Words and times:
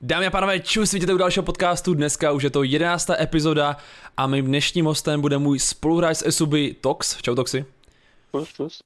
Dámy 0.00 0.26
a 0.26 0.30
pánové, 0.30 0.60
čus, 0.60 0.92
vítejte 0.92 1.14
u 1.14 1.16
dalšího 1.16 1.42
podcastu, 1.42 1.94
dneska 1.94 2.32
už 2.32 2.42
je 2.42 2.50
to 2.50 2.62
jedenáctá 2.62 3.22
epizoda 3.22 3.76
a 4.16 4.26
mým 4.26 4.46
dnešním 4.46 4.84
hostem 4.84 5.20
bude 5.20 5.38
můj 5.38 5.58
spoluhráč 5.58 6.16
z 6.16 6.26
Esuby 6.26 6.76
Tox. 6.80 7.16
Čau 7.22 7.34
Toxy. 7.34 7.64
Plus, 8.30 8.52
plus. 8.56 8.78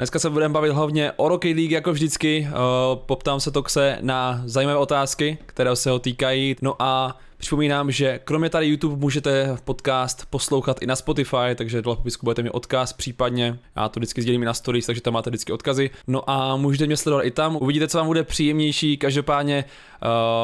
Dneska 0.00 0.18
se 0.18 0.30
budeme 0.30 0.52
bavit 0.52 0.70
hlavně 0.70 1.12
o 1.16 1.28
Rocket 1.28 1.56
League 1.56 1.72
jako 1.72 1.92
vždycky, 1.92 2.48
uh, 2.48 2.98
poptám 3.06 3.40
se 3.40 3.50
Toxe 3.50 3.98
na 4.00 4.42
zajímavé 4.44 4.78
otázky, 4.78 5.38
které 5.46 5.76
se 5.76 5.90
ho 5.90 5.98
týkají, 5.98 6.56
no 6.62 6.82
a 6.82 7.18
Připomínám, 7.40 7.90
že 7.90 8.18
kromě 8.18 8.50
tady 8.50 8.66
YouTube 8.66 8.96
můžete 8.96 9.56
podcast 9.64 10.26
poslouchat 10.30 10.82
i 10.82 10.86
na 10.86 10.96
Spotify, 10.96 11.54
takže 11.54 11.82
dole 11.82 11.96
v 11.96 11.98
popisku 11.98 12.26
budete 12.26 12.42
mít 12.42 12.50
odkaz 12.50 12.92
případně. 12.92 13.58
Já 13.76 13.88
to 13.88 14.00
vždycky 14.00 14.22
sdělím 14.22 14.42
i 14.42 14.46
na 14.46 14.54
stories, 14.54 14.86
takže 14.86 15.02
tam 15.02 15.14
máte 15.14 15.30
vždycky 15.30 15.52
odkazy. 15.52 15.90
No 16.06 16.30
a 16.30 16.56
můžete 16.56 16.86
mě 16.86 16.96
sledovat 16.96 17.22
i 17.22 17.30
tam, 17.30 17.56
uvidíte, 17.56 17.88
co 17.88 17.98
vám 17.98 18.06
bude 18.06 18.24
příjemnější. 18.24 18.96
Každopádně 18.96 19.64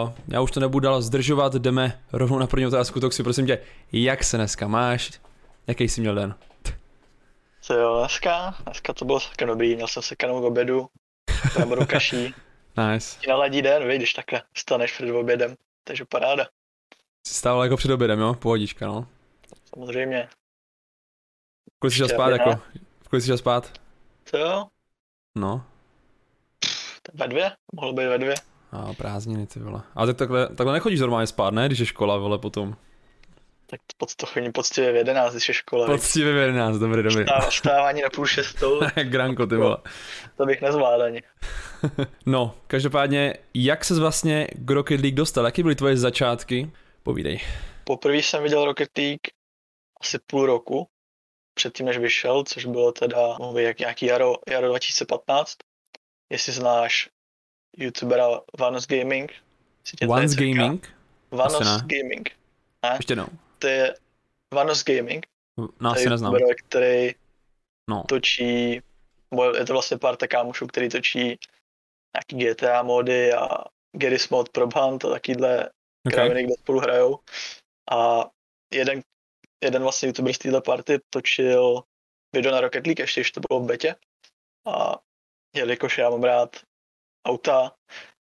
uh, 0.04 0.10
já 0.28 0.40
už 0.40 0.50
to 0.50 0.60
nebudu 0.60 0.80
dál 0.80 1.02
zdržovat, 1.02 1.54
jdeme 1.54 2.00
rovnou 2.12 2.38
na 2.38 2.46
první 2.46 2.66
otázku. 2.66 3.00
Toxi, 3.00 3.22
prosím 3.22 3.46
tě, 3.46 3.58
jak 3.92 4.24
se 4.24 4.36
dneska 4.36 4.68
máš? 4.68 5.10
Jaký 5.66 5.88
jsi 5.88 6.00
měl 6.00 6.14
den? 6.14 6.34
Co 7.60 7.74
jo, 7.74 7.98
dneska, 7.98 8.54
dneska 8.64 8.92
to 8.92 9.04
bylo 9.04 9.20
celkem 9.20 9.48
dobrý, 9.48 9.74
měl 9.74 9.88
jsem 9.88 10.02
se 10.02 10.16
kanou 10.16 10.40
k 10.40 10.44
obědu, 10.44 10.86
budu 11.66 11.86
kaší. 11.86 12.34
nice. 12.92 13.18
Ti 13.20 13.30
naladí 13.30 13.62
den, 13.62 13.88
víš, 13.88 13.96
když 13.96 14.12
takhle 14.12 14.42
staneš 14.56 14.92
před 14.92 15.10
obědem, 15.10 15.54
takže 15.84 16.04
paráda. 16.04 16.46
Jsi 17.26 17.34
stával 17.34 17.62
jako 17.62 17.76
před 17.76 17.90
obědem, 17.90 18.20
jo? 18.20 18.34
Pohodička, 18.34 18.86
no. 18.86 19.06
Samozřejmě. 19.74 20.28
Kolik 21.78 21.92
jsi 21.92 21.96
šel 21.96 22.08
spát, 22.08 22.30
jako? 22.30 22.60
Kolik 23.10 23.22
jsi 23.22 23.26
šel 23.26 23.38
spát? 23.38 23.72
Co 24.24 24.38
jo? 24.38 24.64
No. 25.38 25.64
Ve 27.14 27.28
dvě? 27.28 27.52
Mohlo 27.74 27.92
být 27.92 28.06
ve 28.06 28.18
dvě. 28.18 28.34
A 28.72 28.92
prázdniny, 28.92 29.46
ty 29.46 29.60
vole. 29.60 29.82
A 29.94 30.06
tak 30.06 30.16
takhle, 30.16 30.46
takhle 30.46 30.72
nechodíš 30.72 31.00
normálně 31.00 31.26
spát, 31.26 31.54
ne? 31.54 31.66
Když 31.66 31.78
je 31.78 31.86
škola, 31.86 32.16
vole, 32.16 32.38
potom. 32.38 32.76
Tak 33.66 33.80
pod, 33.96 34.14
to 34.14 34.26
chodím 34.26 34.52
poctivě 34.52 34.92
v 34.92 34.96
jedenáct, 34.96 35.32
když 35.32 35.48
je 35.48 35.54
škola. 35.54 35.86
Poctivě 35.86 36.32
v 36.32 36.36
jedenáct, 36.36 36.78
dobrý, 36.78 37.02
dobrý. 37.02 37.24
Vstává, 37.24 37.50
vstávání 37.50 38.02
na 38.02 38.10
půl 38.10 38.26
šestou. 38.26 38.80
Granko, 39.02 39.46
ty 39.46 39.56
vole. 39.56 39.76
To 40.36 40.46
bych 40.46 40.62
nezvládl 40.62 41.02
ani. 41.02 41.22
no, 42.26 42.54
každopádně, 42.66 43.34
jak 43.54 43.84
ses 43.84 43.98
vlastně 43.98 44.48
k 44.52 44.70
Rocket 44.70 45.00
League 45.00 45.16
dostal? 45.16 45.44
Jaké 45.44 45.62
byly 45.62 45.74
tvoje 45.74 45.96
začátky? 45.96 46.70
Povídej. 47.06 47.40
Poprvé 47.84 48.16
jsem 48.16 48.42
viděl 48.42 48.64
Rocket 48.64 48.98
League 48.98 49.20
asi 50.00 50.18
půl 50.26 50.46
roku, 50.46 50.88
předtím 51.54 51.86
než 51.86 51.98
vyšel, 51.98 52.44
což 52.44 52.64
bylo 52.64 52.92
teda 52.92 53.36
mluví, 53.38 53.62
jak 53.62 53.78
nějaký 53.78 54.06
jaro, 54.06 54.34
jaro 54.48 54.68
2015. 54.68 55.56
Jestli 56.30 56.52
znáš 56.52 57.08
youtubera 57.76 58.28
Vanos 58.58 58.86
Gaming. 58.86 59.32
Vanos 60.08 60.34
Gaming? 60.34 60.88
Vanos 61.30 61.82
Gaming. 61.82 62.30
Ne? 62.82 62.94
Ještě 62.96 63.16
no. 63.16 63.28
To 63.58 63.66
je 63.66 63.94
Vanos 64.54 64.84
Gaming. 64.84 65.26
No, 65.80 65.90
asi 65.90 66.10
neznám. 66.10 66.32
YouTuber, 66.32 66.56
který 66.56 67.14
no. 67.90 68.04
točí, 68.08 68.72
je 69.58 69.64
to 69.66 69.72
vlastně 69.72 69.98
pár 69.98 70.16
kámošů, 70.16 70.66
který 70.66 70.88
točí 70.88 71.38
nějaký 72.14 72.54
GTA 72.54 72.82
mody 72.82 73.32
a 73.32 73.64
Garry's 73.92 74.28
mod 74.28 74.48
pro 74.48 74.68
Hunt 74.74 75.04
a 75.04 75.10
takovýhle 75.10 75.70
kraviny, 76.10 76.44
kde 76.44 76.54
spolu 76.54 76.80
hrajou. 76.80 77.18
A 77.90 78.30
jeden, 78.72 79.02
jeden 79.64 79.82
vlastně 79.82 80.06
youtuber 80.06 80.32
z 80.32 80.38
téhle 80.38 80.60
party 80.60 80.98
točil 81.10 81.82
video 82.32 82.52
na 82.52 82.60
Rocket 82.60 82.86
League, 82.86 82.98
ještě 82.98 83.20
když 83.20 83.32
to 83.32 83.40
bylo 83.48 83.60
v 83.60 83.66
betě. 83.66 83.94
A 84.66 84.98
jelikož 85.54 85.98
já 85.98 86.10
mám 86.10 86.22
rád 86.22 86.56
auta, 87.26 87.74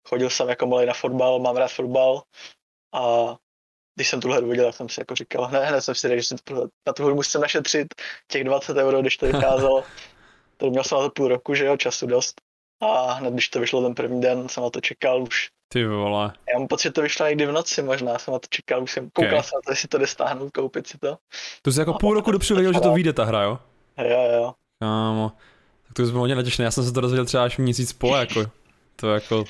chodil 0.07 0.29
jsem 0.29 0.49
jako 0.49 0.67
malý 0.67 0.85
na 0.85 0.93
fotbal, 0.93 1.39
mám 1.39 1.57
rád 1.57 1.67
fotbal 1.67 2.23
a 2.93 3.35
když 3.95 4.09
jsem 4.09 4.21
tuhle 4.21 4.37
hru 4.37 4.49
viděl, 4.49 4.65
tak 4.65 4.75
jsem 4.75 4.89
si 4.89 5.01
jako 5.01 5.15
říkal, 5.15 5.49
ne, 5.51 5.65
hned 5.65 5.81
jsem 5.81 5.95
si 5.95 6.07
řekl, 6.07 6.21
že 6.21 6.27
si 6.27 6.35
na 6.87 6.93
tu 6.93 7.05
hru 7.05 7.15
musím 7.15 7.41
našetřit 7.41 7.87
těch 8.27 8.43
20 8.43 8.77
euro, 8.77 9.01
když 9.01 9.17
to 9.17 9.25
vycházelo. 9.25 9.83
to 10.57 10.69
měl 10.69 10.83
jsem 10.83 10.97
na 10.97 11.03
to 11.03 11.09
půl 11.09 11.27
roku, 11.27 11.55
že 11.55 11.65
jo, 11.65 11.77
času 11.77 12.07
dost. 12.07 12.41
A 12.81 13.11
hned 13.11 13.33
když 13.33 13.49
to 13.49 13.59
vyšlo 13.59 13.83
ten 13.83 13.95
první 13.95 14.21
den, 14.21 14.49
jsem 14.49 14.63
na 14.63 14.69
to 14.69 14.81
čekal 14.81 15.23
už 15.23 15.49
ty 15.73 15.85
vole. 15.85 16.33
Já 16.53 16.59
mám 16.59 16.67
pocit, 16.67 16.83
že 16.83 16.91
to 16.91 17.01
vyšlo 17.01 17.27
někdy 17.27 17.45
v 17.45 17.51
noci, 17.51 17.81
možná 17.81 18.19
jsem 18.19 18.33
na 18.33 18.39
to 18.39 18.47
čekal, 18.49 18.83
už 18.83 18.91
jsem 18.91 19.09
koukal 19.09 19.29
okay. 19.29 19.43
jsem 19.43 19.57
na 19.57 19.61
to, 19.65 19.71
jestli 19.71 19.87
to 19.87 19.97
jde 19.97 20.07
stáhnout, 20.07 20.51
koupit 20.51 20.87
si 20.87 20.97
to. 20.97 21.17
To 21.61 21.71
jsi 21.71 21.79
jako 21.79 21.93
půl 21.93 22.13
roku 22.13 22.31
dopředu 22.31 22.55
věděl, 22.55 22.73
že 22.73 22.79
to 22.79 22.93
vyjde 22.93 23.13
ta 23.13 23.23
hra, 23.23 23.43
jo? 23.43 23.59
Jo, 23.97 24.21
jo. 24.33 24.53
Kámo, 24.79 25.31
tak 25.87 25.93
to 25.93 26.03
bylo 26.03 26.19
hodně 26.19 26.35
natěšené, 26.35 26.65
já 26.65 26.71
jsem 26.71 26.83
se 26.83 26.91
to 26.91 27.01
dozvěděl 27.01 27.25
třeba 27.25 27.43
až 27.43 27.57
měsíc 27.57 27.93
po, 27.93 28.15
jako, 28.15 28.45
to 28.95 29.09
jako... 29.09 29.43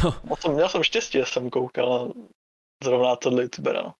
To... 0.00 0.14
No 0.24 0.36
to 0.36 0.50
měl 0.50 0.68
jsem 0.68 0.82
štěstí, 0.82 1.18
že 1.18 1.24
jsem 1.26 1.50
koukal 1.50 2.06
na 2.06 2.12
zrovna 2.84 3.16
tohle 3.16 3.42
youtubera, 3.42 3.82
no. 3.82 3.94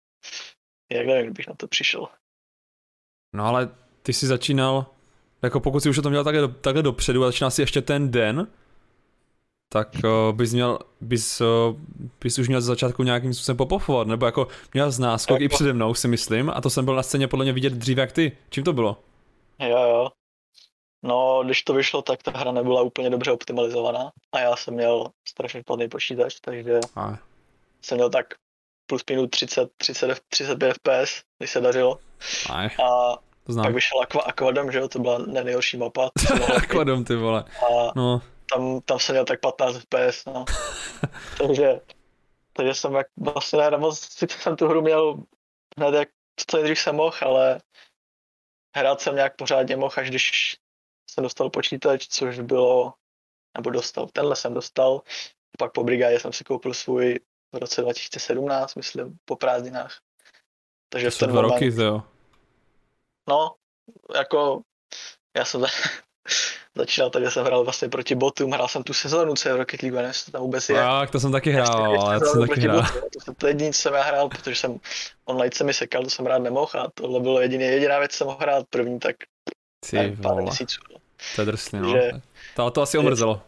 Jak 0.93 1.07
nevím, 1.07 1.25
kdybych 1.25 1.47
na 1.47 1.55
to 1.55 1.69
přišel. 1.69 2.09
No 3.33 3.47
ale 3.47 3.69
ty 4.03 4.13
jsi 4.13 4.27
začínal, 4.27 4.87
jako 5.43 5.61
pokud 5.61 5.81
jsi 5.81 5.89
už 5.89 6.01
to 6.03 6.11
měl 6.11 6.25
takhle, 6.25 6.49
takhle 6.49 6.83
dopředu 6.83 7.25
a 7.25 7.27
začínal 7.27 7.51
si 7.51 7.63
ještě 7.63 7.83
ten 7.83 8.11
den, 8.11 8.47
tak 9.77 9.89
uh, 10.05 10.37
bys 10.37 10.53
měl, 10.53 10.79
bys, 11.01 11.41
uh, 11.41 11.47
bys 12.21 12.39
už 12.39 12.49
měl 12.49 12.61
za 12.61 12.67
začátku 12.67 13.03
nějakým 13.03 13.35
způsobem 13.35 13.57
popofovat, 13.57 14.07
nebo 14.07 14.27
jako 14.27 14.49
měl 14.75 14.91
z 14.91 14.99
náskok 14.99 15.41
i 15.41 15.49
přede 15.49 15.73
mnou, 15.73 15.95
si 15.95 16.09
myslím, 16.09 16.51
a 16.51 16.61
to 16.61 16.71
jsem 16.71 16.85
byl 16.85 16.95
na 16.95 17.03
scéně 17.03 17.29
podle 17.29 17.45
mě 17.45 17.53
vidět 17.53 17.73
dřív 17.73 17.99
jak 17.99 18.13
ty. 18.13 18.37
Čím 18.51 18.65
to 18.65 18.73
bylo? 18.73 18.97
Jo, 19.59 19.79
jo. 19.79 20.09
No, 21.03 21.43
když 21.45 21.63
to 21.63 21.75
vyšlo, 21.75 22.03
tak 22.03 22.23
ta 22.23 22.31
hra 22.31 22.53
nebyla 22.53 22.83
úplně 22.83 23.11
dobře 23.11 23.33
optimalizovaná 23.33 24.13
a 24.33 24.39
já 24.39 24.57
jsem 24.57 24.75
měl 24.75 25.07
strašně 25.29 25.61
špatný 25.61 25.89
počítač, 25.89 26.41
takže 26.41 26.81
a. 26.97 27.19
jsem 27.83 27.97
měl 27.97 28.11
tak 28.11 28.27
plus 28.87 29.03
minus 29.11 29.29
30, 29.31 29.71
30, 29.77 30.21
35 30.29 30.73
fps, 30.75 31.23
když 31.39 31.51
se 31.51 31.61
dařilo. 31.61 31.99
Aj. 32.51 32.67
A 32.67 33.17
to 33.47 33.53
znám. 33.53 33.65
pak 33.65 33.75
vyšel 33.75 34.01
Aqua, 34.01 34.23
Aquadom, 34.23 34.73
že 34.73 34.79
jo, 34.79 34.89
to 34.89 34.99
byla 34.99 35.19
nejhorší 35.19 35.77
mapa. 35.77 36.11
Aquadom, 36.57 37.05
ty 37.05 37.17
vole. 37.17 37.45
A 37.45 37.93
no 37.97 38.23
tam, 38.51 38.81
tam 38.81 38.99
jsem 38.99 39.15
měl 39.15 39.25
tak 39.25 39.41
15 39.41 39.77
FPS, 39.77 40.25
no. 40.25 40.45
takže, 41.39 41.81
takže 42.53 42.75
jsem 42.75 42.95
jak 42.95 43.07
vlastně 43.17 43.59
ne, 43.59 43.79
moc, 43.79 44.01
jsem 44.31 44.57
tu 44.57 44.69
hru 44.69 44.83
měl 44.83 45.23
hned 45.79 45.95
jak 45.95 46.09
co 46.37 46.57
nejdřív 46.57 46.79
jsem 46.79 46.97
mohl, 46.97 47.17
ale 47.21 47.61
hrát 48.77 49.01
jsem 49.01 49.15
nějak 49.15 49.37
pořádně 49.37 49.77
mohl, 49.77 49.95
až 49.97 50.11
když 50.11 50.57
jsem 51.11 51.25
dostal 51.25 51.51
počítač, 51.51 52.07
což 52.09 52.41
bylo, 52.41 52.95
nebo 53.57 53.71
dostal, 53.71 54.07
tenhle 54.07 54.37
jsem 54.37 54.55
dostal, 54.55 55.03
pak 55.59 55.73
po 55.73 55.85
brigádě 55.85 56.21
jsem 56.21 56.33
si 56.33 56.45
koupil 56.45 56.75
svůj 56.75 57.21
v 57.53 57.59
roce 57.59 57.81
2017, 57.81 58.75
myslím, 58.75 59.19
po 59.25 59.37
prázdninách. 59.37 60.01
Takže 60.89 61.11
v 61.11 61.19
ten 61.19 61.31
dva 61.31 61.43
moment, 61.43 61.53
roky, 61.53 61.83
jo. 61.83 62.03
No, 63.29 63.55
jako, 64.15 64.63
já 65.37 65.45
jsem 65.45 65.65
začínal 66.75 67.11
tak, 67.11 67.25
že 67.25 67.31
jsem 67.31 67.45
hrál 67.45 67.65
vlastně 67.65 67.89
proti 67.89 68.15
botům, 68.15 68.53
hrál 68.53 68.69
jsem 68.69 68.83
tu 68.83 68.93
sezónu, 68.93 69.35
co 69.35 69.49
je 69.49 69.55
v 69.55 69.57
Rocket 69.57 69.83
League, 69.83 69.95
nevím, 69.95 70.13
to 70.25 70.31
tam 70.31 70.41
vůbec 70.41 70.69
je. 70.69 70.75
Tak, 70.75 71.11
to 71.11 71.21
jsem 71.21 71.33
taky 71.33 71.51
hrál, 71.51 71.93
ještě, 71.93 72.07
ještě 72.13 72.25
to 72.25 72.33
jsem 72.33 72.49
taky 72.49 72.61
hrál. 72.61 72.83
to, 73.13 73.21
jsem, 73.21 73.35
to 73.35 73.47
jediný, 73.47 73.73
co 73.73 73.83
jsem 73.83 73.95
já 73.95 74.03
hrál, 74.03 74.29
protože 74.29 74.57
jsem 74.57 74.81
online 75.25 75.55
se 75.55 75.65
mi 75.65 75.75
sekal, 75.75 76.03
to 76.03 76.11
jsem 76.11 76.25
hrát 76.25 76.39
nemohl 76.39 76.81
a 76.81 76.91
tohle 76.95 77.21
bylo 77.21 77.41
jediný, 77.41 77.65
jediná 77.65 77.99
věc, 77.99 78.11
co 78.11 78.17
jsem 78.17 78.27
mohl 78.27 78.39
hrát 78.41 78.67
první, 78.71 78.99
tak 78.99 79.17
Ty 79.91 80.17
pár 80.23 80.43
měsíců. 80.43 80.81
No. 80.93 80.99
To 81.37 81.43
je 81.43 81.47
drsný, 81.47 81.81
no. 81.81 81.95
To, 82.57 82.71
to 82.71 82.83
asi 82.83 82.99
omrzelo. 82.99 83.43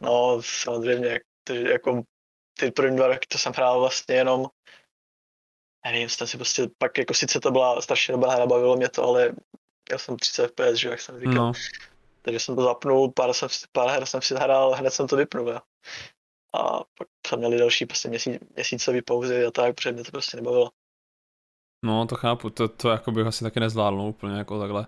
No, 0.00 0.40
samozřejmě, 0.44 1.20
takže 1.44 1.70
jako 1.70 2.02
ty 2.58 2.70
první 2.70 2.96
dva 2.96 3.06
roky 3.06 3.26
to 3.28 3.38
jsem 3.38 3.52
hrál 3.52 3.80
vlastně 3.80 4.14
jenom 4.14 4.46
nevím, 5.84 6.08
jsem 6.08 6.26
si 6.26 6.36
prostě, 6.36 6.68
pak 6.78 6.98
jako 6.98 7.14
sice 7.14 7.40
to 7.40 7.50
byla 7.50 7.82
strašně 7.82 8.12
dobrá 8.12 8.30
hra, 8.30 8.46
bavilo 8.46 8.76
mě 8.76 8.88
to, 8.88 9.04
ale 9.04 9.32
já 9.90 9.98
jsem 9.98 10.16
30 10.16 10.46
FPS, 10.46 10.78
že 10.78 10.88
jak 10.88 11.00
jsem 11.00 11.20
říkal. 11.20 11.34
No. 11.34 11.52
Takže 12.22 12.40
jsem 12.40 12.56
to 12.56 12.62
zapnul, 12.62 13.12
pár, 13.12 13.32
jsem, 13.32 13.48
pár 13.72 13.88
her 13.88 14.06
jsem 14.06 14.22
si 14.22 14.34
zahrál, 14.34 14.72
hned 14.72 14.90
jsem 14.90 15.06
to 15.06 15.16
vypnul. 15.16 15.48
Jo. 15.48 15.58
A 16.56 16.78
pak 16.98 17.08
jsme 17.26 17.38
měli 17.38 17.58
další 17.58 17.86
prostě 17.86 18.08
měsíc, 18.08 18.42
měsícový 18.54 19.02
pauzy 19.02 19.46
a 19.46 19.50
tak, 19.50 19.74
protože 19.74 19.92
mě 19.92 20.04
to 20.04 20.10
prostě 20.10 20.36
nebavilo. 20.36 20.70
No, 21.84 22.06
to 22.06 22.16
chápu, 22.16 22.50
to, 22.50 22.68
to 22.68 22.88
jako 22.88 23.12
bych 23.12 23.26
asi 23.26 23.44
taky 23.44 23.60
nezvládl 23.60 23.96
no, 23.96 24.08
úplně 24.08 24.38
jako 24.38 24.60
takhle, 24.60 24.86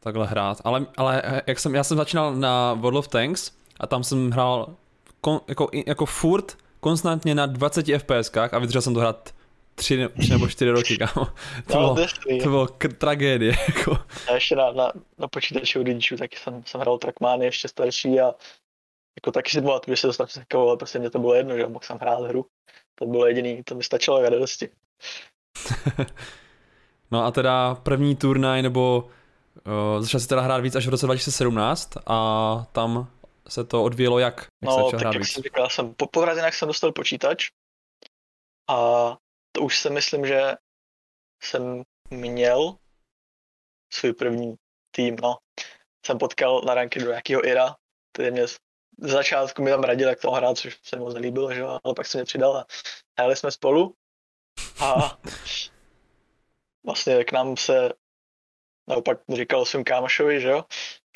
takhle 0.00 0.26
hrát. 0.26 0.60
Ale, 0.64 0.86
ale 0.96 1.42
jak 1.46 1.58
jsem, 1.58 1.74
já 1.74 1.84
jsem 1.84 1.96
začínal 1.96 2.34
na 2.34 2.74
World 2.74 2.98
of 2.98 3.08
Tanks 3.08 3.52
a 3.80 3.86
tam 3.86 4.04
jsem 4.04 4.30
hrál 4.30 4.76
kon, 5.20 5.40
jako, 5.48 5.68
jako 5.86 6.06
furt 6.06 6.58
konstantně 6.80 7.34
na 7.34 7.46
20 7.46 7.86
FPS 7.98 8.36
a 8.52 8.58
vydržel 8.58 8.82
jsem 8.82 8.94
to 8.94 9.00
hrát 9.00 9.34
tři, 9.74 10.08
tři 10.20 10.30
nebo 10.30 10.48
čtyři 10.48 10.70
roky, 10.70 10.98
kámo. 10.98 11.26
To, 11.66 11.80
no, 11.80 11.94
bylo, 11.94 12.06
to 12.42 12.48
bylo 12.48 12.66
k- 12.66 12.98
tragédie, 12.98 13.56
jako. 13.68 13.98
A 14.30 14.34
ještě 14.34 14.56
na, 14.56 14.72
na, 14.72 14.92
na 15.18 15.28
počítači 15.28 15.78
u 15.78 15.82
rodičů 15.82 16.16
taky 16.16 16.36
jsem, 16.36 16.62
jsem 16.66 16.80
hrál 16.80 16.98
Trackmany 16.98 17.44
ještě 17.44 17.68
starší 17.68 18.20
a 18.20 18.34
jako 19.16 19.32
taky 19.32 19.50
si 19.50 19.62
pamatuju, 19.62 19.96
že 19.96 20.00
se 20.00 20.12
strašně 20.12 20.42
sekalo, 20.42 20.68
ale 20.68 20.76
prostě 20.76 20.98
mě 20.98 21.10
to 21.10 21.18
bylo 21.18 21.34
jedno, 21.34 21.56
že 21.56 21.66
mohl 21.66 21.84
jsem 21.84 21.98
hrát 21.98 22.20
hru. 22.20 22.46
To 22.94 23.06
bylo 23.06 23.26
jediný, 23.26 23.62
to 23.64 23.74
mi 23.74 23.82
stačilo 23.82 24.20
k 24.20 24.30
radosti. 24.30 24.68
no 27.10 27.24
a 27.24 27.30
teda 27.30 27.74
první 27.74 28.16
turnaj, 28.16 28.62
nebo 28.62 29.08
uh, 29.96 30.02
začal 30.02 30.20
si 30.20 30.28
teda 30.28 30.40
hrát 30.40 30.58
víc 30.58 30.76
až 30.76 30.86
v 30.86 30.90
roce 30.90 31.06
2017 31.06 31.90
a 32.06 32.66
tam 32.72 33.10
se 33.48 33.64
to 33.64 33.84
odvíjelo 33.84 34.18
jak? 34.18 34.46
jak 34.62 34.70
no, 34.70 34.90
tak 34.90 35.02
jak 35.02 35.16
víc? 35.16 35.32
jsem 35.32 35.42
říkal, 35.42 35.70
jsem, 35.70 35.94
po, 35.94 36.06
po 36.06 36.26
jsem 36.50 36.68
dostal 36.68 36.92
počítač 36.92 37.48
a 38.70 39.16
to 39.54 39.60
už 39.60 39.78
si 39.78 39.90
myslím, 39.90 40.26
že 40.26 40.40
jsem 41.42 41.82
měl 42.10 42.76
svůj 43.92 44.12
první 44.12 44.54
tým, 44.90 45.16
no. 45.22 45.38
Jsem 46.06 46.18
potkal 46.18 46.60
na 46.60 46.74
ranky 46.74 47.00
do 47.00 47.08
nějakého 47.08 47.46
Ira, 47.46 47.76
který 48.12 48.30
mě 48.30 48.48
z 48.48 48.58
začátku 48.98 49.62
mi 49.62 49.70
tam 49.70 49.82
radil, 49.82 50.08
jak 50.08 50.20
to 50.20 50.30
hrát, 50.30 50.58
což 50.58 50.78
se 50.82 50.96
moc 50.96 51.14
nelíbilo, 51.14 51.54
že 51.54 51.60
jo, 51.60 51.78
ale 51.84 51.94
pak 51.94 52.06
se 52.06 52.18
mě 52.18 52.24
přidal 52.24 52.56
a 52.56 52.66
hráli 53.18 53.36
jsme 53.36 53.50
spolu 53.50 53.94
a 54.80 55.18
vlastně 56.86 57.24
k 57.24 57.32
nám 57.32 57.56
se 57.56 57.92
naopak 58.88 59.18
říkal 59.34 59.64
svým 59.64 59.84
kámošovi, 59.84 60.40
že 60.40 60.48
jo, 60.48 60.64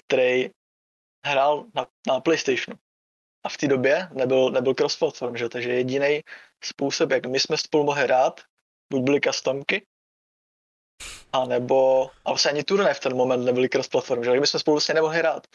který 0.07 0.51
hrál 1.27 1.67
na, 1.75 1.87
na 2.07 2.21
PlayStationu. 2.21 2.79
A 3.45 3.49
v 3.49 3.57
té 3.57 3.69
době 3.69 4.09
nebyl, 4.13 4.51
nebyl 4.51 4.75
cross-platform, 4.75 5.37
že? 5.37 5.49
takže 5.49 5.73
jediný 5.73 6.21
způsob, 6.65 7.11
jak 7.11 7.27
my 7.27 7.41
jsme 7.41 7.57
spolu 7.57 7.85
mohli 7.85 8.03
hrát, 8.03 8.41
buď 8.93 9.03
byly 9.03 9.21
customky, 9.21 9.87
a 11.33 11.45
nebo, 11.45 12.07
a 12.25 12.31
vlastně 12.31 12.51
ani 12.51 12.65
turné 12.65 12.95
v 12.95 13.01
ten 13.01 13.17
moment 13.17 13.45
nebyly 13.45 13.69
cross-platform, 13.69 14.25
že? 14.25 14.41
my 14.41 14.47
jsme 14.47 14.61
spolu 14.61 14.75
vlastně 14.75 14.95
nemohli 14.95 15.19
hrát. 15.19 15.47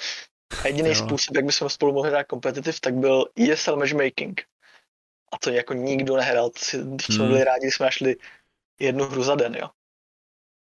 A 0.63 0.67
jediný 0.67 0.89
jo. 0.89 0.95
způsob, 0.95 1.35
jak 1.35 1.45
bychom 1.45 1.69
spolu 1.69 1.93
mohli 1.93 2.09
hrát 2.09 2.25
competitive, 2.29 2.77
tak 2.81 2.93
byl 2.93 3.25
ESL 3.39 3.75
matchmaking. 3.75 4.41
A 5.33 5.37
to 5.37 5.49
jako 5.49 5.73
nikdo 5.73 6.15
nehrál, 6.15 6.49
to 6.49 6.59
si, 6.59 6.77
jsme 6.77 7.15
hmm. 7.15 7.27
byli 7.27 7.43
rádi, 7.43 7.61
když 7.61 7.75
jsme 7.75 7.85
našli 7.85 8.15
jednu 8.79 9.05
hru 9.05 9.23
za 9.23 9.35
den, 9.35 9.55
jo. 9.55 9.69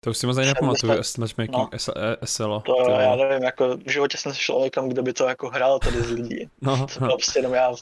To 0.05 0.11
už 0.11 0.19
si 0.19 0.27
moc 0.27 0.38
ani 0.38 0.47
nepamatuju, 0.47 0.93
matchmaking, 1.19 1.56
no. 1.56 1.69
SLO. 2.25 2.61
To, 2.61 2.85
to 2.85 2.91
já 2.91 3.17
nevím, 3.17 3.43
jako 3.43 3.77
v 3.77 3.91
životě 3.91 4.19
jsem 4.19 4.35
sešel 4.35 4.56
o 4.56 4.65
někom, 4.65 4.88
kdo 4.88 5.03
by 5.03 5.12
to 5.12 5.25
jako 5.25 5.49
hrál 5.49 5.79
tady 5.79 6.03
z 6.03 6.11
lidí. 6.11 6.50
No, 6.61 6.87
to 6.87 7.00
no. 7.00 7.09
prostě 7.09 7.38
jenom 7.38 7.55
já 7.55 7.75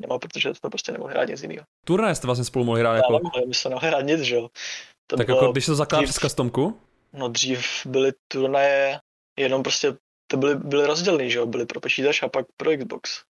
nemám, 0.00 0.18
protože 0.18 0.54
jsme 0.54 0.70
prostě 0.70 0.92
nemohli 0.92 1.14
hrát 1.14 1.28
nic 1.28 1.42
jiného. 1.42 1.64
Turné 1.84 2.14
jste 2.14 2.26
vlastně 2.26 2.44
spolu 2.44 2.64
mohli 2.64 2.80
hrát 2.80 2.96
jako? 2.96 3.12
Nemohli, 3.12 3.46
my 3.46 3.54
jsme 3.54 3.68
nemohli 3.68 3.88
hrát 3.88 4.00
nic, 4.00 4.20
že 4.20 4.34
jo. 4.34 4.48
To 5.06 5.16
tak 5.16 5.28
jako 5.28 5.52
když 5.52 5.66
to 5.66 5.74
zakládá 5.74 6.02
přes 6.02 6.16
customku? 6.16 6.78
No 7.12 7.28
dřív 7.28 7.66
byly 7.86 8.12
turnaje 8.28 9.00
jenom 9.38 9.62
prostě, 9.62 9.96
to 10.26 10.36
byly, 10.36 10.54
byly 10.54 10.86
rozdělený, 10.86 11.30
že 11.30 11.38
jo, 11.38 11.46
byly 11.46 11.66
pro 11.66 11.80
počítač 11.80 12.22
a 12.22 12.28
pak 12.28 12.46
pro 12.56 12.70
Xbox 12.76 13.22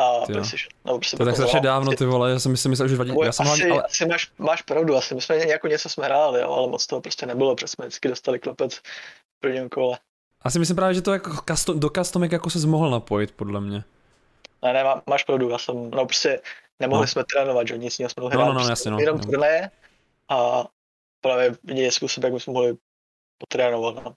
a 0.00 0.26
PlayStation. 0.26 0.68
No, 0.84 0.98
prostě 0.98 1.16
to 1.16 1.24
tak 1.24 1.34
strašně 1.34 1.60
dávno, 1.60 1.92
ty 1.92 2.04
vole, 2.04 2.30
já 2.30 2.38
jsem 2.38 2.56
si 2.56 2.68
myslel, 2.68 2.88
že 2.88 2.96
vadí. 2.96 3.12
Já 3.24 3.32
jsem 3.32 3.48
asi, 3.48 3.70
ale... 3.70 3.82
asi 3.82 4.06
máš, 4.06 4.30
máš 4.38 4.62
pravdu, 4.62 4.96
asi 4.96 5.14
my 5.14 5.20
jsme 5.20 5.36
jako 5.36 5.68
něco 5.68 5.88
jsme 5.88 6.04
hráli, 6.04 6.40
jo, 6.40 6.50
ale 6.50 6.68
moc 6.68 6.86
toho 6.86 7.00
prostě 7.00 7.26
nebylo, 7.26 7.54
protože 7.54 7.66
jsme 7.66 7.86
vždycky 7.86 8.08
dostali 8.08 8.38
klepec 8.38 8.74
v 8.74 8.82
prvním 9.40 9.68
kole. 9.68 9.98
Asi 10.42 10.58
myslím 10.58 10.76
právě, 10.76 10.94
že 10.94 11.02
to 11.02 11.12
jako 11.12 11.30
custom, 11.50 11.80
do 11.80 11.90
customek 11.90 12.32
jako 12.32 12.50
se 12.50 12.66
mohl 12.66 12.90
napojit, 12.90 13.32
podle 13.32 13.60
mě. 13.60 13.84
Ne, 14.62 14.72
ne, 14.72 14.84
má, 14.84 15.02
máš 15.06 15.24
pravdu, 15.24 15.48
já 15.48 15.58
jsem, 15.58 15.90
no 15.90 16.06
prostě 16.06 16.40
nemohli 16.80 17.02
no. 17.02 17.06
jsme 17.06 17.24
trénovat, 17.24 17.68
že 17.68 17.78
nic 17.78 17.98
jiného 17.98 18.10
jsme 18.10 18.20
mohli 18.20 18.36
no, 18.36 18.42
hrát. 18.42 18.52
No, 18.52 18.58
no, 18.60 18.64
no, 18.64 18.70
jasně, 18.70 18.90
no. 18.90 18.98
Jenom 18.98 19.18
no. 19.18 19.24
turné 19.24 19.70
a 20.28 20.64
právě 21.20 21.56
jediný 21.66 21.90
způsob, 21.90 22.24
jak 22.24 22.32
jsme 22.32 22.52
mohli 22.52 22.76
potrénovat, 23.38 24.04
no. 24.04 24.14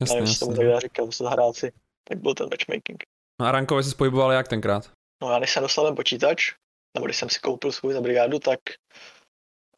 Jasně, 0.00 0.14
Nevím, 0.14 0.28
jasně. 0.28 0.46
tomu 0.46 0.56
tak 0.56 0.80
říkal, 0.80 1.12
se 1.12 1.24
zahráci, 1.24 1.72
tak 2.04 2.18
byl 2.18 2.34
ten 2.34 2.48
matchmaking. 2.50 3.04
No 3.40 3.46
a 3.46 3.52
rankově 3.52 3.84
se 3.84 3.96
pohyboval 3.96 4.32
jak 4.32 4.48
tenkrát? 4.48 4.90
No 5.22 5.30
já 5.30 5.38
když 5.38 5.52
jsem 5.52 5.62
dostal 5.62 5.84
ten 5.84 5.94
počítač, 5.94 6.54
nebo 6.94 7.06
když 7.06 7.16
jsem 7.16 7.30
si 7.30 7.38
koupil 7.40 7.72
svůj 7.72 7.92
za 7.92 8.00
brigádu, 8.00 8.38
tak 8.38 8.60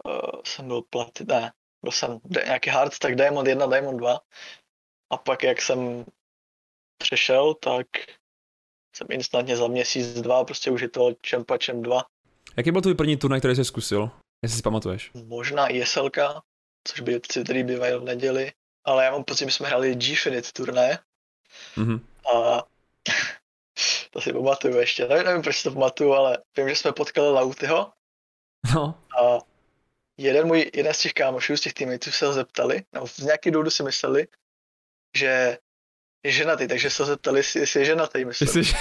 uh, 0.04 0.40
jsem 0.44 0.66
byl 0.66 0.82
platy, 0.82 1.24
ne, 1.24 1.52
byl 1.82 1.92
jsem 1.92 2.18
nějaký 2.44 2.70
hard, 2.70 2.98
tak 2.98 3.16
Diamond 3.16 3.48
1, 3.48 3.66
Diamond 3.66 3.98
2. 3.98 4.20
A 5.10 5.16
pak 5.16 5.42
jak 5.42 5.62
jsem 5.62 6.04
přešel, 6.98 7.54
tak 7.54 7.86
jsem 8.98 9.06
instantně 9.10 9.56
za 9.56 9.66
měsíc, 9.66 10.20
dva, 10.20 10.44
prostě 10.44 10.70
už 10.70 10.80
je 10.80 10.88
to 10.88 11.14
Champ 11.30 11.50
2. 11.72 12.04
Jaký 12.56 12.70
byl 12.70 12.82
tvůj 12.82 12.94
první 12.94 13.16
turnaj, 13.16 13.40
který 13.40 13.56
jsi 13.56 13.64
zkusil? 13.64 14.10
Jestli 14.42 14.56
si 14.56 14.62
pamatuješ? 14.62 15.10
Možná 15.24 15.68
ISLK, 15.68 16.18
což 16.84 17.00
by 17.00 17.20
který 17.20 17.64
bývají 17.64 17.94
v 17.94 18.04
neděli, 18.04 18.52
ale 18.84 19.04
já 19.04 19.10
mám 19.10 19.24
pocit, 19.24 19.44
že 19.44 19.50
jsme 19.50 19.68
hráli 19.68 19.94
G-Finite 19.94 20.52
turné. 20.52 20.98
Mm-hmm. 21.76 22.00
A 22.34 22.64
to 24.10 24.20
si 24.20 24.32
pamatuju 24.32 24.76
ještě, 24.76 25.08
nevím, 25.08 25.26
nevím 25.26 25.42
proč 25.42 25.56
si 25.56 25.62
to 25.62 25.70
pamatuju, 25.70 26.12
ale 26.12 26.38
vím, 26.56 26.68
že 26.68 26.76
jsme 26.76 26.92
potkali 26.92 27.28
Lautyho. 27.28 27.92
No. 28.74 28.94
A 29.20 29.38
jeden 30.16 30.46
můj, 30.46 30.70
jeden 30.74 30.94
z 30.94 31.00
těch 31.00 31.12
kámošů, 31.12 31.56
z 31.56 31.60
těch 31.60 31.74
týmů, 31.74 31.92
se 32.10 32.26
ho 32.26 32.32
zeptali, 32.32 32.84
nebo 32.92 33.06
z 33.06 33.18
nějaký 33.18 33.50
důvodu 33.50 33.70
si 33.70 33.82
mysleli, 33.82 34.28
že 35.16 35.58
je 36.24 36.30
ženatý, 36.30 36.68
takže 36.68 36.90
se 36.90 37.04
zeptali, 37.04 37.38
jestli 37.38 37.80
je 37.80 37.84
ženatý, 37.84 38.24
myslím. 38.24 38.48
Jsi... 38.48 38.74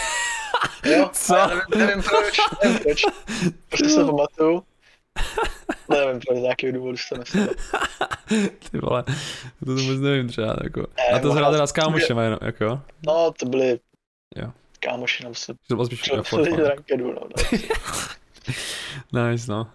Jo, 0.86 1.10
Co? 1.14 1.36
nevím, 1.48 1.62
nevím, 1.78 2.04
proč, 2.04 2.38
nevím 2.64 2.80
proč, 2.80 3.02
prostě 3.70 3.90
se 3.90 4.06
pamatuju. 4.06 4.64
nevím, 5.90 6.20
proč 6.20 6.38
z 6.38 6.42
nějakého 6.42 6.74
důvodu 6.74 6.98
se 6.98 7.18
myslel. 7.18 7.48
Ty 8.72 8.78
vole, 8.78 9.04
to 9.60 9.66
to 9.66 9.72
vůbec 9.76 10.00
nevím 10.00 10.28
třeba, 10.28 10.56
jako. 10.64 10.88
Ne, 10.98 11.04
a 11.04 11.20
to 11.20 11.32
zhrál 11.32 11.52
teda 11.52 11.68
s 11.68 11.72
kámošem, 11.72 12.18
jenom, 12.18 12.40
jako? 12.42 12.82
No, 13.08 13.34
to 13.40 13.46
byly 13.46 13.80
jo 14.36 14.52
kámoši 14.80 15.24
nám 15.24 15.36
se 15.36 15.54
to 15.68 15.76
bylo 15.76 15.86
spíš 15.86 16.12
rankedu, 16.58 17.14
no. 17.14 17.28
nice, 19.30 19.52
no. 19.52 19.72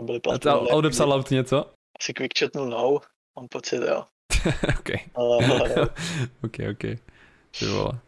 Byli 0.00 0.20
A, 0.48 0.50
a 0.52 0.56
odepsal 0.56 1.08
Laut 1.08 1.30
něco? 1.30 1.70
Asi 2.00 2.14
quick 2.14 2.38
chatnul 2.38 2.66
no, 2.66 2.98
mám 3.36 3.48
pocit, 3.48 3.82
jo. 3.88 4.04
ok. 4.78 4.90
Ok, 6.44 6.56
ok. 6.70 6.98
Ty 7.58 7.66
vole. 7.66 7.98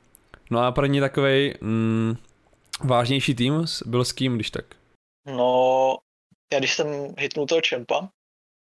No 0.51 0.61
a 0.61 0.73
první 0.73 1.01
takovej 1.01 1.59
mm, 1.61 2.17
vážnější 2.81 3.35
tým 3.35 3.65
byl 3.87 4.05
s 4.05 4.13
kým, 4.13 4.35
když 4.35 4.51
tak? 4.51 4.65
No, 5.27 5.99
já 6.53 6.59
když 6.59 6.75
jsem 6.75 6.87
hitnul 7.19 7.47
toho 7.47 7.61
čempa, 7.61 8.09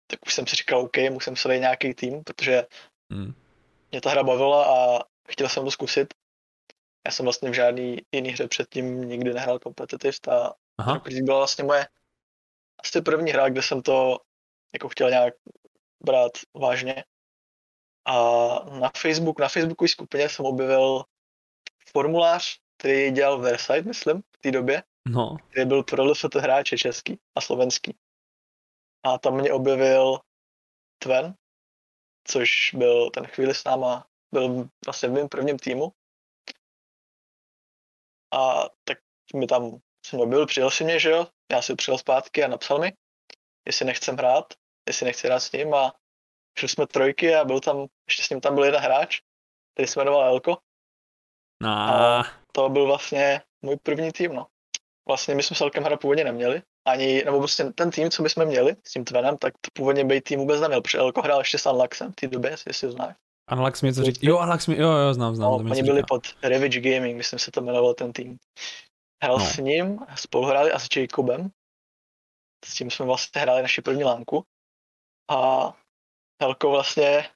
tak 0.07 0.19
už 0.25 0.33
jsem 0.33 0.47
si 0.47 0.55
říkal, 0.55 0.79
OK, 0.79 0.97
musím 1.09 1.35
se 1.35 1.57
nějaký 1.59 1.93
tým, 1.93 2.23
protože 2.23 2.65
mm. 3.09 3.33
mě 3.91 4.01
ta 4.01 4.09
hra 4.09 4.23
bavila 4.23 4.65
a 4.65 5.03
chtěl 5.29 5.49
jsem 5.49 5.65
to 5.65 5.71
zkusit. 5.71 6.13
Já 7.05 7.11
jsem 7.11 7.23
vlastně 7.23 7.49
v 7.49 7.53
žádný 7.53 7.97
jiný 8.11 8.29
hře 8.29 8.47
předtím 8.47 9.01
nikdy 9.01 9.33
nehrál 9.33 9.59
competitive 9.59 10.17
a 10.29 10.53
Aha. 10.77 11.01
byla 11.23 11.37
vlastně 11.37 11.63
moje 11.63 11.87
asi 12.83 13.01
první 13.01 13.31
hra, 13.31 13.49
kde 13.49 13.61
jsem 13.61 13.81
to 13.81 14.17
jako 14.73 14.89
chtěl 14.89 15.09
nějak 15.09 15.33
brát 16.03 16.31
vážně. 16.53 17.03
A 18.05 18.15
na 18.79 18.91
Facebook, 18.97 19.39
na 19.39 19.49
Facebookové 19.49 19.87
skupině 19.87 20.29
jsem 20.29 20.45
objevil 20.45 21.03
formulář, 21.91 22.59
který 22.77 23.11
dělal 23.11 23.39
Versailles, 23.39 23.85
myslím, 23.85 24.21
v 24.21 24.37
té 24.41 24.51
době, 24.51 24.83
no. 25.07 25.37
který 25.49 25.65
byl 25.65 25.83
pro 25.83 26.03
LFT 26.03 26.35
hráče 26.35 26.77
český 26.77 27.19
a 27.35 27.41
slovenský. 27.41 27.97
A 29.03 29.17
tam 29.17 29.33
mě 29.37 29.53
objevil 29.53 30.19
Tven, 30.99 31.35
což 32.23 32.73
byl 32.73 33.09
ten 33.09 33.27
chvíli 33.27 33.55
s 33.55 33.63
náma, 33.63 34.07
byl 34.33 34.69
vlastně 34.85 35.09
v 35.09 35.11
mém 35.11 35.29
prvním 35.29 35.59
týmu 35.59 35.93
a 38.33 38.69
tak 38.83 38.97
mi 39.35 39.47
tam 39.47 39.79
jsem 40.05 40.29
byl, 40.29 40.47
přijel 40.47 40.71
si 40.71 40.83
mě, 40.83 40.99
že 40.99 41.09
jo, 41.09 41.27
já 41.51 41.61
si 41.61 41.75
přijel 41.75 41.97
zpátky 41.97 42.43
a 42.43 42.47
napsal 42.47 42.79
mi, 42.79 42.93
jestli 43.65 43.85
nechcem 43.85 44.17
hrát, 44.17 44.53
jestli 44.87 45.05
nechci 45.05 45.27
hrát 45.27 45.39
s 45.39 45.51
ním 45.51 45.73
a 45.73 45.93
šli 46.59 46.67
jsme 46.67 46.87
trojky 46.87 47.35
a 47.35 47.45
byl 47.45 47.59
tam, 47.59 47.85
ještě 48.07 48.23
s 48.23 48.29
ním 48.29 48.41
tam 48.41 48.55
byl 48.55 48.63
jeden 48.63 48.81
hráč, 48.81 49.19
který 49.73 49.87
se 49.87 49.99
jmenoval 49.99 50.23
Elko. 50.23 50.57
No. 51.63 51.69
A 51.69 52.25
to 52.51 52.69
byl 52.69 52.85
vlastně 52.85 53.41
můj 53.61 53.77
první 53.83 54.11
tým, 54.11 54.33
no. 54.33 54.47
Vlastně 55.07 55.35
my 55.35 55.43
jsme 55.43 55.55
s 55.55 55.61
Elkem 55.61 55.83
hra 55.83 55.97
původně 55.97 56.23
neměli, 56.23 56.61
ani, 56.87 57.23
nebo 57.25 57.37
prostě 57.37 57.63
ten 57.63 57.91
tým, 57.91 58.09
co 58.09 58.23
my 58.23 58.29
jsme 58.29 58.45
měli 58.45 58.75
s 58.83 58.91
tím 58.91 59.05
Tvenem, 59.05 59.37
tak 59.37 59.53
to 59.61 59.69
původně 59.73 60.05
být 60.05 60.23
tým 60.23 60.39
vůbec 60.39 60.61
neměl, 60.61 60.81
protože 60.81 60.97
Elko 60.97 61.21
hrál 61.21 61.39
ještě 61.39 61.57
s 61.57 61.65
Unluxem 61.65 62.11
v 62.11 62.15
té 62.15 62.27
době, 62.27 62.51
jestli 62.67 62.87
ho 62.87 62.91
znáš. 62.91 63.15
Unlux 63.51 63.81
mi 63.81 63.87
něco 63.87 64.03
říká. 64.03 64.19
Jo, 64.21 64.39
Unlux 64.39 64.67
mi, 64.67 64.77
jo, 64.77 64.89
jo, 64.89 65.13
znám, 65.13 65.35
znám. 65.35 65.51
No, 65.51 65.71
oni 65.71 65.83
byli 65.83 66.03
pod 66.07 66.23
Ravage 66.43 66.79
Gaming, 66.79 67.17
myslím 67.17 67.39
se 67.39 67.51
to 67.51 67.61
jmenoval 67.61 67.93
ten 67.93 68.13
tým. 68.13 68.37
Hrál 69.23 69.37
no. 69.37 69.45
s 69.45 69.57
ním, 69.57 69.99
spolu 70.15 70.45
hráli 70.45 70.71
a 70.71 70.79
s 70.79 70.87
Jacobem. 70.95 71.51
S 72.65 72.73
tím 72.73 72.91
jsme 72.91 73.05
vlastně 73.05 73.41
hráli 73.41 73.61
naši 73.61 73.81
první 73.81 74.03
lánku. 74.03 74.43
A 75.29 75.73
Helko 76.41 76.71
vlastně 76.71 77.29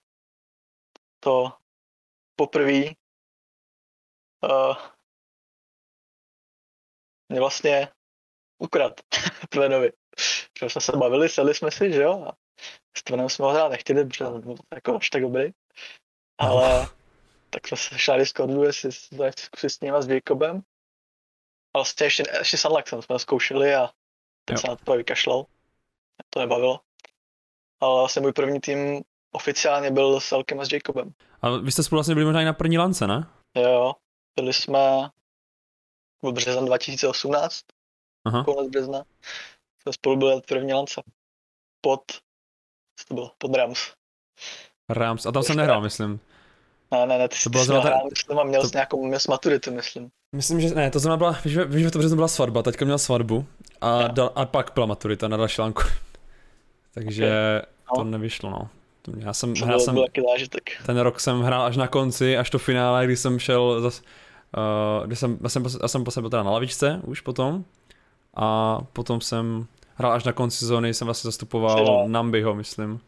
to 1.20 1.54
poprvé 2.36 2.84
uh, 4.44 4.78
mě 7.30 7.40
vlastně 7.40 7.88
ukrad 8.58 9.02
Tvenovi. 9.50 9.92
Protože 10.54 10.70
jsme 10.70 10.82
se 10.82 10.98
bavili, 10.98 11.30
seli 11.30 11.56
jsme 11.56 11.72
si, 11.72 11.94
že 11.94 12.02
jo, 12.02 12.24
a 12.24 12.38
s 12.98 13.04
Tvenem 13.04 13.30
jsme 13.30 13.46
ho 13.46 13.52
hrát 13.52 13.70
nechtěli, 13.70 14.06
protože 14.06 14.26
byl 14.26 14.56
jako 14.74 14.96
až 14.96 15.10
tak 15.10 15.22
dobrý. 15.22 15.52
Ale 16.38 16.88
tak 17.50 17.68
jsme 17.68 17.78
se 17.78 18.00
šli 18.00 18.18
Discordu, 18.18 18.64
jestli 18.64 18.90
to 19.18 19.24
nechci 19.24 19.44
zkusit 19.46 19.70
s 19.70 19.80
ním 19.80 19.94
a 19.94 20.02
s 20.02 20.08
Jacobem. 20.08 20.62
A 21.74 21.78
vlastně 21.78 22.06
ještě, 22.06 22.24
ještě 22.40 22.58
s 22.58 22.66
Unluxem 22.66 23.02
jsme 23.02 23.20
zkoušeli 23.20 23.76
a 23.76 23.90
teď 24.46 24.58
se 24.58 24.68
na 24.68 24.76
to 24.76 24.92
vykašlal. 24.92 25.46
To 26.30 26.40
nebavilo. 26.40 26.80
Ale 27.82 28.00
vlastně 28.00 28.22
můj 28.22 28.34
první 28.34 28.60
tým 28.60 29.04
oficiálně 29.32 29.92
byl 29.92 30.20
s 30.20 30.32
Elkem 30.32 30.60
a 30.60 30.66
s 30.66 30.72
Jacobem. 30.72 31.12
A 31.42 31.50
vy 31.50 31.72
jste 31.72 31.84
spolu 31.84 31.98
vlastně 31.98 32.16
byli 32.16 32.26
možná 32.26 32.42
i 32.42 32.46
na 32.46 32.54
první 32.54 32.78
lance, 32.78 33.08
ne? 33.08 33.28
Jo, 33.56 33.94
byli 34.40 34.54
jsme 34.54 35.10
v 36.24 36.32
března 36.32 36.62
2018, 36.62 37.62
Aha. 38.26 38.44
konec 38.44 38.70
března, 38.70 39.04
jsme 39.82 39.94
spolu 39.94 40.16
byli 40.18 40.42
první 40.48 40.74
lance 40.74 41.02
pod, 41.82 42.02
co 43.00 43.06
to 43.08 43.14
bylo, 43.14 43.32
pod 43.38 43.56
Rams. 43.56 43.80
Rams, 44.90 45.26
a 45.26 45.32
tam 45.32 45.44
jsem 45.44 45.58
nehrál, 45.58 45.82
myslím. 45.82 46.20
Ne, 46.92 47.06
ne, 47.06 47.18
ne, 47.18 47.28
ty, 47.28 47.36
to 47.44 47.50
ty 47.50 47.60
jsi 47.60 47.72
nehrál, 47.72 48.08
myslím, 48.10 48.40
a 48.40 48.44
měl 48.44 48.62
to... 48.62 48.68
jsi 48.68 48.76
nějakou, 48.76 49.06
měl 49.06 49.20
jsi 49.20 49.32
maturitu, 49.32 49.72
myslím. 49.72 50.10
Myslím, 50.36 50.62
že 50.62 50.76
ne, 50.76 50.92
to 50.92 51.00
znamená 51.00 51.18
byla, 51.18 51.32
víš, 51.46 51.58
víš, 51.58 51.84
že 51.84 51.92
to 51.92 52.00
březnu 52.00 52.16
byla 52.16 52.28
svatba, 52.28 52.64
teďka 52.64 52.86
měl 52.86 53.00
svatbu 53.00 53.46
a, 53.82 54.08
dal, 54.08 54.32
a 54.36 54.46
pak 54.46 54.72
byla 54.74 54.86
maturita 54.86 55.28
na 55.28 55.38
další 55.38 55.62
lanku. 55.62 55.82
Takže 56.96 57.26
okay. 57.26 57.98
no. 57.98 58.04
to 58.04 58.04
nevyšlo, 58.04 58.50
no. 58.50 58.70
Já 59.18 59.34
jsem, 59.34 59.54
to 59.54 59.66
hrál 59.66 59.80
jsem, 59.80 59.98
ten 60.86 60.98
rok 60.98 61.20
jsem 61.20 61.42
hrál 61.42 61.62
až 61.62 61.78
na 61.78 61.88
konci, 61.88 62.38
až 62.38 62.50
to 62.50 62.60
finále, 62.60 63.06
kdy 63.06 63.18
jsem 63.18 63.40
šel 63.40 63.82
zas, 63.82 64.02
uh, 65.02 65.08
kdy 65.08 65.16
jsem, 65.16 65.38
já 65.44 65.50
jsem, 65.50 65.66
já 65.82 65.88
jsem 65.88 66.04
po 66.04 66.12
sebe 66.12 66.30
teda 66.30 66.44
na 66.44 66.52
lavičce 66.52 67.02
už 67.04 67.22
potom 67.22 67.64
a 68.36 68.80
potom 68.94 69.22
jsem 69.22 69.68
hrál 69.96 70.12
až 70.12 70.24
na 70.24 70.32
konci 70.32 70.58
sezóny, 70.58 70.94
jsem 70.94 71.06
vlastně 71.06 71.28
zastupoval 71.28 71.86
Finá. 71.86 72.04
Nambiho, 72.08 72.56
myslím. 72.56 73.00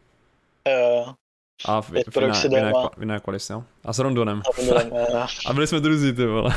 Jo. 0.68 1.14
A 1.64 1.80
v, 1.80 1.90
v, 1.90 1.92
v, 1.92 2.16
jiné, 2.16 2.32
v, 2.32 2.44
jiné, 2.44 2.72
v 2.96 3.00
jiné 3.00 3.20
kvalis, 3.20 3.50
jo. 3.50 3.64
A 3.84 3.92
s 3.92 3.98
Rondonem. 3.98 4.42
A, 5.46 5.52
byli 5.52 5.66
jsme 5.66 5.80
druzí, 5.80 6.12
ty 6.12 6.26
vole. 6.26 6.54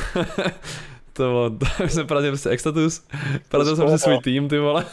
to 1.14 1.24
bylo, 1.24 1.50
to 1.78 1.90
jsme 1.90 2.04
prostě 2.04 2.50
Extatus, 2.50 3.08
porazil 3.50 3.76
jsem 3.76 3.86
prostě 3.86 4.04
svůj 4.04 4.20
tým, 4.20 4.50
ty 4.50 4.60
vole. 4.60 4.86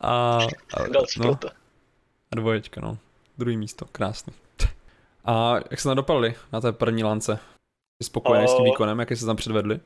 A, 0.00 0.38
a, 0.74 0.86
no, 1.18 1.38
a 2.30 2.36
dvoječka, 2.36 2.80
no. 2.80 2.98
Druhý 3.38 3.56
místo, 3.56 3.84
krásný. 3.84 4.32
A 5.24 5.54
jak 5.70 5.80
se 5.80 5.88
tam 5.88 5.96
dopadli 5.96 6.34
na 6.52 6.60
té 6.60 6.72
první 6.72 7.04
lance? 7.04 7.38
Jsi 8.02 8.06
spokojený 8.06 8.48
s 8.48 8.54
tím 8.54 8.64
výkonem, 8.64 9.00
jak 9.00 9.16
se 9.16 9.26
tam 9.26 9.36
předvedli? 9.36 9.80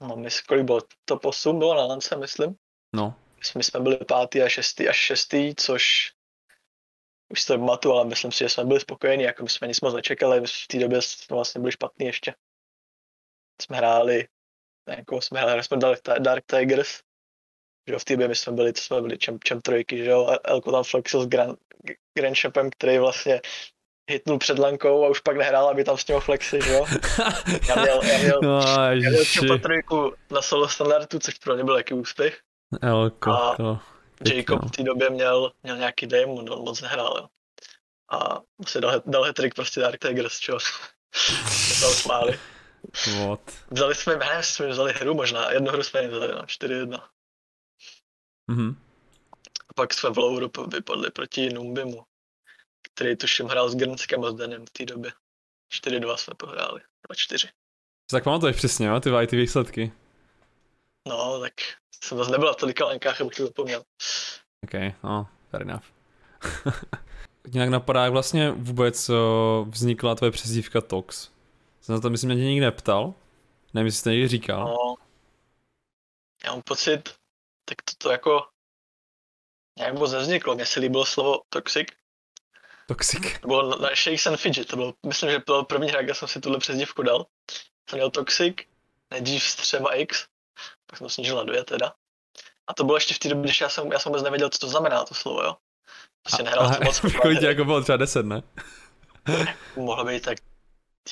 No, 0.00 0.16
my 0.16 0.28
kolik 0.48 0.64
bylo? 0.64 0.80
To 1.04 1.18
8 1.18 1.58
bylo 1.58 1.74
na 1.74 1.84
lance, 1.84 2.16
myslím. 2.16 2.56
No. 2.94 3.14
My 3.56 3.64
jsme 3.64 3.80
byli 3.80 3.96
pátý 3.96 4.42
a 4.42 4.48
šestý 4.48 4.88
až 4.88 4.96
šestý, 4.96 5.54
což 5.54 6.12
už 7.32 7.44
to 7.44 7.58
matu, 7.58 7.92
ale 7.92 8.04
myslím 8.04 8.32
si, 8.32 8.38
že 8.38 8.48
jsme 8.48 8.64
byli 8.64 8.80
spokojení, 8.80 9.22
jako 9.22 9.42
my 9.42 9.48
jsme 9.48 9.68
nic 9.68 9.80
moc 9.80 9.94
nečekali, 9.94 10.40
v 10.46 10.66
té 10.68 10.78
době 10.78 11.02
jsme 11.02 11.34
vlastně 11.36 11.60
byli 11.60 11.72
špatný 11.72 12.06
ještě. 12.06 12.34
Jsme 13.62 13.76
hráli, 13.76 14.28
jako 14.88 15.20
jsme 15.20 15.40
hráli, 15.40 15.64
jsme 15.64 15.76
dali 15.76 15.96
Dark 16.18 16.44
Tigers, 16.46 17.00
že 17.88 17.98
v 17.98 18.04
té 18.04 18.12
době 18.14 18.28
my 18.28 18.34
jsme 18.34 18.52
byli, 18.52 18.72
co 18.72 18.82
jsme 18.82 19.00
byli, 19.00 19.18
čem, 19.18 19.38
čem 19.44 19.60
trojky, 19.60 20.04
že 20.04 20.10
jo, 20.10 20.36
Elko 20.44 20.72
tam 20.72 20.84
flexil 20.84 21.22
s 21.22 21.26
Grand, 21.26 21.58
Grand 22.18 22.38
Champem, 22.38 22.70
který 22.70 22.98
vlastně 22.98 23.40
hitnul 24.10 24.38
před 24.38 24.58
lankou 24.58 25.04
a 25.04 25.08
už 25.08 25.20
pak 25.20 25.36
nehrál, 25.36 25.68
aby 25.68 25.84
tam 25.84 25.98
s 25.98 26.06
ním 26.06 26.20
flexy, 26.20 26.60
že 26.64 26.72
jo. 26.72 26.86
Já 27.68 27.74
měl, 27.82 28.00
já 28.02 28.18
měl, 28.18 28.40
no, 28.42 28.60
já 28.60 29.10
měl 29.42 29.58
trojku 29.58 30.14
na 30.30 30.42
solo 30.42 30.68
standardu, 30.68 31.18
což 31.18 31.34
pro 31.34 31.54
mě 31.54 31.64
byl 31.64 31.76
jaký 31.76 31.94
úspěch. 31.94 32.40
Elko, 32.82 33.30
a 33.30 33.56
to, 33.56 33.78
Jacob 34.34 34.64
v 34.66 34.70
té 34.70 34.82
době 34.82 35.10
měl, 35.10 35.52
měl 35.62 35.76
nějaký 35.76 36.06
démon, 36.06 36.52
on 36.52 36.64
moc 36.64 36.80
nehrál, 36.80 37.14
jo. 37.18 37.28
A 38.10 38.40
vlastně 38.58 38.80
dal, 38.80 39.02
dal 39.06 39.22
hetrik 39.22 39.54
prostě 39.54 39.80
Dark 39.80 39.98
Tigers, 39.98 40.38
čo. 40.38 40.58
Se 41.14 41.80
tam 41.80 41.90
smáli. 41.90 42.38
What? 43.26 43.40
Vzali 43.70 43.94
jsme, 43.94 44.16
ne, 44.16 44.42
jsme 44.42 44.66
vzali 44.66 44.92
hru 44.92 45.14
možná, 45.14 45.50
jednu 45.50 45.72
hru 45.72 45.82
jsme 45.82 46.08
vzali, 46.08 46.28
no, 46.28 46.42
4-1. 46.42 47.02
Mhm. 48.52 48.76
A 49.68 49.74
pak 49.74 49.94
jsme 49.94 50.10
v 50.10 50.18
Louru 50.18 50.50
vypadli 50.72 51.10
proti 51.10 51.50
Numbimu, 51.50 52.04
který 52.92 53.16
tuším 53.16 53.46
hrál 53.46 53.70
s 53.70 53.74
Grnskem 53.74 54.24
a 54.24 54.30
s 54.30 54.34
Denem 54.34 54.66
v 54.66 54.70
té 54.70 54.84
době. 54.84 55.12
4-2 55.74 56.16
jsme 56.16 56.34
pohráli, 56.34 56.80
2-4. 57.10 57.48
Tak 58.10 58.24
pamatuješ 58.24 58.56
přesně, 58.56 58.86
jo, 58.86 59.00
ty, 59.00 59.10
ty 59.26 59.36
výsledky. 59.36 59.92
No, 61.08 61.40
tak 61.40 61.52
jsem 62.04 62.18
zase 62.18 62.30
nebyl 62.30 62.52
v 62.52 62.56
tolika 62.56 62.86
lenkách, 62.86 63.20
abych 63.20 63.36
to 63.36 63.46
zapomněl. 63.46 63.82
OK, 64.64 64.72
no, 65.02 65.28
fair 65.50 65.62
enough. 65.62 65.84
Nějak 67.52 67.70
napadá, 67.70 68.04
jak 68.04 68.12
vlastně 68.12 68.50
vůbec 68.50 69.10
vznikla 69.68 70.14
tvoje 70.14 70.30
přezdívka 70.30 70.80
Tox? 70.80 71.30
Jsem 71.80 71.94
na 71.94 72.00
to 72.00 72.10
myslím, 72.10 72.30
že 72.30 72.36
tě 72.36 72.42
nikdy 72.42 72.60
neptal. 72.60 73.14
Nevím, 73.74 73.86
jestli 73.86 73.98
jsi 73.98 74.04
to 74.04 74.10
někdy 74.10 74.28
říkal. 74.28 74.64
No, 74.64 74.94
já 76.44 76.52
mám 76.52 76.62
pocit, 76.62 77.14
tak 77.64 77.82
to, 77.82 77.92
to 77.98 78.10
jako 78.10 78.46
nějak 79.78 79.94
moc 79.94 80.12
nevzniklo. 80.12 80.54
Mně 80.54 80.66
se 80.66 80.80
líbilo 80.80 81.04
slovo 81.06 81.40
toxic. 81.48 81.88
Toxic. 82.88 83.38
To 83.40 83.48
bylo 83.48 83.70
na, 83.70 83.76
na 83.76 83.94
Shakes 83.94 84.26
and 84.26 84.36
Fidget, 84.36 84.68
to 84.68 84.76
bylo, 84.76 84.94
myslím, 85.06 85.30
že 85.30 85.38
to 85.38 85.52
byl 85.52 85.64
první 85.64 85.88
hra, 85.88 86.02
kde 86.02 86.14
jsem 86.14 86.28
si 86.28 86.40
tuhle 86.40 86.58
přezdívku 86.58 87.02
dal. 87.02 87.26
Jsem 87.90 87.96
měl 87.96 88.10
Toxic, 88.10 88.56
nejdřív 89.10 89.42
s 89.42 89.56
třema 89.56 89.92
X, 89.92 90.26
pak 90.86 90.98
jsem 90.98 91.04
to 91.04 91.10
snížil 91.10 91.36
na 91.36 91.44
dvě 91.44 91.64
teda. 91.64 91.92
A 92.66 92.74
to 92.74 92.84
bylo 92.84 92.96
ještě 92.96 93.14
v 93.14 93.18
té 93.18 93.28
době, 93.28 93.44
když 93.44 93.60
já 93.60 93.68
jsem, 93.68 93.92
já 93.92 93.98
jsem 93.98 94.12
vůbec 94.12 94.22
nevěděl, 94.22 94.48
co 94.50 94.58
to 94.58 94.68
znamená 94.68 95.04
to 95.04 95.14
slovo, 95.14 95.42
jo. 95.42 95.56
Prostě 96.22 96.42
nehrál 96.42 96.72
jsem 96.72 96.84
moc. 96.84 97.00
Kolik 97.22 97.40
tě 97.40 97.46
jako 97.46 97.64
bylo 97.64 97.82
třeba 97.82 97.96
10, 97.96 98.26
ne? 98.26 98.42
Mohlo 99.76 100.04
být 100.04 100.22
tak 100.22 100.38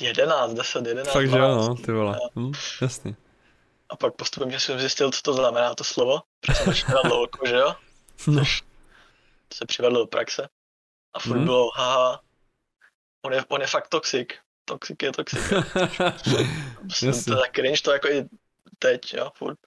11, 0.00 0.54
10, 0.54 0.86
11, 0.86 1.12
Fakt, 1.12 1.30
že 1.30 1.38
jo, 1.38 1.54
no, 1.54 1.74
ty 1.74 1.92
vole. 1.92 2.18
Hm, 2.36 2.52
jasný. 2.82 3.16
A 3.90 3.96
pak 3.96 4.14
postupem, 4.14 4.50
že 4.50 4.60
jsem 4.60 4.80
zjistil, 4.80 5.10
co 5.10 5.22
to 5.22 5.32
znamená 5.32 5.74
to 5.74 5.84
slovo, 5.84 6.20
protože 6.40 6.54
jsem 6.54 6.66
začal 6.66 7.02
lolko, 7.04 7.46
že 7.46 7.56
jo? 7.56 7.74
No. 8.26 8.42
To 9.48 9.56
se 9.56 9.66
přivedlo 9.66 9.98
do 9.98 10.06
praxe. 10.06 10.48
A 11.12 11.18
furt 11.18 11.36
hmm. 11.36 11.44
bylo, 11.44 11.70
haha, 11.70 12.20
on 13.22 13.32
je, 13.32 13.44
on 13.48 13.60
je 13.60 13.66
fakt 13.66 13.88
toxic. 13.88 14.28
Toxic 14.64 14.96
je 15.02 15.12
toxic. 15.12 15.40
to 17.00 17.06
je 17.06 17.36
tak 17.36 17.54
cringe, 17.54 17.82
to 17.82 17.92
jako 17.92 18.08
i 18.08 18.28
teď, 18.78 19.14
jo, 19.14 19.30
furt. 19.36 19.58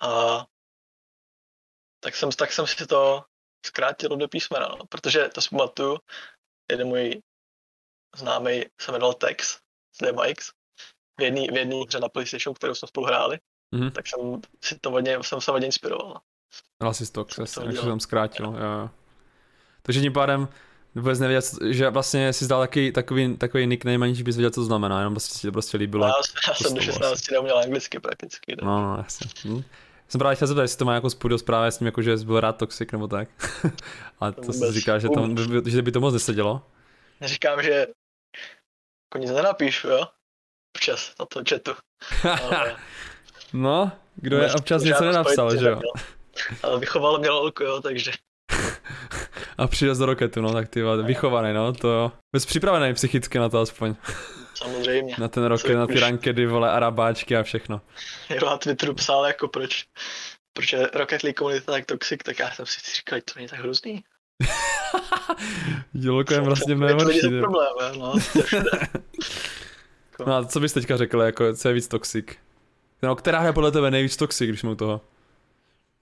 A 0.00 0.44
tak 2.00 2.16
jsem, 2.16 2.30
tak 2.30 2.52
jsem 2.52 2.66
si 2.66 2.86
to 2.86 3.24
zkrátil 3.66 4.16
do 4.16 4.28
písmena, 4.28 4.68
no, 4.68 4.86
protože 4.86 5.28
to 5.28 5.40
si 5.40 5.48
pamatuju, 5.48 5.98
jeden 6.70 6.88
můj 6.88 7.22
známý 8.16 8.64
se 8.80 8.92
jmenoval 8.92 9.14
Tex 9.14 9.58
z 9.92 9.98
DMX, 9.98 10.52
v 11.18 11.22
jedné 11.22 11.46
v 11.52 11.56
jedný 11.56 11.84
hře 11.86 12.00
na 12.00 12.08
PlayStation, 12.08 12.54
kterou 12.54 12.74
jsme 12.74 12.88
spolu 12.88 13.06
hráli, 13.06 13.38
mm-hmm. 13.74 13.90
tak 13.90 14.06
jsem 14.06 14.40
si 14.64 14.78
to 14.78 14.90
hodně, 14.90 15.18
jsem 15.22 15.40
se 15.40 15.50
hodně 15.50 15.66
inspiroval. 15.66 16.20
Dal 16.82 16.94
si 16.94 17.12
to, 17.12 17.26
jak 17.38 17.48
se 17.48 17.60
tam 17.60 18.00
zkrátil, 18.00 18.46
jo. 18.46 18.52
jo. 18.52 18.90
Takže 19.82 20.00
tím 20.00 20.12
pádem 20.12 20.48
vůbec 20.94 21.18
nevěděl, 21.18 21.42
že 21.70 21.90
vlastně 21.90 22.32
si 22.32 22.44
zdal 22.44 22.60
taky, 22.60 22.92
takový, 22.92 23.36
takový 23.36 23.66
nickname, 23.66 24.06
aniž 24.06 24.22
bys 24.22 24.36
věděl, 24.36 24.50
co 24.50 24.60
to 24.60 24.64
znamená, 24.64 24.98
jenom 24.98 25.14
prostě 25.14 25.38
si 25.38 25.46
to 25.46 25.52
prostě 25.52 25.76
líbilo. 25.76 26.06
No, 26.06 26.12
já, 26.12 26.14
já 26.48 26.54
jsem 26.54 26.74
do 26.74 26.80
16 26.80 27.30
neuměl 27.30 27.58
anglicky 27.58 28.00
prakticky. 28.00 28.56
No, 28.62 28.82
no, 28.82 28.96
jasně. 28.96 29.26
Hm. 29.44 29.62
Jsem 30.08 30.18
právě 30.18 30.36
chtěl 30.36 30.48
zeptat, 30.48 30.62
jestli 30.62 30.78
to 30.78 30.84
má 30.84 30.94
jako 30.94 31.10
spůjdu 31.10 31.38
zprávě 31.38 31.70
s 31.70 31.78
tím, 31.78 31.86
jako, 31.86 32.02
že 32.02 32.18
jsi 32.18 32.24
byl 32.24 32.40
rád 32.40 32.56
toxic 32.56 32.90
nebo 32.92 33.08
tak. 33.08 33.28
Ale 34.20 34.32
to, 34.32 34.42
to 34.42 34.52
si 34.52 34.72
říká, 34.72 34.98
že, 34.98 35.08
to, 35.08 35.28
že 35.66 35.82
by 35.82 35.92
to 35.92 36.00
moc 36.00 36.12
nesedělo. 36.14 36.62
Neříkám, 37.20 37.62
že 37.62 37.70
jako 37.70 39.18
nic 39.18 39.30
nenapíšu, 39.30 39.88
jo? 39.88 40.06
Občas 40.74 41.14
na 41.20 41.26
to 41.26 41.42
chatu. 41.50 41.72
Ale... 42.42 42.76
no, 43.52 43.92
kdo 44.16 44.38
je 44.38 44.52
občas 44.52 44.82
něco 44.82 45.04
nenapsal, 45.04 45.56
že 45.56 45.68
jo? 45.68 45.80
Ale 46.62 46.78
vychovalo 46.78 47.18
mě 47.18 47.30
lolko, 47.30 47.64
jo, 47.64 47.80
takže. 47.80 48.12
A 49.58 49.66
přijde 49.66 49.94
do 49.94 50.06
roketu, 50.06 50.40
no, 50.40 50.52
tak 50.52 50.68
ty 50.68 50.82
vychovaný, 51.02 51.54
no, 51.54 51.72
to 51.72 51.88
jo. 51.88 52.12
Bez 52.32 52.46
připravený 52.46 52.94
psychicky 52.94 53.38
na 53.38 53.48
to 53.48 53.60
aspoň. 53.60 53.94
Samozřejmě. 54.54 55.14
Na 55.18 55.28
ten 55.28 55.44
roket, 55.44 55.76
na 55.76 55.86
ty 55.86 56.00
rankedy, 56.00 56.46
vole, 56.46 56.70
arabáčky 56.70 57.36
a 57.36 57.42
všechno. 57.42 57.80
Jo, 58.30 58.48
a 58.48 58.58
Twitteru 58.58 58.94
psal 58.94 59.24
jako 59.24 59.48
proč, 59.48 59.84
proč 60.52 60.72
je 60.72 60.90
Rocket 60.94 61.22
League 61.22 61.36
komunita 61.36 61.72
tak 61.72 61.86
toxic, 61.86 62.20
tak 62.24 62.38
já 62.38 62.50
jsem 62.50 62.66
si 62.66 62.80
říkal, 62.96 63.18
to 63.24 63.32
není 63.36 63.48
tak 63.48 63.58
hrozný. 63.58 64.04
Děloko 65.92 66.34
je 66.34 66.40
vlastně 66.40 66.74
mnohem 66.74 66.98
horší. 66.98 67.20
To 67.20 67.34
je 67.34 67.40
problém, 67.40 67.98
no. 67.98 68.14
No 70.26 70.36
a 70.36 70.44
co 70.44 70.60
bys 70.60 70.72
teďka 70.72 70.96
řekl, 70.96 71.20
jako, 71.20 71.54
co 71.54 71.68
je 71.68 71.74
víc 71.74 71.88
toxic? 71.88 72.26
No, 73.02 73.16
která 73.16 73.38
hra 73.38 73.52
podle 73.52 73.72
tebe 73.72 73.90
nejvíc 73.90 74.16
toxic, 74.16 74.48
když 74.48 74.60
jsme 74.60 74.70
u 74.70 74.74
toho? 74.74 75.00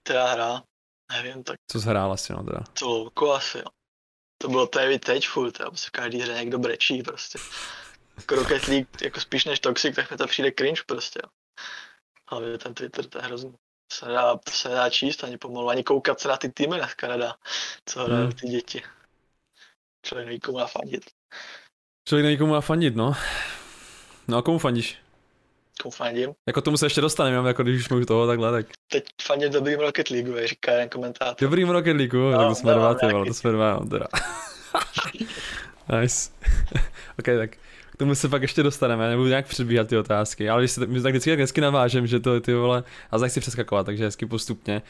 Která 0.03 0.27
hra? 0.27 0.63
Nevím, 1.11 1.43
tak... 1.43 1.55
Co 1.71 1.81
jsi 1.81 1.87
hrál 1.87 2.11
asi, 2.11 2.33
no 2.33 2.43
teda? 2.43 2.59
To 2.79 2.87
louko 2.87 3.33
asi, 3.33 3.57
jo. 3.57 3.65
To 4.37 4.49
bylo 4.49 4.67
to 4.67 4.79
je 4.79 4.99
teď 4.99 5.27
furt, 5.27 5.59
jo, 5.59 5.71
se 5.75 5.87
v 5.87 5.91
každý 5.91 6.21
hře 6.21 6.33
někdo 6.33 6.59
brečí 6.59 7.03
prostě. 7.03 7.39
Jako 8.17 8.35
Rocket 8.35 8.67
League, 8.67 8.87
jako 9.01 9.19
spíš 9.19 9.45
než 9.45 9.59
Toxic, 9.59 9.95
tak 9.95 10.11
mi 10.11 10.17
to 10.17 10.27
přijde 10.27 10.51
cringe 10.51 10.81
prostě, 10.85 11.19
jo. 11.23 11.29
Ale 12.27 12.57
ten 12.57 12.73
Twitter, 12.73 13.05
to 13.05 13.17
je 13.17 13.23
hrozný. 13.23 13.51
To 13.51 13.95
se 13.95 14.05
nedá, 14.05 14.37
to 14.37 14.51
se 14.51 14.69
nedá 14.69 14.89
číst 14.89 15.23
ani 15.23 15.37
pomalu, 15.37 15.69
ani 15.69 15.83
koukat 15.83 16.19
se 16.19 16.27
na 16.27 16.37
ty 16.37 16.49
týmy 16.49 16.77
dneska 16.77 17.07
nedá, 17.07 17.35
co 17.85 18.05
hrají 18.05 18.23
hmm. 18.23 18.31
ty 18.31 18.47
děti. 18.47 18.81
Člověk 20.05 20.27
neví, 20.27 20.39
komu 20.39 20.57
má 20.57 20.67
fandit. 20.67 21.09
Člověk 22.07 22.23
neví, 22.23 22.37
komu 22.37 22.51
má 22.51 22.61
fandit, 22.61 22.95
no. 22.95 23.13
No 24.27 24.37
a 24.37 24.41
komu 24.41 24.57
fandíš? 24.57 24.97
Komu 25.81 25.91
fandím? 25.91 26.31
Jako 26.47 26.61
tomu 26.61 26.77
se 26.77 26.85
ještě 26.85 27.01
dostaneme, 27.01 27.47
jako 27.47 27.63
když 27.63 27.79
už 27.79 27.89
mluví 27.89 28.05
toho 28.05 28.27
takhle, 28.27 28.51
tak. 28.51 28.65
Teď 28.91 29.03
fandím 29.21 29.51
dobrým 29.51 29.79
Rocket 29.79 30.09
League, 30.09 30.45
říká 30.45 30.71
jeden 30.71 30.89
komentátor. 30.89 31.47
Dobrým 31.47 31.69
Rocket 31.69 31.97
League, 31.97 32.13
no, 32.13 32.37
tak 32.37 32.47
to 32.47 32.55
jsme 32.55 32.73
dva, 32.73 32.93
ty 32.93 33.05
to 33.27 33.33
jsme 33.33 33.51
dva, 33.51 33.73
no, 33.73 33.85
teda. 33.89 34.07
nice. 35.99 36.31
ok, 37.19 37.25
tak 37.37 37.57
k 37.93 37.97
tomu 37.97 38.15
se 38.15 38.29
pak 38.29 38.41
ještě 38.41 38.63
dostaneme, 38.63 39.09
nebudu 39.09 39.29
nějak 39.29 39.47
předbíhat 39.47 39.87
ty 39.87 39.97
otázky, 39.97 40.49
ale 40.49 40.61
když 40.61 40.77
my 40.77 41.01
tak 41.01 41.11
vždycky 41.11 41.29
tak 41.29 41.39
hezky 41.39 41.61
navážem, 41.61 42.07
že 42.07 42.19
to 42.19 42.41
ty 42.41 42.53
vole, 42.53 42.83
a 43.11 43.17
zase 43.17 43.29
chci 43.29 43.39
přeskakovat, 43.39 43.85
takže 43.85 44.03
hezky 44.03 44.25
postupně. 44.25 44.81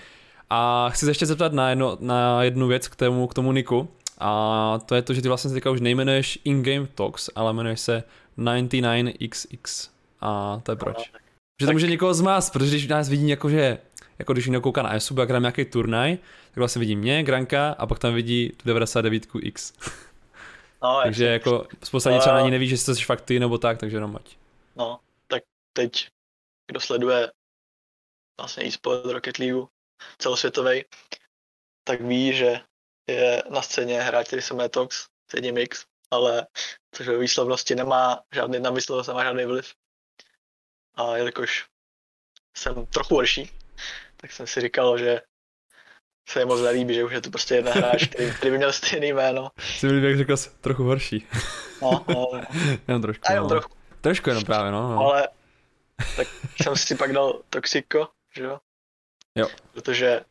A 0.50 0.90
chci 0.90 1.06
se 1.06 1.12
ještě 1.12 1.26
zeptat 1.26 1.54
na, 1.54 1.70
jedno, 1.70 1.98
na 2.00 2.44
jednu 2.44 2.68
věc 2.68 2.88
k 2.88 2.96
tomu, 2.96 3.28
k 3.28 3.34
tomu 3.34 3.52
Niku. 3.52 3.90
A 4.20 4.80
to 4.86 4.96
je 4.96 5.02
to, 5.02 5.14
že 5.14 5.22
ty 5.22 5.28
vlastně 5.28 5.50
se 5.50 5.54
teďka 5.54 5.72
už 5.72 5.82
nejmenuješ 5.82 6.40
In-Game 6.44 6.88
Talks, 6.96 7.30
ale 7.36 7.52
jmenuješ 7.52 7.80
se 7.80 8.04
99XX. 8.38 9.90
A 10.22 10.60
to 10.64 10.72
je 10.72 10.76
proč? 10.76 11.12
No, 11.14 11.20
že 11.62 11.66
to 11.66 11.72
může 11.72 11.88
někoho 11.88 12.14
zmást, 12.14 12.54
protože 12.54 12.70
když 12.70 12.88
nás 12.88 13.10
vidí 13.10 13.30
jako, 13.30 13.50
že 13.50 13.78
jako 14.20 14.34
když 14.34 14.46
někdo 14.46 14.62
kouká 14.62 14.82
na 14.82 14.96
ESUB 14.96 15.20
a 15.20 15.40
nějaký 15.40 15.66
turnaj, 15.66 16.18
tak 16.48 16.58
vlastně 16.58 16.80
vidí 16.80 16.96
mě, 16.96 17.24
Granka 17.24 17.72
a 17.72 17.86
pak 17.86 18.00
tam 18.00 18.14
vidí 18.14 18.50
tu 18.50 18.70
99X. 18.70 19.74
No, 20.84 21.00
takže 21.04 21.26
jako 21.26 21.68
spousta 21.84 22.10
lidí 22.10 22.20
třeba 22.20 22.38
ani 22.38 22.52
neví, 22.52 22.68
že 22.68 22.78
jsi 22.78 23.04
fakt 23.06 23.22
ty 23.22 23.40
nebo 23.40 23.58
tak, 23.58 23.78
takže 23.78 23.98
jenom 23.98 24.14
mať. 24.14 24.38
No, 24.76 25.00
tak 25.28 25.44
teď, 25.74 26.08
kdo 26.68 26.80
sleduje 26.80 27.32
vlastně 28.40 28.66
e-sport 28.66 29.06
Rocket 29.06 29.38
League 29.38 29.68
celosvětový, 30.18 30.86
tak 31.84 32.02
ví, 32.02 32.34
že 32.34 32.60
je 33.10 33.44
na 33.50 33.62
scéně 33.62 34.02
hráč, 34.02 34.28
který 34.28 34.42
se 34.42 34.54
jmenuje 34.54 34.70
Tox, 34.70 35.06
X, 35.58 35.86
ale 36.14 36.48
což 36.92 37.08
ve 37.08 37.18
výslovnosti 37.18 37.76
nemá 37.76 38.24
žádný, 38.34 38.60
na 38.60 38.70
výslovnost 38.70 39.08
nemá 39.08 39.24
žádný 39.24 39.46
vliv. 39.46 39.74
A 40.96 41.18
jelikož 41.18 41.66
jsem 42.58 42.86
trochu 42.86 43.16
horší, 43.16 43.52
tak 44.18 44.32
jsem 44.32 44.48
si 44.48 44.62
říkal, 44.62 44.98
že 44.98 45.22
se 46.30 46.40
mi 46.40 46.46
moc 46.46 46.62
nelíbí, 46.62 46.94
že 46.94 47.04
už 47.04 47.14
je 47.14 47.22
to 47.22 47.30
prostě 47.30 47.56
jeden 47.56 47.74
hráč, 47.74 48.08
který, 48.14 48.34
který 48.34 48.52
by 48.52 48.58
měl 48.58 48.74
stejný 48.74 49.14
jméno. 49.14 49.52
Jsi 49.60 49.88
mi 49.88 50.08
jak 50.08 50.18
řekl, 50.18 50.36
trochu 50.62 50.84
horší. 50.84 51.28
No, 51.82 52.06
no, 52.08 52.28
no. 52.34 52.42
jenom 52.88 53.02
trošku. 53.02 53.24
A 53.28 53.32
jenom 53.32 53.44
no. 53.44 53.50
trochu. 53.50 53.70
Trošku 54.02 54.30
jenom 54.30 54.44
právě, 54.44 54.72
no, 54.72 54.90
no. 54.90 55.00
Ale 55.00 55.28
tak 56.16 56.28
jsem 56.62 56.76
si 56.76 56.96
pak 56.96 57.14
dal 57.14 57.42
Toxico, 57.50 58.08
že 58.36 58.44
jo? 58.44 58.60
Jo. 59.36 59.48
Protože 59.72 60.22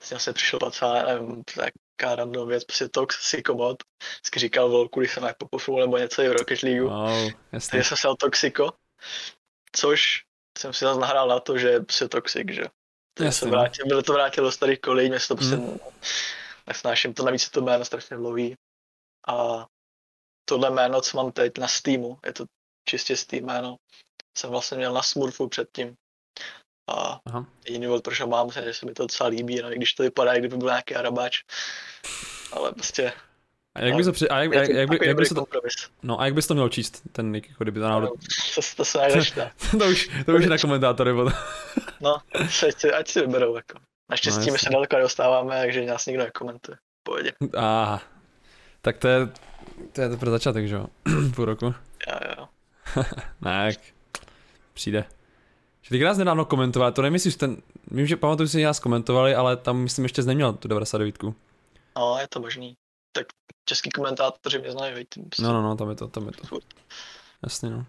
vlastně 0.00 0.18
se 0.18 0.32
přišel 0.32 0.58
pacá, 0.58 1.02
nevím, 1.06 1.42
taká 2.02 2.14
random 2.14 2.48
věc, 2.48 2.64
prostě 2.64 2.88
Toxico 2.88 3.54
mod. 3.54 3.82
Vždycky 4.14 4.40
říkal 4.40 4.70
volku, 4.70 5.00
když 5.00 5.14
jsem 5.14 5.24
jak 5.24 5.36
po 5.36 5.80
nebo 5.80 5.98
něco 5.98 6.22
i 6.22 6.28
v 6.28 6.32
Rocket 6.32 6.62
League. 6.62 6.82
Wow, 6.82 7.30
jasně. 7.52 7.70
Takže 7.70 7.88
jsem 7.88 7.96
se 7.96 8.08
Toxico, 8.18 8.72
což 9.72 10.24
jsem 10.58 10.72
si 10.72 10.84
zase 10.84 11.00
nahrál 11.00 11.28
na 11.28 11.40
to, 11.40 11.58
že 11.58 11.68
je 11.68 11.80
prostě 11.80 12.08
Toxic, 12.08 12.48
že 12.50 12.62
já 13.20 13.32
se 13.32 13.44
no. 13.44 13.50
vrátil, 13.50 13.86
bylo 13.86 14.02
to 14.02 14.12
vrátil 14.12 14.44
do 14.44 14.52
starých 14.52 14.80
kolejí, 14.80 15.08
mě 15.08 15.20
se 15.20 15.28
to 15.28 15.36
prostě 15.36 15.56
mm. 15.56 15.78
nesnáším, 16.66 17.14
to 17.14 17.24
navíc 17.24 17.44
je 17.44 17.50
to 17.50 17.60
jméno 17.60 17.84
strašně 17.84 18.16
dlouhý. 18.16 18.54
A 19.28 19.66
tohle 20.44 20.70
jméno, 20.70 21.00
co 21.00 21.16
mám 21.16 21.32
teď 21.32 21.58
na 21.58 21.68
Steamu, 21.68 22.18
je 22.26 22.32
to 22.32 22.44
čistě 22.88 23.16
Steam 23.16 23.44
jméno, 23.44 23.76
jsem 24.38 24.50
vlastně 24.50 24.76
měl 24.76 24.92
na 24.92 25.02
Smurfu 25.02 25.48
předtím. 25.48 25.94
A 26.86 27.20
Aha. 27.26 27.46
jediný 27.66 27.86
důvod, 27.86 28.04
proč 28.04 28.20
ho 28.20 28.26
mám, 28.26 28.48
je, 28.56 28.64
že 28.64 28.74
se 28.74 28.86
mi 28.86 28.92
to 28.92 29.02
docela 29.02 29.28
líbí, 29.28 29.62
no, 29.62 29.70
když 29.70 29.92
to 29.92 30.02
vypadá, 30.02 30.38
kdyby 30.38 30.56
byl 30.56 30.68
nějaký 30.68 30.94
arabáč. 30.94 31.42
Ale 32.52 32.72
prostě 32.72 33.12
a 33.74 33.80
jak 33.80 33.96
bys 33.96 34.06
to, 34.06 34.12
při... 34.12 34.28
a 34.28 34.38
jak, 34.38 34.52
jak, 34.52 34.68
jak, 34.68 34.88
by, 34.88 34.98
jak 35.06 35.16
bys 35.16 35.28
to, 35.28 35.46
no 36.02 36.20
a 36.20 36.24
jak 36.24 36.34
bys 36.34 36.46
to 36.46 36.54
měl 36.54 36.68
číst, 36.68 37.02
ten 37.12 37.32
nick, 37.32 37.48
jako 37.48 37.64
kdyby 37.64 37.80
to 37.80 37.86
náhodou... 37.86 38.08
To, 38.54 38.60
to 38.76 38.84
se 38.84 38.98
najdeš, 38.98 39.30
to, 39.78 39.84
už, 39.88 40.10
to 40.26 40.34
už 40.34 40.44
je 40.44 40.50
na 40.50 40.58
komentátory 40.58 41.14
potom. 41.14 41.32
no, 42.00 42.16
se, 42.48 42.92
ať 42.92 43.08
si 43.08 43.20
vyberou, 43.20 43.56
jako. 43.56 43.78
Naštěstí 44.10 44.46
no, 44.46 44.52
my 44.52 44.58
se 44.58 44.70
daleko 44.70 44.96
nedostáváme, 44.96 45.60
takže 45.60 45.86
nás 45.86 46.06
nikdo 46.06 46.24
nekomentuje. 46.24 46.78
Pohodě. 47.02 47.32
Aha. 47.56 48.02
Tak 48.82 48.98
to 48.98 49.08
je, 49.08 49.28
to 49.92 50.00
je 50.00 50.08
to 50.08 50.16
pro 50.16 50.30
začátek, 50.30 50.68
že 50.68 50.74
jo? 50.74 50.86
Půl 51.34 51.44
roku. 51.44 51.74
Jo, 52.08 52.18
jo. 52.38 52.48
ne, 53.40 53.62
jak 53.66 53.78
přijde. 54.72 55.04
Že 55.82 55.88
ty 55.88 55.98
nás 55.98 56.18
nedávno 56.18 56.44
komentoval, 56.44 56.92
to 56.92 57.02
nemyslíš, 57.02 57.36
ten, 57.36 57.56
vím, 57.90 58.06
že 58.06 58.16
pamatuju 58.16 58.48
si, 58.48 58.60
že 58.60 58.66
nás 58.66 58.80
komentovali, 58.80 59.34
ale 59.34 59.56
tam 59.56 59.78
myslím 59.78 60.04
ještě 60.04 60.22
neměl 60.22 60.52
tu 60.52 60.68
99. 60.68 61.22
No, 61.96 62.18
je 62.20 62.28
to 62.28 62.40
možný 62.40 62.76
tak 63.12 63.26
český 63.64 63.90
komentátoři 63.90 64.58
mě 64.58 64.72
znají, 64.72 64.94
veď. 64.94 65.06
No, 65.38 65.52
no, 65.52 65.62
no, 65.62 65.76
tam 65.76 65.90
je 65.90 65.96
to, 65.96 66.08
tam 66.08 66.26
je 66.26 66.32
to. 66.32 66.58
Jasně, 67.42 67.70
no. 67.70 67.86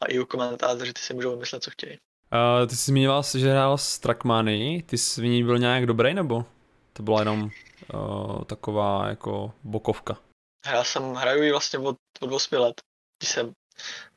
A 0.00 0.06
i 0.06 0.18
u 0.18 0.26
komentátoři 0.26 0.92
ty 0.92 1.00
si 1.00 1.14
můžou 1.14 1.30
vymyslet, 1.30 1.62
co 1.62 1.70
chtějí. 1.70 1.98
Uh, 2.32 2.68
ty 2.68 2.76
jsi 2.76 2.90
zmiňoval, 2.90 3.22
že 3.38 3.50
hrál 3.50 3.78
s 3.78 3.98
Trackmany, 3.98 4.82
ty 4.86 4.98
jsi 4.98 5.20
v 5.20 5.24
ní 5.24 5.44
byl 5.44 5.58
nějak 5.58 5.86
dobrý, 5.86 6.14
nebo 6.14 6.44
to 6.92 7.02
byla 7.02 7.18
jenom 7.18 7.50
uh, 7.94 8.44
taková 8.44 9.08
jako 9.08 9.52
bokovka? 9.64 10.18
Já 10.66 10.84
jsem 10.84 11.14
hraju 11.14 11.42
ji 11.42 11.50
vlastně 11.50 11.78
od, 11.78 11.96
od 12.20 12.32
8 12.32 12.54
let, 12.54 12.80
když 13.18 13.30
jsem 13.30 13.52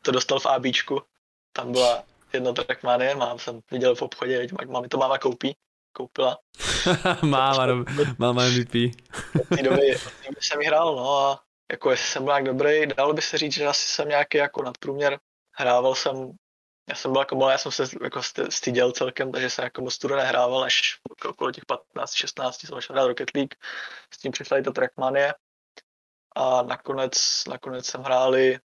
to 0.01 0.11
dostal 0.11 0.39
v 0.39 0.45
ABčku, 0.45 1.01
tam 1.53 1.71
byla 1.71 2.03
jedna 2.35 2.53
Trackmanie, 2.53 3.15
mám 3.15 3.39
jsem 3.39 3.59
viděl 3.71 3.95
v 3.95 4.01
obchodě, 4.01 4.47
mám 4.67 4.83
to 4.83 4.97
máma 4.97 5.17
koupí, 5.17 5.55
koupila. 5.91 6.37
máma, 7.21 7.65
do, 7.65 7.85
máma 8.17 8.43
MVP. 8.45 8.75
Od 9.41 9.57
té 9.57 9.63
doby, 9.63 9.95
jsem 10.39 10.59
hrál, 10.65 10.95
no 10.95 11.17
a 11.17 11.43
jako 11.71 11.91
jestli 11.91 12.07
jsem 12.07 12.23
byl 12.23 12.33
nějak 12.33 12.43
dobrý, 12.43 12.87
dalo 12.87 13.13
by 13.13 13.21
se 13.21 13.37
říct, 13.37 13.53
že 13.53 13.67
asi 13.67 13.87
jsem 13.87 14.09
nějaký 14.09 14.37
jako 14.37 14.63
nadprůměr. 14.63 15.19
Hrával 15.51 15.95
jsem, 15.95 16.31
já 16.89 16.95
jsem 16.95 17.11
byl 17.11 17.21
jako 17.21 17.35
malý, 17.35 17.51
já 17.51 17.57
jsem 17.57 17.71
se 17.71 17.83
jako 18.03 18.21
styděl 18.49 18.91
celkem, 18.91 19.31
takže 19.31 19.49
jsem 19.49 19.63
jako 19.63 19.81
moc 19.81 19.97
tudy 19.97 20.15
nehrával, 20.15 20.63
až 20.63 20.81
okolo 21.29 21.51
těch 21.51 21.63
15-16 21.95 22.51
jsem 22.51 22.75
začal 22.75 22.95
hrát 22.95 23.07
Rocket 23.07 23.35
League, 23.35 23.53
s 24.13 24.17
tím 24.17 24.31
přišla 24.31 24.57
i 24.57 24.63
ta 24.63 24.71
Trackmanie. 24.71 25.33
A 26.35 26.61
nakonec, 26.61 27.43
nakonec 27.49 27.85
jsem 27.85 28.01
hráli, 28.01 28.59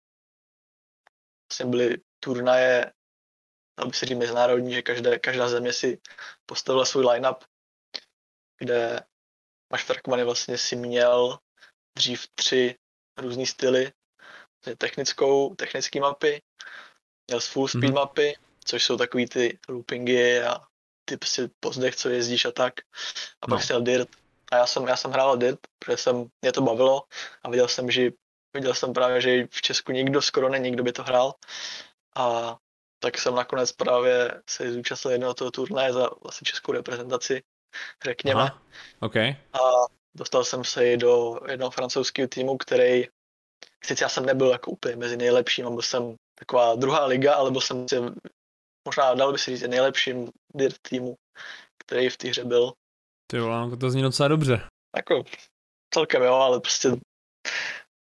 vlastně 1.51 1.65
byly 1.65 1.97
turnaje 2.19 2.91
dalo 3.77 3.89
by 3.89 3.95
se 3.95 4.05
říct 4.05 4.17
mezinárodní, 4.17 4.73
že 4.73 4.81
každé, 4.81 5.19
každá 5.19 5.49
země 5.49 5.73
si 5.73 5.99
postavila 6.45 6.85
svůj 6.85 7.05
line-up, 7.05 7.43
kde 8.59 8.99
máš 9.71 9.85
Trackmany 9.85 10.23
vlastně 10.23 10.57
si 10.57 10.75
měl 10.75 11.39
dřív 11.97 12.27
tři 12.35 12.75
různé 13.17 13.45
styly, 13.45 13.91
technickou, 14.77 15.55
technické 15.55 15.99
mapy, 15.99 16.41
měl 17.27 17.39
full 17.39 17.67
speed 17.67 17.83
mm-hmm. 17.83 17.93
mapy, 17.93 18.37
což 18.65 18.83
jsou 18.83 18.97
takový 18.97 19.25
ty 19.25 19.59
loopingy 19.69 20.41
a 20.41 20.61
ty 21.05 21.17
prostě 21.17 21.49
pozdech, 21.59 21.95
co 21.95 22.09
jezdíš 22.09 22.45
a 22.45 22.51
tak. 22.51 22.73
A 23.41 23.47
pak 23.47 23.59
no. 23.59 23.65
měl 23.67 23.81
Dirt. 23.81 24.09
A 24.51 24.55
já 24.55 24.67
jsem, 24.67 24.87
já 24.87 24.95
jsem 24.95 25.11
hrál 25.11 25.37
Dirt, 25.37 25.59
protože 25.79 25.97
jsem, 25.97 26.25
mě 26.41 26.51
to 26.51 26.61
bavilo 26.61 27.03
a 27.43 27.49
viděl 27.49 27.67
jsem, 27.67 27.91
že 27.91 28.11
viděl 28.53 28.73
jsem 28.73 28.93
právě, 28.93 29.21
že 29.21 29.47
v 29.51 29.61
Česku 29.61 29.91
nikdo 29.91 30.21
skoro 30.21 30.49
není, 30.49 30.71
kdo 30.71 30.83
by 30.83 30.91
to 30.91 31.03
hrál. 31.03 31.33
A 32.15 32.57
tak 32.99 33.17
jsem 33.17 33.35
nakonec 33.35 33.71
právě 33.71 34.41
se 34.49 34.73
zúčastnil 34.73 35.11
jednoho 35.11 35.33
toho 35.33 35.51
turnaje 35.51 35.93
za 35.93 36.09
vlastně 36.21 36.45
českou 36.45 36.71
reprezentaci, 36.71 37.43
řekněme. 38.03 38.41
Aha, 38.41 38.61
okay. 38.99 39.35
A 39.53 39.59
dostal 40.15 40.43
jsem 40.43 40.63
se 40.63 40.85
i 40.85 40.97
do 40.97 41.39
jednoho 41.47 41.71
francouzského 41.71 42.27
týmu, 42.27 42.57
který, 42.57 43.03
sice 43.83 44.03
já 44.03 44.09
jsem 44.09 44.25
nebyl 44.25 44.47
jako 44.47 44.71
úplně 44.71 44.95
mezi 44.95 45.17
nejlepším, 45.17 45.65
byl 45.65 45.81
jsem 45.81 46.15
taková 46.39 46.75
druhá 46.75 47.05
liga, 47.05 47.35
ale 47.35 47.51
byl 47.51 47.61
jsem 47.61 47.87
si, 47.87 47.95
možná 48.87 49.13
dal 49.13 49.31
by 49.31 49.37
se 49.37 49.51
říct 49.51 49.69
nejlepším 49.69 50.31
dirt 50.55 50.77
týmu, 50.81 51.15
který 51.77 52.09
v 52.09 52.17
té 52.17 52.27
hře 52.29 52.45
byl. 52.45 52.73
Ty 53.31 53.39
vole, 53.39 53.69
no 53.69 53.77
to 53.77 53.89
zní 53.89 54.01
docela 54.01 54.27
dobře. 54.27 54.67
Jako 54.95 55.23
celkem 55.93 56.23
jo, 56.23 56.33
ale 56.33 56.59
prostě 56.59 56.89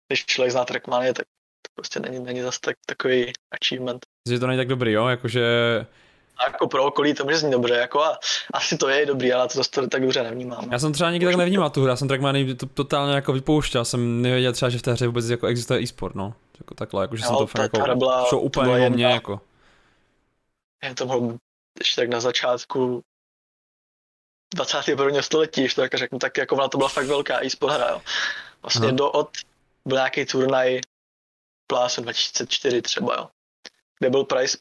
když 0.08 0.26
člověk 0.26 0.52
zná 0.52 0.66
Trackmanie, 0.66 1.14
tak 1.14 1.28
to 1.62 1.70
prostě 1.76 2.00
není, 2.00 2.20
není 2.20 2.42
zase 2.42 2.60
tak, 2.62 2.76
takový 2.86 3.34
achievement. 3.52 4.06
Že 4.30 4.40
to 4.40 4.48
není 4.48 4.58
tak 4.58 4.68
dobrý, 4.68 4.92
jo? 4.92 5.08
Jakože... 5.08 5.46
A 6.38 6.44
jako 6.44 6.68
pro 6.68 6.84
okolí 6.84 7.14
to 7.14 7.24
může 7.24 7.38
znít 7.38 7.52
dobře, 7.52 7.74
jako 7.74 8.04
a 8.04 8.20
asi 8.54 8.78
to 8.78 8.90
je 8.90 9.06
dobrý, 9.06 9.34
ale 9.34 9.48
to 9.48 9.58
zase 9.58 9.88
tak 9.88 10.02
dobře 10.02 10.24
nevnímám. 10.24 10.72
Já 10.72 10.80
jsem 10.80 10.94
třeba 10.94 11.12
nikdy 11.12 11.26
tak 11.26 11.36
nevnímal 11.36 11.70
tu 11.70 11.82
hru, 11.82 11.90
já 11.90 11.96
jsem 11.96 12.08
Trackmany 12.08 12.56
to, 12.56 12.66
totálně 12.66 13.14
jako 13.14 13.34
vypouštěl, 13.34 13.86
jsem 13.86 14.22
nevěděl 14.22 14.54
třeba, 14.54 14.70
že 14.70 14.78
v 14.78 14.82
té 14.82 14.92
hře 14.92 15.08
vůbec 15.08 15.30
jako 15.30 15.48
existuje 15.48 15.82
e-sport, 15.82 16.16
no. 16.16 16.34
Jako 16.60 16.74
takhle, 16.74 17.04
jakože 17.04 17.24
jsem 17.24 17.36
to 17.36 17.48
fakt 17.48 17.78
jako, 17.78 17.96
byla, 17.96 18.26
šlo 18.30 18.40
úplně 18.40 18.88
o 18.88 18.90
mě, 18.90 19.06
jako. 19.06 19.42
Já 20.84 20.94
to 20.94 21.06
mohl 21.06 21.38
ještě 21.80 22.02
tak 22.02 22.10
na 22.10 22.20
začátku 22.20 23.02
21. 24.54 25.22
století, 25.22 25.62
když 25.62 25.74
to 25.74 25.82
tak 25.82 25.94
řeknu, 25.94 26.20
tak 26.20 26.38
jako 26.38 26.56
ona 26.56 26.68
to 26.68 26.78
byla 26.78 26.90
fakt 26.90 27.06
velká 27.06 27.46
e-sport 27.46 27.74
hra, 27.74 27.90
jo. 27.90 28.02
Vlastně 28.62 28.88
Aha. 28.88 28.96
do 28.96 29.12
od 29.12 29.30
byl 29.86 29.98
nějaký 29.98 30.26
turnaj 30.26 30.82
Pláse 31.72 32.02
2004 32.02 32.82
třeba, 32.82 33.16
jo 33.16 33.30
kde 34.02 34.10
byl 34.10 34.24
price, 34.24 34.58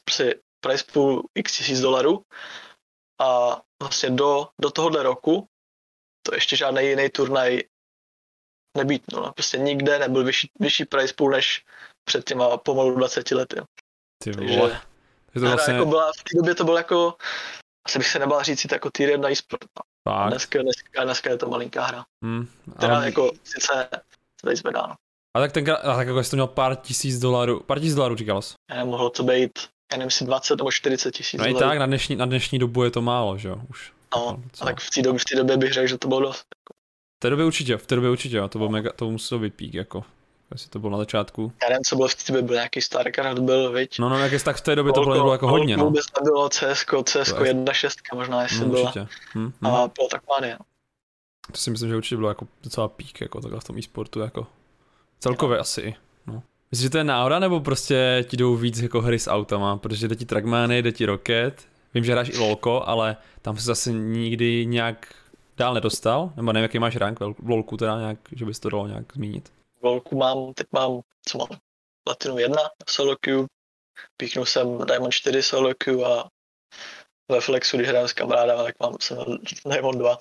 price 0.59 0.83
pool 0.93 1.23
x 1.35 1.57
tisíc 1.57 1.79
dolarů 1.79 2.25
a 3.21 3.61
vlastně 3.81 4.09
do, 4.09 4.47
do 4.61 4.71
tohohle 4.71 5.03
roku 5.03 5.47
to 6.25 6.35
ještě 6.35 6.55
žádný 6.55 6.83
jiný 6.83 7.09
turnaj 7.09 7.59
nebýt. 8.77 9.03
No, 9.13 9.33
prostě 9.33 9.57
nikde 9.57 9.99
nebyl 9.99 10.23
vyšší, 10.23 10.51
vyšší 10.59 10.85
price 10.85 11.13
pool 11.13 11.31
než 11.31 11.65
před 12.03 12.25
těma 12.25 12.57
pomalu 12.57 12.95
20 12.95 13.31
lety. 13.31 13.61
Ty 14.23 14.31
vole. 14.31 14.81
Takže 15.25 15.45
to 15.45 15.51
vlastně... 15.51 15.73
jako 15.73 15.85
byla, 15.85 16.11
v 16.19 16.23
té 16.23 16.37
době 16.37 16.55
to 16.55 16.63
bylo 16.63 16.77
jako, 16.77 17.15
asi 17.85 17.97
bych 17.97 18.07
se 18.07 18.19
nebál 18.19 18.43
říct, 18.43 18.71
jako 18.71 18.89
tier 18.91 19.09
1 19.09 19.29
e-sport. 19.29 19.65
No. 20.07 20.29
Dneska, 20.29 20.61
dneska, 20.61 21.03
dneska, 21.03 21.29
je 21.29 21.37
to 21.37 21.49
malinká 21.49 21.85
hra. 21.85 22.05
Hmm, 22.23 22.47
ale... 22.67 22.75
Která 22.77 23.05
jako 23.05 23.31
sice 23.43 23.89
tady 24.41 24.55
zvedá. 24.55 24.87
No. 24.87 24.95
A 25.33 25.39
tak 25.39 25.51
tenkrát, 25.51 25.75
a 25.75 25.95
tak 25.95 26.07
jako 26.07 26.23
jsi 26.23 26.29
to 26.29 26.35
měl 26.35 26.47
pár 26.47 26.75
tisíc 26.75 27.19
dolarů, 27.19 27.59
pár 27.59 27.79
tisíc 27.79 27.95
dolarů 27.95 28.15
říkal 28.15 28.41
jsi. 28.41 28.53
Ne, 28.69 28.85
mohlo 28.85 29.09
to 29.09 29.23
být, 29.23 29.51
já 29.91 29.97
nevím, 29.97 30.11
si 30.11 30.25
20 30.25 30.55
nebo 30.55 30.71
40 30.71 31.11
tisíc 31.11 31.39
No 31.39 31.47
i 31.47 31.53
tak, 31.53 31.77
na 31.77 31.85
dnešní, 31.85 32.15
na 32.15 32.25
dnešní 32.25 32.59
dobu 32.59 32.83
je 32.83 32.91
to 32.91 33.01
málo, 33.01 33.37
že 33.37 33.47
jo, 33.47 33.61
už. 33.69 33.93
No, 34.15 34.39
a 34.61 34.65
tak 34.65 34.79
v 34.79 34.89
té 34.89 35.01
době, 35.01 35.19
v 35.19 35.25
té 35.25 35.35
době 35.35 35.57
bych 35.57 35.73
řekl, 35.73 35.87
že 35.87 35.97
to 35.97 36.07
bylo 36.07 36.19
dost. 36.19 36.45
Jako. 36.55 36.73
V 37.17 37.21
té 37.21 37.29
době 37.29 37.45
určitě, 37.45 37.77
v 37.77 37.87
té 37.87 37.95
době 37.95 38.09
určitě, 38.09 38.39
a 38.39 38.47
to, 38.47 38.57
bylo 38.57 38.69
mega, 38.69 38.91
to 38.95 39.11
muselo 39.11 39.39
být 39.41 39.53
pík, 39.53 39.73
jako. 39.73 40.03
Jestli 40.51 40.69
to 40.69 40.79
bylo 40.79 40.91
na 40.91 40.97
začátku. 40.97 41.53
Já 41.63 41.69
nevím, 41.69 41.83
co 41.83 41.95
bylo 41.95 42.07
v 42.07 42.15
té 42.15 42.23
době, 42.31 42.41
byl 42.41 42.55
nějaký 42.55 42.81
StarCraft, 42.81 43.39
byl, 43.39 43.71
viď? 43.71 43.99
No, 43.99 44.09
no, 44.09 44.19
jak 44.19 44.43
tak 44.43 44.55
v 44.55 44.61
té 44.61 44.75
době 44.75 44.93
to 44.93 45.01
bylo, 45.01 45.15
bylo 45.15 45.31
jako 45.31 45.47
hodně, 45.47 45.77
no. 45.77 45.85
Vůbec 45.85 46.05
nebylo 46.19 46.49
CS, 46.49 46.85
CS 47.03 47.33
1.6 47.33 48.15
možná, 48.15 48.43
jestli 48.43 48.59
no, 48.59 48.65
byla. 48.65 48.93
Hm, 49.35 49.51
hm. 49.61 49.67
A 49.67 49.69
bylo 49.69 50.07
tak 50.11 50.21
mania. 50.29 50.57
To 51.51 51.57
si 51.57 51.71
myslím, 51.71 51.89
že 51.89 51.95
určitě 51.95 52.15
bylo 52.15 52.29
jako 52.29 52.47
docela 52.63 52.87
pík, 52.87 53.21
jako 53.21 53.41
takhle 53.41 53.59
v 53.59 53.63
tom 53.63 53.77
e-sportu, 53.77 54.19
jako. 54.19 54.47
Celkově 55.23 55.57
no. 55.57 55.61
asi, 55.61 55.95
no. 56.27 56.43
Myslíš, 56.71 56.83
že 56.83 56.89
to 56.89 56.97
je 56.97 57.03
náhoda, 57.03 57.39
nebo 57.39 57.59
prostě 57.59 58.25
ti 58.29 58.37
jdou 58.37 58.55
víc 58.55 58.79
jako 58.79 59.01
hry 59.01 59.19
s 59.19 59.29
autama, 59.29 59.77
protože 59.77 60.07
jde 60.07 60.15
ti 60.15 60.25
Trackmany, 60.25 60.81
jde 60.81 60.91
ti 60.91 61.05
Rocket, 61.05 61.67
vím, 61.93 62.03
že 62.03 62.11
hráš 62.11 62.29
i 62.29 62.37
LOLko, 62.37 62.83
ale 62.85 63.17
tam 63.41 63.57
se 63.57 63.63
zase 63.63 63.91
nikdy 63.91 64.65
nějak 64.65 65.13
dál 65.57 65.73
nedostal, 65.73 66.33
nebo 66.35 66.53
nevím, 66.53 66.63
jaký 66.63 66.79
máš 66.79 66.95
rank 66.95 67.19
v 67.19 67.49
LOLku 67.49 67.77
teda 67.77 67.99
nějak, 67.99 68.17
že 68.31 68.45
bys 68.45 68.59
to 68.59 68.69
dalo 68.69 68.87
nějak 68.87 69.13
zmínit. 69.13 69.53
V 69.79 69.83
LOLku 69.83 70.15
mám, 70.15 70.53
teď 70.53 70.67
mám, 70.71 71.01
co 71.25 71.37
mám, 71.37 71.47
Platinum 72.03 72.39
1 72.39 72.57
solo 72.89 73.15
queue, 73.15 73.45
píknul 74.17 74.45
jsem 74.45 74.77
Diamond 74.85 75.13
4 75.13 75.43
solo 75.43 75.73
queue 75.77 76.05
a 76.05 76.23
ve 77.31 77.41
Flexu, 77.41 77.77
když 77.77 77.89
hraju 77.89 78.07
s 78.07 78.13
kamarádem, 78.13 78.57
tak 78.65 78.75
mám 78.79 78.95
jsem 79.01 79.17
Diamond 79.65 79.97
2. 79.97 80.17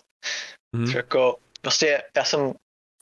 Mm. 0.77 0.87
Což 0.87 0.95
jako, 0.95 1.37
vlastně 1.63 2.03
já 2.17 2.25
jsem 2.25 2.53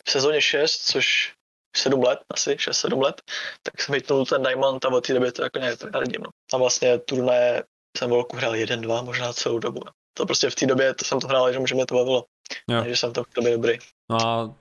v 0.04 0.10
sezóně 0.10 0.40
6, 0.40 0.78
což 0.78 1.34
7 1.76 2.02
let, 2.02 2.18
asi 2.34 2.54
6-7 2.54 3.02
let, 3.02 3.22
tak 3.62 3.82
jsem 3.82 3.94
hitnul 3.94 4.26
ten 4.26 4.42
Diamond 4.42 4.84
a 4.84 4.88
od 4.88 5.06
té 5.06 5.14
doby 5.14 5.32
to 5.32 5.42
jako 5.42 5.58
nějak 5.58 5.84
radím. 5.94 6.22
No. 6.22 6.30
A 6.54 6.56
vlastně 6.56 6.98
turné 6.98 7.62
jsem 7.96 8.10
volku 8.10 8.36
hrál 8.36 8.56
jeden, 8.56 8.80
dva, 8.80 9.02
možná 9.02 9.32
celou 9.32 9.58
dobu. 9.58 9.80
No. 9.86 9.92
To 10.14 10.26
prostě 10.26 10.50
v 10.50 10.54
té 10.54 10.66
době 10.66 10.94
to 10.94 11.04
jsem 11.04 11.20
to 11.20 11.26
hrál, 11.26 11.52
že 11.52 11.74
mě 11.74 11.86
to 11.86 11.94
bavilo. 11.94 12.24
Jo. 12.68 12.80
Takže 12.80 12.96
jsem 12.96 13.12
to 13.12 13.24
v 13.24 13.34
době 13.34 13.52
dobrý. 13.52 13.78
No 14.10 14.26
a 14.26 14.54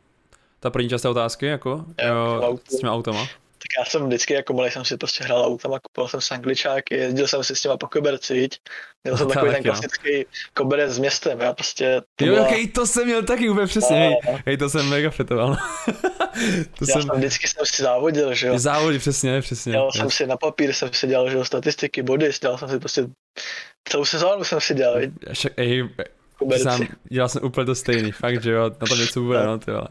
ta 0.59 0.69
první 0.69 0.89
část 0.89 1.05
otázky, 1.05 1.45
jako 1.45 1.85
jo, 2.01 2.15
jo, 2.15 2.59
s 2.69 2.77
těma 2.77 2.93
automa? 2.93 3.27
Tak 3.57 3.67
já 3.79 3.85
jsem 3.85 4.07
vždycky 4.07 4.33
jako 4.33 4.53
malý 4.53 4.71
jsem 4.71 4.85
si 4.85 4.97
prostě 4.97 5.23
hrál 5.23 5.45
autama, 5.45 5.79
kupoval 5.79 6.09
jsem 6.09 6.21
sangličáky, 6.21 6.95
jezdil 6.95 7.27
jsem 7.27 7.43
si 7.43 7.55
s 7.55 7.61
těma 7.61 7.77
po 7.77 7.87
koberci, 7.87 8.49
měl 9.03 9.17
jsem 9.17 9.27
takový 9.27 9.51
ten 9.51 9.63
klasický 9.63 10.25
koberec 10.53 10.91
s 10.91 10.99
městem, 10.99 11.39
já 11.39 11.53
prostě... 11.53 12.01
To 12.15 12.25
jo, 12.25 12.33
byla... 12.33 12.47
hej, 12.47 12.67
to 12.67 12.85
jsem 12.85 13.05
měl 13.05 13.23
taky 13.23 13.49
úplně 13.49 13.67
přesně, 13.67 13.97
hej, 13.97 14.41
hej, 14.45 14.57
to 14.57 14.69
jsem 14.69 14.89
mega 14.89 15.09
fetoval. 15.09 15.57
to 16.79 16.85
já 16.87 16.93
jsem... 16.93 17.01
jsem 17.01 17.17
vždycky 17.17 17.47
jsem 17.47 17.65
si 17.65 17.83
závodil, 17.83 18.33
že 18.33 18.47
jo. 18.47 18.59
Závodil, 18.59 18.99
přesně, 18.99 19.41
přesně. 19.41 19.71
Dělal 19.71 19.91
jsem 19.91 20.09
si 20.09 20.27
na 20.27 20.37
papír, 20.37 20.73
jsem 20.73 20.93
si 20.93 21.07
dělal, 21.07 21.29
že 21.29 21.37
jo, 21.37 21.45
statistiky, 21.45 22.03
body, 22.03 22.31
dělal 22.41 22.57
jsem 22.57 22.69
si 22.69 22.79
prostě 22.79 23.07
celou 23.89 24.05
sezónu 24.05 24.43
jsem 24.43 24.61
si 24.61 24.73
dělal. 24.73 25.01
Však, 25.33 25.53
ej, 25.55 25.89
sám, 26.63 26.87
dělal 27.11 27.29
jsem 27.29 27.43
úplně 27.43 27.65
to 27.65 27.75
stejný, 27.75 28.11
fakt, 28.11 28.43
že 28.43 28.51
jo, 28.51 28.63
na 28.63 28.87
tom 28.87 28.99
něco 28.99 29.21
bude, 29.21 29.43
no, 29.43 29.59
ty 29.59 29.71
vole. 29.71 29.87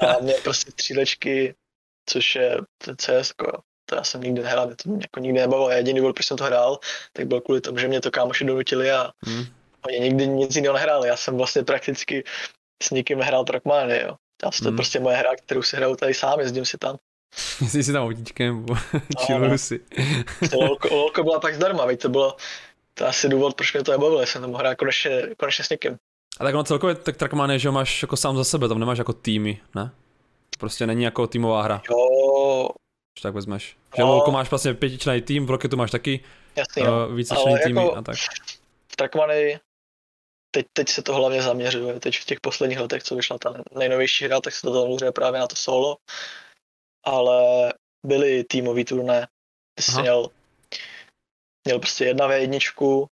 a 0.00 0.18
mě 0.22 0.34
prostě 0.44 0.72
třílečky, 0.72 1.54
což 2.08 2.34
je 2.34 2.58
CS, 2.96 3.32
to 3.86 3.96
já 3.96 4.04
jsem 4.04 4.20
nikdy 4.20 4.42
nehrál, 4.42 4.66
mě 4.66 4.76
to 4.76 4.90
jako 5.00 5.20
nikdy 5.20 5.40
nebavilo. 5.40 5.70
Jediný 5.70 5.98
důvod, 6.00 6.14
proč 6.14 6.26
jsem 6.26 6.36
to 6.36 6.44
hrál, 6.44 6.78
tak 7.12 7.26
byl 7.26 7.40
kvůli 7.40 7.60
tomu, 7.60 7.78
že 7.78 7.88
mě 7.88 8.00
to 8.00 8.10
kámoši 8.10 8.44
donutili 8.44 8.90
a 8.90 9.10
hmm. 9.26 9.44
oni 9.86 10.00
nikdy 10.00 10.26
nic 10.26 10.56
jiného 10.56 10.74
nehráli. 10.74 11.08
Já 11.08 11.16
jsem 11.16 11.36
vlastně 11.36 11.62
prakticky 11.62 12.24
s 12.82 12.90
nikým 12.90 13.18
nehrál 13.18 13.44
Trackmany, 13.44 14.00
jo. 14.02 14.16
Já 14.42 14.50
to 14.50 14.56
hmm. 14.60 14.72
je 14.72 14.76
prostě 14.76 15.00
moje 15.00 15.16
hra, 15.16 15.36
kterou 15.36 15.62
si 15.62 15.76
hraju 15.76 15.96
tady 15.96 16.14
sám, 16.14 16.40
jezdím 16.40 16.64
si 16.64 16.78
tam. 16.78 16.96
Jezdím 17.60 17.82
si 17.82 17.92
tam 17.92 18.04
autíčkem, 18.04 18.56
nebo 18.56 18.74
chilluju 19.26 19.58
si. 19.68 19.80
Lolko, 20.54 20.94
lolko 20.94 21.22
byla 21.22 21.38
tak 21.38 21.54
zdarma, 21.54 21.84
veď 21.84 22.02
to 22.02 22.08
bylo, 22.08 22.36
to 22.94 23.06
asi 23.06 23.28
důvod, 23.28 23.54
proč 23.54 23.72
mě 23.72 23.82
to 23.82 23.92
nebavilo, 23.92 24.26
jsem 24.26 24.42
tam 24.42 24.52
hrál 24.52 24.74
konečně, 24.74 25.22
konečně 25.36 25.64
s 25.64 25.70
někým. 25.70 25.96
A 26.40 26.44
tak 26.44 26.54
ono 26.54 26.64
celkově 26.64 26.94
tak 26.94 27.16
Trackman 27.16 27.50
je, 27.50 27.58
že 27.58 27.70
máš 27.70 28.02
jako 28.02 28.16
sám 28.16 28.36
za 28.36 28.44
sebe, 28.44 28.68
tam 28.68 28.78
nemáš 28.78 28.98
jako 28.98 29.12
týmy, 29.12 29.60
ne? 29.74 29.90
Prostě 30.58 30.86
není 30.86 31.02
jako 31.02 31.26
týmová 31.26 31.62
hra. 31.62 31.82
Jo. 31.90 32.68
Když 33.14 33.22
tak 33.22 33.34
vezmeš. 33.34 33.76
Že 33.96 34.02
no. 34.02 34.08
Lolko 34.08 34.30
máš 34.30 34.50
vlastně 34.50 34.74
pětičlený 34.74 35.22
tým, 35.22 35.46
v 35.46 35.50
Rocketu 35.50 35.76
máš 35.76 35.90
taky 35.90 36.20
Jasný, 36.56 36.82
uh, 36.82 37.14
vícečlený 37.14 37.58
týmy 37.64 37.80
jako 37.80 37.96
a 37.96 38.02
tak. 38.02 38.16
V 38.88 38.96
Trackmany 38.96 39.60
teď, 40.54 40.66
teď 40.72 40.88
se 40.88 41.02
to 41.02 41.14
hlavně 41.14 41.42
zaměřuje, 41.42 42.00
teď 42.00 42.18
v 42.18 42.24
těch 42.24 42.40
posledních 42.40 42.78
letech, 42.78 43.02
co 43.02 43.16
vyšla 43.16 43.38
ta 43.38 43.54
nejnovější 43.74 44.24
hra, 44.24 44.40
tak 44.40 44.54
se 44.54 44.62
to 44.62 44.72
zaměřuje 44.72 45.12
právě 45.12 45.40
na 45.40 45.46
to 45.46 45.56
solo, 45.56 45.96
ale 47.04 47.72
byly 48.06 48.44
týmový 48.44 48.84
turné, 48.84 49.28
ty 49.74 49.82
jsi 49.82 50.00
měl, 50.00 50.30
měl 51.64 51.78
prostě 51.78 52.04
jedna 52.04 52.26
v 52.26 52.32
jedničku, 52.32 53.06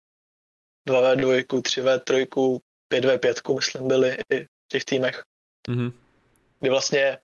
dva 0.89 1.15
v 1.15 1.17
dvojku, 1.17 1.63
tři 1.63 1.81
v 1.81 1.99
trojku, 1.99 2.61
pět 2.89 3.05
v 3.05 3.19
pětku, 3.19 3.55
myslím, 3.55 3.89
byly 3.89 4.19
i 4.33 4.45
v 4.45 4.69
těch 4.69 4.85
týmech. 4.85 5.23
Mm-hmm. 5.69 5.93
Kdy 6.61 6.71
vlastně 6.71 7.19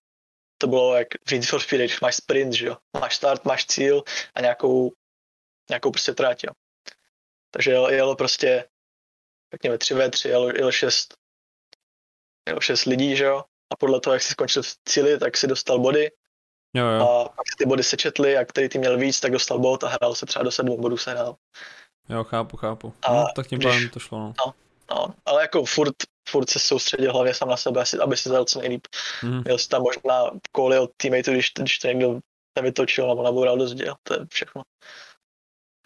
to 0.58 0.66
bylo 0.66 0.96
jak 0.96 1.08
v 1.28 1.32
Need 1.32 1.46
for 1.46 1.60
Speed, 1.60 1.80
když 1.80 2.00
máš 2.00 2.16
sprint, 2.16 2.52
že 2.52 2.66
jo? 2.66 2.76
Máš 3.00 3.16
start, 3.16 3.44
máš 3.44 3.66
cíl 3.66 4.02
a 4.34 4.40
nějakou, 4.40 4.92
nějakou 5.70 5.90
prostě 5.90 6.12
trať, 6.14 6.44
jo. 6.44 6.52
Takže 7.50 7.70
jelo, 7.70 7.90
jelo 7.90 8.16
prostě, 8.16 8.68
řekněme 9.56 9.76
3v3, 9.76 10.28
jelo, 10.28 10.48
jelo 10.48 10.72
6, 10.72 11.14
jelo 12.48 12.60
6 12.60 12.84
lidí, 12.84 13.16
že 13.16 13.24
jo? 13.24 13.44
A 13.72 13.76
podle 13.76 14.00
toho, 14.00 14.14
jak 14.14 14.22
jsi 14.22 14.32
skončil 14.32 14.62
v 14.62 14.76
cíli, 14.84 15.18
tak 15.18 15.36
si 15.36 15.46
dostal 15.46 15.78
body. 15.78 16.10
Jo, 16.74 16.86
jo. 16.86 17.02
A 17.02 17.28
pak 17.28 17.48
si 17.48 17.56
ty 17.58 17.66
body 17.66 17.82
sečetly 17.82 18.36
a 18.36 18.44
který 18.44 18.68
ty 18.68 18.78
měl 18.78 18.98
víc, 18.98 19.20
tak 19.20 19.32
dostal 19.32 19.58
bod 19.58 19.84
a 19.84 19.88
hrál 19.88 20.14
se 20.14 20.26
třeba 20.26 20.42
do 20.42 20.50
sedmi 20.50 20.76
bodů 20.76 20.96
se 20.96 21.10
hrál. 21.10 21.36
Jo, 22.08 22.24
chápu, 22.24 22.56
chápu. 22.56 22.94
A 23.02 23.12
no, 23.12 23.26
tak 23.36 23.46
tím 23.46 23.58
pádem 23.58 23.88
to 23.88 23.98
šlo, 23.98 24.18
no. 24.18 24.34
no. 24.46 24.54
No, 24.90 25.14
ale 25.24 25.42
jako 25.42 25.64
furt, 25.64 25.94
furt 26.28 26.50
se 26.50 26.58
soustředil 26.58 27.12
hlavně 27.12 27.34
sám 27.34 27.48
na 27.48 27.56
sebe, 27.56 27.84
aby 28.02 28.16
si 28.16 28.28
zadal 28.28 28.44
co 28.44 28.60
nejlíp. 28.60 28.86
Mm. 29.22 29.42
Měl 29.44 29.58
si 29.58 29.68
tam 29.68 29.82
možná 29.82 30.30
koly 30.52 30.78
od 30.78 30.90
teammateu, 30.96 31.32
když, 31.32 31.52
když 31.58 31.78
to 31.78 31.88
někdo 31.88 32.20
nevytočil 32.56 33.08
nebo 33.08 33.22
naboural 33.22 33.58
do 33.58 33.68
zdi, 33.68 33.86
to 34.02 34.14
je 34.14 34.26
všechno. 34.30 34.62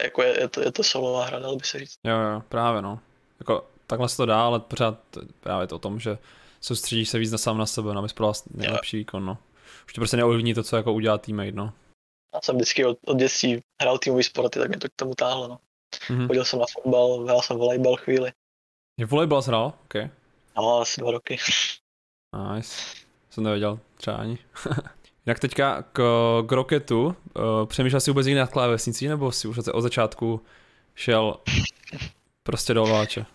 Jako 0.03 0.23
je, 0.23 0.41
je, 0.41 0.49
to, 0.49 0.61
je 0.61 0.73
to 0.73 0.83
solová 0.83 1.25
hra, 1.25 1.39
dalo 1.39 1.57
by 1.57 1.65
se 1.65 1.79
říct. 1.79 1.95
Jo, 2.05 2.19
jo, 2.19 2.43
právě 2.49 2.83
no. 2.83 3.01
Jako 3.41 3.67
takhle 3.87 4.09
se 4.09 4.17
to 4.17 4.27
dá, 4.27 4.45
ale 4.45 4.61
pořád 4.61 4.99
právě 5.41 5.67
to 5.67 5.77
o 5.77 5.79
tom, 5.79 6.01
že 6.01 6.19
soustředíš 6.61 7.09
se 7.09 7.19
víc 7.19 7.33
na 7.33 7.39
sám 7.39 7.59
na 7.59 7.67
sebe, 7.67 7.93
abys 7.97 8.13
pro 8.13 8.33
nejlepší 8.55 8.97
jo. 8.97 9.01
výkon, 9.01 9.25
no. 9.25 9.39
Už 9.87 9.93
to 9.93 10.01
prostě 10.01 10.17
neovlivní 10.17 10.55
to, 10.55 10.63
co 10.63 10.77
jako 10.77 10.93
udělá 10.93 11.19
teammate, 11.19 11.53
no. 11.53 11.73
Já 12.35 12.41
jsem 12.41 12.57
vždycky 12.57 12.85
od, 12.85 12.99
od 13.07 13.19
dětství 13.19 13.61
hrál 13.83 13.99
týmový 13.99 14.23
sporty, 14.23 14.59
tak 14.59 14.69
mě 14.69 14.79
to 14.79 14.89
k 14.89 14.97
tomu 14.97 15.15
táhlo, 15.15 15.49
no. 15.49 15.59
Mm-hmm. 16.09 16.27
Chodil 16.27 16.45
jsem 16.45 16.59
na 16.59 16.67
fotbal, 16.73 17.25
hrál 17.25 17.43
jsem 17.43 17.57
volejbal 17.57 17.97
chvíli. 17.97 18.33
Je 19.01 19.07
volejbal 19.07 19.43
hrál? 19.43 19.73
OK. 19.85 19.95
No, 20.57 20.81
asi 20.81 21.01
dva 21.01 21.11
roky. 21.11 21.37
Nice. 22.55 22.77
Jsem 23.31 23.45
nevěděl, 23.45 23.81
třeba 23.95 24.17
ani. 24.17 24.39
Jinak 25.27 25.39
teďka 25.39 25.83
k, 25.83 26.03
k 26.47 26.53
Rocketu, 26.53 27.05
uh, 27.05 27.15
přemýšlel 27.67 28.01
jsi 28.01 28.11
vůbec 28.11 28.27
nad 28.27 28.51
klávesnicí, 28.51 29.09
nebo 29.09 29.33
si 29.33 29.49
už 29.49 29.59
od 29.59 29.81
začátku 29.81 30.41
šel 30.95 31.37
prostě 32.43 32.75
do 32.75 32.83
ovláče? 32.83 33.27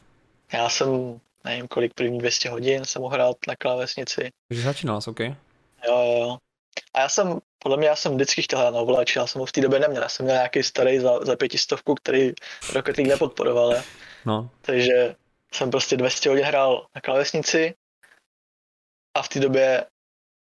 Já 0.53 0.69
jsem, 0.69 1.19
nevím 1.43 1.67
kolik, 1.67 1.93
první 1.93 2.19
200 2.19 2.49
hodin 2.49 2.85
jsem 2.85 3.01
mohl 3.01 3.13
hrát 3.13 3.35
na 3.47 3.55
klávesnici. 3.55 4.29
Takže 4.47 4.63
začínal 4.63 5.01
jsi, 5.01 5.09
OK? 5.09 5.19
Jo, 5.19 5.35
jo, 5.87 6.17
jo. 6.19 6.37
A 6.93 6.99
já 6.99 7.09
jsem, 7.09 7.39
podle 7.59 7.77
mě 7.77 7.87
já 7.87 7.95
jsem 7.95 8.15
vždycky 8.15 8.41
chtěl 8.41 8.59
hrát 8.59 8.73
na 8.73 8.79
ovláči, 8.79 9.19
já 9.19 9.27
jsem 9.27 9.39
ho 9.39 9.45
v 9.45 9.51
té 9.51 9.61
době 9.61 9.79
neměl, 9.79 10.01
já 10.01 10.09
jsem 10.09 10.23
měl 10.23 10.35
nějaký 10.35 10.63
starý 10.63 10.99
za, 10.99 11.25
za 11.25 11.35
pětistovku, 11.35 11.95
který 11.95 12.33
Rocket 12.73 12.97
League 12.97 13.09
nepodporoval, 13.09 13.71
je. 13.73 13.83
No. 14.25 14.49
Takže 14.61 15.15
jsem 15.53 15.71
prostě 15.71 15.97
200 15.97 16.29
hodin 16.29 16.45
hrál 16.45 16.87
na 16.95 17.01
klávesnici 17.01 17.73
a 19.17 19.21
v 19.21 19.29
té 19.29 19.39
době 19.39 19.85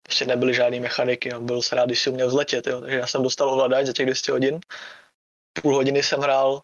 prostě 0.02 0.24
nebyly 0.26 0.54
žádný 0.54 0.80
mechaniky, 0.80 1.28
jo. 1.28 1.40
byl 1.40 1.62
se 1.62 1.76
rád, 1.76 1.86
když 1.86 2.02
si 2.02 2.10
uměl 2.10 2.28
vzletět, 2.28 2.66
jo. 2.66 2.80
takže 2.80 2.96
já 2.96 3.06
jsem 3.06 3.22
dostal 3.22 3.50
ovladač 3.50 3.86
za 3.86 3.92
těch 3.92 4.06
200 4.06 4.32
hodin, 4.32 4.60
půl 5.62 5.74
hodiny 5.74 6.02
jsem 6.02 6.20
hrál 6.20 6.62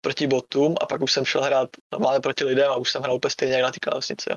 proti 0.00 0.26
botům 0.26 0.74
a 0.80 0.86
pak 0.86 1.02
už 1.02 1.12
jsem 1.12 1.24
šel 1.24 1.42
hrát 1.42 1.68
normálně 1.92 2.20
proti 2.20 2.44
lidem 2.44 2.70
a 2.70 2.76
už 2.76 2.90
jsem 2.90 3.02
hrál 3.02 3.16
úplně 3.16 3.30
stejně 3.30 3.54
jak 3.54 3.62
na 3.62 3.70
té 3.70 3.78
klávesnici. 3.80 4.30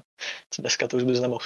Dneska 0.59 0.87
to 0.87 0.97
už 0.97 1.03
bys 1.03 1.19
nemohl. 1.19 1.45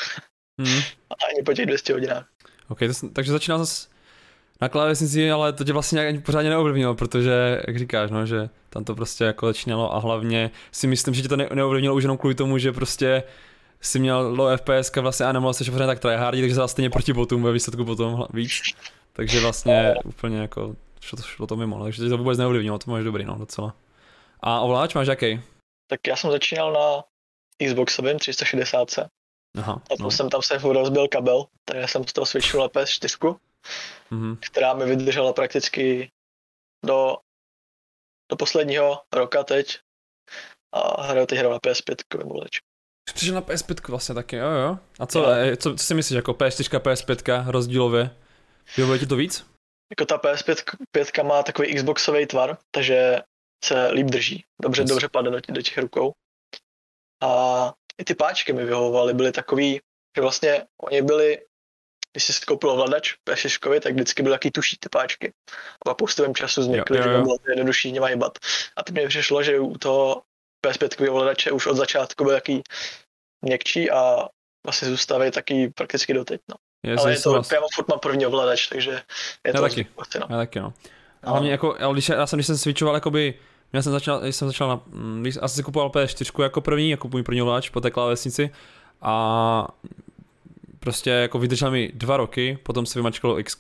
Mm. 0.58 0.68
Ani 1.30 1.44
po 1.46 1.54
těch 1.54 1.66
200 1.66 1.94
hodinách. 1.94 2.28
Ok, 2.68 2.80
to, 2.80 3.10
takže 3.14 3.32
začínal 3.32 3.60
zase 3.60 3.88
na 4.62 4.70
klávesnici, 4.70 5.32
ale 5.32 5.54
to 5.54 5.64
tě 5.64 5.74
vlastně 5.74 6.08
ani 6.08 6.20
pořádně 6.20 6.50
neovlivnilo, 6.50 6.96
protože, 6.96 7.62
jak 7.68 7.80
říkáš, 7.80 8.12
no, 8.12 8.26
že 8.26 8.50
tam 8.70 8.84
to 8.84 8.96
prostě 8.96 9.24
jako 9.24 9.48
začínalo 9.48 9.96
a 9.96 10.00
hlavně 10.00 10.52
si 10.72 10.88
myslím, 10.88 11.14
že 11.14 11.22
tě 11.22 11.28
to 11.28 11.38
ne- 11.38 11.50
neovlivnilo 11.54 11.96
už 11.96 12.04
jenom 12.04 12.18
kvůli 12.18 12.36
tomu, 12.36 12.58
že 12.58 12.72
prostě 12.72 13.24
si 13.82 14.00
měl 14.00 14.34
low 14.38 14.58
FPS 14.58 14.96
vlastně 14.96 15.26
a 15.26 15.32
nemohl 15.32 15.54
se 15.54 15.72
pořád 15.72 15.86
tak 15.86 16.00
tryhardy, 16.00 16.42
takže 16.42 16.56
zase 16.56 16.72
stejně 16.72 16.90
proti 16.90 17.14
botům 17.14 17.44
ve 17.44 17.52
výsledku 17.52 17.86
potom 17.86 18.26
víc. 18.34 18.52
Takže 19.14 19.40
vlastně 19.40 19.94
úplně 20.06 20.38
jako 20.38 20.76
šlo 21.02 21.18
to, 21.18 21.24
šlo 21.24 21.48
to 21.48 21.56
mimo, 21.56 21.84
takže 21.84 22.04
tě 22.04 22.10
to 22.10 22.18
vůbec 22.18 22.38
neovlivnilo, 22.38 22.80
to 22.80 22.92
máš 22.92 23.04
dobrý, 23.04 23.26
no, 23.26 23.36
docela. 23.36 23.76
A 24.46 24.62
ovláč 24.62 24.94
máš 24.94 25.08
jaký? 25.08 25.42
Tak 25.88 26.00
já 26.08 26.16
jsem 26.16 26.32
začínal 26.32 26.74
na 26.74 27.04
Xboxovém 27.68 28.20
360. 28.20 28.88
Aha, 29.58 29.82
a 29.92 29.94
no. 30.00 30.12
jsem 30.12 30.30
tam 30.30 30.42
se 30.42 30.58
rozbil 30.58 31.08
kabel, 31.08 31.46
takže 31.66 31.88
jsem 31.88 32.08
z 32.08 32.14
toho 32.14 32.26
switchnul 32.26 32.64
na 32.64 32.70
PS4 32.70 33.38
mm-hmm. 34.12 34.38
která 34.40 34.74
mi 34.74 34.86
vydržela 34.86 35.34
prakticky 35.34 36.12
do, 36.86 37.18
do 38.32 38.36
posledního 38.36 39.02
roka 39.14 39.44
teď 39.44 39.80
a 40.74 41.04
hraju 41.04 41.26
teď 41.26 41.40
hraju 41.40 41.54
na 41.54 41.60
PS5 41.60 42.22
emulač. 42.22 42.60
Přišel 43.14 43.36
na 43.36 43.42
PS5 43.42 43.90
vlastně 43.90 44.16
taky, 44.16 44.36
jo 44.36 44.50
jo. 44.50 44.78
A 45.00 45.06
co, 45.06 45.22
no. 45.22 45.28
co, 45.58 45.76
co 45.76 45.84
si 45.84 45.94
myslíš, 45.94 46.16
jako 46.16 46.32
PS4, 46.34 46.80
PS5 46.80 47.50
rozdílově? 47.50 48.10
Vyhovuje 48.78 49.00
ti 49.00 49.06
to 49.06 49.16
víc? 49.16 49.46
Jako 49.92 50.06
ta 50.06 50.18
PS5 50.18 50.78
5 50.92 51.24
má 51.24 51.44
takový 51.44 51.76
Xboxový 51.76 52.26
tvar, 52.26 52.58
takže 52.72 53.22
se 53.64 53.88
líp 53.88 54.08
drží. 54.08 54.46
Dobře, 54.62 54.82
yes. 54.82 54.90
dobře 54.90 55.10
padne 55.10 55.32
do, 55.32 55.40
do 55.50 55.62
těch 55.62 55.78
rukou. 55.78 56.14
A 57.24 57.74
i 57.98 58.04
ty 58.04 58.16
páčky 58.16 58.54
mi 58.54 58.66
vyhovovaly, 58.66 59.14
byly 59.14 59.32
takový, 59.32 59.82
že 60.18 60.22
vlastně 60.22 60.66
oni 60.82 61.02
byli, 61.02 61.46
když 62.14 62.24
jsi 62.24 62.46
koupil 62.46 62.70
ovladač 62.70 63.14
PS6, 63.30 63.80
tak 63.80 63.94
vždycky 63.94 64.24
byly 64.24 64.36
taky 64.36 64.52
tuší 64.52 64.78
ty 64.80 64.90
páčky. 64.90 65.34
A 65.82 65.90
po 65.90 65.96
postupem 65.96 66.36
času 66.36 66.62
vznikly, 66.62 66.98
že 66.98 67.04
bylo 67.04 67.38
to 67.38 67.52
jednodušší 67.52 67.92
něma 67.92 68.08
hýbat. 68.08 68.38
A 68.78 68.84
teď 68.84 68.96
mi 68.96 69.08
přišlo, 69.08 69.44
že 69.44 69.60
u 69.60 69.78
toho 69.78 70.24
PS5 70.66 71.12
ovladače 71.12 71.52
už 71.52 71.66
od 71.66 71.76
začátku 71.76 72.24
byl 72.24 72.34
taký 72.34 72.62
měkčí 73.42 73.92
a 73.92 74.28
vlastně 74.66 74.88
zůstávají 74.88 75.32
taky 75.32 75.70
prakticky 75.76 76.14
doteď. 76.14 76.42
No. 76.50 76.56
Je, 76.86 76.96
ale 76.96 77.12
je 77.12 77.20
to, 77.20 77.32
vlastně... 77.32 77.58
já 77.58 77.62
furt 77.76 77.88
mám 77.88 78.00
první 78.00 78.26
ovladač, 78.26 78.68
takže 78.68 78.92
je 78.92 79.02
já 79.46 79.54
to 79.54 79.62
taky. 79.62 79.88
Vlastně, 79.96 80.20
no. 80.20 80.28
Já 80.30 80.38
taky, 80.38 80.60
no. 80.60 80.74
A 81.26 81.32
hlavně 81.32 81.52
jako, 81.52 81.76
ale 81.82 81.94
když, 81.94 82.10
já 82.10 82.28
jsem, 82.28 82.38
když 82.38 82.48
jsem 82.48 82.58
switchoval, 82.58 82.96
jakoby, 82.96 83.34
já 83.74 83.82
jsem 83.82 83.92
začal, 83.92 84.20
když 84.20 84.36
jsem 84.36 84.48
začal 84.48 84.68
na, 84.68 84.80
mm, 84.88 85.22
když, 85.22 85.36
jsem 85.36 85.50
si 85.50 85.64
kupoval 85.64 85.90
PS4 85.90 86.44
jako 86.44 86.62
první, 86.62 86.90
jako 86.90 87.08
můj 87.08 87.24
první 87.24 87.42
ovladač 87.42 87.70
po 87.70 87.82
té 87.82 87.92
klávesnici 87.92 88.50
a 89.02 89.68
prostě 90.80 91.10
jako 91.10 91.40
vydržel 91.40 91.72
mi 91.72 91.92
dva 91.94 92.18
roky, 92.18 92.58
potom 92.64 92.86
se 92.86 93.00
vymačkalo 93.00 93.40
X 93.40 93.58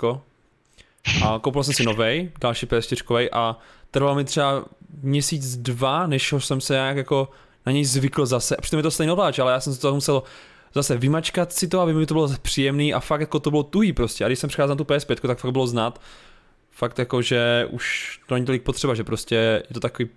a 1.25 1.39
koupil 1.39 1.63
jsem 1.63 1.73
si 1.73 1.83
novej, 1.83 2.31
další 2.41 2.65
PS4 2.65 3.29
a 3.31 3.59
trvalo 3.91 4.15
mi 4.15 4.23
třeba 4.23 4.65
měsíc, 5.01 5.57
dva, 5.57 6.07
než 6.07 6.33
jsem 6.37 6.61
se 6.61 6.73
nějak 6.73 6.97
jako 6.97 7.29
na 7.65 7.71
něj 7.71 7.85
zvykl 7.85 8.25
zase. 8.25 8.55
A 8.55 8.61
přitom 8.61 8.77
je 8.79 8.83
to 8.83 8.91
stejný 8.91 9.11
ovladač, 9.11 9.39
ale 9.39 9.51
já 9.51 9.59
jsem 9.59 9.73
se 9.73 9.81
to 9.81 9.93
musel 9.93 10.23
zase 10.73 10.97
vymačkat 10.97 11.53
si 11.53 11.67
to, 11.67 11.79
aby 11.79 11.93
mi 11.93 12.05
to 12.05 12.13
bylo 12.13 12.29
příjemný 12.41 12.93
a 12.93 12.99
fakt 12.99 13.21
jako 13.21 13.39
to 13.39 13.51
bylo 13.51 13.63
tuhý 13.63 13.93
prostě. 13.93 14.25
A 14.25 14.27
když 14.27 14.39
jsem 14.39 14.47
přicházel 14.47 14.75
na 14.75 14.77
tu 14.77 14.83
PS5, 14.83 15.27
tak 15.27 15.39
fakt 15.39 15.51
bylo 15.51 15.67
znát, 15.67 16.01
fakt 16.75 16.99
jako, 16.99 17.21
že 17.21 17.67
už 17.69 18.19
to 18.27 18.33
není 18.33 18.45
tolik 18.45 18.63
potřeba, 18.63 18.95
že 18.95 19.03
prostě 19.03 19.35
je 19.35 19.73
to 19.73 19.79
takový 19.79 20.09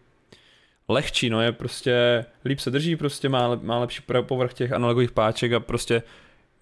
lehčí, 0.89 1.31
no 1.31 1.43
je 1.43 1.53
prostě, 1.53 2.25
líp 2.45 2.61
se 2.61 2.71
drží, 2.71 2.97
prostě 2.97 3.29
má, 3.29 3.55
má 3.55 3.79
lepší 3.79 4.03
povrch 4.23 4.55
těch 4.55 4.73
analogových 4.73 5.13
páček 5.13 5.53
a 5.53 5.61
prostě 5.61 6.03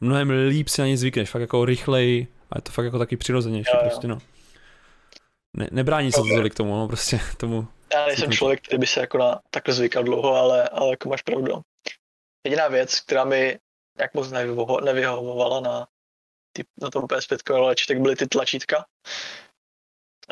mnohem 0.01 0.31
líp 0.49 0.69
si 0.69 0.81
na 0.81 0.87
ně 0.87 0.97
zvykneš, 0.97 1.31
fakt 1.31 1.41
jako 1.41 1.65
rychleji 1.65 2.29
a 2.51 2.59
je 2.59 2.63
to 2.63 2.73
fakt 2.73 2.85
jako 2.85 2.99
taky 2.99 3.17
přirozenější 3.17 3.71
jo, 3.75 3.81
jo. 3.83 3.89
prostě 3.89 4.09
no. 4.09 4.19
Ne, 5.57 5.69
nebrání 5.71 6.13
se 6.13 6.21
to 6.21 6.29
tolik 6.29 6.55
tomu, 6.55 6.77
no 6.77 6.89
prostě 6.89 7.21
tomu. 7.37 7.69
Já 7.93 8.07
nejsem 8.07 8.33
člověk, 8.33 8.61
který 8.63 8.79
by 8.79 8.87
se 8.87 9.01
jako 9.01 9.19
na 9.19 9.41
takhle 9.51 9.75
zvykal 9.75 10.05
dlouho, 10.05 10.35
ale, 10.35 10.69
ale 10.69 10.91
jako 10.91 11.09
máš 11.09 11.23
pravdu. 11.23 11.61
Jediná 12.45 12.69
věc, 12.69 13.01
která 13.01 13.25
mi 13.25 13.59
jak 13.99 14.15
moc 14.15 14.31
nevyhovovala 14.85 15.61
na, 15.61 15.87
ty, 16.53 16.65
na 16.83 16.91
tom 16.91 17.05
PS5 17.05 17.39
koleč, 17.47 17.87
tak 17.87 18.01
byly 18.01 18.17
ty 18.17 18.27
tlačítka. 18.27 18.85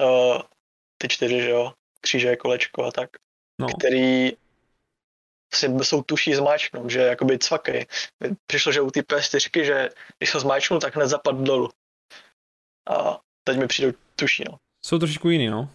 Uh, 0.00 0.42
ty 0.98 1.08
čtyři, 1.08 1.40
že 1.40 1.50
jo, 1.50 1.72
kříže, 2.00 2.36
kolečko 2.36 2.84
a 2.84 2.92
tak, 2.92 3.10
no. 3.60 3.66
který 3.78 4.32
vlastně 5.52 5.84
jsou 5.84 6.02
tuší 6.02 6.34
zmáčknout, 6.34 6.90
že 6.90 7.00
jakoby 7.00 7.38
cvakej. 7.38 7.86
Přišlo, 8.46 8.72
že 8.72 8.80
u 8.80 8.90
ty 8.90 9.00
PS4, 9.00 9.64
že 9.64 9.90
když 10.18 10.30
se 10.30 10.40
zmáčknu, 10.40 10.78
tak 10.78 10.96
hned 10.96 11.08
zapad 11.08 11.36
dolů. 11.36 11.70
A 12.90 13.20
teď 13.44 13.58
mi 13.58 13.66
přijdou 13.66 13.92
tuší, 14.16 14.44
no. 14.50 14.58
Jsou 14.86 14.98
trošičku 14.98 15.30
jiný, 15.30 15.48
no. 15.48 15.70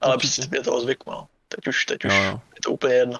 Ale 0.00 0.18
přesně 0.18 0.58
je 0.58 0.62
toho 0.62 0.80
zvyku, 0.80 1.10
no. 1.10 1.28
Teď 1.48 1.66
už, 1.68 1.84
teď 1.84 2.04
už 2.04 2.12
no, 2.12 2.24
no. 2.24 2.42
je 2.54 2.60
to 2.64 2.70
úplně 2.70 2.94
jedno. 2.94 3.18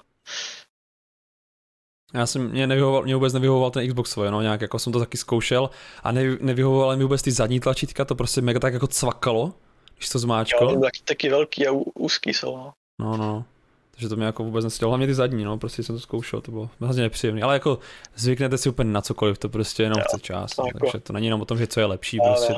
Já 2.14 2.26
jsem, 2.26 2.50
mě, 2.50 2.66
nevyhovoval, 2.66 3.02
mě 3.02 3.14
vůbec 3.14 3.32
nevyhovoval 3.32 3.70
ten 3.70 3.88
Xboxový, 3.88 4.30
no, 4.30 4.42
nějak 4.42 4.60
jako 4.60 4.78
jsem 4.78 4.92
to 4.92 4.98
taky 4.98 5.16
zkoušel 5.16 5.70
a 6.02 6.12
ne, 6.12 6.22
nevyhovoval 6.40 6.96
mi 6.96 7.02
vůbec 7.02 7.22
ty 7.22 7.30
zadní 7.30 7.60
tlačítka, 7.60 8.04
to 8.04 8.14
prostě 8.14 8.40
mega 8.40 8.60
tak 8.60 8.72
jako 8.72 8.86
cvakalo, 8.86 9.54
když 9.96 10.08
to 10.08 10.18
zmáčkal. 10.18 10.70
Jo, 10.70 10.80
taky, 10.80 11.00
taky 11.04 11.28
velký 11.28 11.66
a 11.66 11.72
úzký 11.94 12.34
jsou, 12.34 12.56
no. 12.56 12.72
No, 13.00 13.16
no. 13.16 13.44
Takže 13.90 14.08
to 14.08 14.16
mě 14.16 14.26
jako 14.26 14.44
vůbec 14.44 14.64
nestělo, 14.64 14.90
hlavně 14.90 15.06
ty 15.06 15.14
zadní, 15.14 15.44
no, 15.44 15.58
prostě 15.58 15.82
jsem 15.82 15.94
to 15.94 16.00
zkoušel, 16.00 16.40
to 16.40 16.50
bylo 16.50 16.70
hrozně 16.80 17.02
nepříjemné. 17.02 17.42
Ale 17.42 17.54
jako 17.54 17.78
zvyknete 18.16 18.58
si 18.58 18.68
úplně 18.68 18.90
na 18.90 19.00
cokoliv, 19.00 19.38
to 19.38 19.48
prostě 19.48 19.82
jenom 19.82 19.98
jo, 19.98 20.04
chce 20.08 20.20
čas, 20.20 20.56
no, 20.56 20.64
takže 20.80 21.00
to 21.00 21.12
není 21.12 21.26
jenom 21.26 21.40
o 21.40 21.44
tom, 21.44 21.58
že 21.58 21.66
co 21.66 21.80
je 21.80 21.86
lepší, 21.86 22.16
no, 22.16 22.24
prostě 22.34 22.54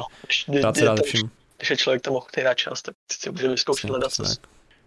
no. 0.48 0.60
dát 0.60 0.76
se 0.76 0.84
dát 0.84 0.92
lepším. 0.98 1.30
Když 1.56 1.70
je 1.70 1.76
člověk 1.76 2.02
tam 2.02 2.20
chtějí 2.28 2.44
na 2.44 2.54
čas, 2.54 2.82
tak 2.82 2.94
si 3.12 3.30
může 3.30 3.48
vyzkoušet 3.48 3.90
hledat 3.90 4.12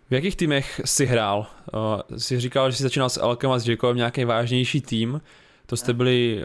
v 0.10 0.14
jakých 0.14 0.36
týmech 0.36 0.82
jsi 0.86 1.06
hrál? 1.06 1.48
Uh, 1.74 2.18
jsi 2.18 2.40
říkal, 2.40 2.72
že 2.72 2.78
jsi 2.78 2.84
začínal 2.84 3.10
s 3.10 3.18
Elkem 3.18 3.52
a 3.52 3.60
s 3.60 3.68
Jacobem 3.68 3.98
nějaký 3.98 4.26
vážnější 4.26 4.82
tým. 4.82 5.22
To 5.66 5.78
jste 5.78 5.94
byli 5.94 6.44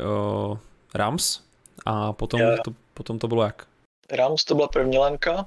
uh, 0.51 0.59
Rams 0.95 1.41
a 1.87 2.13
potom, 2.13 2.41
yeah. 2.41 2.59
to, 2.65 2.71
potom 2.95 3.19
to 3.19 3.29
bylo 3.29 3.43
jak? 3.43 3.67
Rams 4.11 4.45
to 4.45 4.55
byla 4.55 4.69
první 4.69 4.99
lanka 4.99 5.47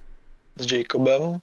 s 0.55 0.71
Jacobem. 0.71 1.39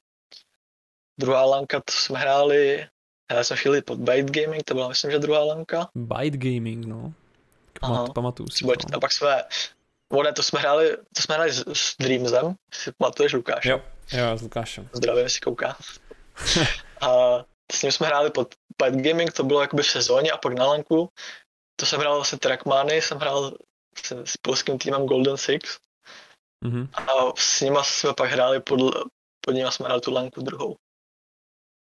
Druhá 1.21 1.45
lanka 1.45 1.81
to 1.81 1.93
jsme 1.93 2.19
hráli, 2.19 2.87
já 3.31 3.45
jsme 3.45 3.57
chvíli 3.57 3.83
pod 3.83 3.99
Byte 3.99 4.43
Gaming, 4.43 4.63
to 4.63 4.75
byla 4.75 4.89
myslím, 4.89 5.11
že 5.11 5.19
druhá 5.19 5.45
lanka. 5.45 5.89
Byte 5.95 6.37
Gaming, 6.37 6.87
no. 6.87 7.13
Pamat, 7.81 8.13
pamatuju 8.13 8.51
si 8.51 8.65
to. 8.65 8.97
A 8.97 9.01
pak 9.01 9.13
jsme, 9.13 9.43
Vone, 10.13 10.33
to 10.33 10.43
jsme 10.43 10.61
hráli, 10.61 10.97
to 11.15 11.23
jsme 11.23 11.35
hráli 11.35 11.53
s, 11.53 11.65
s 11.73 11.97
Dreamsem, 12.01 12.55
si 12.75 12.93
pamatuješ 12.93 13.33
Lukáš? 13.33 13.65
Jo, 13.65 13.81
jo, 14.13 14.39
s 14.39 14.43
Lukášem. 14.43 14.89
Zdravím, 14.93 15.29
si 15.29 15.41
kouká 15.41 15.77
a 17.01 17.39
s 17.73 17.83
ním 17.83 17.93
jsme 17.93 18.07
hráli 18.07 18.31
pod 18.31 18.55
Pipe 18.77 19.03
Gaming, 19.03 19.33
to 19.33 19.45
bylo 19.45 19.61
jakoby 19.61 19.83
v 19.83 19.91
sezóně 19.91 20.31
a 20.31 20.37
pak 20.37 20.53
na 20.53 20.67
lanku. 20.67 21.09
To 21.77 21.87
jsem 21.87 22.01
hrál 22.01 22.15
vlastně 22.15 22.39
Trackmany, 22.39 23.03
jsem 23.03 23.19
hrál 23.19 23.53
s, 24.05 24.23
s 24.25 24.37
polským 24.37 24.79
týmem 24.79 25.07
Golden 25.07 25.37
Six. 25.37 25.79
Mm-hmm. 26.63 26.89
A 26.95 27.33
s 27.37 27.61
nima 27.61 27.85
jsme 27.85 28.15
pak 28.15 28.31
hráli 28.31 28.61
pod, 28.61 28.95
pod 29.41 29.53
nima 29.53 29.71
jsme 29.71 29.87
hráli 29.87 30.01
tu 30.01 30.13
lanku 30.13 30.43
druhou. 30.43 30.77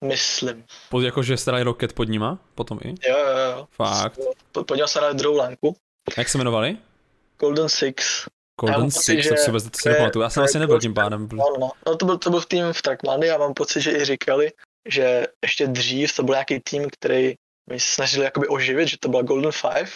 Myslím. 0.04 0.64
Pod 0.90 1.00
jako, 1.00 1.22
že 1.22 1.36
jste 1.36 1.50
hráli 1.50 1.64
Rocket 1.64 1.92
pod 1.92 2.08
nima? 2.08 2.38
Potom 2.54 2.78
i? 2.84 2.88
Jo, 2.88 3.18
jo, 3.18 3.38
jo. 3.38 3.68
Fakt. 3.70 4.18
Pod, 4.52 4.66
pod 4.66 4.74
nima 4.74 4.86
jsme 4.86 4.98
hráli 5.00 5.14
druhou 5.14 5.36
lanku. 5.36 5.76
Jak 6.18 6.28
se 6.28 6.38
jmenovali? 6.38 6.78
Golden 7.38 7.68
Six. 7.68 8.26
Golden 8.60 8.90
Six, 8.90 9.28
to 9.28 9.36
si 9.36 9.50
vůbec 9.50 9.64
to 9.64 9.78
si 9.82 9.88
nepamatuju. 9.88 10.22
Já 10.22 10.30
jsem 10.30 10.42
asi 10.42 10.58
nebyl 10.58 10.80
tím 10.80 10.94
pádem. 10.94 11.28
No, 11.32 11.44
no, 11.58 11.70
no. 11.86 11.96
to 11.96 12.06
byl, 12.06 12.18
to 12.18 12.30
byl 12.30 12.42
tým 12.42 12.72
v 12.72 12.82
Trackmany 12.82 13.30
a 13.30 13.38
mám 13.38 13.54
pocit, 13.54 13.80
že 13.80 13.90
i 13.92 14.04
říkali, 14.04 14.52
že 14.88 15.26
ještě 15.42 15.66
dřív 15.66 16.16
to 16.16 16.22
byl 16.22 16.34
nějaký 16.34 16.60
tým, 16.60 16.90
který 16.90 17.34
my 17.70 17.80
se 17.80 17.94
snažili 17.94 18.24
jakoby 18.24 18.48
oživit, 18.48 18.88
že 18.88 18.98
to 18.98 19.08
byla 19.08 19.22
Golden 19.22 19.52
Five, 19.52 19.90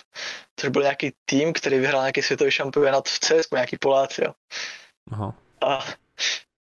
což 0.57 0.71
byl 0.71 0.83
nějaký 0.83 1.13
tým, 1.25 1.53
který 1.53 1.79
vyhrál 1.79 2.03
nějaký 2.03 2.23
světový 2.23 2.51
šampionát 2.51 3.09
v 3.09 3.19
CS, 3.19 3.51
nějaký 3.53 3.77
Poláci, 3.81 4.25
jo. 4.25 4.33
Aha. 5.13 5.35
A 5.67 5.85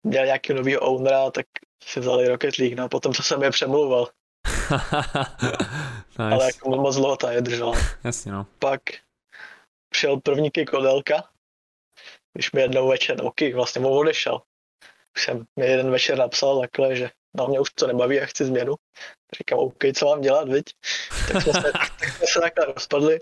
měl 0.03 0.25
nějaký 0.25 0.53
nový 0.53 0.77
ownera, 0.77 1.31
tak 1.31 1.45
si 1.83 1.99
vzali 1.99 2.27
Rocket 2.27 2.57
League, 2.57 2.77
no 2.77 2.89
potom 2.89 3.13
to 3.13 3.23
jsem 3.23 3.43
je 3.43 3.51
přemluval. 3.51 4.07
nice. 6.09 6.35
Ale 6.35 6.45
jako 6.45 6.69
moc 6.69 6.95
dlouho 6.95 7.17
ta 7.17 7.31
je 7.31 7.41
držela. 7.41 7.77
Jasně, 8.03 8.31
no. 8.31 8.47
Pak 8.59 8.81
přijel 9.89 10.19
první 10.19 10.51
kick 10.51 10.73
od 10.73 10.85
Elka, 10.85 11.29
když 12.33 12.51
mi 12.51 12.61
jednou 12.61 12.87
večer, 12.87 13.23
no 13.23 13.31
kick, 13.31 13.55
vlastně 13.55 13.81
mu 13.81 13.89
odešel. 13.89 14.41
Už 15.15 15.23
jsem 15.23 15.45
mi 15.59 15.65
jeden 15.65 15.91
večer 15.91 16.17
napsal 16.17 16.59
takhle, 16.59 16.95
že 16.95 17.09
no 17.37 17.47
mě 17.47 17.59
už 17.59 17.69
to 17.69 17.87
nebaví 17.87 18.21
a 18.21 18.25
chci 18.25 18.45
změnu. 18.45 18.75
Říkám, 19.37 19.59
OK, 19.59 19.83
co 19.95 20.05
mám 20.05 20.21
dělat, 20.21 20.49
viď? 20.49 20.65
Tak 21.27 21.43
jsme 21.43 21.53
se, 21.53 21.61
tak 21.99 22.09
jsme 22.17 22.27
se 22.27 22.39
takhle 22.39 22.65
rozpadli. 22.65 23.19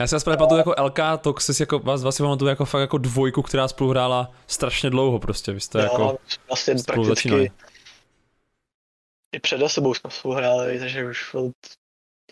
Já 0.00 0.06
si 0.06 0.14
vás 0.14 0.24
pamatuju 0.24 0.58
jako 0.58 0.74
LK 0.82 0.98
Toxis, 1.20 1.60
jako 1.60 1.78
vás, 1.78 2.02
vás 2.02 2.16
si 2.16 2.22
pamatuju 2.22 2.48
jako 2.48 2.64
fakt 2.64 2.80
jako 2.80 2.98
dvojku, 2.98 3.42
která 3.42 3.68
spolu 3.68 3.90
hrála 3.90 4.30
strašně 4.46 4.90
dlouho 4.90 5.18
prostě, 5.18 5.52
vy 5.52 5.60
jste 5.60 5.78
no, 5.78 5.84
jako 5.84 6.18
vlastně 6.48 6.74
prakticky 6.86 7.08
začínali. 7.08 7.50
i 9.32 9.40
před 9.40 9.68
sebou 9.68 9.94
jsme 9.94 10.10
spolu 10.10 10.34
hráli, 10.34 10.78
takže 10.78 11.04
už 11.04 11.34
od 11.34 11.52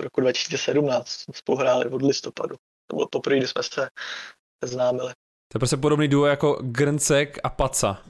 roku 0.00 0.20
2017 0.20 1.08
jsme 1.08 1.34
spolu 1.34 1.58
hráli 1.58 1.90
od 1.90 2.02
listopadu. 2.02 2.56
To 2.86 2.96
bylo 2.96 3.08
poprvé, 3.08 3.36
kdy 3.36 3.46
jsme 3.46 3.62
se 3.62 3.88
známili. 4.64 5.12
To 5.52 5.56
je 5.56 5.60
prostě 5.60 5.76
podobný 5.76 6.08
duo 6.08 6.26
jako 6.26 6.58
Grncek 6.62 7.38
a 7.44 7.48
Paca. 7.50 8.02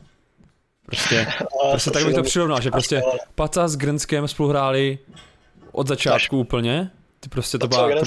Prostě, 0.93 1.27
prostě 1.71 1.91
tak 1.91 2.05
bych 2.05 2.15
to 2.15 2.23
přirovnal, 2.23 2.61
že 2.61 2.71
prostě 2.71 3.03
Paca 3.35 3.69
s 3.69 3.77
Grnskem 3.77 4.29
spolu 4.29 4.49
hráli 4.49 4.99
od 5.73 5.89
začátku 5.89 6.39
úplně. 6.39 6.91
Ty 7.21 7.29
prostě 7.29 7.59
to 7.59 7.69
byla... 7.69 7.89
To... 7.89 8.05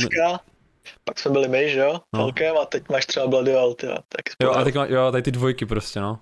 Pak 1.04 1.20
jsme 1.20 1.32
byli 1.32 1.48
my, 1.48 1.70
že 1.70 1.80
jo, 1.80 2.00
no. 2.14 2.20
Velkém 2.20 2.58
a 2.58 2.66
teď 2.66 2.84
máš 2.90 3.06
třeba 3.06 3.28
Bloody 3.28 3.52
Well, 3.52 3.74
ty, 3.74 3.88
tak 3.88 4.22
Jo, 4.42 4.52
a 4.52 4.64
teď 4.64 4.76
má, 4.76 4.86
jo, 4.86 5.12
tady 5.12 5.24
ty 5.24 5.32
dvojky 5.32 5.66
prostě, 5.66 6.00
no. 6.00 6.20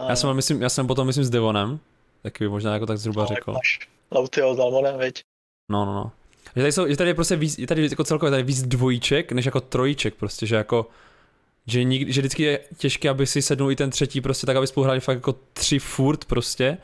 A 0.00 0.08
já 0.08 0.16
jsem, 0.16 0.34
myslím, 0.34 0.62
já 0.62 0.68
jsem 0.68 0.86
potom, 0.86 1.06
myslím, 1.06 1.24
s 1.24 1.30
Devonem, 1.30 1.80
taky 2.22 2.44
by 2.44 2.48
možná 2.48 2.72
jako 2.74 2.86
tak 2.86 2.98
zhruba 2.98 3.22
no, 3.22 3.28
řekl. 3.28 3.52
Máš 3.52 3.78
Lautio 4.12 4.54
s 4.54 4.58
Almonem, 4.58 4.98
veď? 4.98 5.22
No, 5.70 5.84
no, 5.84 5.94
no. 5.94 6.12
Že 6.56 6.62
tady, 6.62 6.72
jsou, 6.72 6.88
že 6.88 6.96
tady 6.96 7.10
je 7.10 7.14
prostě 7.14 7.36
víc, 7.36 7.58
je 7.58 7.66
tady 7.66 7.82
jako 7.90 8.04
celkově 8.04 8.30
tady 8.30 8.42
víc 8.42 8.62
dvojíček, 8.62 9.32
než 9.32 9.44
jako 9.44 9.60
trojíček 9.60 10.14
prostě, 10.14 10.46
že 10.46 10.56
jako 10.56 10.86
že, 11.68 11.84
nik, 11.84 12.08
že 12.08 12.20
vždycky 12.20 12.42
je 12.42 12.60
těžké, 12.78 13.08
aby 13.08 13.26
si 13.26 13.42
sednul 13.42 13.72
i 13.72 13.76
ten 13.76 13.90
třetí, 13.90 14.20
prostě 14.20 14.46
tak, 14.46 14.56
aby 14.56 14.66
spolu 14.66 14.84
hráli 14.84 15.00
fakt 15.00 15.16
jako 15.16 15.32
tři 15.52 15.78
furt 15.78 16.24
prostě. 16.24 16.78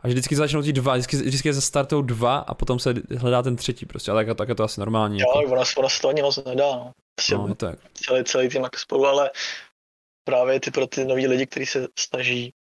A 0.00 0.08
že 0.08 0.12
vždycky 0.14 0.36
začnou 0.36 0.62
ti 0.62 0.72
dva, 0.72 0.92
vždycky, 0.92 1.16
vždycky 1.16 1.54
se 1.54 1.60
startou 1.60 2.02
dva 2.02 2.38
a 2.38 2.54
potom 2.54 2.78
se 2.78 2.94
hledá 3.16 3.42
ten 3.42 3.56
třetí 3.56 3.86
prostě, 3.86 4.10
ale 4.10 4.24
tak, 4.24 4.36
tak 4.36 4.48
je 4.48 4.54
to 4.54 4.64
asi 4.64 4.80
normální. 4.80 5.20
Jo, 5.20 5.26
jako. 5.40 5.52
ona, 5.52 5.62
ona 5.76 5.88
se 5.88 6.00
to 6.00 6.08
ani 6.08 6.22
moc 6.22 6.44
nedá, 6.44 6.64
no. 6.64 6.92
Prostě 7.14 7.34
no 7.34 7.54
tak. 7.54 7.78
Celý, 7.94 8.24
celý 8.24 8.48
tým 8.48 8.62
jako 8.62 8.78
spolu, 8.78 9.06
ale 9.06 9.30
právě 10.24 10.60
ty 10.60 10.70
pro 10.70 10.86
ty 10.86 11.04
nový 11.04 11.26
lidi, 11.26 11.46
kteří 11.46 11.66
se 11.66 11.88
snaží 11.98 12.52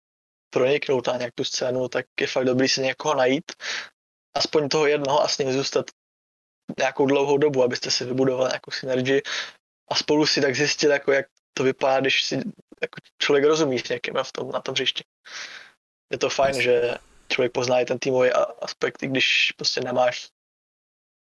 proniknout 0.51 1.07
na 1.07 1.17
nějak 1.17 1.35
tu 1.35 1.45
scénu, 1.45 1.89
tak 1.89 2.07
je 2.21 2.27
fakt 2.27 2.45
dobrý 2.45 2.69
si 2.69 2.81
někoho 2.81 3.15
najít, 3.15 3.53
aspoň 4.37 4.69
toho 4.69 4.87
jednoho 4.87 5.23
a 5.23 5.29
s 5.29 5.39
ním 5.39 5.53
zůstat 5.53 5.87
nějakou 6.79 7.07
dlouhou 7.07 7.39
dobu, 7.39 7.63
abyste 7.63 7.91
si 7.91 8.05
vybudovali 8.05 8.49
nějakou 8.49 8.71
synergii 8.71 9.23
a 9.91 9.95
spolu 9.95 10.27
si 10.27 10.41
tak 10.41 10.57
zjistit, 10.57 10.87
jako 10.87 11.13
jak 11.13 11.27
to 11.55 11.65
vypadá, 11.65 12.01
když 12.01 12.25
si 12.25 12.35
jako 12.83 13.01
člověk 13.19 13.45
rozumí 13.45 13.79
s 13.79 13.89
někým 13.89 14.15
v 14.23 14.33
tom, 14.33 14.51
na 14.51 14.61
tom 14.61 14.73
hřišti. 14.73 15.05
Je 16.13 16.19
to 16.19 16.31
fajn, 16.31 16.63
že 16.63 16.95
člověk 17.29 17.53
pozná 17.53 17.81
i 17.81 17.85
ten 17.85 17.99
týmový 17.99 18.31
aspekt, 18.63 19.03
i 19.03 19.07
když 19.07 19.53
prostě 19.57 19.81
nemáš, 19.81 20.29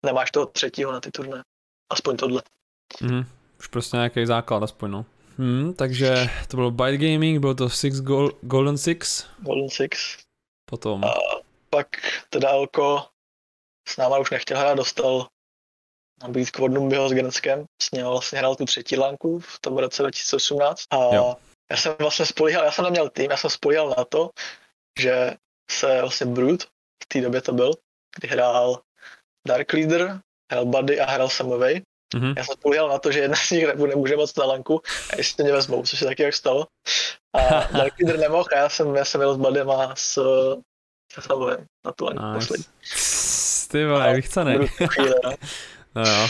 nemáš 0.06 0.30
toho 0.30 0.46
třetího 0.46 0.92
na 0.92 1.00
ty 1.00 1.10
turné. 1.10 1.42
Aspoň 1.92 2.16
tohle. 2.16 2.42
Mm, 3.00 3.24
už 3.58 3.66
prostě 3.66 3.96
nějaký 3.96 4.26
základ 4.26 4.62
aspoň, 4.62 4.90
no. 4.90 5.06
Hmm, 5.38 5.74
takže 5.74 6.30
to 6.48 6.56
bylo 6.56 6.70
Byte 6.70 6.96
Gaming, 6.96 7.40
bylo 7.40 7.54
to 7.54 7.70
Six 7.70 7.96
Gol- 7.96 8.36
Golden 8.42 8.78
Six. 8.78 9.26
Golden 9.38 9.70
Six. 9.70 10.18
Potom. 10.70 11.04
A 11.04 11.14
pak 11.70 11.88
teda 12.30 12.50
Elko 12.50 13.06
s 13.88 13.96
náma 13.96 14.18
už 14.18 14.30
nechtěl 14.30 14.58
hrát, 14.58 14.74
dostal 14.74 15.26
nabídku 16.22 16.64
od 16.64 16.72
Numbiho 16.72 17.08
s 17.08 17.12
Genskem, 17.12 17.64
s 17.82 17.90
ním 17.90 18.06
vlastně 18.06 18.38
hrál 18.38 18.56
tu 18.56 18.64
třetí 18.64 18.96
lánku 18.96 19.38
v 19.38 19.58
tom 19.60 19.78
roce 19.78 20.02
2018 20.02 20.84
a 20.90 21.14
jo. 21.14 21.36
já 21.70 21.76
jsem 21.76 21.94
vlastně 21.98 22.26
spolíhal, 22.26 22.64
já 22.64 22.72
jsem 22.72 22.84
neměl 22.84 23.08
tým, 23.08 23.30
já 23.30 23.36
jsem 23.36 23.50
spolíhal 23.50 23.94
na 23.98 24.04
to, 24.04 24.30
že 25.00 25.34
se 25.70 26.00
vlastně 26.00 26.26
Brut, 26.26 26.62
v 27.02 27.06
té 27.08 27.20
době 27.20 27.40
to 27.40 27.52
byl, 27.52 27.74
kdy 28.16 28.28
hrál 28.28 28.80
Dark 29.48 29.72
Leader, 29.72 30.20
hrál 30.52 30.64
Buddy 30.64 31.00
a 31.00 31.10
hrál 31.10 31.28
Samovej. 31.28 31.82
Mm-hmm. 32.14 32.34
Já 32.36 32.44
jsem 32.44 32.54
spolíhal 32.54 32.88
na 32.88 32.98
to, 32.98 33.12
že 33.12 33.20
jedna 33.20 33.36
z 33.36 33.50
nich 33.50 33.74
nemůže 33.74 34.16
moc 34.16 34.36
na 34.36 34.44
lanku 34.44 34.82
a 35.12 35.16
jestli 35.16 35.44
mě 35.44 35.52
vezmou, 35.52 35.82
což 35.82 35.98
se 35.98 36.04
taky 36.04 36.22
jak 36.22 36.34
stalo. 36.34 36.66
A 37.32 37.38
Dark 37.78 37.94
Leader 38.00 38.18
nemohl 38.18 38.44
a 38.52 38.58
já 38.58 38.68
jsem, 38.68 38.96
já 38.96 39.04
jsem 39.04 39.20
jel 39.20 39.34
s 39.34 39.36
Buddym 39.36 39.70
a 39.70 39.96
s, 39.96 40.12
s 41.12 41.24
Samovem 41.24 41.66
na 41.86 41.92
tu 41.92 42.04
lanku 42.04 42.22
poslední. 42.34 42.64
Ty 43.68 43.86
vole, 43.86 44.08
jak 44.08 44.24
chce 44.24 44.44
ne. 44.44 44.58
No 45.94 46.02
jo. 46.02 46.28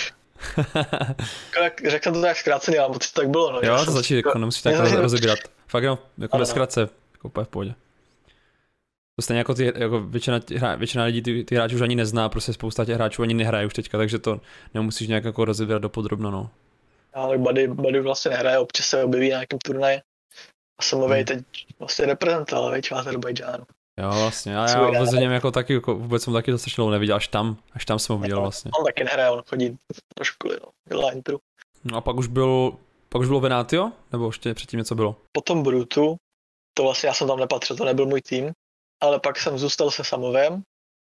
Řekl 1.88 2.04
jsem 2.04 2.12
to 2.12 2.20
tak 2.20 2.36
zkráceně, 2.36 2.78
ale 2.78 2.92
to 2.92 3.06
tak 3.14 3.28
bylo. 3.28 3.52
No, 3.52 3.60
jo, 3.62 3.84
to 3.84 3.90
začít, 3.90 4.16
jako 4.16 4.38
nemusíš 4.38 4.62
tak 4.62 4.74
rozebírat. 4.94 5.38
Fakt 5.68 5.82
jenom, 5.82 5.98
jako 6.18 6.38
ve 6.38 6.46
zkratce, 6.46 6.80
jako 7.12 7.28
úplně 7.28 7.44
v 7.44 7.48
pohodě. 7.48 7.74
To 9.16 9.22
stejně 9.22 9.38
jako, 9.38 9.54
ty, 9.54 9.72
jako 9.76 10.00
většina, 10.00 10.40
hra, 10.56 10.74
většina 10.74 11.04
lidí 11.04 11.22
ty, 11.22 11.44
ty 11.44 11.54
hráči 11.54 11.74
už 11.74 11.80
ani 11.80 11.94
nezná, 11.94 12.28
prostě 12.28 12.52
spousta 12.52 12.84
těch 12.84 12.94
hráčů 12.94 13.22
ani 13.22 13.34
nehraje 13.34 13.66
už 13.66 13.74
teďka, 13.74 13.98
takže 13.98 14.18
to 14.18 14.40
nemusíš 14.74 15.08
nějak 15.08 15.24
jako 15.24 15.44
rozebírat 15.44 15.82
do 15.82 15.88
podrobno, 15.88 16.30
no. 16.30 16.50
Ale 17.14 17.38
Buddy, 17.38 17.68
Buddy 17.68 18.00
vlastně 18.00 18.30
nehraje, 18.30 18.58
občas 18.58 18.86
se 18.86 19.04
objeví 19.04 19.30
na 19.30 19.34
nějakém 19.36 19.58
turnaji. 19.58 20.00
A 20.78 20.82
Samovej 20.82 21.18
hmm. 21.18 21.24
teď 21.24 21.66
vlastně 21.78 22.06
reprezentoval, 22.06 22.70
veď, 22.70 22.90
v 22.90 22.92
Azerbajdžánu. 22.92 23.64
Jo, 24.00 24.10
vlastně, 24.10 24.58
a 24.58 24.70
já 24.70 24.86
vůbec 24.86 25.12
něm 25.12 25.32
jako 25.32 25.50
taky, 25.50 25.74
jako, 25.74 25.94
vůbec 25.94 26.22
jsem 26.22 26.32
taky 26.32 26.50
dostatečně 26.50 26.76
dlouho 26.76 26.90
neviděl, 26.90 27.16
až 27.16 27.28
tam, 27.28 27.56
až 27.72 27.84
tam 27.84 27.98
jsem 27.98 28.16
ho 28.16 28.22
viděl 28.22 28.40
vlastně. 28.40 28.70
On 28.78 28.84
taky 28.84 29.04
nehraje, 29.04 29.30
on 29.30 29.42
chodí 29.42 29.78
do 30.18 30.24
školy, 30.24 30.56
no, 30.62 30.68
dělá 30.88 31.12
intru. 31.12 31.38
No 31.84 31.96
a 31.96 32.00
pak 32.00 32.16
už 32.16 32.26
byl, 32.26 32.76
pak 33.08 33.20
už 33.20 33.28
bylo 33.28 33.40
Venatio, 33.40 33.92
nebo 34.12 34.26
ještě 34.26 34.54
předtím 34.54 34.78
něco 34.78 34.94
bylo? 34.94 35.16
Potom 35.32 35.62
Brutu, 35.62 36.16
to 36.74 36.82
vlastně 36.82 37.06
já 37.06 37.14
jsem 37.14 37.28
tam 37.28 37.38
nepatřil, 37.38 37.76
to 37.76 37.84
nebyl 37.84 38.06
můj 38.06 38.22
tým, 38.22 38.52
ale 39.02 39.20
pak 39.20 39.38
jsem 39.38 39.58
zůstal 39.58 39.90
se 39.90 40.04
Samovem 40.04 40.62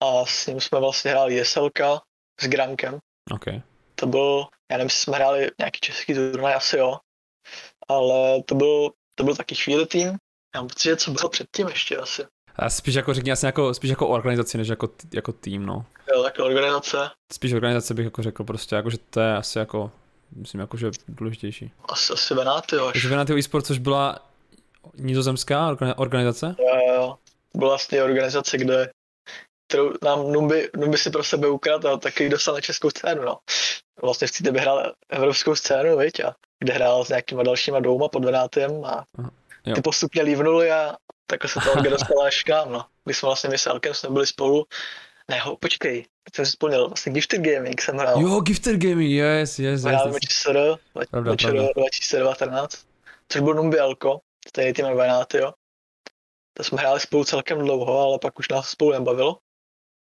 a 0.03 0.25
s 0.25 0.47
ním 0.47 0.61
jsme 0.61 0.79
vlastně 0.79 1.11
hráli 1.11 1.35
Jeselka 1.35 2.01
s 2.41 2.47
Grankem. 2.47 2.97
Okay. 3.31 3.61
To 3.95 4.07
byl, 4.07 4.47
já 4.71 4.77
nevím, 4.77 4.85
jestli 4.85 5.03
jsme 5.03 5.15
hráli 5.15 5.51
nějaký 5.59 5.79
český 5.79 6.13
turnaj, 6.13 6.53
asi 6.53 6.77
jo, 6.77 6.97
ale 7.87 8.43
to 8.43 8.55
byl, 8.55 8.91
to 9.15 9.23
byl 9.23 9.35
taky 9.35 9.55
chvíli 9.55 9.85
tým. 9.85 10.07
Já 10.55 10.61
mám 10.61 10.67
pocit, 10.67 10.89
že 10.89 10.97
co 10.97 11.11
bylo 11.11 11.29
předtím 11.29 11.67
ještě 11.67 11.97
asi. 11.97 12.25
A 12.59 12.69
spíš 12.69 12.95
jako 12.95 13.13
řekni 13.13 13.31
asi 13.31 13.45
jako, 13.45 13.73
spíš 13.73 13.89
jako 13.89 14.07
organizaci, 14.07 14.57
než 14.57 14.67
jako, 14.67 14.89
jako 15.13 15.31
tým, 15.31 15.65
no. 15.65 15.85
Jo, 16.13 16.23
tak 16.23 16.39
organizace. 16.39 16.97
Spíš 17.33 17.53
organizace 17.53 17.93
bych 17.93 18.05
jako 18.05 18.23
řekl 18.23 18.43
prostě, 18.43 18.75
jako, 18.75 18.89
že 18.89 18.97
to 19.09 19.19
je 19.19 19.35
asi 19.35 19.59
jako, 19.59 19.91
myslím 20.35 20.61
jako, 20.61 20.77
že 20.77 20.91
důležitější. 21.07 21.71
Asi, 21.89 22.13
asi 22.13 22.33
Venatio 22.33 22.87
až. 22.87 22.93
Takže 22.93 23.09
Venatio 23.09 23.37
eSport, 23.37 23.65
což 23.65 23.77
byla 23.77 24.19
nizozemská 24.97 25.77
organizace? 25.95 26.55
Jo, 26.59 26.93
jo. 26.95 27.15
Byla 27.55 27.69
vlastně 27.69 28.03
organizace, 28.03 28.57
kde 28.57 28.89
kterou 29.67 29.93
nám 30.03 30.31
Numbi, 30.31 30.69
Numbi 30.77 30.97
si 30.97 31.09
pro 31.09 31.23
sebe 31.23 31.47
ukradl 31.47 31.87
a 31.87 31.97
taky 31.97 32.29
dostal 32.29 32.53
na 32.53 32.61
českou 32.61 32.89
scénu, 32.89 33.23
no. 33.23 33.37
Vlastně 34.01 34.27
v 34.27 34.31
té 34.31 34.59
hrál 34.59 34.93
evropskou 35.09 35.55
scénu, 35.55 35.97
viď, 35.97 36.19
a 36.19 36.35
kde 36.59 36.73
hrál 36.73 37.05
s 37.05 37.09
nějakýma 37.09 37.43
dalšíma 37.43 37.79
dvouma 37.79 38.07
pod 38.07 38.25
Venátiem 38.25 38.85
a 38.85 39.05
ty 39.63 39.69
jo. 39.69 39.81
postupně 39.83 40.21
lívnuli 40.21 40.71
a 40.71 40.95
takhle 41.29 41.49
se 41.49 41.59
to 41.59 41.71
Olga 41.73 41.89
dostala 41.89 42.27
až 42.27 42.43
k 42.43 42.49
nám, 42.49 42.71
no. 42.71 42.85
Když 43.05 43.17
jsme 43.17 43.27
vlastně 43.27 43.49
my 43.49 43.57
s 43.57 43.67
Elkem 43.67 43.93
jsme 43.93 44.09
byli 44.09 44.27
spolu, 44.27 44.65
ne, 45.29 45.39
ho, 45.39 45.57
počkej, 45.57 46.05
teď 46.23 46.35
jsem 46.35 46.45
si 46.45 46.49
vzpomněl, 46.49 46.87
vlastně 46.87 47.11
Gifted 47.11 47.41
Gaming 47.41 47.81
jsem 47.81 47.97
hrál. 47.97 48.21
Jo, 48.21 48.39
Gifted 48.39 48.75
Gaming, 48.75 49.11
yes, 49.11 49.59
yes, 49.59 49.83
yes. 49.83 49.83
Hrál 49.83 50.13
ČSR, 50.19 50.75
2019, 51.75 52.85
což 53.29 53.41
byl 53.41 53.53
Numbi 53.53 53.79
Elko, 53.79 54.19
stejný 54.47 54.73
tým 54.73 54.85
Benát, 54.85 55.33
jo. 55.33 55.53
To 56.57 56.63
jsme 56.63 56.77
hráli 56.77 56.99
spolu 56.99 57.23
celkem 57.23 57.59
dlouho, 57.59 57.99
ale 57.99 58.19
pak 58.19 58.39
už 58.39 58.49
nás 58.49 58.69
spolu 58.69 58.91
nebavilo. 58.91 59.37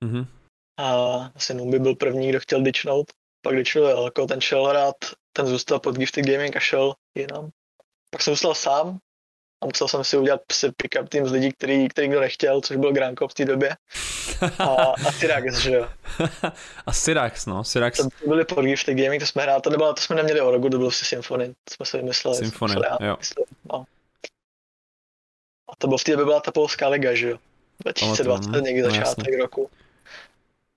Mm-hmm. 0.06 0.26
A 0.80 1.18
vlastně 1.34 1.56
Numbi 1.56 1.80
byl 1.80 1.96
první, 1.96 2.30
kdo 2.30 2.40
chtěl 2.40 2.62
dičnout, 2.62 3.12
pak 3.42 3.56
dičnul 3.56 3.88
Elko, 3.88 4.26
ten 4.26 4.42
šel 4.42 4.66
hrát, 4.66 4.96
ten 5.34 5.46
zůstal 5.48 5.80
pod 5.80 5.96
Gifted 5.96 6.26
Gaming 6.26 6.56
a 6.56 6.60
šel 6.60 6.94
jinam. 7.18 7.50
Pak 8.10 8.22
jsem 8.22 8.34
zůstal 8.34 8.56
sám, 8.56 9.00
a 9.64 9.66
musel 9.66 9.88
jsem 9.88 10.04
si 10.04 10.18
udělat 10.18 10.42
si 10.52 10.72
pick-up 10.72 11.10
tým 11.10 11.28
z 11.28 11.32
lidí, 11.32 11.52
který, 11.52 11.88
který 11.88 12.08
kdo 12.08 12.20
nechtěl, 12.20 12.62
což 12.62 12.78
byl 12.78 12.92
Granko 12.92 13.28
v 13.28 13.34
té 13.34 13.46
době. 13.46 13.76
A, 14.60 14.66
a 15.08 15.12
Syrax, 15.12 15.58
že 15.58 15.72
jo. 15.72 15.90
a 16.86 16.94
Syrax, 16.94 17.46
no, 17.46 17.64
Syrax. 17.64 17.98
To 17.98 18.28
byli 18.28 18.46
pod 18.46 18.62
Gift 18.62 18.88
Gaming, 18.88 19.22
to 19.22 19.28
jsme 19.28 19.44
hráli, 19.44 19.62
to, 19.62 19.70
nebylo, 19.70 19.94
to 19.94 20.02
jsme 20.02 20.16
neměli 20.16 20.42
Orogu, 20.42 20.70
to 20.70 20.78
bylo 20.78 20.92
si 20.92 21.06
Symfony, 21.06 21.48
to 21.48 21.74
jsme 21.74 21.86
si 21.86 21.98
vymysleli. 21.98 22.38
Symfony, 22.38 22.76
jo. 23.00 23.16
Mysleli, 23.20 23.46
no. 23.74 23.86
A 25.70 25.76
to 25.78 25.88
bylo 25.88 25.98
v 25.98 26.04
té 26.04 26.12
době 26.12 26.26
byla 26.26 26.40
ta 26.40 26.52
polská 26.52 26.88
liga, 26.88 27.14
že 27.14 27.30
jo. 27.30 27.38
2020, 27.80 28.52
no, 28.52 28.60
někdy 28.60 28.82
no, 28.82 28.90
začátek 28.90 29.18
jasně. 29.18 29.38
roku. 29.38 29.70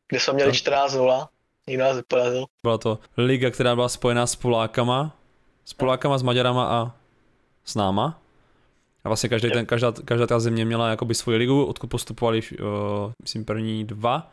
Kde 0.09 0.21
jsme 0.21 0.33
měli 0.33 0.53
14-0, 0.53 1.29
nikdo 1.67 1.85
nás 1.85 1.97
vyporazil. 1.97 2.45
Byla 2.63 2.79
to 2.79 2.99
liga, 3.17 3.51
která 3.51 3.75
byla 3.75 3.89
spojená 3.89 4.27
s 4.27 4.37
Polákama, 4.37 5.17
s 5.65 5.73
Polákama, 5.73 6.19
s 6.19 6.23
Maďarama 6.23 6.67
a 6.69 6.93
s 7.65 7.75
náma. 7.75 8.26
A 9.07 9.09
vlastně 9.09 9.29
každý 9.29 9.51
ten, 9.51 9.67
každá, 9.67 9.93
každá 10.05 10.27
ta 10.27 10.41
země 10.41 10.65
měla 10.65 10.91
jakoby 10.91 11.15
svoji 11.15 11.39
ligu, 11.39 11.65
odkud 11.65 11.87
postupovali, 11.87 12.41
uh, 12.41 13.13
myslím, 13.23 13.45
první 13.45 13.85
dva, 13.85 14.33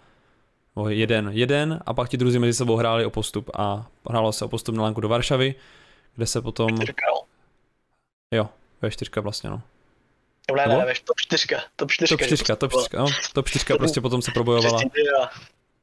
nebo 0.75 0.89
jeden, 0.89 1.29
jeden, 1.33 1.79
a 1.85 1.93
pak 1.93 2.09
ti 2.09 2.17
druzí 2.17 2.39
mezi 2.39 2.53
sebou 2.53 2.75
hráli 2.75 3.05
o 3.05 3.09
postup 3.09 3.49
a 3.53 3.87
hrálo 4.09 4.31
se 4.31 4.45
o 4.45 4.47
postup 4.47 4.75
na 4.75 4.83
lanku 4.83 5.01
do 5.01 5.09
Varšavy, 5.09 5.55
kde 6.15 6.25
se 6.25 6.41
potom... 6.41 6.77
Čtyřka, 6.77 7.05
no. 7.07 7.21
Jo, 8.37 8.49
ve 8.81 8.91
čtyřka 8.91 9.21
vlastně, 9.21 9.49
no. 9.49 9.61
Ne, 10.55 10.67
ne, 10.67 10.85
ne, 10.85 10.93
top 11.05 11.17
čtyřka, 11.17 11.61
top 11.75 11.91
čtyřka. 11.91 12.17
Top 12.17 12.25
čtyřka, 12.25 12.55
top 12.55 12.71
čtyřka, 12.71 12.99
no, 12.99 13.07
top 13.33 13.49
čtyřka 13.49 13.77
prostě 13.77 14.01
potom 14.01 14.21
se 14.21 14.31
probojovala. 14.31 14.81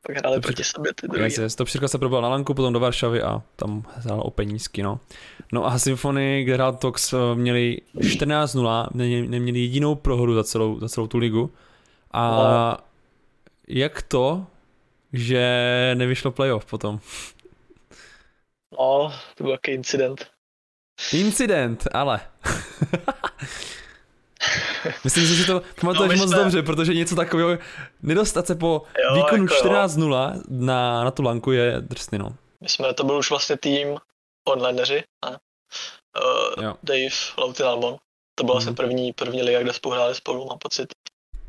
Pak 0.06 0.16
hráli 0.16 0.40
proti 0.40 0.64
sobě 0.64 0.94
ty 0.94 1.08
druhý. 1.08 1.32
Yes. 1.38 1.54
Top 1.54 1.68
4 1.68 1.88
se 1.88 1.98
probal 1.98 2.22
na 2.22 2.28
Lanku, 2.28 2.54
potom 2.54 2.72
do 2.72 2.80
Varšavy 2.80 3.22
a 3.22 3.42
tam 3.56 3.84
hrál 3.96 4.20
o 4.20 4.30
penízky, 4.30 4.82
no. 4.82 5.00
No 5.52 5.66
a 5.66 5.78
Symfony, 5.78 6.44
kde 6.44 6.54
hrál 6.54 6.72
Tox, 6.72 7.12
eh, 7.12 7.16
měli 7.34 7.78
14-0, 7.94 8.88
neměli 8.94 9.58
jedinou 9.58 9.94
prohru 9.94 10.34
za 10.34 10.44
celou, 10.44 10.80
za 10.80 10.88
celou 10.88 11.06
tu 11.06 11.18
ligu. 11.18 11.52
A 12.10 12.30
no. 12.30 12.84
jak 13.68 14.02
to, 14.02 14.46
že 15.12 15.92
nevyšlo 15.94 16.30
playoff 16.30 16.64
potom? 16.64 17.00
No, 18.72 19.12
to 19.34 19.44
byl 19.44 19.52
jaký 19.52 19.70
incident. 19.70 20.26
Incident, 21.12 21.88
ale. 21.92 22.20
Myslím 25.04 25.26
si, 25.26 25.34
že 25.34 25.44
to 25.44 25.62
pamatuješ 25.80 26.12
no, 26.12 26.16
moc 26.16 26.30
jsme... 26.30 26.38
dobře, 26.38 26.62
protože 26.62 26.94
něco 26.94 27.16
takového, 27.16 27.58
nedostat 28.02 28.46
se 28.46 28.54
po 28.54 28.82
jo, 29.04 29.14
výkonu 29.14 29.42
jako 29.42 29.68
14-0 29.68 30.42
na, 30.48 31.04
na 31.04 31.10
tu 31.10 31.22
lanku 31.22 31.52
je 31.52 31.76
drsný, 31.80 32.18
no. 32.18 32.34
My 32.60 32.68
jsme, 32.68 32.94
to 32.94 33.04
byl 33.04 33.18
už 33.18 33.30
vlastně 33.30 33.56
tým 33.56 33.98
onlineři, 34.48 35.04
ne? 35.24 35.38
Uh, 36.58 36.72
Dave, 36.82 37.16
Lautin 37.38 37.66
Albon. 37.66 37.96
To 38.34 38.44
byla 38.44 38.54
mm. 38.54 38.56
vlastně 38.56 38.72
první, 38.72 39.12
první 39.12 39.42
liga, 39.42 39.62
kde 39.62 39.72
spolu 39.72 39.94
hráli 39.94 40.14
spolu, 40.14 40.46
mám 40.46 40.58
pocit. 40.58 40.88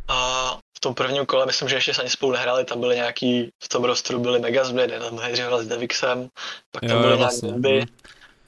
A 0.07 0.57
v 0.77 0.79
tom 0.79 0.93
prvním 0.93 1.25
kole, 1.25 1.45
myslím, 1.45 1.69
že 1.69 1.75
ještě 1.75 1.93
se 1.93 2.01
ani 2.01 2.09
spolu 2.09 2.31
nehráli, 2.31 2.65
tam 2.65 2.79
byly 2.79 2.95
nějaký, 2.95 3.49
v 3.63 3.69
tom 3.69 3.83
rostru 3.83 4.19
byli 4.19 4.39
Megasblade, 4.39 4.99
tam 4.99 5.19
hejři 5.19 5.43
s 5.59 5.67
Devixem, 5.67 6.29
pak 6.71 6.81
tam 6.81 6.97
jo, 6.97 6.99
byly 6.99 7.17
vlastně. 7.17 7.51
nějaký 7.51 7.91
mm. 7.91 7.97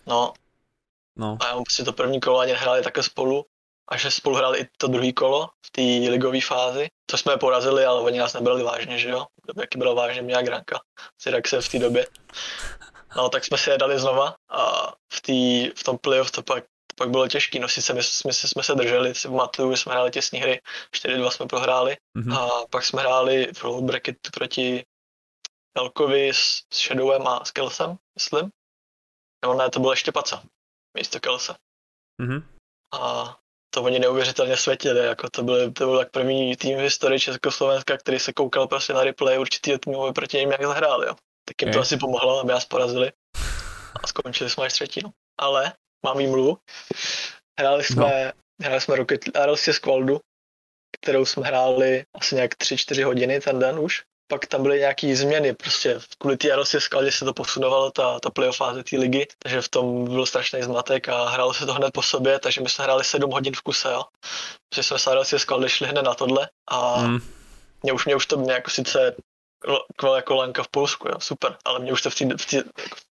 No, 0.08 0.34
No. 1.16 1.38
A 1.42 1.48
já 1.48 1.56
prostě 1.56 1.84
to 1.84 1.94
první 1.94 2.20
kolo 2.20 2.40
ani 2.40 2.52
nehráli 2.52 2.84
také 2.84 3.04
spolu, 3.04 3.46
a 3.88 3.98
že 3.98 4.12
spolu 4.12 4.36
hráli 4.36 4.60
i 4.60 4.68
to 4.78 4.88
druhé 4.88 5.14
kolo 5.14 5.50
v 5.66 5.72
té 5.72 6.12
ligové 6.12 6.42
fázi, 6.42 6.88
to 7.06 7.18
jsme 7.18 7.38
porazili, 7.38 7.86
ale 7.86 8.02
oni 8.02 8.20
nás 8.20 8.34
nebrali 8.34 8.64
vážně, 8.64 8.98
že 9.00 9.10
jo? 9.10 9.26
Jaký 9.60 9.78
bylo 9.78 9.96
vážně 9.96 10.22
mě 10.22 10.36
a 10.36 10.42
Granka, 10.42 10.80
se 11.46 11.62
v 11.62 11.70
té 11.70 11.80
době. 11.80 12.08
No, 13.16 13.30
tak 13.30 13.46
jsme 13.46 13.58
si 13.58 13.70
je 13.70 13.78
dali 13.78 14.00
znova 14.00 14.36
a 14.50 14.92
v, 15.14 15.22
tý, 15.22 15.70
v 15.70 15.84
tom 15.84 15.98
playoff 15.98 16.32
to 16.32 16.44
pak, 16.44 16.64
to 16.64 16.96
pak 16.98 17.10
bylo 17.10 17.28
těžké. 17.28 17.60
No 17.60 17.68
sice 17.68 17.94
my, 17.94 18.02
my, 18.26 18.34
jsme 18.34 18.64
se 18.64 18.76
drželi, 18.76 19.16
si 19.16 19.28
pamatuju, 19.28 19.76
jsme 19.76 19.92
hráli 19.92 20.12
těsní 20.12 20.40
hry, 20.40 20.62
4-2 20.96 21.30
jsme 21.30 21.46
prohráli 21.46 21.98
mm-hmm. 22.18 22.38
a 22.38 22.68
pak 22.70 22.86
jsme 22.86 23.02
hráli 23.02 23.52
v 23.64 23.82
bracket 23.82 24.18
proti 24.34 24.86
Elkovi 25.76 26.30
s, 26.30 26.62
s 26.74 26.88
Shadowem 26.88 27.28
a 27.28 27.46
s 27.46 27.52
Kelsem, 27.52 27.98
myslím. 28.16 28.52
Nebo 29.46 29.54
ne, 29.54 29.70
to 29.70 29.80
bylo 29.80 29.94
ještě 29.94 30.12
Paca, 30.12 30.44
místo 30.98 31.20
Kelse. 31.20 31.56
Mm-hmm. 32.22 32.44
A 32.94 33.36
to 33.74 33.84
oni 33.84 34.00
neuvěřitelně 34.00 34.58
světili, 34.58 35.06
jako 35.06 35.30
to 35.30 35.44
byl, 35.44 35.72
to 35.72 35.86
byl 35.86 35.98
tak 35.98 36.12
první 36.12 36.56
tým 36.56 36.78
v 36.78 36.82
historii 36.82 37.20
Československa, 37.20 37.98
který 37.98 38.20
se 38.20 38.34
koukal 38.34 38.68
prostě 38.68 38.94
na 38.94 39.04
replay 39.04 39.40
určitý 39.40 39.80
týmu 39.80 40.14
proti 40.14 40.38
ním, 40.38 40.52
jak 40.52 40.66
zahráli, 40.66 41.08
jo. 41.08 41.16
Tak 41.46 41.62
jim 41.62 41.70
okay. 41.70 41.74
to 41.74 41.82
asi 41.82 41.98
pomohlo, 41.98 42.40
aby 42.40 42.52
nás 42.52 42.66
porazili. 42.66 43.12
A 44.04 44.08
skončili 44.08 44.50
jsme 44.50 44.66
až 44.66 44.74
třetí, 44.74 45.02
no. 45.04 45.12
Ale, 45.40 45.74
mám 46.06 46.18
výmluvu, 46.18 46.58
hráli 47.60 47.84
jsme, 47.84 48.26
no. 48.26 48.66
hráli 48.66 48.82
jsme 48.82 48.96
Rocket 48.96 49.38
Aerosy 49.38 49.74
Squaldu, 49.74 50.20
kterou 51.02 51.26
jsme 51.26 51.48
hráli 51.48 52.06
asi 52.14 52.36
nějak 52.36 52.52
3-4 52.52 53.06
hodiny 53.06 53.40
ten 53.40 53.60
den 53.60 53.80
už 53.80 54.04
pak 54.28 54.46
tam 54.46 54.64
byly 54.64 54.80
nějaké 54.80 55.16
změny, 55.16 55.54
prostě 55.54 56.00
kvůli 56.18 56.38
té 56.38 56.52
Arosě 56.52 56.80
skladě 56.80 57.12
se 57.12 57.26
to 57.26 57.34
posunovalo, 57.34 57.92
ta, 57.92 58.20
ta 58.20 58.30
playoff 58.30 58.58
fáze 58.58 58.84
té 58.84 58.98
ligy, 58.98 59.28
takže 59.40 59.62
v 59.62 59.70
tom 59.70 60.06
byl 60.06 60.26
strašný 60.26 60.64
zmatek 60.64 61.10
a 61.10 61.30
hrálo 61.30 61.54
se 61.54 61.66
to 61.66 61.74
hned 61.74 61.92
po 61.94 62.02
sobě, 62.02 62.40
takže 62.40 62.62
my 62.62 62.70
jsme 62.70 62.84
hráli 62.84 63.04
7 63.04 63.32
hodin 63.32 63.54
v 63.56 63.62
kuse, 63.62 63.92
jo. 63.92 64.04
Protože 64.70 64.84
jsme 64.84 65.00
s 65.00 65.08
Arosě 65.08 65.40
skladě 65.40 65.70
šli 65.70 65.88
hned 65.88 66.02
na 66.02 66.14
tohle 66.14 66.50
a 66.68 66.98
mm. 67.02 67.20
mě 67.84 67.94
už, 67.94 68.06
mě 68.06 68.16
už 68.16 68.26
to 68.26 68.38
mě 68.38 68.54
jako 68.54 68.72
sice 68.72 69.16
kval 69.96 70.16
jako 70.16 70.36
lanka 70.36 70.64
v 70.64 70.68
Polsku, 70.68 71.08
jo, 71.08 71.16
super, 71.20 71.58
ale 71.66 71.80
mě 71.80 71.92
už 71.92 72.02
to 72.02 72.10
v, 72.10 72.16
tý, 72.16 72.26
v 72.26 72.46
tý, 72.46 72.58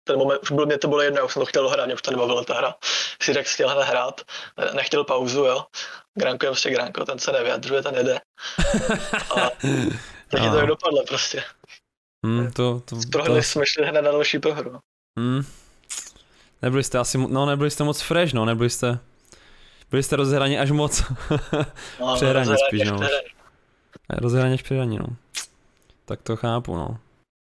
ten 0.04 0.18
moment, 0.18 0.42
už 0.42 0.52
bylo, 0.52 0.66
mě 0.66 0.78
to 0.78 0.88
bylo 0.88 1.02
jedno, 1.02 1.20
já 1.20 1.26
už 1.26 1.34
jsem 1.34 1.40
to 1.40 1.46
chtěl 1.46 1.70
hrát, 1.70 1.86
mě 1.86 1.96
už 1.96 2.02
to 2.02 2.12
nebavila 2.12 2.44
ta 2.44 2.54
hra. 2.54 2.76
Si 3.22 3.34
tak 3.34 3.46
chtěl 3.46 3.70
hned 3.70 3.84
hrát, 3.84 4.22
nechtěl 4.74 5.04
pauzu, 5.04 5.46
jo. 5.46 5.66
Granko 6.16 6.46
je 6.46 6.52
prostě 6.52 6.70
Granko, 6.70 7.06
ten 7.06 7.20
se 7.20 7.32
nevyjadřuje, 7.32 7.84
ten 7.84 7.96
jede. 7.96 8.20
A, 9.36 9.50
Takže 10.36 10.60
to 10.60 10.66
dopadlo 10.66 11.04
prostě. 11.08 11.44
Hmm, 12.26 12.52
to, 12.52 12.82
to, 12.86 12.96
Prohli 13.12 13.40
to... 13.40 13.44
jsme 13.44 13.66
šli 13.66 13.86
hned 13.86 14.02
na 14.02 14.12
další 14.12 14.40
prohru. 14.40 14.80
Hmm. 15.20 15.46
Nebyli 16.62 16.84
jste 16.84 17.00
asi, 17.00 17.18
no 17.18 17.46
nebyli 17.46 17.72
jste 17.72 17.84
moc 17.84 18.02
fresh, 18.02 18.34
no, 18.34 18.46
nebyli 18.46 18.70
jste, 18.70 19.00
byli 19.92 20.04
jste 20.04 20.16
rozhraní 20.16 20.60
až 20.60 20.72
moc. 20.72 21.04
no, 22.00 22.16
přehraní 22.16 22.56
spíš, 22.68 22.82
no. 22.90 23.00
Rozhraní 24.10 24.54
až 24.54 24.62
přehraní, 24.62 24.98
no. 24.98 25.08
Tak 26.06 26.22
to 26.22 26.36
chápu, 26.36 26.76
no. 26.76 26.98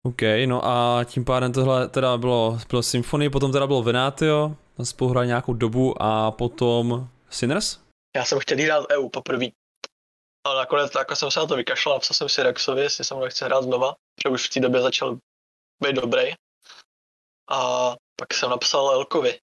OK, 0.06 0.22
no 0.46 0.66
a 0.66 1.04
tím 1.06 1.26
pádem 1.26 1.54
tohle 1.54 1.90
teda 1.90 2.18
bylo, 2.18 2.60
bylo 2.70 2.84
Symphony, 2.84 3.30
potom 3.30 3.52
teda 3.52 3.68
bylo 3.68 3.84
Venatio, 3.84 4.56
tam 4.78 4.86
spolu 4.86 5.24
nějakou 5.24 5.54
dobu 5.54 6.04
a 6.04 6.32
potom 6.32 7.08
Sinners? 7.30 7.80
Já 8.16 8.26
jsem 8.26 8.40
chtěl 8.40 8.58
hrát 8.58 8.86
EU 8.92 9.10
poprvé. 9.10 9.46
Ale 10.44 10.58
nakonec 10.58 10.92
jako 10.96 11.16
jsem 11.16 11.32
se 11.32 11.40
na 11.40 11.46
to 11.46 11.56
vykašlal, 11.56 11.96
napsal 11.96 12.16
jsem 12.16 12.30
si 12.30 12.44
Rexovi, 12.44 12.82
jestli 12.82 13.04
se 13.04 13.16
mnou 13.16 13.28
chce 13.28 13.46
hrát 13.46 13.64
znova, 13.64 13.96
protože 14.16 14.34
už 14.34 14.48
v 14.48 14.54
té 14.54 14.60
době 14.60 14.82
začal 14.82 15.18
být 15.84 15.96
dobrý. 15.96 16.34
A 17.50 17.92
pak 18.16 18.34
jsem 18.34 18.50
napsal 18.50 18.92
Elkovi, 18.92 19.40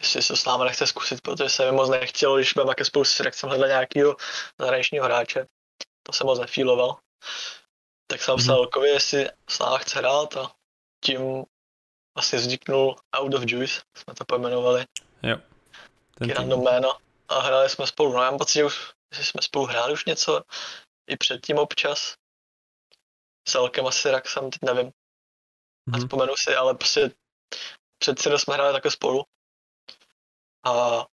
jestli 0.00 0.22
se 0.22 0.36
s 0.36 0.44
námi 0.44 0.64
nechce 0.64 0.86
zkusit, 0.86 1.20
protože 1.20 1.48
se 1.48 1.64
mi 1.64 1.72
moc 1.72 1.90
nechtělo, 1.90 2.36
když 2.36 2.52
budeme 2.52 2.70
také 2.70 2.84
spolu 2.84 3.04
s 3.04 3.20
Rexem 3.20 3.48
hledat 3.48 3.66
nějakého 3.66 4.16
zahraničního 4.60 5.04
hráče. 5.04 5.46
To 6.02 6.12
jsem 6.12 6.26
moc 6.26 6.38
nefíloval. 6.38 6.96
Tak 8.06 8.22
jsem 8.22 8.32
napsal 8.32 8.56
mm-hmm. 8.56 8.58
Elkovi, 8.58 8.88
jestli 8.88 9.28
s 9.48 9.58
námi 9.58 9.78
chce 9.78 9.98
hrát 9.98 10.36
a 10.36 10.52
tím 11.04 11.44
vlastně 12.16 12.38
vzniknul 12.38 12.96
Out 13.16 13.34
of 13.34 13.42
Juice, 13.46 13.80
jsme 13.96 14.14
to 14.14 14.24
pojmenovali. 14.24 14.84
Jo. 15.22 15.36
Ten 16.14 16.30
random 16.30 16.62
jméno. 16.62 16.96
A 17.28 17.40
hráli 17.40 17.68
jsme 17.68 17.86
spolu. 17.86 18.12
No 18.12 18.22
já 18.22 18.30
mám 18.30 18.38
pocit, 18.38 18.58
že 18.58 18.64
už 18.64 18.92
že 19.12 19.24
jsme 19.24 19.42
spolu 19.42 19.66
hráli 19.66 19.92
už 19.92 20.04
něco 20.04 20.42
i 21.06 21.16
předtím 21.16 21.58
občas. 21.58 22.14
S 23.48 23.54
Elkem 23.54 23.86
asi 23.86 24.10
Raxem, 24.10 24.50
teď 24.50 24.62
nevím. 24.62 24.86
Mm-hmm. 24.86 25.94
A 25.94 25.96
mhm. 25.96 26.00
vzpomenu 26.00 26.36
si, 26.36 26.56
ale 26.56 26.74
prostě 26.74 27.10
před 27.98 28.18
jsme 28.18 28.54
hráli 28.54 28.72
také 28.72 28.90
spolu. 28.90 29.24
A 30.64 31.06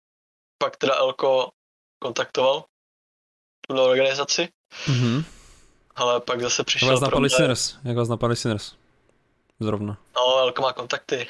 pak 0.59 0.77
teda 0.77 0.95
Elko 0.95 1.53
kontaktoval 1.99 2.65
tuhle 3.69 3.83
organizaci. 3.83 4.49
Mm-hmm. 4.87 5.25
Ale 5.97 6.21
pak 6.21 6.41
zase 6.41 6.65
přišel 6.65 6.89
Jak 6.89 6.95
vás 6.95 7.01
napadli 7.01 7.31
Sinners? 7.31 7.77
Jak 7.85 7.97
vás 7.97 8.09
napadli 8.09 8.37
Sinners? 8.37 8.75
Zrovna. 9.61 9.99
No, 10.17 10.39
Elko 10.39 10.63
má 10.63 10.73
kontakty. 10.73 11.29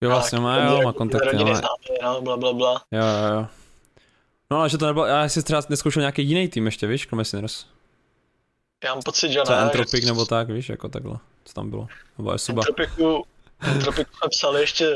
Jo, 0.00 0.10
vlastně 0.10 0.40
má, 0.40 0.56
jo, 0.56 0.82
má 0.82 0.92
kontakty, 0.92 1.36
ale... 1.36 1.56
Známy, 1.56 1.98
no, 2.02 2.22
bla, 2.22 2.36
bla, 2.36 2.52
bla. 2.52 2.82
Jo, 2.90 3.04
jo, 3.04 3.34
jo. 3.34 3.46
No 4.50 4.58
ale 4.58 4.68
že 4.68 4.78
to 4.78 4.86
nebylo, 4.86 5.06
já 5.06 5.28
si 5.28 5.42
třeba 5.42 5.62
neskoušel 5.68 6.00
nějaký 6.00 6.22
jiný 6.22 6.48
tým 6.48 6.66
ještě, 6.66 6.86
víš, 6.86 7.06
kromě 7.06 7.24
Sinners. 7.24 7.66
Já 8.84 8.94
mám 8.94 9.02
pocit, 9.02 9.32
že 9.32 9.38
ne. 9.38 9.44
Třeba 9.44 9.60
Entropic 9.60 10.04
nebo 10.04 10.24
tak, 10.24 10.48
víš, 10.48 10.68
jako 10.68 10.88
takhle, 10.88 11.18
co 11.44 11.54
tam 11.54 11.70
bylo. 11.70 11.88
Nebo 12.18 12.32
Esuba. 12.32 12.62
Entropiku, 12.68 13.26
Entropiku 13.60 14.10
jsme 14.16 14.28
psali 14.28 14.60
ještě 14.60 14.94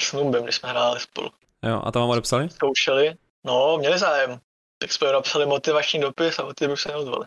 s 0.00 0.12
Nubem, 0.12 0.42
když 0.42 0.54
jsme 0.56 0.68
hráli 0.68 1.00
spolu. 1.00 1.30
Jo, 1.62 1.82
a 1.84 1.92
tam 1.92 2.02
vám 2.02 2.10
odepsali? 2.10 2.50
Zkoušeli. 2.50 3.14
No, 3.44 3.76
měli 3.78 3.98
zájem. 3.98 4.40
Tak 4.78 4.92
jsme 4.92 5.12
napsali 5.12 5.46
motivační 5.46 6.00
dopis 6.00 6.38
a 6.38 6.44
od 6.44 6.56
té 6.56 6.76
se 6.76 6.88
neozvali. 6.88 7.26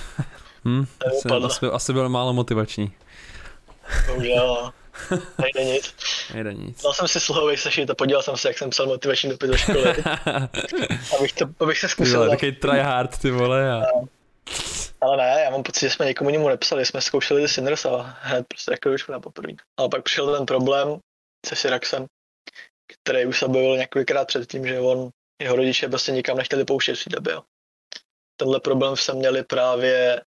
hm, 0.64 0.86
asi, 1.06 1.28
asi, 1.44 1.66
asi 1.66 1.92
byl 1.92 2.08
málo 2.08 2.32
motivační. 2.32 2.92
Bohužel, 4.06 4.46
no. 4.46 4.72
Nejde 5.42 5.64
nic. 5.64 5.94
Nejde 6.34 6.54
nic. 6.54 6.82
Dal 6.82 6.92
jsem 6.92 7.08
si 7.08 7.20
slohový 7.20 7.56
sešit 7.56 7.90
a 7.90 7.94
podíval 7.94 8.22
jsem 8.22 8.36
se, 8.36 8.48
jak 8.48 8.58
jsem 8.58 8.70
psal 8.70 8.86
motivační 8.86 9.30
dopis 9.30 9.50
do 9.50 9.56
školy. 9.56 9.94
abych, 11.18 11.32
to, 11.32 11.44
abych 11.60 11.78
se 11.78 11.88
zkusil. 11.88 12.30
Takový 12.30 12.52
tryhard, 12.52 13.18
ty 13.18 13.30
vole. 13.30 13.72
A... 13.72 13.84
Ale 15.00 15.16
ne, 15.16 15.40
já 15.44 15.50
mám 15.50 15.62
pocit, 15.62 15.80
že 15.80 15.90
jsme 15.90 16.06
někomu 16.06 16.30
jinému 16.30 16.48
nepsali, 16.48 16.86
jsme 16.86 17.00
zkoušeli 17.00 17.42
ty 17.42 17.48
Sinners 17.48 17.84
a 17.84 18.18
hned 18.20 18.46
prostě 18.48 18.72
jako 18.72 18.90
už 18.90 19.08
na 19.08 19.20
poprvé. 19.20 19.52
Ale 19.76 19.88
pak 19.88 20.02
přišel 20.02 20.36
ten 20.36 20.46
problém 20.46 20.98
se 21.46 21.56
Syraxem, 21.56 22.06
který 22.92 23.26
už 23.26 23.38
se 23.38 23.46
objevil 23.46 23.76
několikrát 23.76 24.24
předtím, 24.24 24.66
že 24.66 24.80
on, 24.80 25.10
jeho 25.42 25.56
rodiče 25.56 25.88
prostě 25.88 26.12
nikam 26.12 26.36
nechtěli 26.36 26.64
pouštět 26.64 26.94
v 26.94 27.04
té 27.04 27.10
době. 27.10 27.34
Tenhle 28.36 28.60
problém 28.60 28.96
jsme 28.96 29.14
měli 29.14 29.44
právě, 29.44 30.22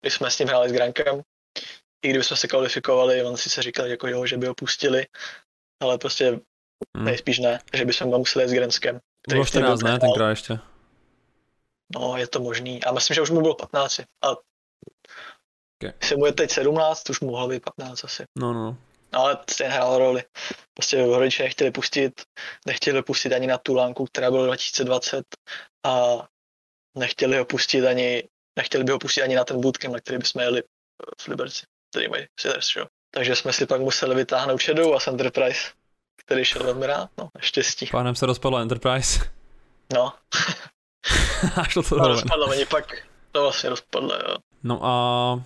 když 0.00 0.14
jsme 0.14 0.30
s 0.30 0.38
ním 0.38 0.48
hráli 0.48 0.68
s 0.68 0.72
Grankem, 0.72 1.22
i 2.02 2.10
kdybychom 2.10 2.36
se 2.36 2.48
kvalifikovali, 2.48 3.24
on 3.24 3.36
si 3.36 3.50
se 3.50 3.62
říkal, 3.62 3.86
jako 3.86 4.08
jo, 4.08 4.26
že 4.26 4.36
by 4.36 4.46
ho 4.46 4.54
pustili, 4.54 5.06
ale 5.82 5.98
prostě 5.98 6.40
hmm. 6.96 7.04
nejspíš 7.04 7.38
ne, 7.38 7.60
že 7.74 7.84
bychom 7.84 8.08
museli 8.08 8.48
s 8.48 8.52
Grenskem. 8.52 9.00
Bylo 9.28 9.44
14, 9.44 9.82
ne, 9.82 9.98
tenkrát 9.98 10.30
ještě. 10.30 10.58
No, 11.94 12.16
je 12.16 12.26
to 12.26 12.40
možný. 12.40 12.84
A 12.84 12.92
myslím, 12.92 13.14
že 13.14 13.22
už 13.22 13.30
mu 13.30 13.40
bylo 13.40 13.54
15. 13.54 14.00
A 14.00 14.30
okay. 14.30 15.92
jestli 16.00 16.16
mu 16.16 16.26
je 16.26 16.32
teď 16.32 16.50
17, 16.50 17.10
už 17.10 17.20
mohlo 17.20 17.48
být 17.48 17.62
15 17.76 18.04
asi. 18.04 18.24
No, 18.38 18.52
no. 18.52 18.76
No, 19.12 19.20
ale 19.20 19.38
stejně 19.50 19.72
hrál 19.72 19.98
roli. 19.98 20.24
Prostě 20.74 21.06
rodiče 21.06 21.42
nechtěli 21.42 21.70
pustit, 21.70 22.22
nechtěli 22.66 23.02
pustit 23.02 23.32
ani 23.32 23.46
na 23.46 23.58
tu 23.58 23.74
lánku, 23.74 24.04
která 24.04 24.30
byla 24.30 24.46
2020 24.46 25.24
a 25.86 26.26
nechtěli 26.98 27.38
ho 27.38 27.44
pustit 27.44 27.86
ani, 27.86 28.28
nechtěli 28.58 28.84
by 28.84 28.92
ho 28.92 28.98
pustit 28.98 29.22
ani 29.22 29.36
na 29.36 29.44
ten 29.44 29.60
bootcamp, 29.60 29.94
na 29.94 30.00
který 30.00 30.18
bychom 30.18 30.42
jeli 30.42 30.62
v 31.20 31.28
Liberci 31.28 31.66
který 31.90 32.08
mají 32.08 32.26
Sinners, 32.40 32.76
jo. 32.76 32.86
Takže 33.10 33.36
jsme 33.36 33.52
si 33.52 33.66
pak 33.66 33.80
museli 33.80 34.14
vytáhnout 34.14 34.62
Shadow 34.62 34.94
a 34.94 34.98
Enterprise, 35.08 35.60
který 36.16 36.44
šel 36.44 36.64
velmi 36.64 36.86
rád, 36.86 37.10
no, 37.18 37.28
naštěstí. 37.34 37.86
Pánem 37.86 38.14
se 38.14 38.26
rozpadlo 38.26 38.58
Enterprise. 38.58 39.20
No. 39.92 40.12
Až 41.56 41.74
to 41.74 41.82
to 41.82 41.96
no, 41.96 42.08
rozpadlo, 42.08 42.46
oni 42.46 42.66
pak 42.66 43.06
to 43.32 43.42
vlastně 43.42 43.70
rozpadlo, 43.70 44.14
jo. 44.14 44.36
No 44.62 44.80
a 44.82 45.44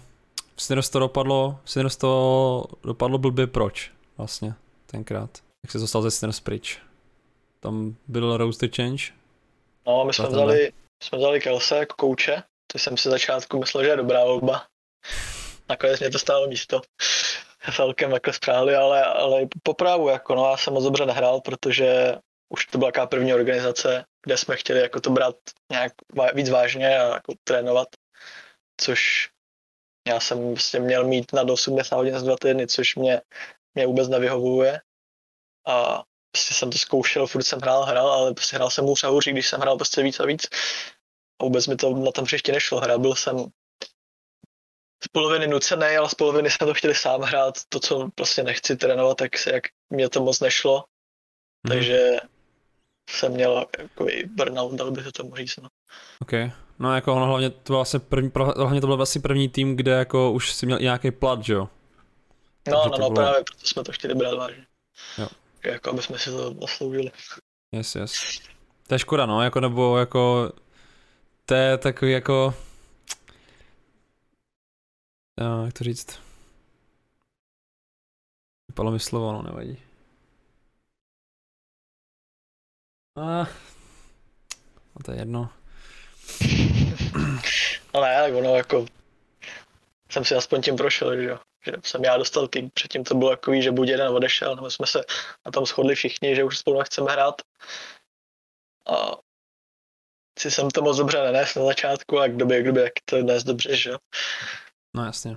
Sinners 0.56 0.90
to 0.90 0.98
dopadlo, 0.98 1.60
Sinners 1.64 1.96
to 1.96 2.64
dopadlo 2.82 3.18
blbě 3.18 3.46
proč 3.46 3.90
vlastně 4.16 4.54
tenkrát. 4.86 5.30
Jak 5.64 5.72
se 5.72 5.78
dostal 5.78 6.02
ze 6.02 6.10
Sinners 6.10 6.40
pryč? 6.40 6.78
Tam 7.60 7.96
byl 8.08 8.36
roster 8.36 8.70
change? 8.76 9.04
No, 9.86 10.04
my 10.04 10.12
jsme 10.12 10.28
vzali, 10.28 10.72
jsme 11.02 11.18
vzali 11.18 11.40
Kelse 11.40 11.76
jako 11.76 11.94
kouče, 11.96 12.42
to 12.72 12.78
jsem 12.78 12.96
si 12.96 13.10
začátku 13.10 13.58
myslel, 13.58 13.84
že 13.84 13.90
je 13.90 13.96
dobrá 13.96 14.24
volba 14.24 14.66
nakonec 15.68 16.00
mě 16.00 16.10
to 16.10 16.18
stálo 16.18 16.46
místo 16.46 16.80
celkem 17.72 18.10
jako 18.10 18.32
spráli, 18.32 18.76
ale, 18.76 19.04
ale 19.04 19.46
popravu 19.62 20.08
jako 20.08 20.34
no, 20.34 20.50
já 20.50 20.56
jsem 20.56 20.72
moc 20.72 20.84
dobře 20.84 21.06
nehrál, 21.06 21.40
protože 21.40 22.14
už 22.48 22.66
to 22.66 22.78
byla 22.78 23.06
první 23.06 23.34
organizace, 23.34 24.04
kde 24.24 24.36
jsme 24.36 24.56
chtěli 24.56 24.80
jako 24.80 25.00
to 25.00 25.10
brát 25.10 25.36
nějak 25.70 25.92
víc 26.34 26.50
vážně 26.50 26.98
a 26.98 27.14
jako 27.14 27.34
trénovat, 27.44 27.88
což 28.80 29.28
já 30.08 30.20
jsem 30.20 30.48
vlastně 30.48 30.80
měl 30.80 31.04
mít 31.04 31.32
na 31.32 31.42
80 31.42 31.96
hodin 31.96 32.18
z 32.18 32.22
dva 32.22 32.36
týdny, 32.36 32.66
což 32.66 32.96
mě, 32.96 33.20
mě 33.74 33.86
vůbec 33.86 34.08
nevyhovuje. 34.08 34.80
A 35.66 36.02
prostě 36.32 36.54
jsem 36.54 36.70
to 36.70 36.78
zkoušel, 36.78 37.26
furt 37.26 37.42
jsem 37.42 37.60
hrál, 37.60 37.82
hrál, 37.84 38.08
ale 38.08 38.34
prostě 38.34 38.56
hrál 38.56 38.70
jsem 38.70 38.84
hůř 38.84 39.04
a 39.04 39.08
hůř, 39.08 39.28
když 39.28 39.48
jsem 39.48 39.60
hrál 39.60 39.76
prostě 39.76 40.02
víc 40.02 40.20
a 40.20 40.26
víc. 40.26 40.46
A 41.40 41.44
vůbec 41.44 41.66
mi 41.66 41.76
to 41.76 41.94
na 41.94 42.12
tom 42.12 42.24
příště 42.24 42.52
nešlo. 42.52 42.80
Hrál 42.80 42.98
byl 42.98 43.14
jsem 43.14 43.46
z 45.04 45.08
poloviny 45.08 45.46
nucený, 45.46 45.86
ale 45.86 46.08
z 46.08 46.14
poloviny 46.14 46.50
jsem 46.50 46.68
to 46.68 46.74
chtěli 46.74 46.94
sám 46.94 47.20
hrát. 47.20 47.54
To, 47.68 47.80
co 47.80 48.08
prostě 48.14 48.42
nechci 48.42 48.76
trénovat, 48.76 49.16
tak 49.16 49.38
se 49.38 49.52
jak 49.52 49.64
mě 49.90 50.08
to 50.08 50.24
moc 50.24 50.40
nešlo. 50.40 50.84
Hmm. 51.66 51.76
Takže 51.76 52.10
jsem 53.10 53.32
měl 53.32 53.66
jako 53.78 54.06
burnout, 54.26 54.74
dal 54.74 54.90
by 54.90 55.02
se 55.02 55.12
tomu 55.12 55.36
říct. 55.36 55.56
No. 55.56 55.68
OK. 56.20 56.32
No 56.78 56.94
jako 56.94 57.14
ono 57.14 57.26
hlavně 57.26 57.50
to 57.50 57.72
byl 57.72 57.80
asi 57.80 57.98
první, 57.98 58.30
hlavně 58.56 58.80
to 58.80 58.86
byl 58.86 59.02
asi 59.02 59.20
první 59.20 59.48
tým, 59.48 59.76
kde 59.76 59.92
jako 59.92 60.32
už 60.32 60.52
si 60.52 60.66
měl 60.66 60.78
nějaký 60.78 61.10
plat, 61.10 61.44
že 61.44 61.52
jo? 61.52 61.68
No, 62.68 62.82
Takže 62.82 62.90
no, 62.90 62.98
no, 62.98 63.10
bylo... 63.10 63.10
právě 63.10 63.44
proto 63.44 63.66
jsme 63.66 63.84
to 63.84 63.92
chtěli 63.92 64.14
brát 64.14 64.34
vážně. 64.34 64.66
Jo. 65.18 65.28
Jako 65.64 65.90
aby 65.90 66.02
jsme 66.02 66.18
si 66.18 66.30
to 66.30 66.54
zasloužili. 66.60 67.10
Yes, 67.72 67.94
yes. 67.94 68.40
To 68.86 68.94
je 68.94 68.98
škoda, 68.98 69.26
no, 69.26 69.42
jako 69.42 69.60
nebo 69.60 69.98
jako 69.98 70.52
to 71.46 71.54
je 71.54 71.78
takový 71.78 72.12
jako 72.12 72.54
já, 75.40 75.64
jak 75.64 75.78
to 75.78 75.84
říct? 75.84 76.20
Vypadlo 78.68 78.92
mi 78.92 79.00
slovo, 79.00 79.32
no 79.32 79.42
nevadí. 79.42 79.82
A, 83.16 83.48
no 84.94 85.02
to 85.04 85.12
je 85.12 85.18
jedno. 85.18 85.50
Ale 87.92 88.08
ne, 88.08 88.36
ono 88.38 88.56
jako 88.56 88.86
jsem 90.10 90.24
si 90.24 90.34
aspoň 90.34 90.62
tím 90.62 90.76
prošel, 90.76 91.16
že 91.16 91.24
jo. 91.28 91.38
Že 91.66 91.72
jsem 91.84 92.04
já 92.04 92.16
dostal 92.16 92.48
tým, 92.48 92.70
předtím 92.70 93.04
to 93.04 93.14
bylo 93.14 93.30
jako 93.30 93.60
že 93.60 93.70
buď 93.70 93.88
jeden 93.88 94.08
odešel, 94.08 94.56
nebo 94.56 94.70
jsme 94.70 94.86
se 94.86 95.04
na 95.46 95.52
tom 95.52 95.66
shodli 95.66 95.94
všichni, 95.94 96.36
že 96.36 96.44
už 96.44 96.58
spolu 96.58 96.78
nechceme 96.78 97.12
hrát. 97.12 97.42
A 98.86 99.16
si 100.38 100.50
jsem 100.50 100.70
to 100.70 100.82
moc 100.82 100.96
dobře 100.96 101.22
nenes 101.22 101.54
na 101.54 101.64
začátku 101.64 102.18
a 102.18 102.28
k 102.28 102.36
době, 102.36 102.62
k 102.62 102.66
době, 102.66 102.82
jak 102.82 102.92
to 103.04 103.22
dnes 103.22 103.44
dobře, 103.44 103.76
že 103.76 103.90
jo. 103.90 103.98
No 104.94 105.04
jasně. 105.04 105.36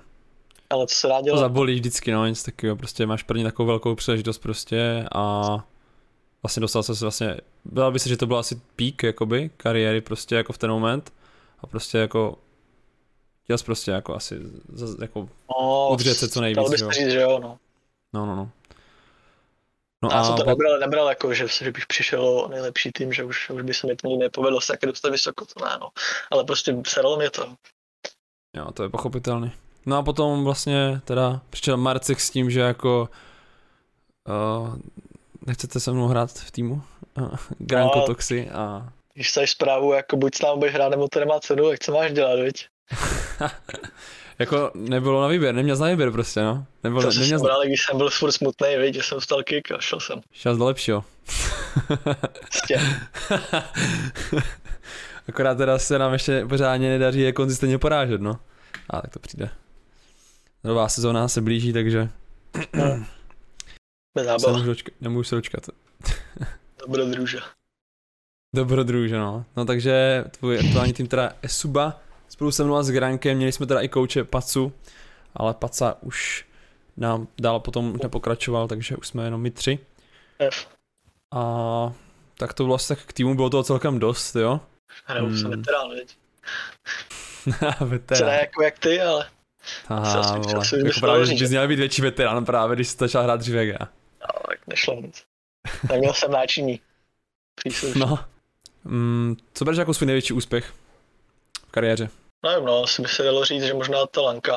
Ale 0.69 0.87
co 0.87 0.95
se 0.95 1.07
dá 1.07 1.21
dělat? 1.21 1.35
To 1.35 1.41
zabolí 1.41 1.75
vždycky, 1.75 2.11
no, 2.11 2.25
nic 2.25 2.43
takového, 2.43 2.75
prostě 2.75 3.05
máš 3.05 3.23
první 3.23 3.43
takovou 3.43 3.67
velkou 3.67 3.95
příležitost 3.95 4.37
prostě 4.37 5.05
a 5.11 5.43
vlastně 6.43 6.61
dostal 6.61 6.83
se 6.83 6.93
vlastně, 6.93 7.37
byla 7.65 7.91
by 7.91 7.99
se, 7.99 8.09
že 8.09 8.17
to 8.17 8.27
byl 8.27 8.37
asi 8.37 8.61
pík, 8.75 9.03
jakoby, 9.03 9.49
kariéry 9.57 10.01
prostě 10.01 10.35
jako 10.35 10.53
v 10.53 10.57
ten 10.57 10.71
moment 10.71 11.13
a 11.59 11.67
prostě 11.67 11.97
jako 11.97 12.37
chtěl 13.43 13.57
jsi 13.57 13.65
prostě 13.65 13.91
jako 13.91 14.15
asi 14.15 14.39
jako 15.01 15.29
no, 15.49 15.89
udržet 15.91 16.15
se 16.15 16.29
co 16.29 16.41
nejvíc, 16.41 16.81
jo. 16.81 16.91
Říct, 16.91 17.11
že 17.11 17.21
jo, 17.21 17.39
no. 17.39 17.59
No, 18.13 18.25
no, 18.25 18.35
no. 18.35 18.51
No 20.03 20.09
já 20.11 20.19
a 20.19 20.23
jsem 20.23 20.35
to 20.35 20.43
nebral, 20.43 20.79
nebral 20.79 21.09
jako, 21.09 21.33
že, 21.33 21.47
že 21.47 21.71
bych 21.71 21.85
přišel 21.85 22.27
o 22.27 22.47
nejlepší 22.47 22.91
tým, 22.91 23.13
že 23.13 23.23
už, 23.23 23.49
už 23.49 23.61
by 23.61 23.73
se 23.73 23.87
mi 23.87 23.95
to 23.95 24.17
nepovedlo 24.17 24.61
se 24.61 24.73
taky 24.73 24.85
dostat 24.85 25.09
vysoko, 25.09 25.45
to 25.45 25.65
ne, 25.65 25.77
no. 25.81 25.89
Ale 26.31 26.43
prostě 26.43 26.77
seralo 26.87 27.17
mě 27.17 27.29
to. 27.29 27.55
Jo, 28.57 28.71
to 28.71 28.83
je 28.83 28.89
pochopitelný. 28.89 29.51
No 29.85 29.97
a 29.97 30.03
potom 30.03 30.43
vlastně 30.43 31.01
teda 31.05 31.41
přišel 31.49 31.77
Marcek 31.77 32.19
s 32.19 32.29
tím, 32.29 32.49
že 32.49 32.59
jako 32.59 33.09
uh, 34.27 34.75
nechcete 35.45 35.79
se 35.79 35.91
mnou 35.91 36.07
hrát 36.07 36.31
v 36.31 36.51
týmu? 36.51 36.81
Uh, 37.21 37.37
Granko 37.59 37.99
no, 37.99 38.05
Toxy 38.05 38.49
a... 38.49 38.89
Když 39.13 39.31
jsi 39.31 39.47
zprávu, 39.47 39.93
jako 39.93 40.17
buď 40.17 40.35
s 40.35 40.41
námi 40.41 40.59
budeš 40.59 40.73
hrát, 40.73 40.89
nebo 40.89 41.07
to 41.07 41.19
nemá 41.19 41.39
cenu, 41.39 41.69
jak 41.69 41.79
co 41.79 41.91
máš 41.91 42.11
dělat, 42.11 42.39
viď? 42.39 42.65
jako 44.39 44.71
nebylo 44.73 45.21
na 45.21 45.27
výběr, 45.27 45.55
neměl 45.55 45.77
na 45.77 45.87
výběr 45.87 46.11
prostě, 46.11 46.41
no. 46.41 46.65
Nebylo, 46.83 47.01
to 47.01 47.19
neměl 47.19 47.39
jsem 47.39 47.49
když 47.65 47.85
jsem 47.85 47.97
byl 47.97 48.09
furt 48.09 48.31
smutný, 48.31 48.77
viď, 48.77 48.95
že 48.95 49.03
jsem 49.03 49.19
vstal 49.19 49.43
kick 49.43 49.71
a 49.71 49.79
šel 49.79 49.99
jsem. 49.99 50.21
Šel 50.31 50.57
do 50.57 50.65
lepšího. 50.65 51.03
Akorát 55.29 55.55
teda 55.55 55.79
se 55.79 55.99
nám 55.99 56.13
ještě 56.13 56.45
pořádně 56.45 56.89
nedaří 56.89 57.19
je 57.19 57.33
konzistentně 57.33 57.77
porážet, 57.77 58.21
no. 58.21 58.39
A 58.89 59.01
tak 59.01 59.13
to 59.13 59.19
přijde. 59.19 59.49
Nová 60.63 60.89
sezóna 60.89 61.27
se 61.27 61.41
blíží, 61.41 61.73
takže... 61.73 62.09
Se 64.19 64.47
nemůžu, 64.47 64.65
dočkat, 64.65 64.93
nemůžu 65.01 65.23
se 65.23 65.35
dočkat. 65.35 65.69
Dobrodruže. 66.79 67.39
Dobrodruže, 68.55 69.17
no. 69.17 69.45
No 69.57 69.65
takže 69.65 70.23
tvůj 70.39 70.59
aktuální 70.59 70.93
tým 70.93 71.07
teda 71.07 71.33
je 71.43 71.49
Suba, 71.49 72.01
spolu 72.29 72.51
se 72.51 72.63
mnou 72.63 72.75
a 72.75 72.83
s 72.83 72.91
Grankem, 72.91 73.37
měli 73.37 73.51
jsme 73.51 73.65
teda 73.65 73.81
i 73.81 73.87
kouče 73.87 74.23
Pacu, 74.23 74.73
ale 75.35 75.53
Paca 75.53 75.97
už 76.01 76.45
nám 76.97 77.27
dál 77.41 77.59
potom 77.59 77.97
nepokračoval, 78.03 78.67
takže 78.67 78.97
už 78.97 79.07
jsme 79.07 79.23
jenom 79.23 79.41
my 79.41 79.51
tři. 79.51 79.79
F. 80.39 80.67
A 81.31 81.93
tak 82.37 82.53
to 82.53 82.65
vlastně 82.65 82.95
k 82.95 83.13
týmu 83.13 83.35
bylo 83.35 83.49
toho 83.49 83.63
celkem 83.63 83.99
dost, 83.99 84.35
jo? 84.35 84.59
Hraju 85.05 85.25
hmm. 85.25 85.37
jsem 85.37 85.51
veterán, 85.51 85.89
viď? 85.95 86.17
veterán. 87.79 88.29
Ne 88.29 88.39
jako 88.39 88.63
jak 88.63 88.79
ty, 88.79 89.01
ale... 89.01 89.29
Aha, 89.87 90.37
vole. 90.37 90.65
Jako 90.85 90.99
právě, 90.99 91.25
že 91.25 91.33
bys 91.33 91.49
měl 91.49 91.67
být 91.67 91.79
větší 91.79 92.01
veterán 92.01 92.45
právě, 92.45 92.75
když 92.75 92.87
jsi 92.87 92.97
začal 92.99 93.23
hrát 93.23 93.39
dříve 93.39 93.65
jak 93.65 93.79
já. 93.79 93.87
No, 94.21 94.41
tak 94.47 94.67
nešlo 94.67 95.01
nic. 95.01 95.23
Neměl 95.89 96.13
jsem 96.13 96.31
náčiní. 96.31 96.79
Příslušný. 97.55 98.01
No. 98.01 98.19
Mm, 98.83 99.37
co 99.53 99.65
bereš 99.65 99.77
jako 99.77 99.93
svůj 99.93 100.05
největší 100.05 100.33
úspěch 100.33 100.73
v 101.67 101.71
kariéře? 101.71 102.09
Nevím, 102.45 102.65
no, 102.65 102.83
asi 102.83 103.01
by 103.01 103.07
se 103.07 103.23
dalo 103.23 103.45
říct, 103.45 103.63
že 103.63 103.73
možná 103.73 104.05
ta 104.05 104.21
Lanka, 104.21 104.51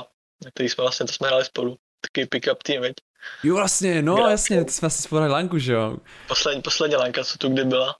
na 0.45 0.51
který 0.51 0.69
jsme 0.69 0.83
vlastně, 0.83 1.07
to 1.07 1.13
jsme 1.13 1.29
hráli 1.29 1.45
spolu. 1.45 1.77
Takový 2.01 2.27
pick-up 2.27 2.63
tým, 2.63 2.81
veď? 2.81 2.95
Jo, 3.43 3.57
vlastně, 3.57 4.03
no 4.03 4.17
Gra- 4.17 4.31
jasně, 4.31 4.65
to 4.65 4.73
jsme 4.73 4.87
asi 4.87 5.03
spolu 5.03 5.19
hráli 5.19 5.33
Lanku, 5.33 5.59
že 5.59 5.73
jo? 5.73 5.97
Poslední, 6.29 6.63
poslední 6.63 6.97
Lanka, 6.97 7.25
co 7.25 7.39
tu 7.39 7.49
kdy 7.49 7.65
byla. 7.65 7.97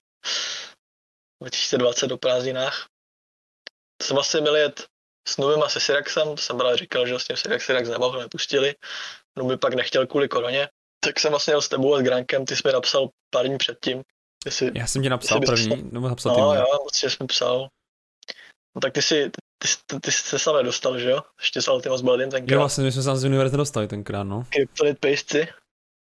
2020 1.41 2.13
o 2.13 2.19
prázdninách. 2.19 2.87
To 3.97 4.07
jsem 4.07 4.15
vlastně 4.15 4.41
měl 4.41 4.57
jet 4.57 4.87
s 5.29 5.37
Nubem 5.37 5.63
a 5.63 5.69
se 5.69 5.81
Syraxem, 5.81 6.29
to 6.29 6.37
jsem 6.37 6.59
právě 6.59 6.77
říkal, 6.77 7.07
že 7.07 7.13
vlastně 7.13 7.37
Syrax, 7.37 7.67
Syrax 7.67 7.89
nemohl, 7.89 8.19
nepustili. 8.19 8.75
Nuby 9.39 9.57
pak 9.57 9.75
nechtěl 9.75 10.07
kvůli 10.07 10.29
koroně. 10.29 10.69
Tak 11.01 11.21
jsem 11.21 11.31
vlastně 11.31 11.53
jel 11.53 11.63
s 11.63 11.69
tebou 11.69 11.95
a 11.95 11.99
s 11.99 12.03
Grankem, 12.03 12.45
ty 12.45 12.57
jsi 12.57 12.63
mi 12.67 12.73
napsal 12.73 13.09
pár 13.31 13.47
dní 13.47 13.59
předtím. 13.59 14.03
Jestli, 14.45 14.71
Já 14.75 14.87
jsem 14.87 15.03
ti 15.03 15.09
napsal 15.09 15.41
první, 15.41 15.89
nebo 15.93 16.09
napsal 16.09 16.37
No 16.37 16.55
jo, 16.55 16.67
moc 16.85 16.97
jsi 16.97 17.07
mi 17.21 17.27
psal. 17.27 17.69
No 18.75 18.81
tak 18.81 18.93
ty 18.93 19.03
si, 19.03 19.31
ty, 19.59 19.69
ty, 19.87 20.01
ty 20.01 20.13
jsi 20.13 20.23
se 20.23 20.39
sám 20.39 20.57
nedostal, 20.57 20.99
že 20.99 21.11
jo? 21.11 21.23
Ještě 21.41 21.63
s 21.63 21.69
Ultima 21.69 21.97
Bladin 22.03 22.31
tenkrát. 22.31 22.55
Jo, 22.55 22.59
vlastně 22.59 22.85
my 22.85 22.93
jsme 22.93 23.03
se 23.03 23.17
z 23.17 23.25
univerzity 23.25 23.57
dostali 23.57 23.89
tenkrát, 23.89 24.23
no. 24.23 24.45
Kryptonit 24.51 24.99
Pejsci. 24.99 25.49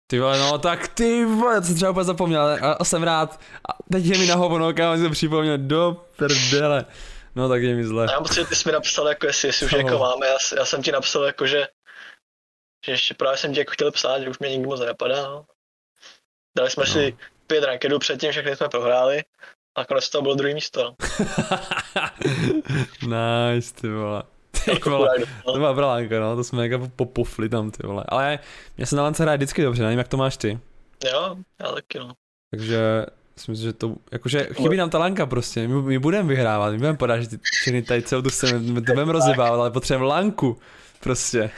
Ty 0.07 0.21
vole, 0.21 0.39
no 0.39 0.59
tak 0.59 0.89
ty 0.89 1.25
vole, 1.25 1.61
to 1.61 1.67
jsem 1.67 1.77
třeba 1.77 1.91
úplně 1.91 2.05
zapomněl, 2.05 2.43
a, 2.43 2.73
a 2.73 2.85
jsem 2.85 3.03
rád. 3.03 3.41
A 3.69 3.73
teď 3.93 4.05
je 4.05 4.19
mi 4.19 4.27
na 4.27 4.35
hovno, 4.35 4.73
si 4.97 5.03
to 5.03 5.11
připomněl, 5.11 5.59
do 5.59 6.07
prdele. 6.17 6.87
No 7.35 7.49
tak 7.49 7.63
je 7.63 7.75
mi 7.75 7.85
zle. 7.85 8.07
Já 8.13 8.21
myslím, 8.21 8.45
že 8.45 8.49
ty 8.49 8.57
jsi 8.57 8.69
mi 8.69 8.73
napsal, 8.73 9.09
jako 9.09 9.27
jestli, 9.27 9.49
jestli 9.49 9.67
už 9.67 9.73
jako 9.73 9.99
máme, 9.99 10.27
já, 10.27 10.37
já, 10.57 10.65
jsem 10.65 10.83
ti 10.83 10.93
napsal 10.93 11.23
jako, 11.23 11.47
že, 11.47 11.69
že 12.87 12.93
ještě 12.93 13.15
právě 13.15 13.39
jsem 13.39 13.53
ti 13.53 13.59
jako 13.59 13.73
chtěl 13.73 13.91
psát, 13.91 14.21
že 14.21 14.29
už 14.29 14.39
mě 14.39 14.51
nikdy 14.51 14.67
moc 14.67 14.81
nenapadá, 14.81 15.23
no. 15.23 15.47
Dali 16.57 16.71
jsme 16.71 16.85
no. 16.87 16.93
si 16.93 17.17
pět 17.47 17.65
rankedů 17.65 17.99
předtím, 17.99 18.31
všechny 18.31 18.57
jsme 18.57 18.69
prohráli. 18.69 19.25
A 19.77 19.81
nakonec 19.81 20.11
to 20.11 20.23
bylo 20.23 20.35
druhý 20.35 20.55
místo. 20.55 20.83
No. 20.85 20.95
nice, 23.55 23.75
ty 23.75 23.89
vole. 23.89 24.23
Ty 24.65 24.81
vole, 24.91 25.09
to 25.45 25.53
byla 25.53 25.75
bralánka, 25.75 26.21
no, 26.21 26.37
to 26.37 26.45
jsme 26.45 26.69
jako 26.69 26.91
popufli 26.97 27.49
tam, 27.49 27.71
ty 27.71 27.87
vole. 27.87 28.05
Ale 28.09 28.39
mě 28.77 28.87
se 28.87 28.97
na 28.97 29.03
lance 29.03 29.23
hraje 29.23 29.39
vždycky 29.39 29.63
dobře, 29.63 29.83
nevím, 29.83 29.99
jak 29.99 30.09
to 30.09 30.17
máš 30.17 30.37
ty. 30.37 30.59
Jo, 31.13 31.37
já 31.61 31.73
taky, 31.73 31.99
no. 31.99 32.13
Takže 32.51 33.07
si 33.37 33.51
myslím, 33.51 33.69
že 33.69 33.73
to, 33.73 33.95
jakože 34.13 34.49
chybí 34.53 34.77
nám 34.77 34.91
ta 34.91 34.99
lanka 34.99 35.27
prostě, 35.27 35.69
my, 35.69 35.83
my 35.83 35.99
budeme 35.99 36.29
vyhrávat, 36.29 36.73
my 36.73 36.79
budeme 36.79 36.99
podážet 36.99 37.31
ty 37.31 37.39
všechny 37.43 37.83
tady 37.83 38.03
celou 38.03 38.23
tu 38.23 38.31
scénu, 38.31 38.59
my 38.59 38.83
to 38.83 38.93
budeme 38.93 39.13
rozjebávat, 39.13 39.61
ale 39.61 39.71
potřebujeme 39.71 40.07
lanku, 40.07 40.59
prostě. 41.01 41.51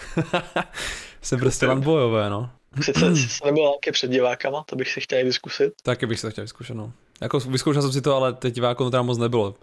Jsem 1.22 1.38
prostě 1.38 1.66
lan 1.66 1.80
bojové, 1.80 2.30
no. 2.30 2.50
Sice, 2.82 3.16
sice 3.16 3.44
nebyl 3.44 3.62
lanky 3.62 3.92
před 3.92 4.10
divákama, 4.10 4.64
to 4.66 4.76
bych 4.76 4.92
si 4.92 5.00
chtěl 5.00 5.24
vyzkusit. 5.24 5.72
Taky 5.82 6.06
bych 6.06 6.20
se 6.20 6.30
chtěl 6.30 6.44
vyzkoušet, 6.44 6.76
no. 6.76 6.92
Jako 7.20 7.40
vyzkoušel 7.40 7.82
jsem 7.82 7.92
si 7.92 8.00
to, 8.00 8.16
ale 8.16 8.32
teď 8.32 8.54
diváků 8.54 8.84
to 8.84 8.90
tam 8.90 9.06
moc 9.06 9.18
nebylo. 9.18 9.54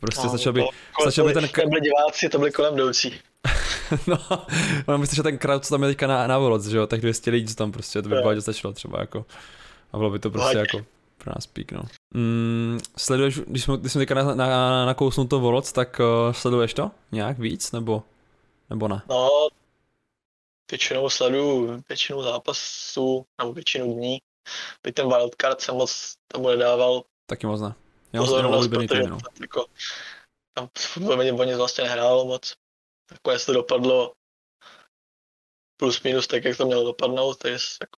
Prostě 0.00 0.22
no, 0.22 0.28
stačil 0.28 0.52
by, 0.52 0.64
stačil 1.02 1.24
by 1.24 1.32
ten... 1.32 1.48
To 1.48 1.68
byli 1.68 1.80
diváci, 1.80 2.28
to 2.28 2.38
byli 2.38 2.52
kolem 2.52 2.74
jdoucí. 2.74 3.20
no, 4.06 4.18
no 4.88 4.98
myslím, 4.98 5.16
že 5.16 5.22
ten 5.22 5.38
crowd, 5.38 5.64
co 5.64 5.74
tam 5.74 5.82
je 5.82 5.88
teďka 5.88 6.06
na, 6.06 6.26
na 6.26 6.38
Voloc, 6.38 6.66
že 6.66 6.76
jo, 6.76 6.86
tak 6.86 7.00
200 7.00 7.30
lidí, 7.30 7.46
co 7.46 7.54
tam 7.54 7.72
prostě, 7.72 8.02
to 8.02 8.08
by 8.08 8.14
bylo 8.14 8.40
stačilo 8.40 8.72
třeba 8.72 9.00
jako. 9.00 9.26
A 9.92 9.98
bylo 9.98 10.10
by 10.10 10.18
to 10.18 10.30
prostě 10.30 10.58
Hať. 10.58 10.74
jako 10.74 10.86
pro 11.18 11.32
nás 11.36 11.46
pík, 11.46 11.72
no. 11.72 11.82
Mm, 12.14 12.78
sleduješ, 12.96 13.38
když 13.38 13.64
jsme, 13.64 13.76
když 13.76 13.92
jsme 13.92 13.98
teďka 13.98 14.14
na, 14.14 14.34
na, 14.34 14.86
nakousnul 14.86 15.26
to 15.26 15.40
Voloc, 15.40 15.72
tak 15.72 16.00
uh, 16.00 16.32
sleduješ 16.32 16.74
to 16.74 16.90
nějak 17.12 17.38
víc, 17.38 17.72
nebo, 17.72 18.02
nebo 18.70 18.88
ne? 18.88 19.02
No, 19.08 19.48
většinou 20.70 21.10
sleduju 21.10 21.82
většinu 21.88 22.22
zápasů, 22.22 23.24
nebo 23.40 23.52
většinu 23.52 23.94
dní. 23.94 24.18
Byť 24.82 24.94
ten 24.94 25.08
wildcard 25.08 25.60
jsem 25.60 25.74
moc 25.74 26.14
tomu 26.32 26.48
nedával. 26.48 27.02
Taky 27.26 27.46
moc 27.46 27.60
ne. 27.60 27.74
Já 28.12 28.22
mám 28.22 28.54
oblíbený 28.54 28.88
tým, 28.88 29.08
no. 29.08 29.18
Jako, 29.40 29.66
tam 30.54 30.68
fotbal 30.78 31.16
mě 31.16 31.32
o 31.32 31.44
nic 31.44 31.56
vlastně 31.56 31.84
nehrálo 31.84 32.24
moc. 32.24 32.54
Nakonec 33.10 33.46
to 33.46 33.52
dopadlo 33.52 34.12
plus 35.76 36.02
minus 36.02 36.26
tak, 36.26 36.44
jak 36.44 36.56
to 36.56 36.66
mělo 36.66 36.84
dopadnout, 36.84 37.38
takže 37.38 37.58
jako, 37.80 37.98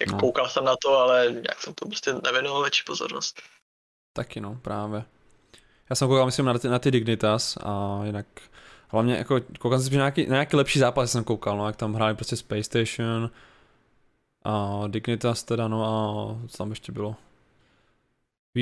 Jak 0.00 0.10
no. 0.10 0.18
koukal 0.18 0.48
jsem 0.48 0.64
na 0.64 0.74
to, 0.82 0.98
ale 0.98 1.26
jak 1.26 1.60
jsem 1.60 1.74
to 1.74 1.86
prostě 1.86 2.12
nevěnoval 2.12 2.62
větší 2.62 2.82
pozornost. 2.86 3.42
Taky 4.12 4.40
no, 4.40 4.58
právě. 4.62 5.04
Já 5.90 5.96
jsem 5.96 6.08
koukal, 6.08 6.26
myslím, 6.26 6.46
na 6.46 6.58
ty, 6.58 6.68
na 6.68 6.78
ty 6.78 6.90
Dignitas 6.90 7.56
a 7.56 8.00
jinak 8.04 8.26
hlavně 8.88 9.16
jako 9.16 9.40
koukal 9.58 9.80
jsem, 9.80 9.92
že 9.92 9.98
na 9.98 10.04
nějaký, 10.04 10.26
na 10.26 10.32
nějaký 10.32 10.56
lepší 10.56 10.78
zápas 10.78 11.12
jsem 11.12 11.24
koukal, 11.24 11.58
no, 11.58 11.66
jak 11.66 11.76
tam 11.76 11.94
hráli 11.94 12.14
prostě 12.14 12.36
Space 12.36 12.62
Station 12.62 13.30
a 14.44 14.82
Dignitas 14.86 15.42
teda, 15.42 15.68
no 15.68 15.84
a 15.84 15.92
co 16.48 16.58
tam 16.58 16.70
ještě 16.70 16.92
bylo? 16.92 17.16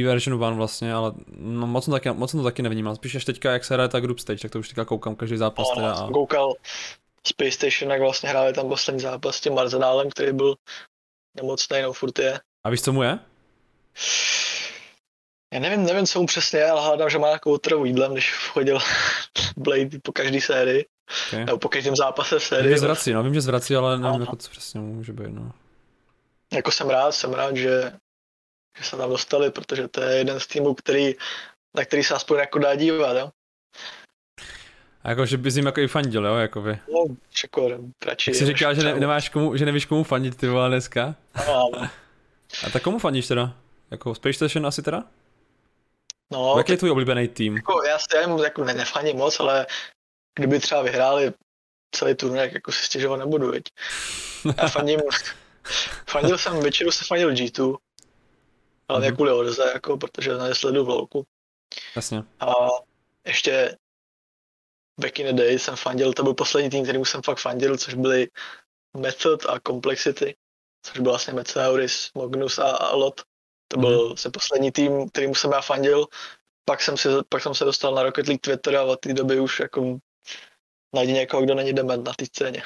One 0.05 0.57
vlastně, 0.57 0.94
ale 0.94 1.12
no, 1.38 1.66
moc, 1.66 1.84
jsem 1.84 1.92
taky, 1.92 2.11
moc 2.12 2.30
jsem 2.30 2.40
to 2.40 2.44
taky 2.44 2.62
nevnímal. 2.62 2.97
Spíš 2.97 3.14
až 3.14 3.24
teďka, 3.24 3.53
jak 3.53 3.64
se 3.64 3.74
hraje 3.74 3.88
ta 3.88 4.01
group 4.01 4.18
stage, 4.18 4.42
tak 4.42 4.51
to 4.51 4.59
už 4.59 4.68
teďka 4.68 4.84
koukám 4.84 5.16
každý 5.16 5.36
zápas. 5.36 5.68
No, 5.68 5.74
teda 5.74 5.92
a... 5.92 6.11
koukal 6.11 6.55
Space 7.26 7.51
Station, 7.51 7.92
jak 7.92 8.01
vlastně 8.01 8.28
hráli 8.28 8.53
tam 8.53 8.68
poslední 8.68 9.01
zápas 9.01 9.36
s 9.36 9.40
tím 9.40 9.59
Arzenálem, 9.59 10.11
který 10.11 10.32
byl 10.32 10.55
nemocný, 11.36 11.82
no 11.82 11.92
furt 11.92 12.18
je. 12.18 12.40
A 12.64 12.70
víš, 12.70 12.82
co 12.82 12.92
mu 12.92 13.03
je? 13.03 13.18
Já 15.55 15.61
nevím, 15.61 15.84
nevím, 15.84 16.07
co 16.07 16.20
mu 16.20 16.26
přesně 16.26 16.59
je, 16.59 16.70
ale 16.70 16.82
hádám, 16.82 17.11
že 17.11 17.18
má 17.18 17.26
nějakou 17.26 17.55
otravu 17.55 17.84
jídlem, 17.84 18.12
když 18.12 18.32
chodil 18.34 18.78
Blade 19.57 19.99
po 20.03 20.12
každé 20.12 20.40
sérii. 20.40 20.86
Okay. 21.28 21.44
Nebo 21.44 21.59
po 21.59 21.68
každém 21.68 21.97
zápase 21.97 22.38
v 22.38 22.44
sérii. 22.44 22.68
Vím, 22.68 22.76
že 22.76 22.80
zvrací, 22.80 23.12
no, 23.12 23.22
vím, 23.22 23.34
že 23.34 23.40
zvrací, 23.40 23.76
ale 23.76 23.99
nevím, 23.99 24.20
jako, 24.20 24.36
co 24.36 24.51
přesně 24.51 24.80
může 24.80 25.12
být, 25.12 25.28
no. 25.28 25.53
Jako 26.53 26.70
jsem 26.70 26.90
rád, 26.90 27.12
jsem 27.12 27.32
rád, 27.32 27.57
že, 27.57 27.92
že 28.79 28.85
se 28.85 28.97
tam 28.97 29.11
dostali, 29.11 29.51
protože 29.51 29.89
to 29.89 30.03
je 30.03 30.16
jeden 30.16 30.41
z 30.41 30.47
týmů, 30.47 30.74
který, 30.74 31.14
na 31.77 31.85
který 31.85 32.05
se 32.05 32.14
aspoň 32.14 32.39
jako 32.39 32.59
dá 32.59 32.74
dívat, 32.74 33.16
jo. 33.16 33.31
A 35.03 35.11
jako, 35.11 35.27
že 35.27 35.37
bys 35.37 35.57
jim 35.57 35.66
jako 35.66 35.81
i 35.81 35.89
fandil, 35.89 36.27
jo, 36.27 36.35
jakoby. 36.35 36.79
No, 36.93 37.05
jako, 37.45 37.79
radši. 38.07 38.35
Jsi 38.35 38.47
říkal, 38.47 38.74
že, 38.74 38.83
ne, 38.83 39.01
nemáš 39.01 39.29
komu, 39.29 39.57
že 39.57 39.64
nevíš 39.64 39.87
komu 39.87 40.05
fandit, 40.05 40.37
ty 40.37 40.49
vole, 40.49 40.68
dneska? 40.68 41.14
No. 41.47 41.70
A 42.66 42.70
tak 42.72 42.83
komu 42.83 42.99
fandíš 42.99 43.27
teda? 43.27 43.55
Jako 43.91 44.14
Space 44.14 44.33
Station 44.33 44.66
asi 44.66 44.83
teda? 44.83 45.05
No, 46.33 46.55
Jaký 46.59 46.72
je 46.72 46.79
tvůj 46.79 46.91
oblíbený 46.91 47.29
tým? 47.29 47.57
Jako, 47.57 47.83
já 47.89 47.99
si 47.99 48.05
já 48.14 48.43
jako 48.45 48.64
ne, 48.64 48.74
nefaním 48.74 49.16
moc, 49.16 49.41
ale 49.41 49.66
kdyby 50.39 50.59
třeba 50.59 50.83
vyhráli 50.83 51.33
celý 51.95 52.14
turnaj, 52.14 52.51
jako 52.53 52.72
si 52.72 52.85
stěžovat 52.85 53.16
nebudu, 53.16 53.51
viď? 53.51 53.64
Já 54.62 54.68
fandím, 54.68 55.01
fandil 56.11 56.39
jsem, 56.39 56.61
většinou 56.61 56.91
se 56.91 57.05
fandil 57.05 57.33
G2, 57.33 57.77
ale 58.89 59.01
mm-hmm. 59.01 59.14
kvůli 59.14 59.32
Orze, 59.32 59.70
jako, 59.74 59.97
protože 59.97 60.34
na 60.34 60.55
sledu 60.55 60.84
v 60.84 60.89
lolku. 60.89 61.26
Jasně. 61.97 62.24
A 62.41 62.53
ještě 63.26 63.76
back 65.01 65.18
in 65.18 65.26
the 65.26 65.43
day 65.43 65.59
jsem 65.59 65.76
fandil, 65.76 66.12
to 66.12 66.22
byl 66.22 66.34
poslední 66.34 66.70
tým, 66.70 66.82
kterým 66.82 67.05
jsem 67.05 67.22
fakt 67.22 67.39
fandil, 67.39 67.76
což 67.76 67.95
byly 67.95 68.28
Method 68.97 69.47
a 69.47 69.61
Complexity, 69.66 70.37
což 70.82 71.01
byl 71.01 71.12
vlastně 71.12 71.32
Meteoris, 71.32 72.11
Magnus 72.14 72.59
a, 72.59 72.70
a 72.70 72.95
Lot. 72.95 73.20
To 73.68 73.80
byl 73.80 74.09
mm. 74.09 74.16
se 74.16 74.30
poslední 74.30 74.72
tým, 74.72 75.09
kterým 75.09 75.34
jsem 75.34 75.53
já 75.53 75.61
fandil. 75.61 76.07
Pak 76.64 76.82
jsem, 76.82 76.97
si, 76.97 77.09
pak 77.28 77.43
jsem 77.43 77.55
se 77.55 77.64
dostal 77.64 77.95
na 77.95 78.03
Rocket 78.03 78.26
League 78.26 78.41
Twitter 78.41 78.76
a 78.76 78.84
od 78.84 79.01
té 79.01 79.14
doby 79.14 79.41
už 79.41 79.61
jako 79.61 79.99
najdi 80.95 81.12
někoho, 81.12 81.43
kdo 81.43 81.55
není 81.55 81.72
dement 81.72 82.07
na 82.07 82.12
té 82.12 82.26
scéně. 82.26 82.62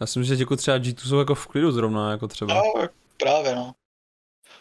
Já 0.00 0.06
si 0.06 0.18
myslím, 0.18 0.36
že 0.36 0.42
jako 0.42 0.56
třeba 0.56 0.78
G2 0.78 1.08
jsou 1.08 1.18
jako 1.18 1.34
v 1.34 1.46
klidu 1.46 1.72
zrovna, 1.72 2.10
jako 2.10 2.28
třeba. 2.28 2.54
No, 2.54 2.88
právě 3.16 3.54
no. 3.54 3.72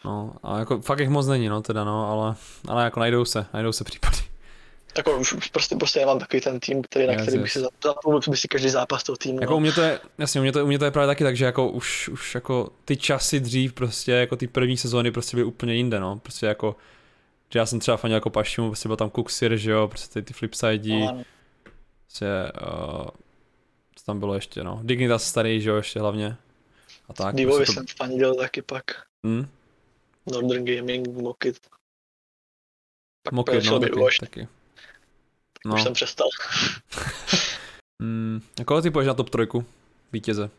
No, 0.06 0.34
a 0.44 0.60
jako 0.60 0.82
fakt 0.82 1.00
jich 1.00 1.10
moc 1.10 1.28
není, 1.28 1.50
no 1.50 1.62
teda, 1.62 1.84
no, 1.84 2.12
ale, 2.12 2.36
ale 2.68 2.84
jako 2.84 3.00
najdou 3.00 3.26
se, 3.26 3.46
najdou 3.54 3.72
se 3.72 3.84
případy. 3.84 4.18
Jako 4.98 5.18
už, 5.18 5.34
už 5.34 5.48
prostě, 5.48 5.76
prostě 5.76 6.00
nemám 6.00 6.20
takový 6.20 6.42
ten 6.42 6.60
tým, 6.60 6.82
který, 6.82 7.08
na 7.08 7.14
yes, 7.14 7.22
který 7.22 7.38
yes. 7.38 7.42
bych 7.42 7.52
si 7.52 7.60
zapomněl 7.84 8.22
by 8.30 8.38
si 8.38 8.48
každý 8.48 8.70
zápas 8.70 9.04
toho 9.04 9.18
týmu. 9.18 9.42
Jako 9.42 9.52
no. 9.52 9.58
u 9.58 9.60
mě 9.60 9.72
to 9.72 9.82
je, 9.82 10.00
jasně, 10.18 10.40
u 10.40 10.44
mě 10.44 10.52
to, 10.52 10.64
u 10.64 10.68
mě 10.68 10.80
to 10.80 10.86
je 10.86 10.92
právě 10.92 11.08
taky 11.08 11.24
tak, 11.24 11.38
že 11.38 11.46
jako 11.46 11.70
už, 11.70 12.10
už 12.10 12.36
jako 12.36 12.70
ty 12.86 12.98
časy 12.98 13.40
dřív 13.40 13.74
prostě, 13.74 14.12
jako 14.12 14.36
ty 14.36 14.48
první 14.48 14.78
sezóny 14.78 15.12
prostě 15.12 15.38
byly 15.38 15.46
úplně 15.46 15.74
jinde, 15.74 16.00
no, 16.00 16.20
prostě 16.20 16.46
jako, 16.46 16.76
že 17.50 17.60
já 17.60 17.66
jsem 17.66 17.80
třeba 17.80 17.98
fanil 17.98 18.16
jako 18.16 18.30
Pašimu, 18.30 18.68
prostě 18.70 18.90
byl 18.90 18.98
tam 18.98 19.10
Kuxir, 19.10 19.58
že 19.58 19.72
jo, 19.72 19.88
prostě 19.88 20.14
ty, 20.14 20.26
ty 20.28 20.34
flipside, 20.34 20.90
no, 20.90 21.24
prostě, 22.06 22.28
uh, 22.62 23.08
co 23.96 24.06
tam 24.06 24.20
bylo 24.20 24.34
ještě, 24.34 24.64
no, 24.64 24.80
Dignitas 24.84 25.24
starý, 25.24 25.62
že 25.62 25.70
jo, 25.70 25.76
ještě 25.76 26.00
hlavně. 26.00 26.38
A 27.10 27.14
tak. 27.14 27.36
Divovi 27.36 27.58
prostě 27.58 27.82
to... 27.82 27.88
jsem 27.88 27.98
fandil 27.98 28.36
taky 28.36 28.62
pak. 28.62 28.84
Hmm? 29.26 29.48
Northern 30.32 30.66
Gaming, 30.66 31.08
Mokit. 31.08 31.60
Mokit, 33.32 33.64
no, 33.66 33.80
taky, 33.80 34.00
taky. 34.20 34.48
No. 35.66 35.76
Už 35.76 35.84
jsem 35.84 35.94
přestal. 35.94 36.28
mm, 38.02 38.42
a 38.62 38.64
koho 38.64 38.82
ty 38.82 38.92
poješ 38.92 39.08
na 39.08 39.14
top 39.14 39.30
trojku? 39.30 39.66
Vítěze. 40.14 40.50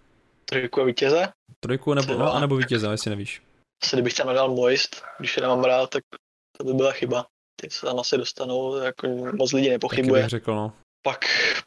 Trojku 0.45 0.81
a 0.81 0.85
vítěze? 0.85 1.29
Trojku 1.61 1.95
nebo, 1.95 2.14
no, 2.14 2.35
anebo 2.35 2.57
vítěze, 2.57 2.87
jestli 2.87 3.11
nevíš. 3.11 3.43
Asi 3.83 3.97
kdybych 3.97 4.14
tam 4.14 4.27
nedal 4.27 4.55
Moist, 4.55 5.03
když 5.19 5.37
je 5.37 5.43
nemám 5.43 5.64
rád, 5.64 5.91
tak 5.91 6.05
to 6.59 6.64
by 6.64 6.73
byla 6.73 6.93
chyba. 6.93 7.27
Ty 7.61 7.71
se 7.71 7.87
tam 7.87 8.01
asi 8.01 8.17
dostanou, 8.17 8.77
jako 8.77 9.09
moc 9.09 9.53
lidí 9.53 9.69
nepochybuje. 9.69 10.23
Taky 10.23 10.31
řekl, 10.31 10.55
no. 10.55 10.73
Pak, 11.03 11.25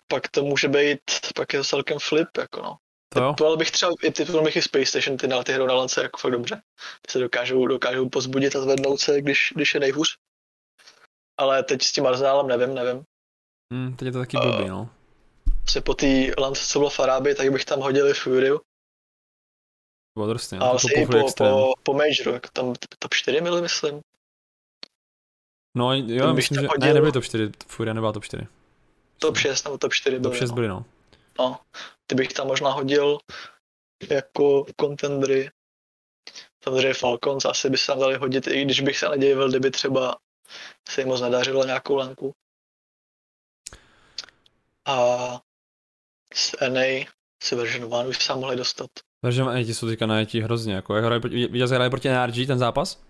pak 0.07 0.27
to 0.27 0.43
může 0.43 0.67
být, 0.67 0.99
pak 1.35 1.53
je 1.53 1.59
to 1.59 1.63
celkem 1.63 1.99
flip, 1.99 2.27
jako 2.37 2.61
no. 2.61 2.77
To 3.09 3.21
jo? 3.21 3.33
Typoval 3.33 3.57
bych 3.57 3.71
třeba, 3.71 3.91
i 4.03 4.11
typoval 4.11 4.43
bych 4.43 4.55
i 4.55 4.61
Space 4.61 4.85
Station, 4.85 5.17
ty 5.17 5.27
na 5.27 5.43
ty 5.43 5.53
hrou 5.53 5.67
na 5.67 5.73
lance 5.73 6.01
jako 6.01 6.17
fakt 6.17 6.31
dobře. 6.31 6.61
Ty 7.01 7.11
se 7.11 7.19
dokážou, 7.19 7.67
dokážou 7.67 8.09
pozbudit 8.09 8.55
a 8.55 8.61
zvednout 8.61 8.99
se, 8.99 9.21
když, 9.21 9.53
když 9.55 9.73
je 9.73 9.79
nejhůř. 9.79 10.17
Ale 11.37 11.63
teď 11.63 11.81
s 11.81 11.91
tím 11.91 12.07
Arzenálem 12.07 12.47
nevím, 12.47 12.75
nevím. 12.75 13.03
Hmm, 13.73 13.95
teď 13.95 14.05
je 14.05 14.11
to 14.11 14.19
taky 14.19 14.37
blbý, 14.37 14.63
uh, 14.63 14.69
no. 14.69 14.89
Asi 15.67 15.81
po 15.81 15.93
té 15.93 16.07
lance, 16.37 16.65
co 16.67 16.79
bylo 16.79 16.89
v 16.89 16.99
Arábii, 16.99 17.35
tak 17.35 17.51
bych 17.51 17.65
tam 17.65 17.79
hodili 17.79 18.13
Fury. 18.13 18.49
Bylo 20.17 20.33
drsně, 20.33 20.59
no, 20.59 20.65
a 20.65 20.69
vlastně 20.69 21.07
po, 21.07 21.11
po, 21.11 21.33
po, 21.37 21.73
po 21.83 21.93
Majoru, 21.93 22.31
jako 22.31 22.47
tam 22.53 22.73
top 22.99 23.13
4 23.13 23.41
mili, 23.41 23.61
myslím. 23.61 24.01
No 25.77 25.93
jo, 25.93 26.33
myslím, 26.33 26.61
že 26.61 26.67
hodil... 26.67 26.87
ne, 26.87 26.93
nebyly 26.93 27.11
top 27.11 27.23
4, 27.23 27.51
Fury 27.67 27.93
nebyla 27.93 28.13
top 28.13 28.25
4. 28.25 28.47
Top 29.17 29.37
6 29.37 29.63
nebo 29.63 29.77
top 29.77 29.93
4 29.93 30.19
byly. 30.19 30.23
Top 30.23 30.39
6 30.39 30.51
byly, 30.51 30.67
no. 30.67 30.75
No, 30.75 30.85
ty 32.07 32.15
bych 32.15 32.33
tam 32.33 32.47
možná 32.47 32.71
hodil 32.71 33.17
jako 34.09 34.65
contendry. 34.81 35.51
Samozřejmě 36.63 36.93
Falcons 36.93 37.45
asi 37.45 37.69
by 37.69 37.77
se 37.77 37.87
tam 37.87 37.99
dali 37.99 38.15
hodit, 38.15 38.47
i 38.47 38.65
když 38.65 38.81
bych 38.81 38.97
se 38.97 39.09
nedivil, 39.09 39.49
kdyby 39.49 39.71
třeba 39.71 40.17
se 40.89 41.01
jim 41.01 41.07
moc 41.07 41.21
nedařilo 41.21 41.65
nějakou 41.65 41.95
lanku 41.95 42.33
a 44.87 45.41
z 46.33 46.55
NA 46.69 47.05
si 47.43 47.55
version 47.55 47.83
1 47.83 48.03
už 48.03 48.23
se 48.23 48.35
mohli 48.35 48.55
dostat. 48.55 48.89
Version 49.25 49.47
1 49.47 49.63
ti 49.63 49.73
jsou 49.73 49.87
teďka 49.87 50.05
najetí 50.05 50.41
hrozně, 50.41 50.73
jako 50.73 50.95
jak 50.95 51.05
hrají, 51.05 51.21
viděl 51.47 51.67
jsi 51.67 51.75
hrají 51.75 51.89
proti 51.89 52.09
NRG 52.09 52.47
ten 52.47 52.59
zápas? 52.59 53.01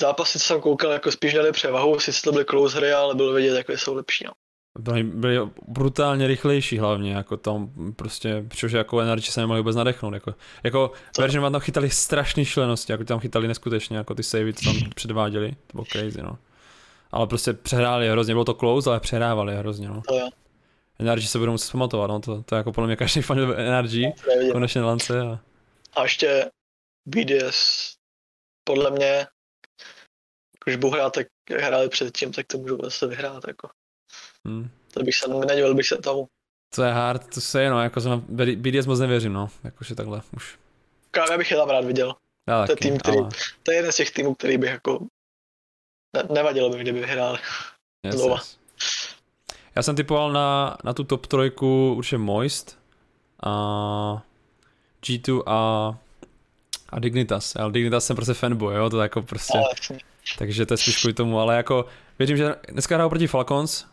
Zápasy, 0.00 0.38
co 0.38 0.44
jsem 0.44 0.60
koukal, 0.60 0.92
jako 0.92 1.12
spíš 1.12 1.34
dali 1.34 1.52
převahu, 1.52 2.00
sice 2.00 2.22
to 2.22 2.32
byly 2.32 2.44
close 2.44 2.76
hry, 2.78 2.92
ale 2.92 3.14
bylo 3.14 3.32
vidět, 3.32 3.56
jak 3.56 3.70
jsou 3.70 3.94
lepší. 3.94 4.24
No. 4.24 4.32
Byli, 4.78 5.02
byli 5.02 5.38
brutálně 5.68 6.26
rychlejší 6.26 6.78
hlavně, 6.78 7.12
jako 7.12 7.36
tam 7.36 7.70
prostě, 7.96 8.44
protože 8.48 8.78
jako 8.78 9.00
NRG 9.00 9.24
se 9.24 9.40
nemohli 9.40 9.60
vůbec 9.60 9.76
nadechnout, 9.76 10.14
jako, 10.14 10.34
jako 10.62 10.92
Version 11.18 11.52
tam 11.52 11.60
chytali 11.60 11.90
strašné 11.90 12.44
šílenosti, 12.44 12.92
jako 12.92 13.04
tam 13.04 13.20
chytali 13.20 13.48
neskutečně, 13.48 13.96
jako 13.96 14.14
ty 14.14 14.22
savey, 14.22 14.52
co 14.52 14.64
tam 14.64 14.90
předváděli, 14.94 15.50
to 15.66 15.72
bylo 15.72 15.84
crazy, 15.84 16.22
no. 16.22 16.38
Ale 17.10 17.26
prostě 17.26 17.52
přehráli 17.52 18.08
hrozně, 18.08 18.34
bylo 18.34 18.44
to 18.44 18.54
close, 18.54 18.90
ale 18.90 19.00
přehrávali 19.00 19.56
hrozně, 19.56 19.88
no. 19.88 20.02
To 20.08 20.14
jo. 20.14 20.28
Energy 20.98 21.26
se 21.26 21.38
budou 21.38 21.52
muset 21.52 21.72
pamatovat, 21.72 22.08
no 22.08 22.20
to, 22.20 22.42
to 22.42 22.54
je 22.54 22.56
jako 22.56 22.72
podle 22.72 22.86
mě 22.86 22.96
každý 22.96 23.22
fan 23.22 23.38
Energy, 23.56 24.12
konečně 24.52 24.80
lance. 24.80 25.20
A... 25.20 25.40
a 25.96 26.02
ještě 26.02 26.50
BDS, 27.06 27.92
podle 28.64 28.90
mě, 28.90 29.26
když 30.64 30.76
budu 30.76 30.92
hrát, 30.92 31.12
tak 31.12 31.26
hráli 31.50 31.88
předtím, 31.88 32.32
tak 32.32 32.46
to 32.46 32.58
můžu 32.58 32.78
zase 32.82 33.06
vyhrát, 33.06 33.44
jako. 33.48 33.68
Hmm. 34.48 34.70
To 34.94 35.02
bych 35.02 35.14
se, 35.14 35.28
nedělal 35.28 35.74
bych 35.74 35.86
se 35.86 35.96
tomu. 35.96 36.28
To 36.74 36.82
je 36.82 36.92
hard, 36.92 37.34
to 37.34 37.40
se 37.40 37.70
no, 37.70 37.82
jako 37.82 38.00
jsem 38.00 38.24
BDS 38.56 38.86
moc 38.86 39.00
nevěřím, 39.00 39.32
no, 39.32 39.50
jakože 39.64 39.94
takhle 39.94 40.22
už. 40.36 40.58
Já 41.30 41.38
bych 41.38 41.50
je 41.50 41.56
tam 41.56 41.70
rád 41.70 41.84
viděl. 41.84 42.14
Já 42.48 42.66
to 42.66 42.72
je 42.72 42.76
tým, 42.76 42.98
který, 42.98 43.18
ale... 43.18 43.28
to 43.62 43.72
je 43.72 43.78
jeden 43.78 43.92
z 43.92 43.96
těch 43.96 44.10
týmů, 44.10 44.34
který 44.34 44.58
bych 44.58 44.70
jako, 44.70 45.06
ne, 46.16 46.22
nevadilo 46.34 46.70
by, 46.70 46.78
kdyby 46.78 47.00
vyhráli. 47.00 47.38
Yes, 48.06 48.14
Yes. 48.24 48.58
Já 49.76 49.82
jsem 49.82 49.96
typoval 49.96 50.32
na, 50.32 50.76
na 50.84 50.94
tu 50.94 51.04
top 51.04 51.26
trojku 51.26 51.94
určitě 51.96 52.18
Moist 52.18 52.78
a 53.42 54.22
G2 55.02 55.42
a, 55.46 55.94
a 56.88 56.98
Dignitas. 56.98 57.56
Ale 57.56 57.72
Dignitas 57.72 58.06
jsem 58.06 58.16
prostě 58.16 58.34
fanboy, 58.34 58.76
jo, 58.76 58.90
to 58.90 59.00
je 59.00 59.02
jako 59.02 59.22
prostě. 59.22 59.58
Takže 60.38 60.66
to 60.66 60.74
je 60.74 60.78
spíš 60.78 61.00
kvůli 61.00 61.14
tomu, 61.14 61.40
ale 61.40 61.56
jako 61.56 61.86
věřím, 62.18 62.36
že 62.36 62.54
dneska 62.68 62.94
hraju 62.94 63.08
proti 63.10 63.26
Falcons. 63.26 63.91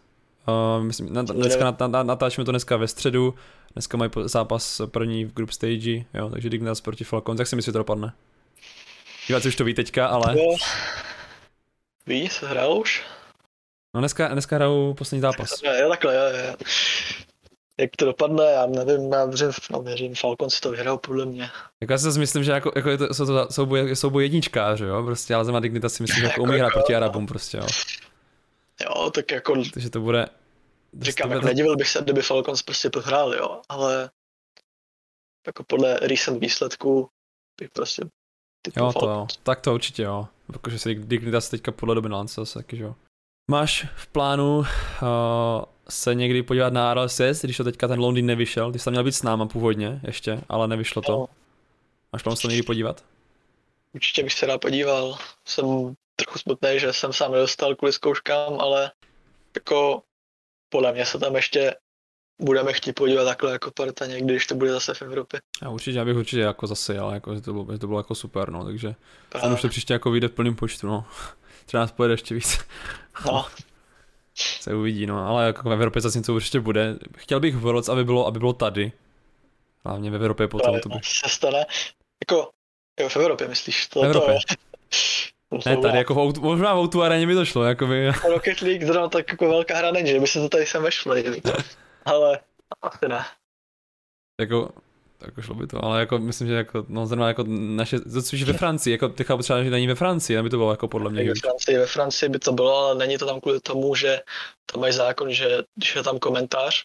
Uh, 0.49 0.83
myslím, 0.83 1.13
na, 1.13 1.21
dneska 1.21 1.75
na, 1.79 1.87
na, 1.87 2.03
natáčíme 2.03 2.45
to 2.45 2.51
dneska 2.51 2.77
ve 2.77 2.87
středu. 2.87 3.35
Dneska 3.73 3.97
mají 3.97 4.11
zápas 4.23 4.81
první 4.85 5.25
v 5.25 5.33
group 5.33 5.51
stage, 5.51 6.05
jo, 6.13 6.29
takže 6.29 6.49
Dignitas 6.49 6.81
proti 6.81 7.03
Falcons. 7.03 7.39
Jak 7.39 7.47
si 7.47 7.55
myslíš, 7.55 7.65
že 7.65 7.71
to 7.71 7.77
dopadne? 7.77 8.13
Diváci 9.27 9.47
už 9.47 9.55
to 9.55 9.63
ví 9.63 9.73
teďka, 9.73 10.07
ale... 10.07 10.35
Ví, 12.07 12.29
se 12.29 12.47
hrál 12.47 12.73
už? 12.77 13.03
No 13.95 14.01
dneska, 14.01 14.27
dneska 14.27 14.55
hrajou 14.55 14.93
poslední 14.93 15.21
zápas. 15.21 15.61
Jo, 15.63 15.89
takhle, 15.89 16.15
jo, 16.15 16.21
jo. 16.21 16.55
jak 17.79 17.89
to 17.97 18.05
dopadne, 18.05 18.43
já 18.43 18.65
nevím, 18.65 19.11
já 19.11 19.25
věřím, 19.25 19.51
no, 19.71 19.81
věřím 19.81 20.15
Falcon 20.15 20.49
si 20.49 20.61
to 20.61 20.71
vyhrál 20.71 20.97
podle 20.97 21.25
mě. 21.25 21.49
Jako 21.81 21.93
já 21.93 21.97
si 21.97 22.19
myslím, 22.19 22.43
že 22.43 22.51
jako, 22.51 22.71
jako 22.75 22.89
je 22.89 22.97
to, 22.97 23.13
jsou 23.13 23.25
to 23.25 23.47
souboj, 23.51 23.95
souboj 23.95 24.23
jedničkáři, 24.23 24.85
jo, 24.85 25.03
prostě, 25.03 25.35
ale 25.35 25.45
Zema 25.45 25.59
Dignita 25.59 25.89
si 25.89 26.03
myslím, 26.03 26.21
že 26.21 26.27
jako 26.27 26.43
umí 26.43 26.57
hrát 26.57 26.73
proti 26.73 26.95
Arabům 26.95 27.27
prostě, 27.27 27.57
jo. 27.57 27.67
Jo, 28.83 29.09
tak 29.09 29.31
jako... 29.31 29.63
Takže 29.73 29.89
to 29.89 29.99
bude... 29.99 30.25
Říkám, 31.01 31.31
jako 31.31 31.45
nedivil 31.45 31.75
bych 31.75 31.89
se, 31.89 32.01
kdyby 32.01 32.21
Falcons 32.21 32.61
prostě 32.61 32.89
prohrál, 32.89 33.33
jo, 33.33 33.61
ale 33.69 34.11
jako 35.47 35.63
podle 35.63 35.99
recent 35.99 36.41
výsledků 36.41 37.09
bych 37.61 37.69
prostě 37.69 38.05
Jo, 38.77 38.93
to 38.93 39.09
jo. 39.09 39.27
Tak 39.43 39.61
to 39.61 39.73
určitě 39.73 40.03
jo. 40.03 40.27
Protože 40.47 40.79
si 40.79 40.95
Dignitas 40.95 41.49
teďka 41.49 41.71
podle 41.71 41.95
dominance 41.95 42.41
zase 42.41 42.59
taky, 42.59 42.77
že 42.77 42.83
jo. 42.83 42.95
Máš 43.51 43.87
v 43.95 44.07
plánu 44.07 44.57
uh, 44.57 44.65
se 45.89 46.15
někdy 46.15 46.43
podívat 46.43 46.73
na 46.73 46.93
RLCS, 46.93 47.41
když 47.41 47.57
to 47.57 47.63
teďka 47.63 47.87
ten 47.87 47.99
Londýn 47.99 48.25
nevyšel, 48.25 48.71
ty 48.71 48.79
jsi 48.79 48.85
tam 48.85 48.91
měl 48.91 49.03
být 49.03 49.11
s 49.11 49.23
náma 49.23 49.45
původně 49.45 50.01
ještě, 50.03 50.41
ale 50.49 50.67
nevyšlo 50.67 51.01
to. 51.01 51.11
No. 51.11 51.27
Máš 52.13 52.23
plán 52.23 52.35
se 52.35 52.47
někdy 52.47 52.63
podívat? 52.63 53.03
Určitě 53.93 54.23
bych 54.23 54.33
se 54.33 54.45
rád 54.45 54.61
podíval. 54.61 55.17
Jsem 55.45 55.65
trochu 56.15 56.39
smutný, 56.39 56.69
že 56.79 56.93
jsem 56.93 57.13
sám 57.13 57.31
nedostal 57.31 57.75
kvůli 57.75 57.93
zkouškám, 57.93 58.59
ale 58.59 58.91
jako 59.55 60.03
podle 60.69 60.91
mě 60.91 61.05
se 61.05 61.19
tam 61.19 61.35
ještě 61.35 61.75
budeme 62.41 62.73
chtít 62.73 62.93
podívat 62.93 63.25
takhle 63.25 63.51
jako 63.51 63.71
parta 63.71 64.05
někdy, 64.05 64.33
když 64.33 64.47
to 64.47 64.55
bude 64.55 64.71
zase 64.71 64.93
v 64.93 65.01
Evropě. 65.01 65.41
Já 65.61 65.69
určitě, 65.69 65.97
já 65.97 66.05
bych 66.05 66.15
určitě 66.15 66.41
jako 66.41 66.67
zase 66.67 66.93
jel, 66.93 67.11
jako, 67.11 67.35
že 67.35 67.41
to 67.41 67.53
bylo, 67.53 67.67
že 67.71 67.77
to 67.77 67.87
bylo 67.87 67.99
jako 67.99 68.15
super, 68.15 68.49
no, 68.49 68.65
takže 68.65 68.95
Právě. 69.29 69.53
už 69.53 69.61
to 69.61 69.69
příště 69.69 69.93
jako 69.93 70.11
vyjde 70.11 70.27
v 70.27 70.31
plném 70.31 70.55
počtu, 70.55 70.87
no. 70.87 71.05
Třeba 71.65 71.81
nás 71.81 71.91
pojede 71.91 72.13
ještě 72.13 72.35
víc. 72.35 72.59
No. 73.25 73.47
se 74.35 74.75
uvidí, 74.75 75.05
no, 75.05 75.27
ale 75.27 75.45
jako 75.45 75.69
v 75.69 75.73
Evropě 75.73 76.01
zase 76.01 76.17
něco 76.17 76.33
určitě 76.33 76.59
bude. 76.59 76.95
Chtěl 77.17 77.39
bych 77.39 77.55
Worlds, 77.55 77.89
aby 77.89 78.03
bylo, 78.03 78.27
aby 78.27 78.39
bylo 78.39 78.53
tady. 78.53 78.91
Hlavně 79.85 80.11
v 80.11 80.15
Evropě 80.15 80.47
potom 80.47 80.79
to 80.79 80.89
by... 80.89 80.99
se 81.03 81.29
stane, 81.29 81.65
jako, 82.23 82.49
jo, 82.99 83.09
v 83.09 83.17
Evropě 83.17 83.47
myslíš? 83.47 83.87
To, 83.87 84.01
v 84.01 84.05
Evropě. 84.05 84.27
To 84.27 84.53
je. 84.53 84.69
Ne, 85.65 85.77
tady 85.77 85.97
jako 85.97 86.13
v 86.13 86.17
autu, 86.17 86.41
možná 86.41 86.73
v 86.73 86.77
autu 86.77 87.03
aréně 87.03 87.27
by 87.27 87.35
to 87.35 87.45
šlo, 87.45 87.63
jako 87.63 87.87
by. 87.87 88.07
Rocket 88.29 88.61
League 88.61 88.85
zrovna 88.85 89.09
tak 89.09 89.31
jako 89.31 89.49
velká 89.49 89.77
hra 89.77 89.91
není, 89.91 90.09
že 90.09 90.19
by 90.19 90.27
se 90.27 90.39
to 90.39 90.49
tady 90.49 90.65
sem 90.65 90.83
vešlo, 90.83 91.15
ale 92.05 92.39
asi 92.81 93.07
ne. 93.07 93.25
Jako, 94.41 94.71
jako 95.21 95.41
šlo 95.41 95.55
by 95.55 95.67
to, 95.67 95.85
ale 95.85 95.99
jako 95.99 96.19
myslím, 96.19 96.47
že 96.47 96.53
jako, 96.53 96.85
no 96.87 97.05
zrovna 97.05 97.27
jako 97.27 97.43
naše, 97.47 97.99
to 97.99 98.21
spíš 98.21 98.43
ve 98.43 98.53
Francii, 98.53 98.91
jako 98.91 99.09
ty 99.09 99.23
chápu 99.23 99.43
třeba, 99.43 99.63
že 99.63 99.69
není 99.69 99.87
ve 99.87 99.95
Francii, 99.95 100.37
aby 100.37 100.49
to 100.49 100.57
bylo 100.57 100.71
jako 100.71 100.87
podle 100.87 101.09
mě. 101.09 101.23
Ve 101.23 101.39
Francii, 101.41 101.77
ve 101.77 101.85
Francii 101.85 102.29
by 102.29 102.39
to 102.39 102.51
bylo, 102.51 102.77
ale 102.77 102.95
není 102.95 103.17
to 103.17 103.25
tam 103.25 103.41
kvůli 103.41 103.59
tomu, 103.59 103.95
že 103.95 104.19
tam 104.65 104.81
mají 104.81 104.93
zákon, 104.93 105.33
že 105.33 105.57
když 105.75 105.95
je 105.95 106.03
tam 106.03 106.19
komentář 106.19 106.83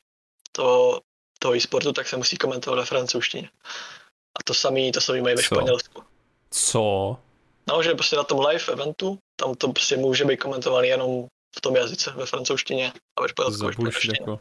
to, 0.52 1.00
toho 1.38 1.56
e-sportu, 1.56 1.92
tak 1.92 2.08
se 2.08 2.16
musí 2.16 2.36
komentovat 2.36 2.76
ve 2.76 2.84
francouzštině. 2.84 3.48
A 4.38 4.42
to 4.44 4.54
samý, 4.54 4.92
to 4.92 5.00
samý 5.00 5.20
mají 5.20 5.36
ve 5.36 5.42
Co? 5.42 5.54
Španělsku. 5.54 6.02
Co? 6.50 7.16
No, 7.68 7.82
že 7.82 7.94
prostě 7.94 8.16
na 8.16 8.24
tom 8.24 8.40
live 8.46 8.72
eventu, 8.72 9.18
tam 9.40 9.54
to 9.54 9.68
prostě 9.68 9.96
může 9.96 10.24
být 10.24 10.36
komentovaný 10.36 10.88
jenom 10.88 11.26
v 11.56 11.60
tom 11.60 11.76
jazyce, 11.76 12.12
ve 12.16 12.26
francouzštině 12.26 12.92
a 13.18 13.22
ve 13.22 13.28
španělsku. 13.28 13.86
Jako. 14.20 14.40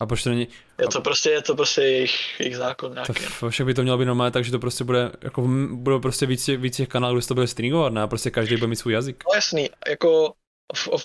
A 0.00 0.06
proč 0.06 0.22
to 0.22 0.30
není... 0.30 0.48
Je 0.80 0.88
to 0.88 1.00
prostě, 1.00 1.30
je 1.30 1.42
to 1.42 1.54
prostě 1.54 1.82
jejich, 1.82 2.40
jejich 2.40 2.56
zákon 2.56 2.92
nějaký. 2.92 3.12
To 3.40 3.50
však 3.50 3.66
by 3.66 3.74
to 3.74 3.82
mělo 3.82 3.98
být 3.98 4.04
normálně 4.04 4.30
tak, 4.30 4.44
že 4.44 4.50
to 4.50 4.58
prostě 4.58 4.84
bude, 4.84 5.12
jako 5.22 5.42
bude 5.70 5.98
prostě 5.98 6.26
víc, 6.26 6.48
víc 6.48 6.76
těch 6.76 6.88
kanálů, 6.88 7.14
kde 7.14 7.22
se 7.22 7.28
to 7.28 7.34
bude 7.34 7.46
streamovat, 7.46 7.92
ne? 7.92 8.02
A 8.02 8.06
prostě 8.06 8.30
každý 8.30 8.56
bude 8.56 8.66
mít 8.66 8.76
svůj 8.76 8.92
jazyk. 8.92 9.24
No 9.28 9.34
jasný, 9.34 9.70
jako, 9.88 10.32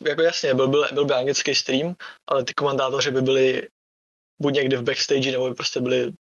jako 0.08 0.22
jasně, 0.22 0.54
byl, 0.54 0.68
byl, 0.68 0.88
byl 0.94 1.06
by 1.06 1.14
anglický 1.14 1.56
stream, 1.56 1.96
ale 2.30 2.44
ty 2.44 2.54
komentátoři 2.54 3.12
by 3.12 3.22
byli 3.22 3.68
buď 4.42 4.54
někde 4.54 4.78
v 4.78 4.84
backstage, 4.84 5.32
nebo 5.32 5.50
by 5.50 5.56
prostě 5.56 5.80
byli 5.82 6.12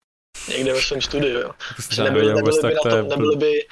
někde 0.49 0.73
ve 0.73 0.83
svém 0.83 1.01
studiu, 1.01 1.41
jo. 1.41 1.51
Prostě 1.73 2.03
nebyli, 2.03 2.35
nebyli, 2.35 2.59
by 2.63 2.75
na 2.75 2.91
tom, 2.91 3.09
nebyli 3.09 3.37
by, 3.37 3.67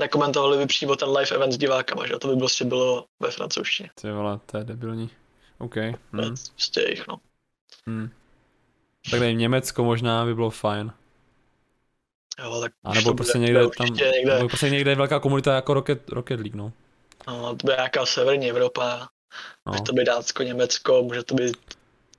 nekomentovali 0.00 0.58
by 0.58 0.66
přímo 0.66 0.96
ten 0.96 1.08
live 1.08 1.36
event 1.36 1.52
s 1.52 1.58
divákama, 1.58 2.06
že 2.06 2.18
to 2.18 2.28
by 2.28 2.36
prostě 2.36 2.64
bylo 2.64 3.04
ve 3.20 3.30
francouzštině. 3.30 3.90
Ty 3.94 4.10
vole, 4.10 4.40
to 4.46 4.58
je 4.58 4.64
debilní. 4.64 5.10
OK. 5.58 5.76
Hmm. 5.76 6.34
Prostě 6.52 6.86
jich, 6.88 7.06
no. 7.08 7.16
Hmm. 7.86 8.10
Tak 9.10 9.20
tady 9.20 9.34
Německo 9.34 9.84
možná 9.84 10.24
by 10.24 10.34
bylo 10.34 10.50
fajn. 10.50 10.92
Jo, 12.44 12.60
tak 12.60 12.72
a 12.84 12.94
nebo 12.94 13.14
prostě 13.14 13.38
někde 13.38 13.60
tam, 13.78 13.86
někde... 13.86 14.12
nebo 14.24 14.48
prostě 14.48 14.70
někde 14.70 14.90
je 14.90 14.94
velká 14.94 15.20
komunita 15.20 15.54
jako 15.54 15.74
Rocket, 15.74 16.08
Rocket 16.08 16.40
League, 16.40 16.54
no. 16.54 16.72
No, 17.26 17.56
to 17.56 17.66
by 17.66 17.72
nějaká 17.72 18.06
severní 18.06 18.50
Evropa, 18.50 19.08
no. 19.66 19.72
může 19.72 19.82
to 19.82 19.92
být 19.92 20.04
Dánsko, 20.04 20.42
Německo, 20.42 21.02
může 21.02 21.22
to 21.22 21.34
být 21.34 21.56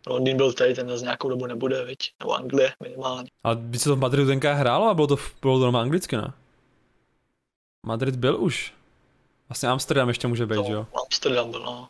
Londýn 0.08 0.38
byl 0.38 0.54
tady, 0.54 0.74
ten 0.74 0.98
z 0.98 1.02
nějakou 1.02 1.30
dobu 1.30 1.46
nebude, 1.46 1.86
viď? 1.86 1.98
Nebo 2.20 2.34
Anglie 2.34 2.74
minimálně. 2.84 3.30
Ale 3.44 3.56
by 3.56 3.80
se 3.80 3.90
to 3.90 3.96
v 3.96 4.00
Madridu 4.00 4.28
tenkrát 4.28 4.54
hrálo 4.54 4.90
a 4.90 4.94
bylo 4.94 5.08
to, 5.08 5.18
bylo 5.42 5.60
to 5.60 5.78
anglicky, 5.78 6.18
ne? 6.18 6.34
Madrid 7.86 8.16
byl 8.16 8.38
už. 8.42 8.74
Vlastně 9.50 9.70
Amsterdam 9.70 10.08
ještě 10.08 10.28
může 10.28 10.46
být, 10.46 10.68
jo? 10.68 10.88
Amsterdam 11.06 11.52
byl, 11.52 11.60
no. 11.64 11.90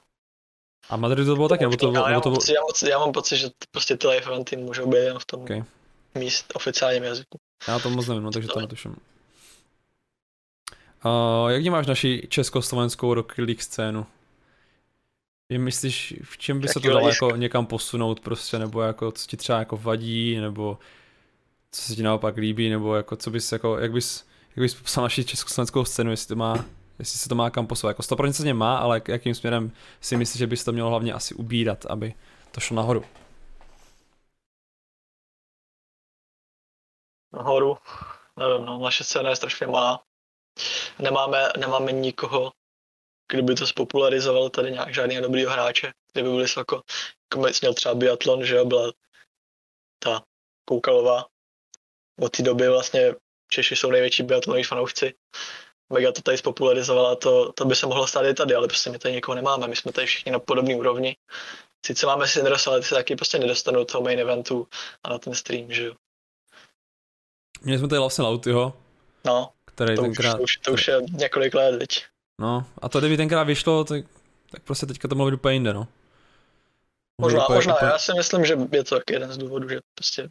A 0.90 0.98
Madrid 0.98 1.26
to 1.26 1.36
bylo 1.36 1.50
taky, 1.50 1.64
nebo 1.64 1.78
to, 1.78 1.92
no, 1.92 2.08
nebo 2.08 2.22
to 2.22 2.30
bylo... 2.30 2.42
Já, 2.50 2.62
moc, 2.62 2.84
já 2.84 3.00
mám 3.00 3.12
pocit, 3.12 3.38
že 3.38 3.50
prostě 3.72 3.98
ty 3.98 4.08
eventy 4.08 4.58
můžou 4.58 4.90
být 4.90 4.98
jen 4.98 5.20
v 5.20 5.26
tom 5.26 5.42
okay. 5.42 5.64
míst, 6.16 6.46
oficiálním 6.56 7.04
jazyku. 7.04 7.40
Já 7.68 7.80
to 7.80 7.90
moc 7.90 8.08
nevím, 8.08 8.24
no, 8.24 8.32
takže 8.32 8.50
to 8.50 8.60
netuším. 8.60 8.96
Uh, 11.06 11.50
jak 11.50 11.66
máš 11.66 11.88
naši 11.88 12.28
československou 12.30 13.14
Rocket 13.14 13.46
League 13.46 13.62
scénu? 13.62 14.06
Je, 15.50 15.60
myslíš, 15.60 16.14
v 16.24 16.38
čem 16.38 16.60
by 16.60 16.68
se 16.68 16.80
to 16.80 16.90
dalo 16.90 17.10
jako 17.10 17.32
někam 17.36 17.66
posunout 17.66 18.20
prostě, 18.20 18.60
nebo 18.60 18.82
jako 18.82 19.12
co 19.12 19.28
ti 19.28 19.38
třeba 19.38 19.60
jako 19.60 19.78
vadí, 19.78 20.38
nebo 20.38 20.78
co 21.72 21.82
se 21.82 21.96
ti 21.96 22.04
naopak 22.04 22.38
líbí, 22.38 22.70
nebo 22.70 22.96
jako 22.96 23.16
co 23.16 23.32
bys 23.32 23.52
jako, 23.52 23.78
jak 23.78 23.92
bys, 23.92 24.26
jak 24.56 24.62
bys 24.62 24.76
popsal 24.76 25.04
naši 25.04 25.26
československou 25.26 25.86
scénu, 25.86 26.12
jestli 26.12 26.28
to 26.28 26.36
má 26.36 26.66
jestli 27.00 27.20
se 27.20 27.30
to 27.30 27.36
má 27.36 27.50
kam 27.50 27.68
posouvat. 27.68 27.92
Jako 27.92 28.02
100% 28.16 28.54
má, 28.54 28.78
ale 28.78 29.02
jakým 29.08 29.36
směrem 29.36 29.72
si 30.02 30.18
myslíš, 30.18 30.40
že 30.40 30.48
by 30.48 30.58
se 30.58 30.66
to 30.66 30.72
mělo 30.72 30.90
hlavně 30.90 31.14
asi 31.14 31.36
ubírat, 31.36 31.86
aby 31.86 32.14
to 32.52 32.60
šlo 32.60 32.76
nahoru? 32.76 33.06
Nahoru? 37.34 37.78
Nevím, 38.38 38.66
no, 38.66 38.80
naše 38.80 39.04
scéna 39.04 39.30
je 39.30 39.36
strašně 39.36 39.68
malá. 39.68 40.04
Nemáme, 41.00 41.50
nemáme 41.60 41.92
nikoho, 41.92 42.52
kdo 43.32 43.44
by 43.44 43.56
to 43.56 43.68
spopularizoval 43.68 44.50
tady 44.50 44.72
nějak 44.72 44.94
žádný 44.94 45.22
dobrýho 45.22 45.52
hráče. 45.52 45.94
Kdyby 46.14 46.30
byli 46.30 46.46
jako, 46.58 46.84
jako 47.24 47.50
měl 47.62 47.74
třeba 47.74 47.96
biatlon, 47.96 48.46
že 48.46 48.56
jo, 48.56 48.66
byla 48.66 48.92
ta 50.00 50.24
Koukalová. 50.66 51.26
Od 52.22 52.30
té 52.30 52.44
doby 52.44 52.70
vlastně 52.70 53.16
Češi 53.50 53.76
jsou 53.76 53.92
největší 53.92 54.24
biatlonoví 54.24 54.64
fanoušci. 54.64 55.14
Mega 55.94 56.12
to 56.12 56.22
tady 56.22 56.38
spopularizovala, 56.38 57.16
to, 57.16 57.54
to 57.54 57.66
by 57.66 57.76
se 57.76 57.86
mohlo 57.86 58.08
stát 58.08 58.26
i 58.26 58.34
tady, 58.34 58.56
ale 58.56 58.68
prostě 58.68 58.90
my 58.90 59.00
tady 59.00 59.14
někoho 59.14 59.36
nemáme, 59.36 59.68
my 59.68 59.76
jsme 59.76 59.92
tady 59.92 60.08
všichni 60.08 60.32
na 60.32 60.40
podobné 60.40 60.76
úrovni. 60.76 61.18
Sice 61.86 62.06
máme 62.06 62.28
Syndros, 62.28 62.68
ale 62.68 62.80
ty 62.80 62.86
se 62.86 62.96
taky 62.96 63.16
prostě 63.16 63.40
nedostanou 63.40 63.80
do 63.80 63.86
toho 63.86 64.04
main 64.04 64.20
eventu 64.20 64.68
a 65.04 65.10
na 65.10 65.18
ten 65.18 65.36
stream, 65.36 65.72
že 65.72 65.86
jo. 65.86 65.94
Měli 67.62 67.80
jsme 67.80 67.88
tady 67.88 68.00
vlastně 68.00 68.24
Lautyho. 68.24 68.74
No, 69.26 69.52
který 69.66 69.96
to, 69.96 70.02
tenkrát... 70.02 70.34
už, 70.34 70.38
to, 70.38 70.44
už, 70.44 70.58
to 70.58 70.72
už 70.72 70.88
je 70.88 71.02
několik 71.12 71.54
let, 71.54 71.76
viď. 71.80 72.06
No, 72.42 72.66
a 72.82 72.90
to 72.90 73.00
kdyby 73.00 73.18
tenkrát 73.18 73.44
vyšlo, 73.44 73.84
tak, 73.84 74.06
tak 74.52 74.64
prostě 74.64 74.86
teďka 74.86 75.08
to 75.08 75.16
mohlo 75.16 75.32
být 75.32 75.36
úplně 75.36 75.54
jinde, 75.54 75.74
no. 75.74 75.88
Možná, 77.22 77.46
možná, 77.50 77.74
jako... 77.74 77.86
já 77.86 77.98
si 77.98 78.14
myslím, 78.14 78.46
že 78.46 78.58
je 78.72 78.84
to 78.84 79.00
jeden 79.12 79.32
z 79.32 79.38
důvodů, 79.38 79.70
že 79.70 79.80
prostě 79.96 80.30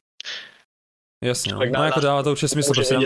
Jasně, 1.24 1.52
no. 1.52 1.60
no 1.76 1.84
jako 1.84 2.00
dává 2.00 2.22
to 2.22 2.30
určitě 2.30 2.48
smysl, 2.48 2.74
prostě 2.74 2.98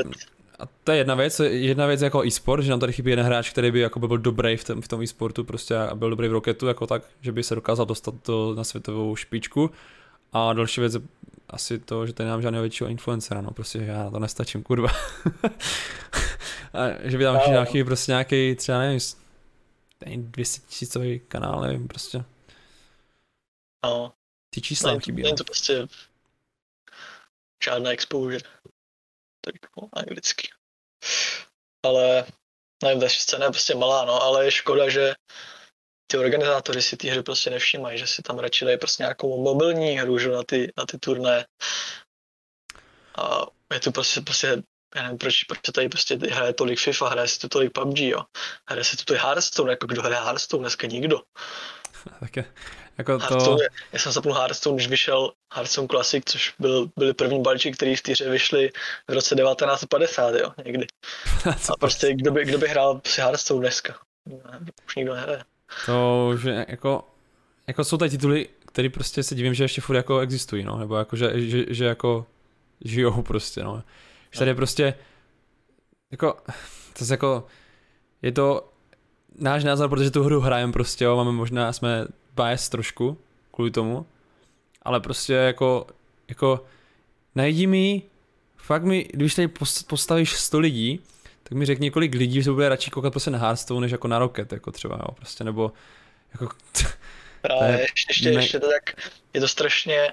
a 0.59 0.67
to 0.85 0.93
je 0.93 0.99
jedna 0.99 1.15
věc, 1.15 1.41
jedna 1.41 1.87
věc 1.87 2.03
jako 2.03 2.25
e-sport, 2.25 2.63
že 2.63 2.71
nám 2.71 2.81
tady 2.81 2.93
chybí 2.93 3.11
jeden 3.11 3.27
hráč, 3.27 3.51
který 3.51 3.71
by 3.71 3.81
jako 3.81 3.99
by 3.99 4.09
byl 4.09 4.19
dobrý 4.19 4.57
v 4.57 4.65
tom, 4.65 4.83
v 4.83 4.89
tom 4.89 5.03
e-sportu 5.03 5.45
prostě 5.45 5.77
a 5.77 5.95
byl 5.95 6.11
dobrý 6.11 6.29
v 6.29 6.33
Rocketu 6.33 6.67
jako 6.67 6.87
tak, 6.87 7.03
že 7.21 7.33
by 7.33 7.43
se 7.43 7.55
dokázal 7.55 7.87
dostat 7.87 8.15
to 8.23 8.55
na 8.55 8.65
světovou 8.65 9.17
špičku. 9.17 9.71
A 10.33 10.53
další 10.53 10.81
věc 10.81 10.95
je 10.95 11.01
asi 11.49 11.79
to, 11.79 12.07
že 12.07 12.13
tady 12.13 12.25
nemám 12.25 12.43
žádného 12.43 12.63
většího 12.63 12.91
influencera, 12.91 13.41
no 13.41 13.51
prostě 13.51 13.79
já 13.79 14.05
na 14.05 14.11
to 14.11 14.19
nestačím, 14.19 14.63
kurva. 14.63 14.89
a 16.73 16.87
že 17.03 17.19
by 17.19 17.25
tam 17.25 17.41
no. 17.55 17.65
chybí 17.65 17.85
prostě 17.85 18.13
nějaký 18.13 18.55
třeba 18.55 18.79
nevím, 18.79 19.01
200 20.31 20.61
tisícový 20.69 21.21
kanál, 21.29 21.61
nevím, 21.61 21.89
prostě. 21.89 22.25
No. 23.85 24.13
Ty 24.55 24.61
čísla 24.61 24.93
no, 24.93 25.01
chybí. 25.01 25.23
No. 25.23 25.35
to 25.35 25.45
prostě 25.45 25.89
žádná 27.65 27.91
exposure 27.91 28.41
tak 29.45 29.55
jako 29.63 29.89
anglicky. 29.93 30.49
Ale 31.87 32.27
nevím, 32.83 33.01
ta 33.01 33.09
scéna 33.09 33.45
je 33.45 33.51
prostě 33.51 33.75
malá, 33.75 34.05
no, 34.05 34.23
ale 34.23 34.45
je 34.45 34.51
škoda, 34.51 34.89
že 34.89 35.15
ty 36.11 36.19
organizátoři 36.19 36.83
si 36.83 36.97
ty 36.97 37.09
hry 37.09 37.23
prostě 37.23 37.51
nevšímají, 37.51 37.99
že 37.99 38.07
si 38.07 38.23
tam 38.23 38.39
radši 38.39 38.65
dají 38.65 38.79
prostě 38.79 39.03
nějakou 39.03 39.43
mobilní 39.43 39.99
hru 39.99 40.19
že, 40.19 40.29
na, 40.29 40.43
ty, 40.43 40.73
na 40.77 40.87
ty 40.87 40.99
turné. 40.99 41.47
A 43.19 43.47
je 43.75 43.81
to 43.81 43.93
prostě, 43.93 44.21
prostě 44.21 44.63
já 44.95 45.03
nevím, 45.03 45.19
proč, 45.19 45.45
proč 45.45 45.59
se 45.67 45.73
tady 45.73 45.89
prostě 45.89 46.15
hraje 46.15 46.55
tolik 46.55 46.79
FIFA, 46.79 47.09
hraje 47.09 47.29
se 47.29 47.39
tu 47.39 47.49
tolik 47.49 47.73
PUBG, 47.73 47.99
jo. 47.99 48.25
Hraje 48.69 48.85
se 48.85 48.97
tu 48.97 49.05
tolik 49.05 49.23
Hearthstone, 49.23 49.73
jako 49.73 49.87
kdo 49.87 50.03
hraje 50.03 50.25
Hearthstone, 50.25 50.61
dneska 50.61 50.87
nikdo. 50.87 51.21
Tak 52.21 52.37
Jako 52.99 53.19
to... 53.19 53.25
Hearthstone, 53.25 53.65
já 53.93 53.99
jsem 53.99 54.13
zapnul 54.13 54.35
Hearthstone, 54.35 54.77
když 54.77 54.89
vyšel 54.89 55.33
Hearthstone 55.55 55.89
Classic, 55.89 56.25
což 56.27 56.55
byl, 56.59 56.91
byly 56.97 57.15
první 57.15 57.43
balíčky, 57.43 57.73
který 57.73 57.97
v 57.97 58.03
týře 58.03 58.31
vyšly 58.31 58.71
v 59.09 59.13
roce 59.13 59.35
1950, 59.35 60.35
jo, 60.35 60.53
někdy. 60.65 60.87
A 61.73 61.77
prostě 61.81 62.15
kdo 62.15 62.33
by, 62.33 62.45
kdo 62.45 62.59
by 62.59 62.69
hrál 62.69 63.01
si 63.07 63.21
Hearthstone 63.21 63.61
dneska? 63.61 63.95
Ne, 64.27 64.61
už 64.87 64.97
nikdo 64.97 65.15
nehraje. 65.15 65.45
To, 65.87 66.33
že 66.43 66.65
jako, 66.69 67.05
jako 67.67 67.85
jsou 67.85 67.97
tady 67.97 68.11
tituly, 68.11 68.49
které 68.67 68.89
prostě 68.89 69.23
se 69.23 69.35
divím, 69.35 69.55
že 69.55 69.65
ještě 69.65 69.81
furt 69.81 69.97
jako 69.97 70.21
existují, 70.21 70.65
no, 70.65 70.79
nebo 70.79 70.97
jako, 70.97 71.17
že, 71.17 71.31
že, 71.51 71.65
že 71.69 71.85
jako 71.85 72.27
žijou 72.85 73.23
prostě, 73.23 73.63
no. 73.63 73.83
Že 74.31 74.39
tady 74.39 74.51
je 74.51 74.55
prostě, 74.55 74.95
jako, 76.11 76.37
to 76.99 77.05
je 77.05 77.11
jako, 77.11 77.47
je 78.23 78.33
to 78.33 78.73
náš 79.39 79.65
názor, 79.65 79.89
protože 79.89 80.11
tu 80.11 80.23
hru 80.23 80.41
hrajeme 80.41 80.73
prostě, 80.73 81.05
jo, 81.05 81.17
máme 81.17 81.33
možná, 81.33 81.73
jsme 81.73 82.07
bias 82.39 82.69
trošku 82.69 83.19
kvůli 83.51 83.71
tomu, 83.71 84.07
ale 84.83 85.01
prostě 85.01 85.33
jako, 85.33 85.87
jako 86.29 86.65
najdi 87.35 87.67
mi, 87.67 88.03
fakt 88.57 88.85
mi, 88.85 89.09
když 89.13 89.35
tady 89.35 89.49
postavíš 89.87 90.33
100 90.33 90.59
lidí, 90.59 91.01
tak 91.43 91.53
mi 91.53 91.67
řekni, 91.67 91.91
kolik 91.91 92.15
lidí 92.15 92.43
se 92.43 92.53
bude 92.53 92.69
radši 92.69 92.91
koukat 92.91 93.13
prostě 93.13 93.31
na 93.31 93.39
Hearthstone, 93.39 93.81
než 93.81 93.93
jako 93.93 94.09
na 94.09 94.19
Rocket, 94.19 94.53
jako 94.53 94.73
třeba, 94.73 94.97
jo, 94.97 95.15
prostě, 95.15 95.45
nebo 95.45 95.73
jako... 96.33 96.49
Právě, 97.43 97.81
je, 97.81 97.87
ještě, 98.09 98.31
ne... 98.31 98.43
ještě 98.43 98.61
to 98.61 98.69
tak, 98.69 99.07
je 99.35 99.41
to 99.41 99.49
strašně 99.49 100.13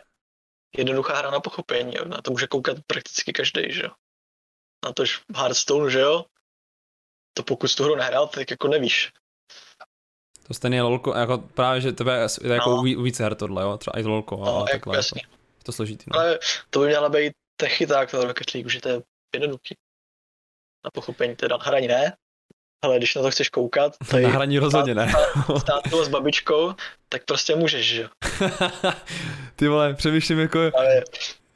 jednoduchá 0.78 1.18
hra 1.18 1.32
na 1.32 1.40
pochopení, 1.40 1.96
jo, 1.96 2.06
na 2.06 2.22
to 2.22 2.32
může 2.32 2.48
koukat 2.48 2.78
prakticky 2.88 3.34
každý, 3.34 3.62
že 3.70 3.84
jo. 3.84 3.90
Na 4.86 4.94
tož 4.94 5.22
Hearthstone, 5.36 5.92
že 5.92 6.00
jo, 6.00 6.26
to 7.34 7.44
pokud 7.44 7.76
tu 7.76 7.84
hru 7.84 7.96
nehrál, 7.96 8.28
tak 8.28 8.52
jako 8.52 8.68
nevíš. 8.68 9.12
To 10.48 10.54
stejně 10.54 10.82
lolko, 10.82 11.14
jako 11.14 11.38
právě, 11.38 11.82
že 11.82 11.92
tebe 11.92 12.28
je 12.44 12.50
to 12.50 12.54
jako 12.54 12.70
no. 12.70 12.76
u 12.78 13.02
více 13.02 13.24
her 13.24 13.36
tohle, 13.36 13.64
jo, 13.64 13.78
třeba 13.78 14.00
i 14.00 14.04
lolko 14.04 14.38
no, 14.38 14.56
a 14.56 14.60
jako 14.60 14.72
takhle. 14.72 14.96
Jasně. 14.96 15.22
Jako. 15.24 15.34
Je 15.34 15.64
to 15.64 15.72
složitý, 15.72 16.06
no. 16.14 16.20
Ale 16.20 16.40
to 16.70 16.80
by 16.80 16.88
měla 16.88 17.10
být 17.10 17.34
techyták 17.58 18.14
na 18.14 18.24
Rocket 18.24 18.54
League, 18.54 18.70
že 18.70 18.82
to 18.82 18.90
je 18.90 19.02
jednoduchý. 19.34 19.76
Na 20.86 20.92
pochopení 20.94 21.36
teda 21.36 21.58
hraní 21.62 21.88
ne, 21.88 22.14
ale 22.84 22.98
když 22.98 23.16
na 23.16 23.22
to 23.22 23.32
chceš 23.32 23.50
koukat, 23.50 23.98
to 24.10 24.18
na 24.20 24.30
hraní 24.30 24.60
rozhodně 24.60 24.96
ne. 24.96 25.14
Stát 25.58 25.82
s 26.04 26.08
babičkou, 26.08 26.74
tak 27.10 27.26
prostě 27.26 27.56
můžeš, 27.56 27.86
že 27.86 28.02
jo. 28.02 28.10
ty 29.56 29.68
vole, 29.68 29.94
přemýšlím 29.94 30.40
jako... 30.40 30.60
Ale 30.60 31.04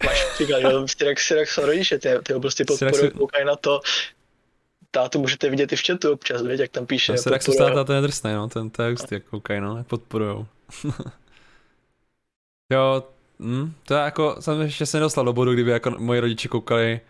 máš 0.06 0.26
příklad, 0.34 0.60
že 0.60 0.68
Syrax, 0.98 1.28
Syrax 1.28 1.54
jsou 1.54 1.66
rodiče, 1.66 2.00
ty, 2.00 2.10
ty 2.24 2.40
prostě 2.40 2.66
podporují, 2.66 3.12
koukají 3.12 3.46
na 3.46 3.56
to, 3.56 3.82
tátu 4.92 5.20
můžete 5.20 5.50
vidět 5.50 5.74
i 5.74 5.76
v 5.76 5.82
chatu 5.88 6.12
občas, 6.12 6.42
víš, 6.42 6.60
jak 6.60 6.72
tam 6.72 6.86
píše. 6.86 7.18
Se 7.18 7.30
tak 7.30 7.42
se 7.42 7.52
stát 7.52 7.88
ten 7.88 8.04
drsnej, 8.04 8.34
no, 8.34 8.48
ten 8.48 8.70
text, 8.70 9.12
jak 9.12 9.24
koukají, 9.24 9.62
no, 9.62 9.78
jak 9.78 9.88
podporujou. 9.88 10.46
jo, 12.74 13.04
hm, 13.40 13.74
to 13.86 13.94
je 13.94 14.00
jako, 14.00 14.36
jsem 14.40 14.62
ještě 14.62 14.86
se 14.86 14.98
nedostal 14.98 15.26
do 15.26 15.34
bodu, 15.34 15.54
kdyby 15.54 15.72
jako 15.72 15.92
moji 15.98 16.20
rodiče 16.20 16.48
koukali 16.48 17.02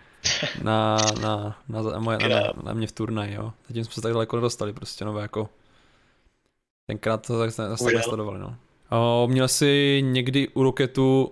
na, 0.63 0.97
na, 1.21 1.57
na, 1.69 1.81
na, 1.81 1.99
moje, 1.99 2.17
na, 2.17 2.27
na, 2.27 2.53
na 2.63 2.73
mě 2.73 2.87
v 2.87 2.91
turnaji, 2.91 3.33
jo. 3.33 3.53
Zatím 3.67 3.83
jsme 3.83 3.93
se 3.93 4.01
tak 4.01 4.13
daleko 4.13 4.35
nedostali, 4.35 4.73
prostě, 4.73 5.05
no, 5.05 5.19
jako, 5.19 5.49
tenkrát 6.87 7.27
to 7.27 7.39
tak 7.39 7.51
zase 7.51 7.91
nesledovali, 7.93 8.39
no. 8.39 8.55
O, 8.91 9.27
měl 9.27 9.47
jsi 9.47 10.01
někdy 10.05 10.47
u 10.47 10.63
Roketu 10.63 11.31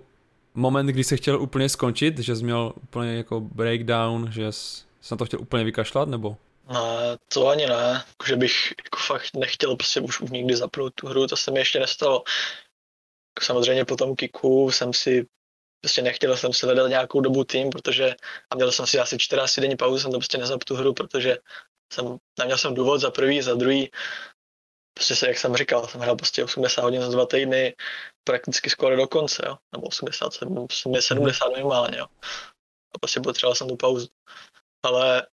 moment, 0.54 0.86
kdy 0.86 1.04
se 1.04 1.18
chtěl 1.18 1.42
úplně 1.42 1.70
skončit, 1.70 2.20
že 2.20 2.36
jsi 2.36 2.44
měl 2.44 2.74
úplně 2.84 3.16
jako 3.16 3.40
breakdown, 3.40 4.32
že 4.32 4.52
jsi 4.52 4.87
Jsi 5.08 5.14
na 5.14 5.18
to 5.18 5.26
chtěl 5.26 5.42
úplně 5.42 5.64
vykašlat, 5.64 6.10
nebo? 6.10 6.38
Ne, 6.70 7.18
to 7.34 7.48
ani 7.48 7.68
ne, 7.68 8.04
že 8.28 8.36
bych 8.36 8.74
jako 8.84 8.98
fakt 8.98 9.34
nechtěl 9.36 9.76
prostě 9.76 10.02
už, 10.02 10.20
nikdy 10.20 10.56
zapnout 10.56 10.94
tu 10.96 11.08
hru, 11.08 11.28
to 11.28 11.38
se 11.38 11.52
mi 11.52 11.60
ještě 11.60 11.80
nestalo. 11.80 12.24
Samozřejmě 13.42 13.86
po 13.86 13.96
tom 13.96 14.16
kiku 14.16 14.72
jsem 14.72 14.94
si 14.94 15.28
prostě 15.82 16.02
nechtěl 16.02 16.38
jsem 16.38 16.54
si 16.54 16.66
hledat 16.66 16.88
nějakou 16.88 17.22
dobu 17.22 17.44
tým, 17.44 17.70
protože 17.70 18.16
a 18.50 18.56
měl 18.56 18.72
jsem 18.72 18.88
si 18.88 19.00
asi 19.00 19.18
14 19.18 19.60
denní 19.60 19.76
pauzu, 19.76 20.00
jsem 20.00 20.12
to 20.12 20.18
prostě 20.18 20.38
nezap 20.38 20.64
tu 20.64 20.76
hru, 20.76 20.94
protože 20.94 21.38
jsem, 21.94 22.18
neměl 22.40 22.58
jsem 22.58 22.74
důvod 22.74 23.02
za 23.02 23.12
prvý, 23.12 23.42
za 23.42 23.56
druhý, 23.56 23.92
prostě 24.94 25.16
se, 25.16 25.28
jak 25.28 25.38
jsem 25.38 25.56
říkal, 25.56 25.88
jsem 25.88 26.02
hrál 26.02 26.16
prostě 26.16 26.44
80 26.44 26.82
hodin 26.82 27.02
za 27.02 27.10
dva 27.10 27.26
týdny, 27.26 27.76
prakticky 28.24 28.70
skoro 28.70 28.96
do 28.96 29.08
konce, 29.08 29.44
jo, 29.46 29.58
nebo 29.72 29.88
80, 29.88 30.34
70 31.00 31.50
minimálně, 31.50 31.98
jo. 31.98 32.06
A 32.96 33.00
prostě 33.00 33.20
potřeboval 33.20 33.56
jsem 33.56 33.68
tu 33.68 33.76
pauzu 33.76 34.08
ale 34.84 35.28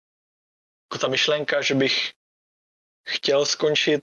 jako 0.93 0.99
ta 1.01 1.09
myšlenka, 1.09 1.63
že 1.63 1.75
bych 1.75 2.13
chtěl 3.09 3.47
skončit 3.47 4.03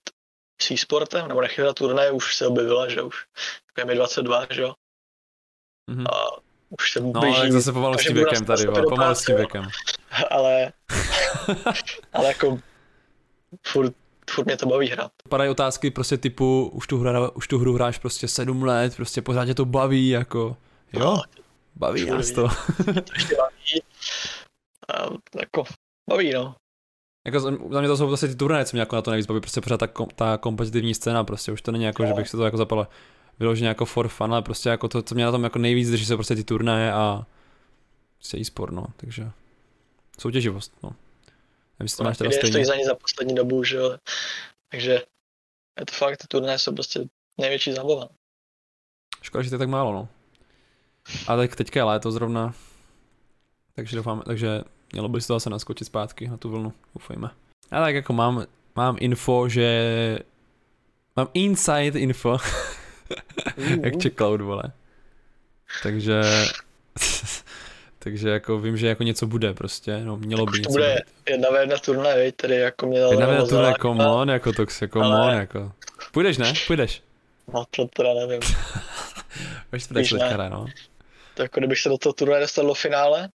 s 0.62 0.72
e-sportem, 0.72 1.28
nebo 1.28 1.42
nechtěl 1.42 1.74
turné, 1.74 2.12
už 2.12 2.36
se 2.36 2.48
objevila, 2.48 2.90
že 2.90 3.02
už 3.02 3.26
je 3.78 3.86
mi 3.86 3.96
22, 3.96 4.46
že 4.50 4.62
jo. 4.62 4.74
Mm-hmm. 5.92 6.06
A 6.14 6.42
už 6.70 6.92
se 6.92 7.00
No, 7.00 7.22
ale 7.22 7.52
zase 7.52 7.74
pomalu 7.74 7.98
s 7.98 8.04
tím 8.04 8.14
věkem 8.14 8.46
tady, 8.46 8.68
pomalu 8.90 9.16
s 9.16 9.26
tím 9.26 9.36
věkem. 9.36 9.68
Ale, 10.30 10.74
ale 12.14 12.28
jako 12.28 12.60
furt, 13.68 13.94
furt 14.30 14.46
mě 14.46 14.58
to 14.58 14.66
baví 14.66 14.90
hrát. 14.90 15.12
Padají 15.30 15.50
otázky 15.50 15.92
prostě 15.92 16.18
typu, 16.18 16.72
už 16.74 16.88
tu, 16.88 16.98
hra, 16.98 17.30
už 17.30 17.48
tu 17.48 17.60
hru 17.60 17.74
hráš 17.74 17.98
prostě 17.98 18.28
sedm 18.28 18.64
let, 18.64 18.96
prostě 18.96 19.22
pořád 19.22 19.46
tě 19.46 19.56
to 19.56 19.66
baví, 19.66 20.10
jako, 20.10 20.58
jo, 20.94 21.00
no, 21.00 21.22
baví 21.76 22.06
nás 22.06 22.32
to. 22.32 22.48
to 22.84 23.14
ještě 23.14 23.36
baví 23.36 23.82
a 24.90 25.10
jako 25.40 25.64
baví, 26.10 26.34
no. 26.34 26.56
Jako 27.26 27.40
za 27.40 27.80
mě 27.80 27.88
to 27.88 27.98
jsou 27.98 28.10
zase 28.10 28.28
ty 28.28 28.36
turnaje, 28.36 28.66
co 28.66 28.76
mě 28.76 28.82
jako 28.82 28.96
na 28.96 29.02
to 29.02 29.12
nejvíc 29.12 29.28
baví, 29.28 29.42
prostě 29.42 29.62
pořád 29.62 29.78
ta, 29.78 29.88
kom, 29.88 30.08
ta 30.16 30.38
kompetitivní 30.38 30.94
scéna, 30.94 31.24
prostě 31.24 31.52
už 31.52 31.62
to 31.62 31.72
není 31.72 31.84
jako, 31.84 32.04
no. 32.04 32.08
že 32.08 32.14
bych 32.14 32.30
se 32.30 32.38
to 32.38 32.46
jako 32.46 32.58
zapal 32.58 32.88
vyloženě 33.40 33.68
jako 33.68 33.86
for 33.86 34.08
fun, 34.08 34.34
ale 34.34 34.42
prostě 34.42 34.70
jako 34.70 34.88
to, 34.88 35.02
co 35.02 35.16
mě 35.16 35.26
na 35.26 35.32
tom 35.32 35.44
jako 35.44 35.60
nejvíc 35.60 35.90
drží, 35.90 36.06
jsou 36.06 36.16
prostě 36.16 36.36
ty 36.36 36.44
turnaje 36.44 36.94
a 36.94 37.26
prostě 38.18 38.38
e-sport, 38.38 38.74
no, 38.74 38.86
takže 38.98 39.32
soutěživost, 40.20 40.84
no. 40.84 40.96
Nevím, 41.80 41.96
to 41.98 42.04
máš 42.04 42.18
teda 42.18 42.32
stejně. 42.32 42.66
za 42.66 42.76
ní 42.76 42.86
za 42.86 42.96
poslední 42.96 43.36
dobu, 43.36 43.64
že 43.64 43.76
jo, 43.76 43.98
takže 44.72 44.92
je 45.80 45.86
to 45.86 45.94
fakt, 45.94 46.18
ty 46.18 46.28
turnaje 46.28 46.60
jsou 46.60 46.74
prostě 46.74 47.06
největší 47.38 47.72
zábava. 47.72 48.10
Škoda, 49.22 49.44
že 49.44 49.50
to 49.50 49.56
je 49.56 49.60
tak 49.60 49.70
málo, 49.70 49.94
no. 49.94 50.08
A 51.28 51.36
tak 51.36 51.56
teďka 51.56 51.80
je 51.80 51.84
léto 51.84 52.12
zrovna, 52.12 52.54
takže 53.76 53.96
doufám, 53.96 54.22
takže 54.26 54.62
mělo 54.92 55.10
by 55.10 55.22
se 55.22 55.28
to 55.28 55.34
zase 55.34 55.50
naskočit 55.50 55.88
zpátky 55.88 56.28
na 56.28 56.38
tu 56.38 56.50
vlnu, 56.50 56.74
doufejme. 56.96 57.30
A 57.72 57.82
tak 57.82 57.96
jako 57.96 58.14
mám, 58.14 58.46
mám 58.76 58.98
info, 59.00 59.50
že 59.50 60.20
mám 61.16 61.28
inside 61.34 62.00
info, 62.00 62.38
jak 63.84 63.94
cloud, 64.18 64.42
vole. 64.42 64.64
Takže, 65.84 66.22
takže 68.00 68.30
jako 68.30 68.60
vím, 68.60 68.78
že 68.78 68.88
jako 68.88 69.04
něco 69.04 69.28
bude 69.28 69.54
prostě, 69.54 70.00
no 70.04 70.18
mělo 70.18 70.46
by 70.46 70.58
něco 70.58 70.72
bude 70.72 71.00
jedna 71.30 71.50
v 71.50 71.56
jedna 71.60 71.78
turnaj, 71.78 72.32
tedy 72.32 72.56
jako 72.56 72.86
mě 72.86 73.00
Jedna 73.00 73.26
v 73.26 73.30
jedna 73.30 73.46
turnaj, 73.46 73.74
come 73.82 74.08
on, 74.08 74.30
jako 74.30 74.54
to, 74.54 74.66
jako 74.82 75.02
ale... 75.02 75.28
on, 75.28 75.34
jako. 75.34 75.72
Půjdeš, 76.12 76.38
ne? 76.38 76.54
Půjdeš? 76.68 77.04
No 77.54 77.66
to 77.72 77.88
teda 77.88 78.14
nevím. 78.14 78.40
Víš, 79.74 79.88
to 79.88 79.94
teďka 79.94 80.50
no. 80.50 80.66
Tak 81.34 81.44
jako 81.44 81.60
kdybych 81.60 81.80
se 81.80 81.90
do 81.90 81.98
toho 81.98 82.14
turnaje 82.14 82.42
dostal 82.42 82.68
do 82.68 82.74
finále, 82.74 83.30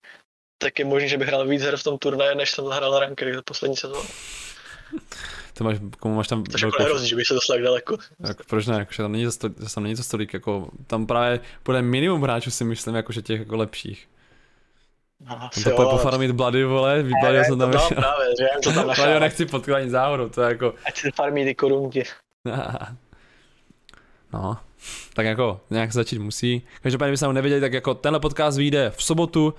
tak 0.62 0.80
je 0.80 0.86
možné, 0.86 1.08
že 1.08 1.18
bych 1.18 1.28
hrál 1.28 1.48
víc 1.48 1.62
her 1.62 1.78
v 1.78 1.84
tom 1.84 1.98
turnaji, 1.98 2.36
než 2.36 2.52
jsem 2.52 2.66
hrál 2.66 3.00
rankery 3.00 3.36
za 3.36 3.42
poslední 3.42 3.78
sezónu. 3.78 4.10
To 5.54 5.64
máš, 5.64 5.78
komu 6.00 6.16
máš 6.16 6.28
tam 6.28 6.44
to 6.44 6.52
velkou... 6.52 6.66
jako 6.66 6.84
nehrozí, 6.84 7.10
že 7.10 7.16
bych 7.16 7.28
se 7.28 7.34
dostal 7.34 7.56
tak 7.56 7.64
daleko. 7.64 7.98
Tak 8.28 8.46
proč 8.46 8.68
ne, 8.68 8.80
jakože 8.80 8.98
tam 8.98 9.12
není 9.12 9.26
to, 9.40 9.50
tam 9.50 9.84
není 9.84 9.96
to 9.96 10.04
stolik, 10.04 10.34
jako, 10.34 10.70
tam 10.88 11.08
právě 11.08 11.40
bude 11.66 11.82
minimum 11.82 12.22
hráčů 12.22 12.52
si 12.52 12.64
myslím, 12.64 12.96
jakože 12.96 13.22
těch 13.22 13.40
jako 13.40 13.56
lepších. 13.56 14.08
No, 15.30 15.50
to 15.64 15.70
půjde 15.70 15.90
pofarmit 15.90 16.32
Bloody, 16.32 16.64
vole, 16.64 17.04
Bloody 17.22 17.46
jsem 17.46 17.60
tam. 17.60 17.72
No, 17.72 17.90
právě, 17.90 18.28
že 18.40 18.44
já 18.44 18.62
to 18.64 18.72
tam 18.72 18.86
Bloody 18.96 19.20
nechci 19.20 19.46
potkat 19.46 19.90
záhodu, 19.90 20.30
to 20.30 20.42
je 20.42 20.48
jako... 20.50 20.74
Ať 20.86 20.98
si 20.98 21.12
farmí 21.12 21.46
ty 21.46 21.56
korunky. 21.56 22.04
no, 24.34 24.58
tak 25.14 25.26
jako 25.26 25.62
nějak 25.70 25.92
začít 25.92 26.20
musí. 26.20 26.68
Každopádně 26.82 27.12
byste 27.12 27.34
nevěděli, 27.34 27.62
tak 27.62 27.74
jako 27.74 27.94
tenhle 27.94 28.20
podcast 28.20 28.58
vyjde 28.58 28.92
v 28.96 29.04
sobotu, 29.04 29.54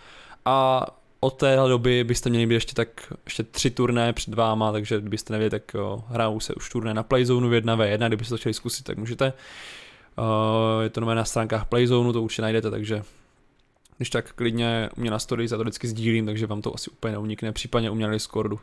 a 0.44 0.86
od 1.20 1.30
té 1.30 1.56
doby 1.56 2.04
byste 2.04 2.30
měli 2.30 2.46
být 2.46 2.54
ještě 2.54 2.74
tak 2.74 3.12
ještě 3.24 3.42
tři 3.42 3.70
turné 3.70 4.12
před 4.12 4.34
váma, 4.34 4.72
takže 4.72 5.00
kdybyste 5.00 5.32
nevěděli, 5.32 5.60
tak 5.60 5.74
jo, 5.74 6.04
hrajou 6.08 6.40
se 6.40 6.54
už 6.54 6.70
turné 6.70 6.94
na 6.94 7.02
Playzone 7.02 7.48
v 7.48 7.64
1v1, 7.64 8.06
kdybyste 8.06 8.34
to 8.34 8.38
chtěli 8.38 8.54
zkusit, 8.54 8.84
tak 8.84 8.98
můžete. 8.98 9.32
Uh, 10.18 10.82
je 10.82 10.90
to 10.90 11.00
na 11.00 11.24
stránkách 11.24 11.68
Playzone, 11.68 12.12
to 12.12 12.22
určitě 12.22 12.42
najdete, 12.42 12.70
takže 12.70 13.02
když 13.96 14.10
tak 14.10 14.32
klidně 14.32 14.88
u 14.96 15.00
mě 15.00 15.10
na 15.10 15.18
stories, 15.18 15.50
já 15.50 15.56
to 15.56 15.62
vždycky 15.62 15.88
sdílím, 15.88 16.26
takže 16.26 16.46
vám 16.46 16.62
to 16.62 16.74
asi 16.74 16.90
úplně 16.90 17.12
neunikne, 17.12 17.52
případně 17.52 17.90
u 17.90 17.94
mě 17.94 18.06
na 18.06 18.12
Discordu. 18.12 18.60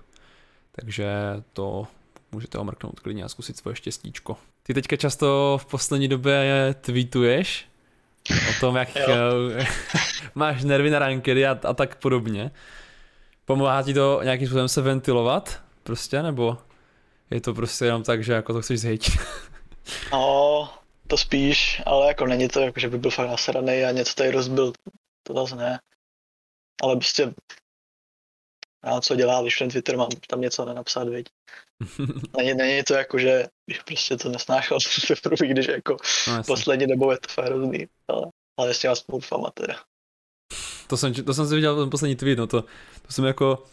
Takže 0.72 1.08
to 1.54 1.88
můžete 2.32 2.58
omrknout 2.58 3.00
klidně 3.00 3.24
a 3.24 3.30
zkusit 3.30 3.58
svoje 3.58 3.76
štěstíčko. 3.76 4.38
Ty 4.64 4.74
teďka 4.74 4.96
často 4.96 5.60
v 5.62 5.66
poslední 5.66 6.08
době 6.08 6.76
tweetuješ, 6.82 7.69
o 8.50 8.60
tom, 8.60 8.76
jak 8.76 8.90
eh, 8.98 9.66
máš 10.36 10.64
nervy 10.64 10.90
na 10.90 11.00
rankedy 11.00 11.48
a, 11.48 11.60
a 11.64 11.74
tak 11.74 11.96
podobně. 11.96 12.52
Pomáhá 13.46 13.84
ti 13.84 13.94
to 13.94 14.20
nějakým 14.24 14.48
způsobem 14.48 14.68
se 14.68 14.82
ventilovat 14.82 15.62
prostě, 15.84 16.24
nebo 16.24 16.58
je 17.32 17.42
to 17.42 17.54
prostě 17.54 17.86
jenom 17.86 18.04
tak, 18.04 18.24
že 18.24 18.34
jako 18.34 18.54
to 18.54 18.62
chceš 18.62 18.80
zhejtit? 18.80 19.14
no, 20.12 20.70
to 21.08 21.18
spíš, 21.18 21.82
ale 21.86 22.08
jako 22.08 22.26
není 22.26 22.48
to, 22.48 22.60
jako, 22.60 22.80
že 22.80 22.90
by 22.90 22.98
byl 22.98 23.12
fakt 23.12 23.30
nasraný 23.30 23.84
a 23.84 23.92
něco 23.92 24.14
tady 24.14 24.32
rozbil, 24.32 24.74
to 25.24 25.34
zase 25.34 25.56
ne. 25.56 25.80
Ale 26.84 26.96
prostě 26.96 27.34
a 28.84 29.02
co 29.02 29.16
dělá, 29.16 29.42
když 29.42 29.58
ten 29.58 29.70
Twitter 29.70 29.98
mám 29.98 30.10
tam 30.28 30.42
něco 30.42 30.66
nenapsat, 30.66 31.08
viď. 31.08 31.30
není, 32.38 32.54
není 32.54 32.84
to 32.84 32.94
jako, 32.94 33.18
že 33.20 33.48
bych 33.68 33.84
prostě 33.84 34.18
to 34.18 34.30
nesnášel 34.30 34.80
z 34.80 35.08
Twitteru, 35.08 35.36
když 35.40 35.68
jako 35.68 35.98
no, 36.28 36.44
poslední 36.48 36.88
dobou 36.88 37.12
je 37.12 37.18
to 37.18 37.28
fakt 37.30 37.46
hrozný, 37.46 37.88
ale, 38.08 38.28
ale 38.60 38.74
s 38.74 38.80
těma 38.80 38.96
smurfama 38.96 39.52
teda. 39.54 39.76
To 40.88 40.98
jsem, 40.98 41.14
to 41.14 41.34
jsem 41.34 41.48
si 41.48 41.56
viděl 41.56 41.80
ten 41.80 41.90
poslední 41.90 42.16
tweet, 42.16 42.38
no 42.38 42.48
to, 42.48 42.62
to 43.02 43.14
jsem 43.14 43.26
jako, 43.26 43.64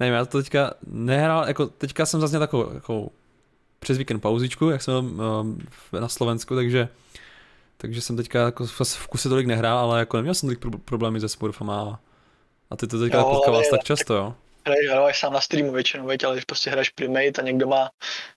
nevím, 0.00 0.14
já 0.14 0.24
to 0.24 0.42
teďka 0.42 0.74
nehrál, 0.86 1.48
jako 1.48 1.66
teďka 1.66 2.06
jsem 2.06 2.20
zase 2.20 2.38
takovou, 2.38 2.74
jako 2.74 3.08
přes 3.78 3.98
víkend 3.98 4.20
pauzičku, 4.20 4.70
jak 4.70 4.82
jsem 4.82 5.20
um, 5.20 5.58
na 5.92 6.08
Slovensku, 6.08 6.54
takže 6.54 6.88
takže 7.76 8.00
jsem 8.00 8.16
teďka 8.16 8.44
jako 8.44 8.66
v 8.66 9.06
kuse 9.06 9.28
tolik 9.28 9.46
nehrál, 9.46 9.78
ale 9.78 9.98
jako 9.98 10.16
neměl 10.16 10.34
jsem 10.34 10.56
tolik 10.56 10.82
problémy 10.84 11.20
se 11.20 11.28
smurfama 11.28 12.00
a 12.70 12.76
ty 12.76 12.86
to 12.86 13.00
teďka 13.00 13.24
potkáváš 13.24 13.66
tak 13.70 13.84
často, 13.84 14.14
jo? 14.14 14.34
Hraješ, 14.66 14.90
hraješ 14.90 15.18
sám 15.18 15.32
na 15.32 15.40
streamu 15.40 15.72
většinou, 15.72 16.04
ale 16.04 16.34
když 16.34 16.44
prostě 16.44 16.70
hraješ 16.70 16.90
primate 16.90 17.42
a 17.42 17.44
někdo 17.44 17.66
má 17.66 17.90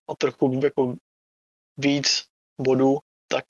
o 0.06 0.16
trochu 0.16 0.60
jako 0.64 0.96
víc 1.78 2.24
bodů, 2.62 2.98
tak 3.28 3.46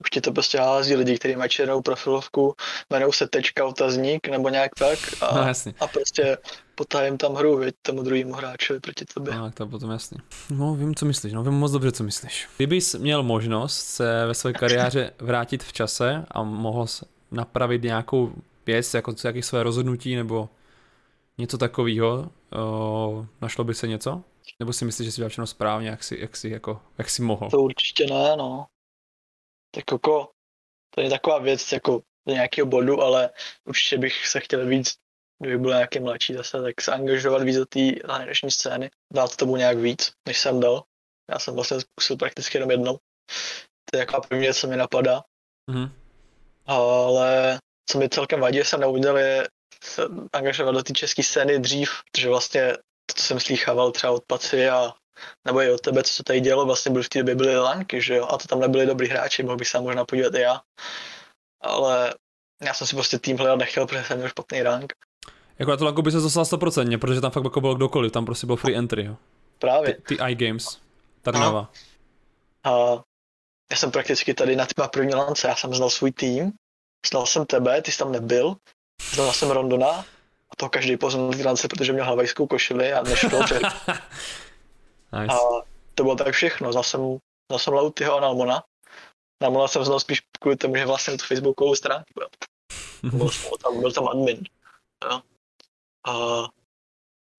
už 0.00 0.10
ti 0.10 0.20
to 0.20 0.32
prostě 0.32 0.58
hází 0.58 0.96
lidi, 0.96 1.18
kteří 1.18 1.36
mají 1.36 1.50
černou 1.50 1.82
profilovku, 1.82 2.54
jmenou 2.90 3.12
se 3.12 3.28
tečka 3.28 3.66
otazník 3.66 4.28
nebo 4.28 4.48
nějak 4.48 4.70
tak 4.78 4.98
a, 5.20 5.34
no, 5.34 5.46
jasný. 5.46 5.74
a 5.80 5.86
prostě 5.86 6.38
potájem 6.74 7.18
tam 7.18 7.34
hru, 7.34 7.56
věď, 7.56 7.74
tomu 7.82 8.02
druhému 8.02 8.32
hráčovi 8.32 8.80
proti 8.80 9.04
tobě. 9.04 9.34
No, 9.34 9.44
tak 9.44 9.54
to 9.54 9.66
potom 9.66 9.90
jasný. 9.90 10.18
No, 10.50 10.74
vím, 10.74 10.94
co 10.94 11.06
myslíš, 11.06 11.32
no, 11.32 11.42
vím 11.42 11.52
moc 11.52 11.72
dobře, 11.72 11.92
co 11.92 12.04
myslíš. 12.04 12.48
Kdybys 12.56 12.94
měl 12.94 13.22
možnost 13.22 13.78
se 13.78 14.26
ve 14.26 14.34
své 14.34 14.52
kariéře 14.52 15.12
vrátit 15.18 15.64
v 15.64 15.72
čase 15.72 16.24
a 16.30 16.42
mohl 16.42 16.86
napravit 17.30 17.82
nějakou 17.82 18.32
věc, 18.66 18.94
jako 18.94 19.14
jaký 19.24 19.42
své 19.42 19.62
rozhodnutí 19.62 20.16
nebo 20.16 20.48
něco 21.38 21.58
takového, 21.58 22.30
našlo 23.40 23.64
by 23.64 23.74
se 23.74 23.88
něco? 23.88 24.22
Nebo 24.60 24.72
si 24.72 24.84
myslíš, 24.84 25.06
že 25.06 25.12
jsi 25.12 25.16
dělal 25.16 25.28
všechno 25.28 25.46
správně, 25.46 25.88
jak 25.88 26.04
jsi, 26.04 26.18
jak 26.20 26.36
jsi, 26.36 26.48
jako, 26.48 26.82
jak 26.98 27.10
jsi 27.10 27.22
mohl? 27.22 27.50
To 27.50 27.58
určitě 27.58 28.06
ne, 28.06 28.36
no. 28.36 28.66
Tak 29.74 29.84
jako, 29.92 30.30
to 30.94 31.00
je 31.00 31.10
taková 31.10 31.38
věc 31.38 31.72
jako 31.72 32.02
do 32.28 32.34
nějakého 32.34 32.66
bodu, 32.66 33.00
ale 33.00 33.30
určitě 33.64 33.98
bych 33.98 34.26
se 34.26 34.40
chtěl 34.40 34.66
víc, 34.66 34.94
kdyby 35.42 35.58
byl 35.58 35.70
nějaký 35.70 36.00
mladší 36.00 36.34
zase, 36.34 36.62
tak 36.62 36.80
se 36.80 36.92
angažovat 36.92 37.42
víc 37.42 37.56
do 37.56 37.66
té 37.66 37.80
zahraniční 38.06 38.50
scény, 38.50 38.90
dát 39.12 39.36
tomu 39.36 39.56
nějak 39.56 39.78
víc, 39.78 40.12
než 40.28 40.38
jsem 40.38 40.60
dal. 40.60 40.84
Já 41.30 41.38
jsem 41.38 41.54
vlastně 41.54 41.80
zkusil 41.80 42.16
prakticky 42.16 42.56
jenom 42.56 42.70
jednou. 42.70 42.98
To 43.90 43.98
je 43.98 44.06
taková 44.06 44.20
první 44.20 44.40
věc, 44.40 44.58
co 44.58 44.66
mi 44.66 44.76
napadá. 44.76 45.22
Mm-hmm. 45.70 45.90
Ale 46.66 47.58
co 47.90 47.98
mi 47.98 48.08
celkem 48.08 48.40
vadí, 48.40 48.58
že 48.58 48.64
jsem 48.64 48.80
neudělal, 48.80 49.18
je 49.18 49.48
se 49.84 50.02
angažovat 50.32 50.72
do 50.72 50.82
té 50.82 50.92
české 50.92 51.22
scény 51.22 51.58
dřív, 51.58 51.90
protože 52.12 52.28
vlastně 52.28 52.72
to, 53.06 53.14
co 53.14 53.22
jsem 53.22 53.40
slýchával 53.40 53.90
třeba 53.92 54.12
od 54.12 54.24
Paci 54.26 54.68
a 54.68 54.92
nebo 55.44 55.62
i 55.62 55.72
od 55.72 55.80
tebe, 55.80 56.02
co 56.02 56.12
se 56.12 56.24
tady 56.24 56.40
dělo, 56.40 56.66
vlastně 56.66 56.92
byly 56.92 57.04
v 57.04 57.08
té 57.08 57.18
době 57.18 57.34
byly 57.34 57.58
lanky, 57.58 58.02
že 58.02 58.14
jo, 58.14 58.26
a 58.30 58.38
to 58.38 58.48
tam 58.48 58.60
nebyli 58.60 58.86
dobrý 58.86 59.08
hráči, 59.08 59.42
mohl 59.42 59.56
bych 59.56 59.68
se 59.68 59.80
možná 59.80 60.04
podívat 60.04 60.34
i 60.34 60.40
já. 60.40 60.60
Ale 61.60 62.14
já 62.62 62.74
jsem 62.74 62.86
si 62.86 62.94
prostě 62.94 63.18
tým 63.18 63.38
hledat 63.38 63.56
nechtěl, 63.56 63.86
protože 63.86 64.04
jsem 64.04 64.16
měl 64.16 64.28
špatný 64.28 64.62
rank. 64.62 64.92
Jako 65.58 65.70
na 65.70 65.76
to 65.76 65.84
lanku 65.84 66.02
by 66.02 66.10
se 66.12 66.20
dostal 66.20 66.44
100%, 66.44 66.98
protože 66.98 67.20
tam 67.20 67.30
fakt 67.30 67.44
jako 67.44 67.60
bylo 67.60 67.74
kdokoliv, 67.74 68.12
tam 68.12 68.24
prostě 68.24 68.46
byl 68.46 68.56
free 68.56 68.76
entry, 68.76 69.04
jo. 69.04 69.16
Právě. 69.58 69.94
Ty, 69.94 70.16
ty 70.16 70.24
iGames, 70.30 70.80
Tarnava. 71.22 71.70
A 72.64 72.70
já 73.70 73.76
jsem 73.76 73.90
prakticky 73.90 74.34
tady 74.34 74.56
na 74.56 74.66
té 74.66 74.88
první 74.92 75.14
lance, 75.14 75.48
já 75.48 75.56
jsem 75.56 75.74
znal 75.74 75.90
svůj 75.90 76.12
tým, 76.12 76.52
znal 77.10 77.26
jsem 77.26 77.46
tebe, 77.46 77.82
ty 77.82 77.92
jsi 77.92 77.98
tam 77.98 78.12
nebyl, 78.12 78.56
Znal 79.18 79.32
jsem 79.32 79.50
Rondona 79.50 79.88
a 80.50 80.56
to 80.56 80.68
každý 80.68 80.96
poznal 80.96 81.30
v 81.30 81.46
lance, 81.46 81.68
protože 81.68 81.92
měl 81.92 82.04
havajskou 82.04 82.46
košili 82.46 82.92
a 82.92 83.02
nešlo 83.02 83.38
nice. 83.40 85.34
A 85.34 85.36
to 85.94 86.02
bylo 86.02 86.16
tak 86.16 86.34
všechno. 86.34 86.72
Znal 86.72 86.84
jsem, 86.84 87.18
znal 87.50 87.58
jsem 87.58 87.74
Lautyho 87.74 88.16
a 88.16 88.20
Nalmona. 88.20 88.64
Nalmona 89.42 89.68
jsem 89.68 89.84
znal 89.84 90.00
spíš 90.00 90.22
kvůli 90.40 90.56
tomu, 90.56 90.76
že 90.76 90.86
vlastně 90.86 91.18
tu 91.18 91.24
facebookovou 91.24 91.74
stránku. 91.74 92.12
Byl, 93.02 93.28
tam, 93.62 93.80
byl 93.80 93.92
tam 93.92 94.08
admin. 94.08 94.44
Jo. 95.10 95.20
A 96.06 96.12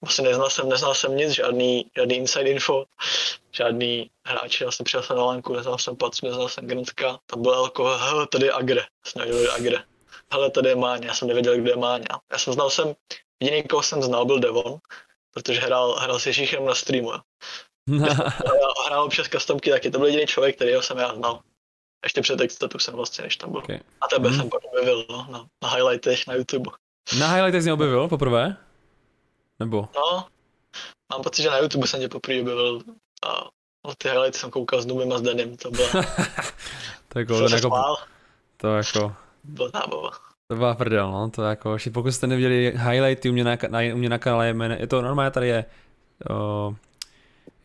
vlastně 0.04 0.24
neznal 0.24 0.50
jsem, 0.50 0.70
neznal 0.70 0.96
jsem 0.96 1.18
nic, 1.18 1.32
žádný, 1.32 1.92
žádný 1.96 2.16
inside 2.16 2.50
info, 2.50 2.86
žádný 3.52 4.12
hráči, 4.26 4.64
vlastně 4.64 4.84
přijel 4.84 5.04
jsem 5.04 5.18
na 5.18 5.24
lanku, 5.24 5.54
neznal 5.54 5.78
jsem 5.78 5.96
Patř, 5.96 6.22
neznal 6.22 6.50
jsem 6.50 6.68
Grantka, 6.68 7.20
tam 7.26 7.42
byl 7.42 7.64
jako, 7.64 7.98
hele, 7.98 8.28
tady 8.28 8.46
je 8.46 8.54
Agre, 8.54 8.82
snažil 9.04 9.52
Agre 9.52 9.84
hele, 10.34 10.52
tady 10.52 10.70
je 10.70 10.76
Máňa, 10.76 11.08
já 11.08 11.14
jsem 11.14 11.28
nevěděl, 11.28 11.58
kde 11.58 11.72
je 11.72 11.76
Máňa. 11.76 12.20
Já 12.32 12.38
jsem 12.38 12.54
znal 12.54 12.70
jsem, 12.70 12.96
jediný, 13.40 13.64
koho 13.64 13.84
jsem 13.84 14.02
znal, 14.02 14.26
byl 14.26 14.40
Devon, 14.40 14.78
protože 15.34 15.60
hrál, 15.60 15.96
hrál 15.96 16.20
s 16.20 16.26
Ježíchem 16.26 16.66
na 16.66 16.76
streamu. 16.76 17.12
hrál, 17.90 18.74
hrál 18.86 19.04
občas 19.04 19.28
customky 19.28 19.70
taky, 19.70 19.92
to 19.92 19.98
byl 19.98 20.08
jediný 20.08 20.26
člověk, 20.26 20.56
který 20.56 20.72
jsem 20.74 20.98
já 20.98 21.16
znal. 21.16 21.42
Ještě 22.04 22.22
před 22.22 22.40
jsem 22.78 22.94
vlastně, 22.94 23.24
než 23.24 23.38
tam 23.38 23.52
byl. 23.52 23.60
Okay. 23.60 23.80
A 24.02 24.08
tebe 24.08 24.30
mm. 24.30 24.36
jsem 24.36 24.50
pak 24.50 24.64
objevil 24.64 25.06
no, 25.10 25.28
na, 25.32 25.46
na 25.64 25.70
highlightech 25.70 26.28
na 26.28 26.34
YouTube. 26.34 26.72
Na 27.20 27.34
highlightech 27.34 27.64
jsi 27.64 27.72
objevil 27.72 28.08
poprvé? 28.08 28.58
Nebo? 29.60 29.90
No, 29.96 30.28
mám 31.12 31.24
pocit, 31.24 31.42
že 31.42 31.50
na 31.50 31.58
YouTube 31.58 31.88
jsem 31.88 32.00
tě 32.00 32.10
poprvé 32.10 32.42
objevil 32.42 32.82
a 33.24 33.50
na 33.88 33.94
ty 33.98 34.10
highlighty 34.10 34.38
jsem 34.38 34.52
koukal 34.52 34.82
s 34.82 34.86
Nubem 34.86 35.14
a 35.14 35.18
s 35.18 35.22
Denim, 35.22 35.58
to 35.58 35.72
bylo... 35.72 35.88
to 37.08 37.20
jako, 37.20 37.34
jako, 37.34 37.96
to 38.58 38.68
jako, 38.68 39.16
byl 39.50 39.70
zábava. 39.70 40.12
To 40.48 40.56
byla 40.56 40.74
prdel, 40.74 41.12
no, 41.12 41.30
to 41.30 41.44
jako, 41.44 41.78
pokud 41.94 42.12
jste 42.12 42.28
neviděli 42.28 42.74
highlighty 42.76 43.30
u 43.30 43.34
mě 43.34 43.44
na, 43.44 43.58
na, 43.70 43.80
u 43.94 43.98
mě 43.98 44.10
na 44.10 44.18
kanále, 44.18 44.48
je, 44.48 44.78
je 44.80 44.88
to 44.88 45.02
normálně 45.02 45.32
tady 45.32 45.48
je, 45.48 45.66
uh, 46.30 46.76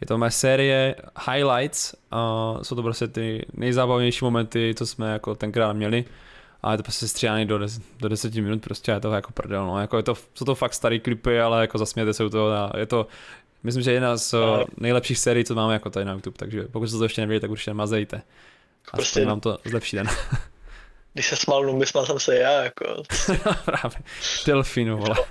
je 0.01 0.07
to 0.07 0.18
moje 0.18 0.30
série 0.30 0.97
highlights, 1.30 1.95
uh, 1.95 2.62
jsou 2.62 2.76
to 2.76 2.82
prostě 2.82 3.09
ty 3.09 3.47
nejzábavnější 3.53 4.24
momenty, 4.24 4.74
co 4.76 4.87
jsme 4.87 5.12
jako 5.12 5.35
tenkrát 5.35 5.72
měli, 5.72 6.05
a 6.62 6.72
je 6.72 6.76
to 6.76 6.82
prostě 6.82 7.09
stříhaný 7.09 7.47
do, 7.47 7.59
des, 7.59 7.80
do 7.99 8.09
10 8.09 8.35
minut 8.35 8.62
prostě 8.62 8.93
je 8.93 9.01
to 9.01 9.12
jako 9.12 9.32
prdel, 9.32 9.66
no, 9.66 9.80
jako 9.80 9.97
je 9.97 10.03
to, 10.03 10.14
jsou 10.35 10.45
to 10.45 10.55
fakt 10.55 10.74
starý 10.74 11.01
klipy, 11.01 11.41
ale 11.41 11.61
jako 11.61 11.78
zasmějete 11.78 12.14
se 12.14 12.24
u 12.24 12.28
toho 12.28 12.53
a 12.53 12.72
je 12.78 12.87
to, 12.87 13.07
myslím, 13.62 13.82
že 13.82 13.93
jedna 13.93 14.16
z 14.16 14.35
uh, 14.35 14.41
nejlepších 14.76 15.18
sérií, 15.18 15.45
co 15.45 15.55
máme 15.55 15.72
jako 15.72 15.91
tady 15.91 16.05
na 16.05 16.12
YouTube, 16.12 16.37
takže 16.39 16.62
pokud 16.62 16.87
jste 16.87 16.99
to 16.99 17.05
ještě 17.05 17.20
neviděli, 17.20 17.41
tak 17.41 17.51
určitě 17.51 17.74
mazejte. 17.74 18.22
A 18.93 18.97
prostě 18.97 19.24
vám 19.24 19.41
to 19.41 19.59
zlepší 19.64 19.97
den. 19.97 20.07
když 21.15 21.27
se 21.27 21.37
smál 21.37 21.65
Numbi, 21.65 21.87
smál 21.87 22.07
jsem 22.07 22.21
se 22.21 22.37
já, 22.37 22.62
jako. 22.62 22.85
Právě. 23.65 23.99
Delfínu, 24.47 24.99
vole. 24.99 25.17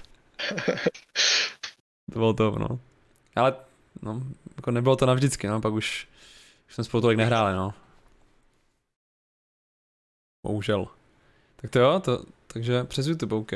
to 2.14 2.20
bylo 2.20 2.34
to, 2.34 2.52
no. 2.52 2.80
Ale, 3.36 3.56
no, 4.02 4.22
jako 4.56 4.72
nebylo 4.72 4.96
to 4.96 5.06
navždycky, 5.06 5.48
no, 5.48 5.62
pak 5.62 5.74
už, 5.74 6.08
už 6.68 6.76
jsme 6.76 6.84
spolu 6.84 7.02
tolik 7.02 7.18
nehráli, 7.18 7.56
no. 7.56 7.74
Bohužel. 10.46 10.88
Tak 11.56 11.72
to 11.72 11.80
jo, 11.80 12.00
to, 12.00 12.24
takže 12.48 12.84
přes 12.84 13.08
YouTube, 13.08 13.36
OK. 13.36 13.52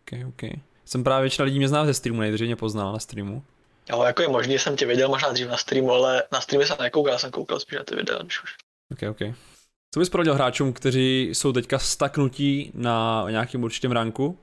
OK, 0.00 0.26
OK. 0.28 0.42
Jsem 0.84 1.04
právě 1.04 1.22
většina 1.22 1.44
lidí 1.44 1.58
mě 1.58 1.68
zná 1.68 1.86
ze 1.86 1.94
streamu, 1.94 2.20
nejdřív 2.20 2.46
mě 2.46 2.56
poznal 2.56 2.92
na 2.92 2.98
streamu. 2.98 3.42
Jo, 3.90 4.02
jako 4.02 4.22
je 4.22 4.28
možný, 4.28 4.58
jsem 4.58 4.76
tě 4.76 4.86
viděl 4.86 5.08
možná 5.08 5.32
dřív 5.32 5.48
na 5.48 5.56
streamu, 5.56 5.92
ale 5.92 6.22
na 6.32 6.40
streamu 6.40 6.66
jsem 6.66 6.76
nekoukal, 6.80 7.18
jsem 7.18 7.30
koukal 7.30 7.60
spíš 7.60 7.78
na 7.78 7.84
ty 7.84 7.96
videa, 7.96 8.18
když 8.22 8.42
už. 8.42 8.54
OK, 8.92 9.10
OK. 9.10 9.36
Co 9.94 10.00
bys 10.00 10.08
poradil 10.08 10.34
hráčům, 10.34 10.72
kteří 10.72 11.30
jsou 11.32 11.52
teďka 11.52 11.78
staknutí 11.78 12.72
na 12.74 13.26
nějakém 13.30 13.64
určitém 13.64 13.92
ranku? 13.92 14.38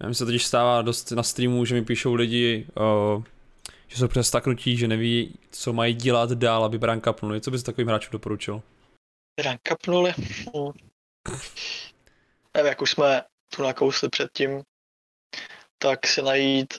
Já 0.00 0.08
mi 0.08 0.14
se 0.14 0.24
totiž 0.24 0.46
stává 0.46 0.82
dost 0.82 1.10
na 1.10 1.22
streamu, 1.22 1.64
že 1.64 1.74
mi 1.74 1.84
píšou 1.84 2.14
lidi, 2.14 2.66
uh, 3.14 3.24
že 3.88 3.96
jsou 3.96 4.08
přes 4.08 4.28
staknutí, 4.28 4.76
že 4.76 4.88
neví, 4.88 5.38
co 5.50 5.72
mají 5.72 5.94
dělat 5.94 6.30
dál, 6.30 6.64
aby 6.64 6.78
rank 6.82 7.06
upnuli. 7.06 7.40
Co 7.40 7.50
bys 7.50 7.62
takovým 7.62 7.88
hráčům 7.88 8.12
doporučil? 8.12 8.62
Rank 9.44 9.60
upnuli? 9.72 10.14
Hmm. 10.54 10.72
Nevím, 12.54 12.68
jak 12.68 12.82
už 12.82 12.90
jsme 12.90 13.22
tu 13.56 13.62
nakousli 13.62 14.08
předtím, 14.08 14.62
tak 15.78 16.06
si 16.06 16.22
najít 16.22 16.74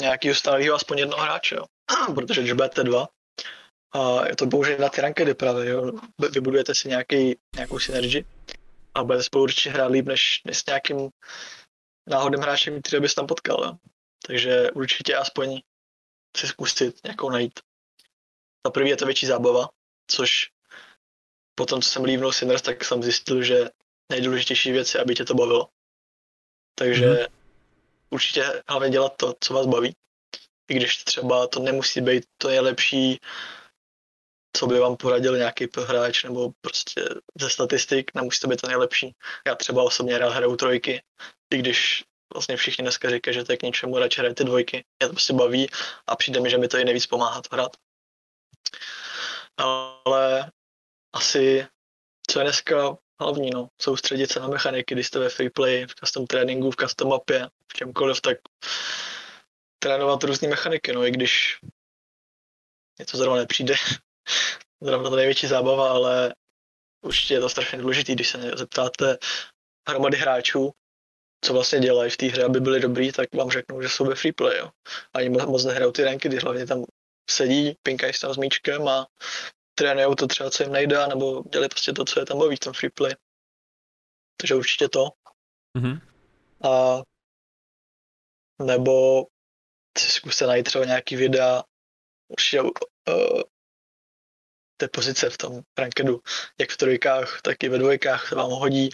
nějaký 0.00 0.34
stálého 0.34 0.74
aspoň 0.74 0.98
jednoho 0.98 1.22
hráče, 1.22 1.54
jo. 1.54 1.64
protože 2.14 2.40
když 2.40 2.52
budete 2.52 2.84
dva, 2.84 3.08
a 3.94 4.28
je 4.28 4.36
to 4.36 4.46
bohužel 4.46 4.78
na 4.78 4.88
ty 4.88 5.00
rankedy 5.00 5.34
právě, 5.34 5.68
jo. 5.68 5.92
Vybudujete 6.30 6.74
si 6.74 6.88
nějaký, 6.88 7.38
nějakou 7.54 7.78
synergii 7.78 8.24
a 8.94 9.04
budete 9.04 9.22
spolu 9.22 9.44
určitě 9.44 9.70
hrát 9.70 9.90
líp, 9.90 10.06
než, 10.06 10.40
než 10.44 10.58
s 10.58 10.66
nějakým 10.66 11.10
náhodným 12.06 12.40
hráčem, 12.40 12.82
který 12.82 13.02
bys 13.02 13.14
tam 13.14 13.26
potkal. 13.26 13.64
Jo. 13.64 13.72
Takže 14.26 14.70
určitě 14.70 15.16
aspoň 15.16 15.60
si 16.36 16.46
zkusit 16.46 17.04
nějakou 17.04 17.30
najít. 17.30 17.60
Za 18.66 18.70
prvý 18.70 18.90
je 18.90 18.96
to 18.96 19.06
větší 19.06 19.26
zábava, 19.26 19.68
což 20.10 20.50
potom, 21.54 21.82
co 21.82 21.90
jsem 21.90 22.04
lívnul 22.04 22.32
Sinners, 22.32 22.62
tak 22.62 22.84
jsem 22.84 23.02
zjistil, 23.02 23.42
že 23.42 23.70
nejdůležitější 24.12 24.72
věc 24.72 24.94
je, 24.94 25.00
aby 25.00 25.14
tě 25.14 25.24
to 25.24 25.34
bavilo. 25.34 25.68
Takže 26.74 27.06
mm-hmm. 27.06 27.28
určitě 28.10 28.62
hlavně 28.68 28.90
dělat 28.90 29.16
to, 29.16 29.34
co 29.40 29.54
vás 29.54 29.66
baví. 29.66 29.96
I 30.70 30.74
když 30.74 31.04
třeba 31.04 31.46
to 31.46 31.60
nemusí 31.60 32.00
být 32.00 32.24
to 32.38 32.48
nejlepší 32.48 33.20
co 34.56 34.66
by 34.66 34.78
vám 34.78 34.96
poradil 34.96 35.36
nějaký 35.36 35.68
hráč 35.86 36.24
nebo 36.24 36.50
prostě 36.60 37.04
ze 37.40 37.50
statistik, 37.50 38.14
nemusí 38.14 38.40
to 38.40 38.48
být 38.48 38.60
to 38.60 38.68
nejlepší. 38.68 39.14
Já 39.46 39.54
třeba 39.54 39.82
osobně 39.82 40.18
rád 40.18 40.30
hraju 40.30 40.56
trojky, 40.56 41.02
i 41.50 41.58
když 41.58 42.04
vlastně 42.34 42.56
všichni 42.56 42.82
dneska 42.82 43.10
říkají, 43.10 43.34
že 43.34 43.44
to 43.44 43.52
je 43.52 43.56
k 43.56 43.62
něčemu, 43.62 43.98
radši 43.98 44.20
hraje 44.20 44.34
ty 44.34 44.44
dvojky. 44.44 44.76
Mě 44.76 45.08
to 45.08 45.12
prostě 45.12 45.32
baví 45.32 45.68
a 46.06 46.16
přijde 46.16 46.40
mi, 46.40 46.50
že 46.50 46.58
mi 46.58 46.68
to 46.68 46.78
i 46.78 46.84
nejvíc 46.84 47.06
pomáhá 47.06 47.42
to 47.42 47.48
hrát. 47.52 47.76
Ale 49.56 50.50
asi, 51.12 51.66
co 52.30 52.38
je 52.38 52.44
dneska 52.44 52.96
hlavní, 53.20 53.50
no, 53.50 53.68
soustředit 53.80 54.32
se 54.32 54.40
na 54.40 54.48
mechaniky, 54.48 54.94
když 54.94 55.06
jste 55.06 55.18
ve 55.18 55.28
freeplay, 55.28 55.86
v 55.86 55.94
custom 55.94 56.26
tréninku, 56.26 56.70
v 56.70 56.76
custom 56.76 57.08
mapě, 57.08 57.48
v 57.72 57.74
čemkoliv, 57.74 58.20
tak 58.20 58.38
trénovat 59.78 60.24
různé 60.24 60.48
mechaniky, 60.48 60.92
no, 60.92 61.06
i 61.06 61.10
když 61.10 61.58
něco 62.98 63.16
zrovna 63.16 63.36
nepřijde, 63.36 63.74
zrovna 64.80 65.10
to 65.10 65.16
největší 65.16 65.46
zábava, 65.46 65.90
ale 65.90 66.34
určitě 67.04 67.34
je 67.34 67.40
to 67.40 67.48
strašně 67.48 67.78
důležité, 67.78 68.12
když 68.12 68.28
se 68.28 68.50
zeptáte 68.56 69.18
hromady 69.88 70.16
hráčů, 70.16 70.72
co 71.44 71.52
vlastně 71.52 71.80
dělají 71.80 72.10
v 72.10 72.16
té 72.16 72.26
hře, 72.26 72.44
aby 72.44 72.60
byli 72.60 72.80
dobrý, 72.80 73.12
tak 73.12 73.34
vám 73.34 73.50
řeknou, 73.50 73.82
že 73.82 73.88
jsou 73.88 74.04
ve 74.04 74.14
freeplay, 74.14 74.58
jo. 74.58 74.70
Ani 75.14 75.28
moc 75.28 75.64
nehrajou 75.64 75.92
ty 75.92 76.04
ranky, 76.04 76.28
když 76.28 76.42
hlavně 76.42 76.66
tam 76.66 76.84
sedí, 77.30 77.76
pinkají 77.82 78.12
s 78.12 78.20
tam 78.20 78.34
s 78.34 78.36
míčkem 78.36 78.88
a 78.88 79.06
trénujou 79.74 80.14
to 80.14 80.26
třeba, 80.26 80.50
co 80.50 80.62
jim 80.62 80.72
nejde, 80.72 81.06
nebo 81.06 81.42
dělají 81.42 81.68
prostě 81.68 81.92
to, 81.92 82.04
co 82.04 82.20
je 82.20 82.26
tam 82.26 82.38
baví 82.38 82.56
v 82.56 82.60
tom 82.60 82.72
freeplay. 82.72 83.14
Takže 84.40 84.54
určitě 84.54 84.88
to. 84.88 85.08
Mm-hmm. 85.78 86.00
A 86.70 87.02
nebo 88.64 89.26
si 89.98 90.10
zkuste 90.10 90.46
najít 90.46 90.66
třeba 90.66 90.84
nějaký 90.84 91.16
videa, 91.16 91.62
určitě 92.28 92.60
uh, 92.62 92.70
té 94.76 94.88
pozice 94.88 95.30
v 95.30 95.38
tom 95.38 95.60
rankedu, 95.78 96.20
jak 96.58 96.70
v 96.70 96.76
trojkách, 96.76 97.40
tak 97.42 97.62
i 97.62 97.68
ve 97.68 97.78
dvojkách 97.78 98.28
se 98.28 98.34
vám 98.34 98.50
hodí 98.50 98.90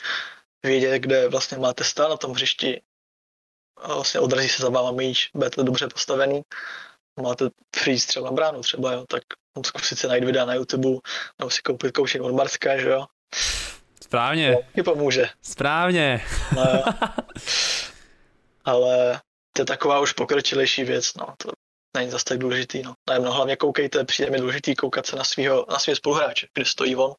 vědět, 0.63 0.99
kde 0.99 1.29
vlastně 1.29 1.59
máte 1.59 1.85
stát 1.85 2.09
na 2.09 2.17
tom 2.17 2.33
hřišti. 2.33 2.83
A 3.77 3.95
vlastně 3.95 4.21
odrazí 4.21 4.49
se 4.49 4.63
za 4.63 4.69
váma 4.69 4.91
míč, 4.91 5.31
budete 5.35 5.63
dobře 5.63 5.89
postavený, 5.89 6.43
máte 7.21 7.45
freeze 7.77 8.07
třeba 8.07 8.33
bránu 8.33 8.61
třeba, 8.61 8.93
jo, 8.93 9.05
tak 9.09 9.23
zkusit 9.67 9.99
si 9.99 10.07
najít 10.09 10.25
videa 10.25 10.45
na 10.45 10.55
YouTube, 10.55 10.99
nebo 11.39 11.51
si 11.51 11.63
koupit 11.63 11.97
coaching 11.97 12.25
od 12.25 12.33
Marska, 12.33 12.79
že 12.79 12.89
jo. 12.89 13.07
Správně. 14.03 14.57
No, 14.77 14.85
pomůže. 14.85 15.29
Správně. 15.43 16.25
No, 16.57 16.85
ale 18.65 19.21
to 19.53 19.63
je 19.63 19.67
taková 19.67 20.01
už 20.01 20.13
pokročilejší 20.13 20.85
věc, 20.85 21.15
no. 21.15 21.35
To 21.37 21.53
není 21.97 22.11
zase 22.11 22.25
tak 22.25 22.39
důležitý, 22.39 22.83
no. 22.83 22.95
no 23.23 23.33
hlavně 23.33 23.57
koukejte, 23.57 24.05
přijde 24.05 24.31
mi 24.31 24.39
důležitý 24.39 24.75
koukat 24.75 25.07
se 25.07 25.17
na 25.17 25.25
svého 25.25 25.67
na 25.71 25.79
svého 25.79 25.97
spoluhráče, 25.97 26.47
kde 26.55 26.65
stojí 26.65 26.97
on. 26.97 27.13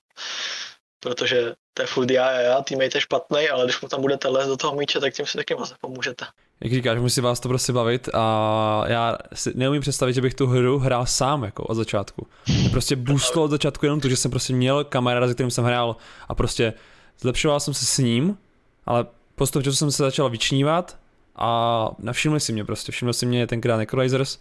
Protože 0.99 1.53
to 1.73 2.01
je 2.01 2.05
DI 2.05 2.19
a 2.19 2.31
já, 2.31 2.61
teammate 2.61 2.97
je 2.97 3.01
špatný, 3.01 3.49
ale 3.49 3.65
když 3.65 3.81
mu 3.81 3.87
tam 3.87 4.01
budete 4.01 4.27
lézt 4.27 4.49
do 4.49 4.57
toho 4.57 4.75
míče, 4.75 4.99
tak 4.99 5.13
tím 5.13 5.25
si 5.25 5.37
taky 5.37 5.55
moc 5.55 5.73
pomůžete. 5.81 6.25
Jak 6.61 6.73
říkáš, 6.73 6.99
musí 6.99 7.21
vás 7.21 7.39
to 7.39 7.49
prostě 7.49 7.73
bavit 7.73 8.09
a 8.13 8.83
já 8.87 9.17
si 9.33 9.51
neumím 9.55 9.81
představit, 9.81 10.13
že 10.13 10.21
bych 10.21 10.33
tu 10.33 10.47
hru 10.47 10.79
hrál 10.79 11.05
sám 11.05 11.43
jako 11.43 11.63
od 11.63 11.75
začátku. 11.75 12.27
Prostě 12.71 12.95
boostlo 12.95 13.43
od 13.43 13.51
začátku 13.51 13.85
jenom 13.85 14.01
to, 14.01 14.09
že 14.09 14.15
jsem 14.15 14.31
prostě 14.31 14.53
měl 14.53 14.83
kamaráda, 14.83 15.27
se 15.27 15.33
kterým 15.33 15.51
jsem 15.51 15.63
hrál 15.63 15.95
a 16.27 16.35
prostě 16.35 16.73
zlepšoval 17.21 17.59
jsem 17.59 17.73
se 17.73 17.85
s 17.85 17.97
ním, 17.97 18.37
ale 18.85 19.05
postupně 19.35 19.71
jsem 19.71 19.91
se 19.91 20.03
začal 20.03 20.29
vyčnívat 20.29 20.97
a 21.35 21.89
navšimli 21.99 22.39
si 22.39 22.53
mě 22.53 22.65
prostě, 22.65 22.91
všiml 22.91 23.13
si 23.13 23.25
mě 23.25 23.47
tenkrát 23.47 23.77
Necrolizers, 23.77 24.39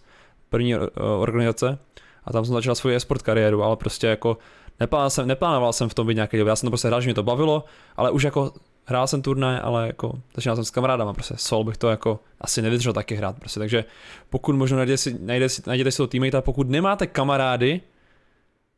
první 0.51 0.75
uh, 0.75 0.81
organizace. 1.17 1.77
A 2.23 2.31
tam 2.33 2.45
jsem 2.45 2.53
začal 2.53 2.75
svoji 2.75 2.95
e-sport 2.95 3.21
kariéru, 3.21 3.63
ale 3.63 3.75
prostě 3.75 4.07
jako 4.07 4.37
neplánoval 4.79 5.09
jsem, 5.09 5.27
neplánoval 5.27 5.73
jsem 5.73 5.89
v 5.89 5.93
tom 5.93 6.07
být 6.07 6.15
nějaký 6.15 6.37
dobrý, 6.37 6.49
já 6.49 6.55
jsem 6.55 6.67
to 6.67 6.71
prostě 6.71 6.87
hrál, 6.87 7.01
že 7.01 7.07
mě 7.07 7.13
to 7.13 7.23
bavilo, 7.23 7.63
ale 7.97 8.11
už 8.11 8.23
jako 8.23 8.53
hrál 8.85 9.07
jsem 9.07 9.21
turné, 9.21 9.61
ale 9.61 9.87
jako 9.87 10.13
začínal 10.35 10.55
jsem 10.55 10.65
s 10.65 10.71
kamarádama, 10.71 11.13
prostě 11.13 11.33
sol 11.37 11.63
bych 11.63 11.77
to 11.77 11.89
jako 11.89 12.19
asi 12.41 12.61
nevydržel 12.61 12.93
taky 12.93 13.15
hrát, 13.15 13.39
prostě, 13.39 13.59
takže 13.59 13.85
pokud 14.29 14.55
možno 14.55 14.77
najděte 14.77 14.97
si, 14.97 15.17
najděte 15.19 15.49
si, 15.49 15.61
najděte 15.67 15.91
si 15.91 15.97
toho 15.97 16.07
teammate 16.07 16.41
pokud 16.41 16.69
nemáte 16.69 17.07
kamarády, 17.07 17.81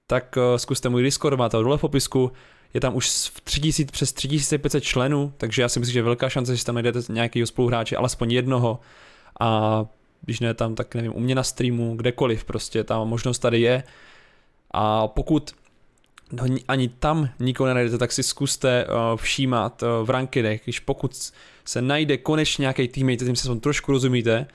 tak 0.07 0.37
uh, 0.37 0.57
zkuste 0.57 0.89
můj 0.89 1.03
Discord, 1.03 1.37
máte 1.37 1.57
ho 1.57 1.63
dole 1.63 1.77
v 1.77 1.81
popisku, 1.81 2.31
je 2.73 2.79
tam 2.79 2.95
už 2.95 3.09
3000, 3.43 3.91
přes 3.91 4.13
3500 4.13 4.83
členů, 4.83 5.33
takže 5.37 5.61
já 5.61 5.69
si 5.69 5.79
myslím, 5.79 5.93
že 5.93 5.99
je 5.99 6.03
velká 6.03 6.29
šance, 6.29 6.55
že 6.55 6.65
tam 6.65 6.75
najdete 6.75 6.99
nějakého 7.09 7.47
spoluhráče, 7.47 7.97
alespoň 7.97 8.31
jednoho. 8.31 8.79
A 9.39 9.85
když 10.25 10.39
ne 10.39 10.53
tam, 10.53 10.75
tak 10.75 10.95
nevím, 10.95 11.15
u 11.15 11.19
mě 11.19 11.35
na 11.35 11.43
streamu, 11.43 11.95
kdekoliv 11.95 12.45
prostě, 12.45 12.83
ta 12.83 13.03
možnost 13.03 13.39
tady 13.39 13.61
je. 13.61 13.83
A 14.71 15.07
pokud 15.07 15.51
no, 16.31 16.43
ani 16.67 16.89
tam 16.89 17.29
nikoho 17.39 17.67
nenajdete, 17.67 17.97
tak 17.97 18.11
si 18.11 18.23
zkuste 18.23 18.85
uh, 18.85 19.17
všímat 19.17 19.83
uh, 19.83 20.07
v 20.07 20.09
rankidech, 20.09 20.61
když 20.63 20.79
pokud 20.79 21.31
se 21.65 21.81
najde 21.81 22.17
konečně 22.17 22.61
nějaký 22.61 22.87
teammate, 22.87 23.25
tím 23.25 23.35
se 23.35 23.55
trošku 23.55 23.91
rozumíte, 23.91 24.47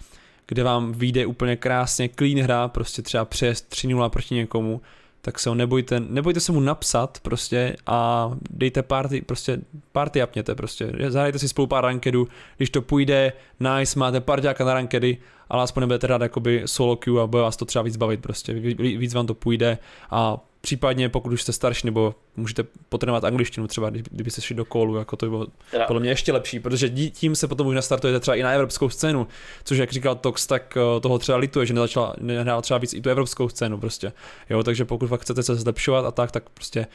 kde 0.46 0.62
vám 0.62 0.92
vyjde 0.92 1.26
úplně 1.26 1.56
krásně 1.56 2.08
clean 2.18 2.38
hra, 2.38 2.68
prostě 2.68 3.02
třeba 3.02 3.24
přes 3.24 3.66
3-0 3.70 4.08
proti 4.08 4.34
někomu, 4.34 4.80
tak 5.28 5.38
se 5.38 5.48
ho 5.48 5.54
nebojte, 5.54 6.00
nebojte 6.00 6.40
se 6.40 6.52
mu 6.52 6.60
napsat 6.60 7.18
prostě 7.22 7.76
a 7.86 8.30
dejte 8.50 8.82
party, 8.82 9.22
prostě 9.22 9.60
party 9.92 10.22
apněte 10.22 10.54
prostě, 10.54 10.92
zahrajte 11.08 11.38
si 11.38 11.48
spolu 11.48 11.66
pár 11.66 11.84
rankedů, 11.84 12.28
když 12.56 12.70
to 12.70 12.82
půjde, 12.82 13.32
nice, 13.60 13.98
máte 13.98 14.20
parťáka 14.20 14.64
na 14.64 14.74
rankedy, 14.74 15.16
ale 15.48 15.62
aspoň 15.62 15.80
nebudete 15.80 16.06
rád 16.06 16.22
jakoby 16.22 16.62
solo 16.66 16.96
queue 16.96 17.22
a 17.22 17.26
bude 17.26 17.42
vás 17.42 17.56
to 17.56 17.64
třeba 17.64 17.82
víc 17.82 17.96
bavit 17.96 18.20
prostě, 18.20 18.52
víc 18.78 19.14
vám 19.14 19.26
to 19.26 19.34
půjde 19.34 19.78
a 20.10 20.44
Případně 20.60 21.08
pokud 21.08 21.32
už 21.32 21.42
jste 21.42 21.52
starší, 21.52 21.86
nebo 21.86 22.14
můžete 22.36 22.64
potrénovat 22.88 23.24
angličtinu 23.24 23.66
třeba, 23.66 23.90
kdyby 23.90 24.30
se 24.30 24.40
šli 24.40 24.54
do 24.56 24.64
kolu, 24.64 24.96
jako 24.96 25.16
to 25.16 25.26
by 25.26 25.30
bylo 25.30 25.46
ja. 25.72 25.86
podle 25.86 26.00
mě 26.00 26.10
ještě 26.10 26.32
lepší, 26.32 26.60
protože 26.60 26.90
tím 27.10 27.36
se 27.36 27.48
potom 27.48 27.66
už 27.66 27.74
nastartujete 27.74 28.20
třeba 28.20 28.34
i 28.34 28.42
na 28.42 28.50
evropskou 28.50 28.88
scénu, 28.88 29.26
což 29.64 29.78
jak 29.78 29.92
říkal 29.92 30.14
Tox, 30.14 30.46
tak 30.46 30.76
eh, 30.76 31.00
toho 31.00 31.18
třeba 31.18 31.38
lituje, 31.38 31.66
že 31.66 31.74
nezačala, 31.74 32.14
nehrál 32.20 32.62
třeba 32.62 32.78
víc 32.78 32.94
i 32.94 33.00
tu 33.00 33.10
evropskou 33.10 33.48
scénu 33.48 33.78
prostě. 33.78 34.12
Jo, 34.50 34.62
takže 34.62 34.84
pokud 34.84 35.06
fakt 35.06 35.20
chcete 35.20 35.42
se 35.42 35.54
zlepšovat 35.54 36.04
a 36.04 36.10
tak, 36.10 36.30
tak 36.30 36.50
prostě 36.50 36.86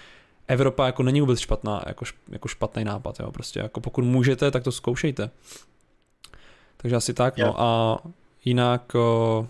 Evropa 0.48 0.86
jako 0.86 1.04
není 1.04 1.22
vůbec 1.22 1.40
špatná, 1.40 1.84
jako, 1.88 2.06
jako 2.30 2.48
špatný 2.48 2.84
nápad, 2.84 3.20
jo, 3.20 3.32
prostě 3.32 3.60
jako 3.60 3.82
pokud 3.82 4.06
můžete, 4.06 4.52
tak 4.52 4.64
to 4.64 4.72
zkoušejte. 4.72 5.30
Takže 6.78 6.96
asi 6.96 7.14
tak, 7.14 7.38
yeah. 7.38 7.50
no 7.50 7.62
a 7.62 8.00
jinak 8.46 8.96
eh, 8.96 9.48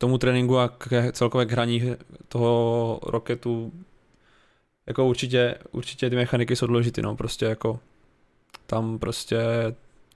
tomu 0.00 0.18
tréninku 0.18 0.58
a 0.58 0.68
k 0.68 1.12
celkové 1.12 1.46
k 1.46 1.52
hraní 1.52 1.96
toho 2.28 3.00
roketu 3.02 3.72
jako 4.86 5.06
určitě, 5.06 5.54
určitě 5.72 6.10
ty 6.10 6.16
mechaniky 6.16 6.56
jsou 6.56 6.66
důležité, 6.66 7.02
no 7.02 7.16
prostě 7.16 7.44
jako 7.44 7.80
tam 8.66 8.98
prostě 8.98 9.38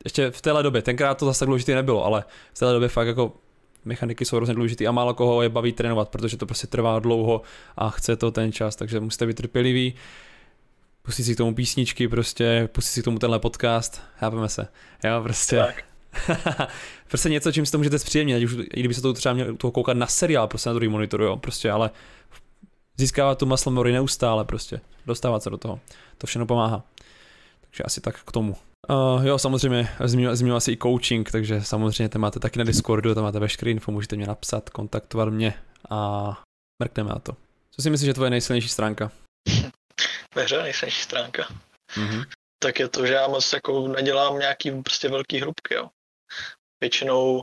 ještě 0.05 0.30
v 0.30 0.43
téhle 0.43 0.62
době, 0.62 0.82
tenkrát 0.82 1.18
to 1.18 1.26
zase 1.26 1.39
tak 1.39 1.47
důležité 1.47 1.74
nebylo, 1.74 2.05
ale 2.05 2.24
v 2.55 2.59
téhle 2.59 2.74
době 2.74 2.89
fakt 2.89 3.07
jako 3.07 3.32
mechaniky 3.85 4.24
jsou 4.24 4.37
hrozně 4.37 4.55
důležité 4.55 4.87
a 4.87 4.93
málo 4.93 5.14
koho 5.14 5.43
je 5.43 5.49
baví 5.49 5.72
trénovat, 5.72 6.09
protože 6.09 6.36
to 6.36 6.47
prostě 6.47 6.66
trvá 6.66 6.98
dlouho 6.98 7.43
a 7.77 7.90
chce 7.90 8.16
to 8.16 8.31
ten 8.31 8.52
čas, 8.52 8.77
takže 8.77 9.01
musíte 9.01 9.27
být 9.27 9.36
trpěliví, 9.36 9.94
pustit 11.02 11.24
si 11.24 11.35
k 11.35 11.39
tomu 11.39 11.55
písničky, 11.55 12.09
prostě 12.09 12.69
pustit 12.73 12.90
si 12.90 13.01
k 13.01 13.05
tomu 13.05 13.19
tenhle 13.19 13.39
podcast, 13.39 14.02
chápeme 14.16 14.48
se, 14.48 14.69
jo, 15.05 15.23
prostě. 15.23 15.56
Tak. 15.56 15.94
prostě 17.09 17.28
něco, 17.28 17.52
čím 17.52 17.66
si 17.66 17.72
to 17.72 17.78
můžete 17.78 17.98
zpříjemnit, 17.98 18.44
už, 18.44 18.52
i 18.52 18.80
kdyby 18.80 18.94
se 18.94 19.02
to 19.02 19.12
třeba 19.12 19.34
měl 19.34 19.56
toho 19.56 19.70
koukat 19.70 19.96
na 19.96 20.06
seriál, 20.06 20.48
prostě 20.48 20.68
na 20.70 20.74
druhý 20.74 20.88
monitor, 20.88 21.22
jo, 21.22 21.36
prostě, 21.36 21.70
ale 21.70 21.90
získávat 22.96 23.38
tu 23.38 23.46
muscle 23.46 23.72
memory 23.72 23.92
neustále, 23.92 24.44
prostě, 24.44 24.80
dostávat 25.06 25.42
se 25.42 25.51
do 25.51 25.59
toho, 25.59 25.80
to 26.18 26.26
všechno 26.26 26.46
pomáhá. 26.46 26.82
Takže 27.60 27.82
asi 27.84 28.01
tak 28.01 28.24
k 28.24 28.32
tomu. 28.32 28.56
Uh, 28.88 29.26
jo, 29.26 29.38
samozřejmě, 29.38 29.88
zmínil 30.06 30.56
asi 30.56 30.72
i 30.72 30.76
coaching, 30.76 31.30
takže 31.30 31.62
samozřejmě 31.62 32.09
tam 32.09 32.22
máte 32.22 32.40
taky 32.40 32.59
na 32.59 32.64
Discordu, 32.64 33.14
tam 33.14 33.24
máte 33.24 33.38
veškeré 33.38 33.70
info, 33.70 33.92
můžete 33.92 34.16
mě 34.16 34.26
napsat, 34.26 34.70
kontaktovat 34.70 35.28
mě 35.28 35.55
a 35.90 36.42
mrkneme 36.82 37.10
na 37.10 37.18
to. 37.18 37.36
Co 37.70 37.82
si 37.82 37.90
myslíš, 37.90 38.06
že 38.06 38.14
tvoje 38.14 38.30
nejsilnější 38.30 38.68
stránka? 38.68 39.10
Ve 40.34 40.42
hře 40.42 40.62
nejsilnější 40.62 41.02
stránka. 41.02 41.48
Mm-hmm. 41.96 42.24
Tak 42.62 42.78
je 42.78 42.88
to, 42.88 43.06
že 43.06 43.12
já 43.12 43.28
moc 43.28 43.52
jako 43.52 43.88
nedělám 43.88 44.38
nějaký 44.38 44.82
prostě 44.82 45.09
velký 45.09 45.40
hrubky, 45.40 45.74
jo 45.74 45.88
většinou... 46.80 47.42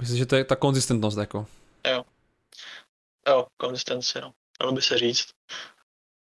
Myslím, 0.00 0.18
že 0.18 0.26
to 0.26 0.36
je 0.36 0.44
ta 0.44 0.56
konzistentnost 0.56 1.18
jako. 1.18 1.46
Jo. 1.86 2.04
Jo, 3.28 3.46
konzistenci, 3.56 4.20
no. 4.20 4.32
Dalo 4.60 4.72
by 4.72 4.82
se 4.82 4.98
říct. 4.98 5.28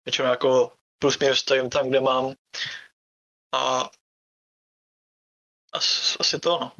Většinou 0.04 0.28
jako 0.28 0.72
plus 0.98 1.18
minus 1.18 1.38
stojím 1.38 1.70
tam, 1.70 1.88
kde 1.88 2.00
mám. 2.00 2.34
A 3.52 3.90
asi, 5.72 6.16
asi 6.20 6.40
to, 6.40 6.58
no. 6.60 6.72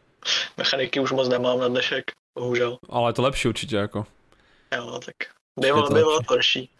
Mechaniky 0.56 1.00
už 1.00 1.12
moc 1.12 1.28
nemám 1.28 1.58
na 1.58 1.68
dnešek, 1.68 2.04
bohužel. 2.38 2.78
Ale 2.88 3.10
je 3.10 3.14
to 3.14 3.22
lepší 3.22 3.48
určitě, 3.48 3.76
jako. 3.76 4.06
Jo, 4.72 5.00
tak 5.04 5.16
bylo, 5.60 5.88
bylo 5.88 6.20
horší. 6.28 6.70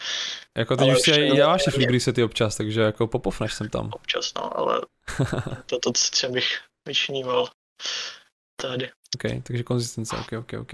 Jako 0.56 0.76
teď 0.76 0.92
už 0.92 1.00
si 1.00 1.30
děláš 1.30 1.64
ty 1.64 1.70
flip 1.70 1.90
resety 1.90 2.22
občas, 2.22 2.56
takže 2.56 2.80
jako 2.80 3.06
popofneš 3.06 3.54
jsem 3.54 3.68
tam. 3.68 3.90
Občas, 3.92 4.34
no, 4.34 4.58
ale 4.58 4.80
to, 5.66 5.78
to, 5.78 5.92
co 5.92 6.28
bych 6.28 6.58
vyčníval 6.88 7.48
tady. 8.60 8.90
OK, 9.14 9.42
takže 9.42 9.62
konzistence, 9.62 10.16
OK, 10.16 10.32
OK, 10.38 10.52
OK. 10.60 10.72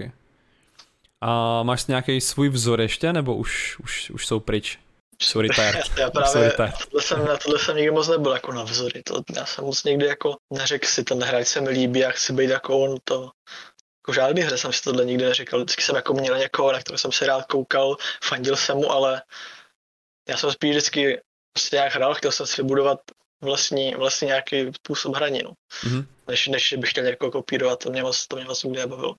A 1.21 1.63
máš 1.63 1.85
nějaký 1.85 2.21
svůj 2.21 2.49
vzor 2.49 2.81
ještě, 2.81 3.13
nebo 3.13 3.35
už, 3.35 3.79
už, 3.79 4.09
už 4.09 4.27
jsou 4.27 4.39
pryč? 4.39 4.79
Jsou 5.21 5.41
retired. 5.41 5.97
Já 5.97 6.09
právě 6.09 6.51
tohle 6.51 7.01
jsem, 7.01 7.25
na 7.25 7.37
tohle 7.37 7.59
jsem 7.59 7.75
nikdy 7.75 7.91
moc 7.91 8.07
nebyl 8.07 8.31
jako 8.31 8.51
na 8.51 8.63
vzory. 8.63 9.03
To, 9.03 9.23
já 9.35 9.45
jsem 9.45 9.65
moc 9.65 9.83
někdy 9.83 10.05
jako 10.05 10.35
neřekl 10.53 10.87
si, 10.87 11.03
ten 11.03 11.23
hráč 11.23 11.47
se 11.47 11.61
mi 11.61 11.69
líbí, 11.69 11.99
já 11.99 12.11
chci 12.11 12.33
být 12.33 12.49
jako 12.49 12.79
on, 12.79 12.97
to 13.03 13.31
jako 14.03 14.13
žádný 14.13 14.41
hře 14.41 14.57
jsem 14.57 14.73
si 14.73 14.81
tohle 14.81 15.05
nikdy 15.05 15.25
neříkal. 15.25 15.59
Vždycky 15.59 15.83
jsem 15.83 15.95
jako 15.95 16.13
měl 16.13 16.37
někoho, 16.37 16.71
na 16.71 16.79
kterého 16.79 16.97
jsem 16.97 17.11
se 17.11 17.25
rád 17.25 17.45
koukal, 17.45 17.97
fandil 18.23 18.55
jsem 18.55 18.77
mu, 18.77 18.91
ale 18.91 19.21
já 20.29 20.37
jsem 20.37 20.51
spíš 20.51 20.71
vždycky 20.71 21.21
prostě 21.53 21.75
nějak 21.75 21.95
hrál, 21.95 22.13
chtěl 22.13 22.31
jsem 22.31 22.47
si 22.47 22.61
vybudovat 22.61 22.99
vlastní, 23.41 23.95
vlastní 23.95 24.27
nějaký 24.27 24.73
způsob 24.73 25.15
hraní, 25.15 25.43
no. 25.43 25.51
Mm-hmm. 25.83 26.05
Než, 26.27 26.47
než 26.47 26.75
bych 26.77 26.89
chtěl 26.89 27.03
někoho 27.03 27.31
kopírovat, 27.31 27.83
to 27.83 27.89
mě 27.89 28.03
moc, 28.03 28.27
to 28.27 28.35
mě 28.35 28.45
moc 28.45 28.63
nikdy 28.63 28.79
nebavilo. 28.79 29.15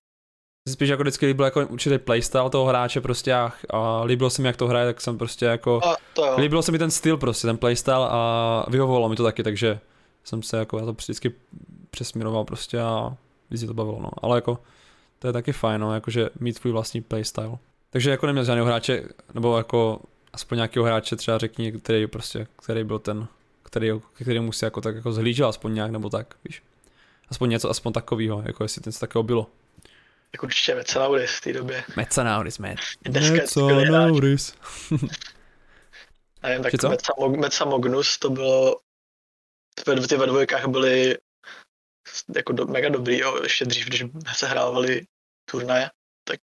Spíš 0.68 0.88
jako 0.88 1.02
vždycky 1.02 1.26
líbil 1.26 1.44
jako 1.44 1.66
určitý 1.66 1.98
playstyle 1.98 2.51
toho 2.51 2.64
hráče 2.64 3.01
prostě 3.01 3.34
a, 3.34 3.52
a 3.70 4.02
líbilo 4.05 4.30
se 4.30 4.43
mi, 4.43 4.48
jak 4.48 4.56
to 4.56 4.68
hraje, 4.68 4.86
tak 4.86 5.01
jsem 5.01 5.18
prostě 5.18 5.47
jako, 5.47 5.80
a 5.84 5.97
to 6.12 6.36
líbilo 6.38 6.62
se 6.62 6.72
mi 6.72 6.78
ten 6.78 6.90
styl 6.90 7.16
prostě, 7.16 7.47
ten 7.47 7.59
playstyle 7.59 8.09
a 8.10 8.64
vyhovovalo 8.68 9.09
mi 9.09 9.16
to 9.16 9.22
taky, 9.22 9.43
takže 9.43 9.80
jsem 10.24 10.43
se 10.43 10.56
jako, 10.56 10.78
já 10.78 10.84
to 10.84 10.93
vždycky 10.93 11.32
přesměroval 11.90 12.44
prostě 12.44 12.80
a 12.80 13.16
víc 13.51 13.66
to 13.66 13.74
bavilo, 13.74 14.01
no. 14.01 14.10
Ale 14.22 14.38
jako, 14.38 14.59
to 15.18 15.26
je 15.26 15.32
taky 15.32 15.52
fajn, 15.52 15.80
no, 15.80 15.94
jakože 15.94 16.28
mít 16.40 16.56
svůj 16.56 16.72
vlastní 16.72 17.02
playstyle. 17.02 17.59
Takže 17.90 18.10
jako 18.10 18.26
neměl 18.26 18.44
žádného 18.44 18.66
hráče, 18.66 19.02
nebo 19.34 19.56
jako 19.56 20.01
aspoň 20.32 20.56
nějakého 20.56 20.86
hráče 20.86 21.16
třeba 21.16 21.38
řekni, 21.38 21.72
který 21.72 22.06
prostě, 22.06 22.47
který 22.56 22.84
byl 22.84 22.98
ten, 22.98 23.26
který, 23.77 23.90
který 24.15 24.40
musí 24.40 24.65
jako 24.65 24.81
tak 24.81 24.97
jako 24.97 25.12
zhlížel 25.12 25.48
aspoň 25.48 25.74
nějak, 25.74 25.90
nebo 25.90 26.11
tak, 26.11 26.35
víš. 26.44 26.62
Aspoň 27.28 27.51
něco, 27.51 27.70
aspoň 27.70 27.93
takového, 27.93 28.43
jako 28.47 28.65
jestli 28.65 28.82
něco 28.86 29.01
takového 29.01 29.23
bylo. 29.23 29.51
Tak 30.31 30.43
určitě 30.43 30.74
Mecanauris 30.74 31.31
v 31.31 31.40
té 31.40 31.53
době. 31.53 31.85
Mecanauris, 31.97 32.59
man. 32.59 32.74
Mecanauris. 33.11 34.55
A 36.43 36.48
jen 36.48 36.62
tak 36.62 36.73
Mecamognus 37.36 38.19
to 38.19 38.31
bylo, 38.31 38.81
ty 40.09 40.16
ve 40.16 40.27
dvojkách 40.27 40.66
byly 40.66 41.19
jako 42.36 42.53
do, 42.53 42.66
mega 42.66 42.89
dobrý, 42.89 43.19
jo. 43.19 43.43
ještě 43.43 43.65
dřív, 43.65 43.86
když 43.86 44.05
se 44.35 44.47
hrávali 44.47 45.07
turnaje, 45.51 45.90
tak 46.24 46.40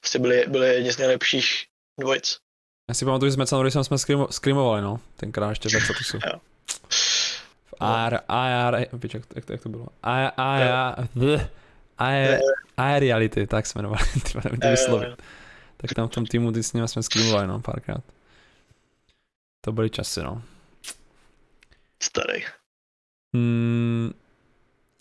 prostě 0.00 0.18
byli, 0.18 0.44
byli 0.48 0.74
jedni 0.74 0.92
z 0.92 0.98
nejlepších 0.98 1.66
dvojic. 2.00 2.38
Já 2.90 2.94
si 2.94 3.04
pamatuju, 3.04 3.30
že 3.30 3.32
s 3.32 3.36
Mecanorisem 3.36 3.84
jsme 3.84 3.98
skrimo, 3.98 4.28
skrimovali, 4.30 4.82
no, 4.82 5.00
tenkrát 5.16 5.48
ještě 5.50 5.68
v 5.68 5.84
Statusu. 5.84 6.18
V 7.64 7.74
AR, 7.80 8.20
AR, 8.28 8.74
jak, 8.74 9.14
jak, 9.34 9.46
to, 9.46 9.52
jak 9.52 9.62
to 9.62 9.68
bylo? 9.68 9.86
AR, 10.02 10.32
AR, 10.36 11.06
AR, 12.76 13.00
reality, 13.00 13.46
tak 13.46 13.66
jsme 13.66 13.78
jmenovali, 13.78 14.02
ty 14.32 14.38
nevím 14.44 14.60
to 14.60 14.68
vyslovit. 14.68 15.22
Tak 15.76 15.94
tam 15.94 16.08
v 16.08 16.10
tom 16.10 16.26
týmu 16.26 16.52
ty 16.52 16.62
s 16.62 16.72
nimi 16.72 16.88
jsme 16.88 17.02
skrimovali, 17.02 17.46
no, 17.46 17.60
párkrát. 17.60 18.02
To 19.60 19.72
byly 19.72 19.90
časy, 19.90 20.22
no. 20.22 20.42
Starý. 22.02 22.42
Hmm, 23.34 24.12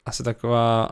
asi 0.06 0.24
taková, 0.24 0.90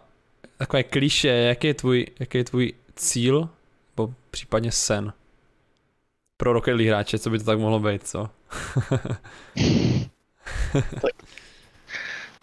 takové 0.58 0.84
kliše, 0.84 1.28
jaký 1.28 1.68
je 1.68 1.74
tvůj, 1.74 2.08
jaký 2.20 2.38
je 2.38 2.44
tvůj 2.44 2.74
cíl, 2.96 3.50
nebo 3.98 4.14
případně 4.32 4.72
sen 4.72 5.14
pro 6.38 6.54
Rocket 6.54 6.76
League 6.76 6.90
hráče, 6.90 7.20
co 7.20 7.30
by 7.30 7.40
to 7.40 7.46
tak 7.46 7.60
mohlo 7.60 7.80
být, 7.80 8.08
co? 8.08 8.30
tak, 10.74 11.16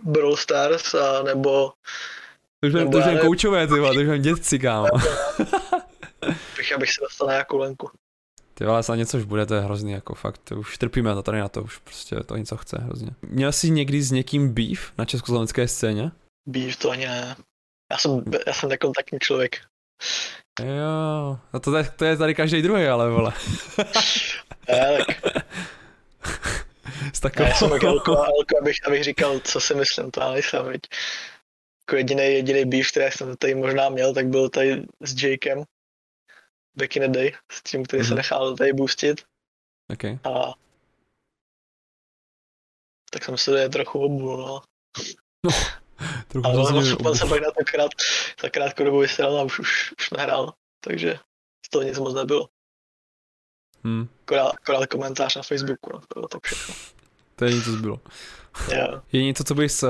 Brawl 0.03 0.38
Stars 0.38 0.94
a 0.94 1.24
nebo... 1.24 1.72
To 2.60 2.68
už 2.68 2.74
mám, 2.74 2.91
to 2.91 2.98
už 2.98 3.06
mám 3.06 3.18
koučové, 3.18 3.68
ty 3.68 3.74
vole, 3.74 3.94
to 3.94 3.99
už 3.99 4.07
mám 4.07 4.22
dětci, 4.22 4.60
kámo. 4.60 4.88
bych, 6.57 6.76
abych 6.76 6.91
se 6.91 7.02
dostal 7.02 7.28
na 7.28 7.34
nějakou 7.34 7.57
lanku. 7.57 7.90
Ty 8.53 8.66
vole, 8.66 8.84
se 8.84 8.98
něco 8.98 9.18
už 9.18 9.24
bude, 9.24 9.45
to 9.45 9.56
je 9.56 9.62
hrozný, 9.62 9.91
jako 9.91 10.16
fakt, 10.16 10.38
to 10.38 10.56
už 10.56 10.78
trpíme 10.78 11.16
na 11.16 11.22
tady 11.22 11.40
na 11.40 11.49
to, 11.49 11.64
už 11.64 11.78
prostě 11.78 12.16
to 12.16 12.38
něco 12.38 12.57
chce 12.57 12.78
hrozně. 12.82 13.12
Měl 13.22 13.52
jsi 13.52 13.70
někdy 13.70 14.02
s 14.02 14.12
někým 14.12 14.53
beef 14.53 14.94
na 14.98 15.06
československé 15.06 15.68
scéně? 15.68 16.12
Beef 16.48 16.78
to 16.78 16.90
ani 16.90 17.06
ne. 17.06 17.36
Já 17.91 17.98
jsem, 17.98 18.24
já 18.48 18.53
jsem 18.53 18.70
nekontaktní 18.70 19.20
člověk. 19.20 19.57
Jo, 20.59 21.39
no 21.53 21.59
to, 21.59 21.72
to 21.95 22.05
je 22.05 22.17
tady 22.17 22.35
každý 22.35 22.61
druhý, 22.61 22.85
ale 22.85 23.09
vole. 23.09 23.34
Tak. 24.65 25.26
S 27.13 27.19
takovou... 27.19 27.49
Já 27.49 27.55
jsem 27.55 27.72
jako 27.72 27.88
Elko, 27.88 28.11
Elko 28.11 28.57
abych, 28.61 28.76
abych 28.88 29.03
říkal, 29.03 29.39
co 29.39 29.61
si 29.61 29.76
myslím, 29.76 30.11
to 30.11 30.19
já 30.22 30.31
nejsem, 30.31 30.67
viď. 30.67 30.81
Jako 31.88 31.95
jediný, 31.95 32.23
jediný 32.23 32.65
beef, 32.65 32.91
který 32.91 33.11
jsem 33.11 33.38
tady 33.38 33.55
možná 33.55 33.89
měl, 33.89 34.13
tak 34.13 34.27
byl 34.27 34.49
tady 34.49 34.85
s 34.99 35.23
Jakem. 35.23 35.63
Back 36.77 36.95
in 36.95 37.01
the 37.01 37.19
day, 37.19 37.34
s 37.51 37.63
tím, 37.63 37.84
který 37.84 38.03
mm-hmm. 38.03 38.07
se 38.07 38.13
mhm. 38.13 38.17
nechal 38.17 38.55
tady 38.55 38.73
boostit. 38.73 39.22
Okay. 39.93 40.17
A 40.23 40.53
tak 43.11 43.23
jsem 43.23 43.38
se 43.38 43.51
tady 43.51 43.69
trochu 43.69 43.99
obul, 43.99 44.38
no. 44.38 44.61
no. 45.45 45.51
Trochu 46.27 46.47
ale 46.47 46.57
rozumím, 46.57 47.15
jsem 47.15 47.30
pak 47.30 47.41
na 47.41 47.51
to 47.51 47.65
krát, 47.72 47.91
za 48.41 48.49
krátkou 48.49 48.84
dobu 48.84 48.99
vysílal 48.99 49.39
a 49.39 49.43
už, 49.43 49.59
už, 49.59 49.93
už 49.99 50.09
nehrál, 50.09 50.53
takže 50.84 51.19
z 51.65 51.69
toho 51.69 51.84
nic 51.84 51.99
moc 51.99 52.15
nebylo. 52.15 52.49
Hmm. 53.84 54.07
Akorát, 54.26 54.49
akorát 54.49 54.85
komentář 54.85 55.35
na 55.35 55.41
Facebooku, 55.41 55.89
no, 55.93 55.99
to 55.99 56.19
bylo 56.19 56.27
tak 56.27 56.43
všechno. 56.43 56.76
To 57.35 57.45
je 57.45 57.53
něco 57.53 57.72
zbylo. 57.72 57.99
Yeah. 58.72 59.03
Je 59.11 59.23
něco, 59.23 59.43
co 59.43 59.55
bys 59.55 59.84
uh, 59.84 59.89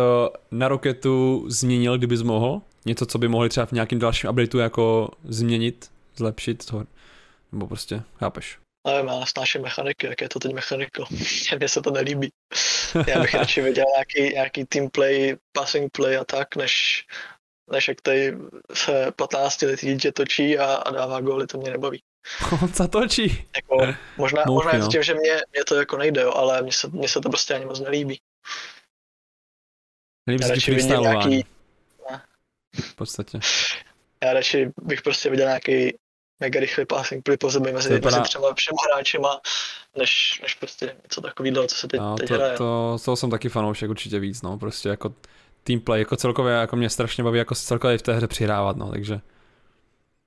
na 0.52 0.68
Roketu 0.68 1.46
změnil, 1.48 1.98
kdybys 1.98 2.22
mohl? 2.22 2.62
Něco, 2.86 3.06
co 3.06 3.18
by 3.18 3.28
mohli 3.28 3.50
třeba 3.50 3.66
v 3.66 3.72
nějakým 3.72 4.00
dalším 4.00 4.30
updateu 4.30 4.58
jako 4.58 5.10
změnit, 5.24 5.92
zlepšit? 6.16 6.66
To, 6.66 6.84
nebo 7.52 7.68
prostě, 7.68 8.04
chápeš? 8.16 8.58
Nevím, 8.88 9.08
já 9.08 9.26
snáším 9.26 9.62
mechaniky, 9.62 10.08
jak 10.08 10.22
je 10.22 10.30
to 10.30 10.40
teď 10.40 10.54
mechaniko. 10.54 11.06
Mně 11.60 11.70
se 11.70 11.82
to 11.82 11.92
nelíbí. 11.92 12.30
Já 13.08 13.20
bych 13.20 13.34
radši 13.34 13.62
viděl 13.62 13.86
nějaký, 13.96 14.34
nějaký 14.34 14.66
team 14.66 14.90
play, 14.90 15.38
passing 15.52 15.92
play 15.92 16.18
a 16.18 16.24
tak, 16.24 16.56
než, 16.56 17.06
než 17.72 17.88
jak 17.88 18.02
tady 18.02 18.38
se 18.74 19.12
15 19.16 19.62
letý 19.62 19.88
dítě 19.88 20.12
točí 20.12 20.60
a, 20.60 20.76
a 20.76 20.92
dává 20.92 21.22
góly, 21.22 21.48
to 21.48 21.58
mě 21.58 21.72
nebaví. 21.72 22.04
On 22.62 22.68
zatočí. 22.74 23.48
Jako, 23.56 23.96
možná, 24.18 24.44
Mouchy, 24.48 24.66
možná 24.66 24.86
no. 24.86 24.92
tím, 24.92 25.04
že 25.04 25.14
mě, 25.14 25.34
mě 25.52 25.64
to 25.68 25.76
jako 25.76 25.98
nejde, 25.98 26.22
jo, 26.22 26.32
ale 26.32 26.62
mně 26.62 26.72
se, 26.72 26.88
mně 26.88 27.10
se 27.10 27.22
to 27.22 27.30
prostě 27.30 27.54
ani 27.54 27.66
moc 27.66 27.80
nelíbí. 27.80 28.20
Nelíbí 30.28 30.46
se 30.46 30.72
ti 30.72 30.72
nějaký... 30.72 31.46
V 32.82 32.96
podstatě. 32.96 33.40
Já 34.24 34.34
radši 34.34 34.72
bych 34.82 35.02
prostě 35.02 35.30
viděl 35.30 35.48
nějaký 35.48 35.98
mega 36.40 36.60
rychlý 36.60 36.86
passing 36.86 37.24
play 37.24 37.38
po 37.38 37.50
zemi 37.50 37.72
mezi, 37.72 37.90
vypadá... 37.90 38.18
mezi 38.18 38.30
všema 38.56 38.78
hráčema, 38.92 39.42
než, 39.98 40.40
než 40.42 40.56
prostě 40.56 40.96
něco 41.04 41.22
takového, 41.22 41.68
co 41.68 41.76
se 41.76 41.88
teď, 41.88 42.00
no, 42.00 42.16
teď 42.16 42.28
to, 42.28 42.34
hraje. 42.34 42.58
To, 42.58 42.98
toho 43.06 43.16
jsem 43.16 43.30
taky 43.30 43.50
fanoušek 43.50 43.90
určitě 43.90 44.20
víc, 44.20 44.42
no, 44.42 44.58
prostě 44.58 44.90
jako 44.90 45.14
team 45.64 45.80
play, 45.80 46.02
jako 46.02 46.16
celkově, 46.16 46.54
jako 46.54 46.76
mě 46.76 46.90
strašně 46.90 47.24
baví 47.24 47.38
jako 47.38 47.56
celkově 47.56 47.98
v 47.98 48.02
té 48.02 48.14
hře 48.14 48.28
přihrávat, 48.28 48.78
no, 48.78 48.92
takže 48.92 49.20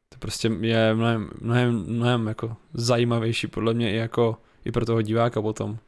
to 0.08 0.18
prostě 0.18 0.50
je 0.60 0.94
mnohem, 0.94 1.30
mnohem, 1.40 1.84
mnohem 1.86 2.26
jako 2.26 2.56
zajímavější 2.74 3.46
podle 3.46 3.74
mě 3.74 3.92
i 3.92 3.96
jako 3.96 4.36
i 4.64 4.72
pro 4.72 4.86
toho 4.86 5.02
diváka 5.02 5.42
potom. 5.42 5.78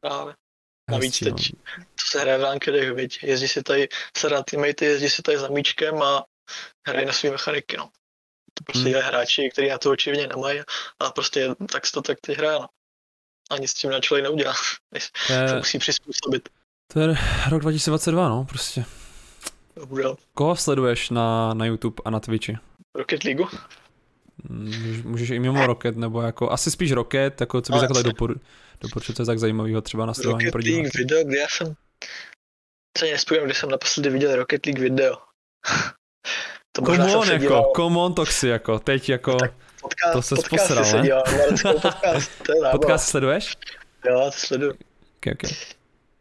Právě. 0.00 0.34
Navíc 0.90 1.18
teď, 1.18 1.32
no. 1.32 1.84
co 1.96 2.08
se 2.10 2.20
hraje 2.20 2.38
v 2.38 2.42
rankedech, 2.42 2.92
viď? 2.92 3.22
Jezdí 3.22 3.48
si 3.48 3.62
tady, 3.62 3.88
se 4.16 4.30
na 4.30 4.42
teammate, 4.42 4.84
jezdí 4.84 5.08
si 5.08 5.22
tady 5.22 5.38
za 5.38 5.48
míčkem 5.48 6.02
a 6.02 6.24
hrají 6.86 7.06
na 7.06 7.12
svý 7.12 7.30
mechaniky, 7.30 7.76
no 7.76 7.90
To 8.54 8.64
prostě 8.64 8.88
hmm. 8.88 8.96
je 8.96 9.02
hráči, 9.02 9.50
kteří 9.52 9.68
na 9.68 9.78
to 9.78 9.90
očividně 9.90 10.26
nemají, 10.26 10.60
ale 10.98 11.12
prostě 11.14 11.48
tak 11.72 11.82
to 11.94 12.02
tak 12.02 12.18
teď 12.20 12.38
hraje. 12.38 12.58
No. 12.58 12.66
A 13.50 13.58
nic 13.58 13.70
s 13.70 13.74
tím 13.74 13.90
na 13.90 14.00
člověk 14.00 14.24
neudělá. 14.24 14.54
Je... 15.30 15.48
To 15.48 15.56
musí 15.56 15.78
přizpůsobit. 15.78 16.48
To 16.92 17.00
je 17.00 17.16
rok 17.50 17.62
2022, 17.62 18.28
no, 18.28 18.44
prostě. 18.44 18.84
Bohužel. 19.74 20.16
Koho 20.34 20.56
sleduješ 20.56 21.10
na, 21.10 21.54
na 21.54 21.66
YouTube 21.66 22.02
a 22.04 22.10
na 22.10 22.20
Twitchi? 22.20 22.58
Rocket 22.94 23.24
League? 23.24 23.46
Můžeš, 24.48 25.02
můžeš 25.02 25.30
i 25.30 25.38
mimo 25.38 25.66
Rocket, 25.66 25.96
nebo 25.96 26.22
jako, 26.22 26.50
asi 26.50 26.70
spíš 26.70 26.92
Rocket, 26.92 27.40
jako 27.40 27.60
co 27.60 27.72
bys 27.72 27.80
takhle 27.80 28.02
dopor, 28.02 28.40
doporučil, 28.80 29.14
co 29.14 29.22
je 29.22 29.26
tak 29.26 29.38
zajímavého 29.38 29.80
třeba 29.80 30.06
na 30.06 30.14
sledování 30.14 30.44
Rocket 30.44 30.70
League 30.70 30.90
video, 30.96 31.24
kde 31.24 31.38
já 31.38 31.46
jsem, 31.48 31.74
co 32.98 33.04
nespomínám, 33.04 33.46
kde 33.46 33.54
jsem 33.54 33.70
naposledy 33.70 34.10
viděl 34.10 34.36
Rocket 34.36 34.66
League 34.66 34.80
video. 34.80 35.16
To 36.72 36.82
come 36.82 37.16
on, 37.16 37.28
jako, 37.28 37.38
díval... 37.38 37.72
come 37.76 37.98
on, 37.98 38.14
Toxi, 38.14 38.48
jako, 38.48 38.78
teď 38.78 39.08
jako, 39.08 39.36
podcast, 39.80 40.12
to 40.12 40.22
se 40.22 40.34
posral, 40.50 41.02
ne? 41.02 41.08
Podcast, 41.82 42.30
to 42.46 42.52
je 42.52 42.70
podcast 42.70 43.08
sleduješ? 43.08 43.56
Jo, 44.08 44.24
to 44.24 44.30
sleduju. 44.30 44.72
Okay, 45.16 45.32
okay. 45.32 45.50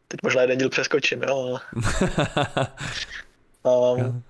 Teď 0.07 0.19
možná 0.23 0.41
jeden 0.41 0.57
díl 0.57 0.69
přeskočím, 0.69 1.23
jo, 1.23 1.59
um, 3.63 4.23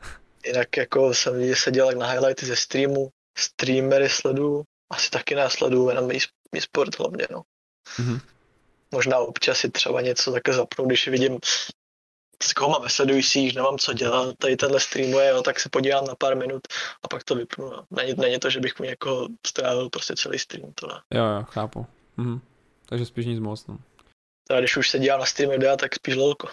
jinak 0.45 0.77
jako 0.77 1.13
jsem 1.13 1.55
seděl 1.55 1.91
na 1.91 2.11
highlighty 2.11 2.45
ze 2.45 2.55
streamu, 2.55 3.09
streamery 3.37 4.09
sleduju, 4.09 4.63
asi 4.91 5.09
taky 5.09 5.35
následuju, 5.35 5.89
jenom 5.89 6.11
e-sport 6.57 6.99
hlavně, 6.99 7.27
no. 7.31 7.41
Mm-hmm. 7.97 8.21
Možná 8.91 9.17
občas 9.17 9.57
si 9.57 9.69
třeba 9.69 10.01
něco 10.01 10.31
také 10.31 10.53
zapnu, 10.53 10.85
když 10.85 11.07
vidím, 11.07 11.39
s 12.43 12.53
koho 12.53 12.69
mám 12.69 12.89
sledujících, 12.89 13.55
nemám 13.55 13.77
co 13.77 13.93
dělat, 13.93 14.35
tady 14.37 14.55
tenhle 14.55 14.79
streamuje, 14.79 15.29
jo, 15.29 15.41
tak 15.41 15.59
se 15.59 15.69
podívám 15.69 16.05
na 16.05 16.15
pár 16.15 16.37
minut 16.37 16.61
a 17.03 17.07
pak 17.07 17.23
to 17.23 17.35
vypnu. 17.35 17.69
No. 17.69 17.83
Není, 17.91 18.13
není 18.17 18.39
to, 18.39 18.49
že 18.49 18.59
bych 18.59 18.79
mu 18.79 18.85
jako 18.85 19.27
strávil 19.47 19.89
prostě 19.89 20.15
celý 20.15 20.39
stream, 20.39 20.71
to 20.75 20.87
ne. 20.87 20.93
Jo, 21.13 21.25
jo, 21.25 21.45
chápu. 21.49 21.85
Mhm. 22.17 22.41
Takže 22.85 23.05
spíš 23.05 23.25
nic 23.25 23.39
moc, 23.39 23.67
no. 23.67 23.77
Teda 24.47 24.59
když 24.59 24.77
už 24.77 24.89
se 24.89 24.99
dívám 24.99 25.19
na 25.19 25.25
streamy 25.25 25.53
videa, 25.53 25.77
tak 25.77 25.95
spíš 25.95 26.15
lolko. 26.15 26.47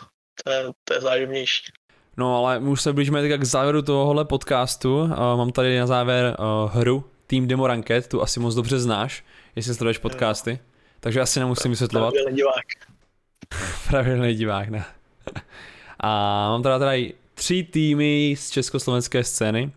To 0.45 0.51
je, 0.51 0.65
to 0.85 0.95
je 0.95 1.01
záživnější. 1.01 1.73
No 2.17 2.37
ale 2.37 2.61
my 2.61 2.69
už 2.69 2.83
se 2.83 2.93
blížíme 2.93 3.23
teďka 3.23 3.37
k 3.37 3.45
závěru 3.45 3.83
tohohle 3.83 4.25
podcastu. 4.25 4.99
Uh, 4.99 5.11
mám 5.11 5.53
tady 5.53 5.79
na 5.79 5.87
závěr 5.87 6.37
uh, 6.39 6.71
hru 6.73 7.05
Team 7.27 7.47
Demo 7.47 7.67
Ranked, 7.67 8.09
tu 8.09 8.23
asi 8.23 8.41
moc 8.41 8.55
dobře 8.55 8.79
znáš, 8.79 9.25
jestli 9.57 9.75
sleduješ 9.75 9.99
podcasty. 9.99 10.59
Takže 11.01 11.21
asi 11.21 11.41
nemusím 11.41 11.71
vysvětlovat. 11.71 12.11
Pravidelný 12.11 12.37
divák. 12.37 12.65
Pravidelný 13.89 14.35
divák, 14.35 14.69
ne. 14.69 14.85
A 16.01 16.09
mám 16.49 16.63
tady 16.63 16.79
tady 16.79 17.15
tři 17.35 17.63
týmy 17.63 18.35
z 18.39 18.51
československé 18.51 19.25
scény. 19.25 19.73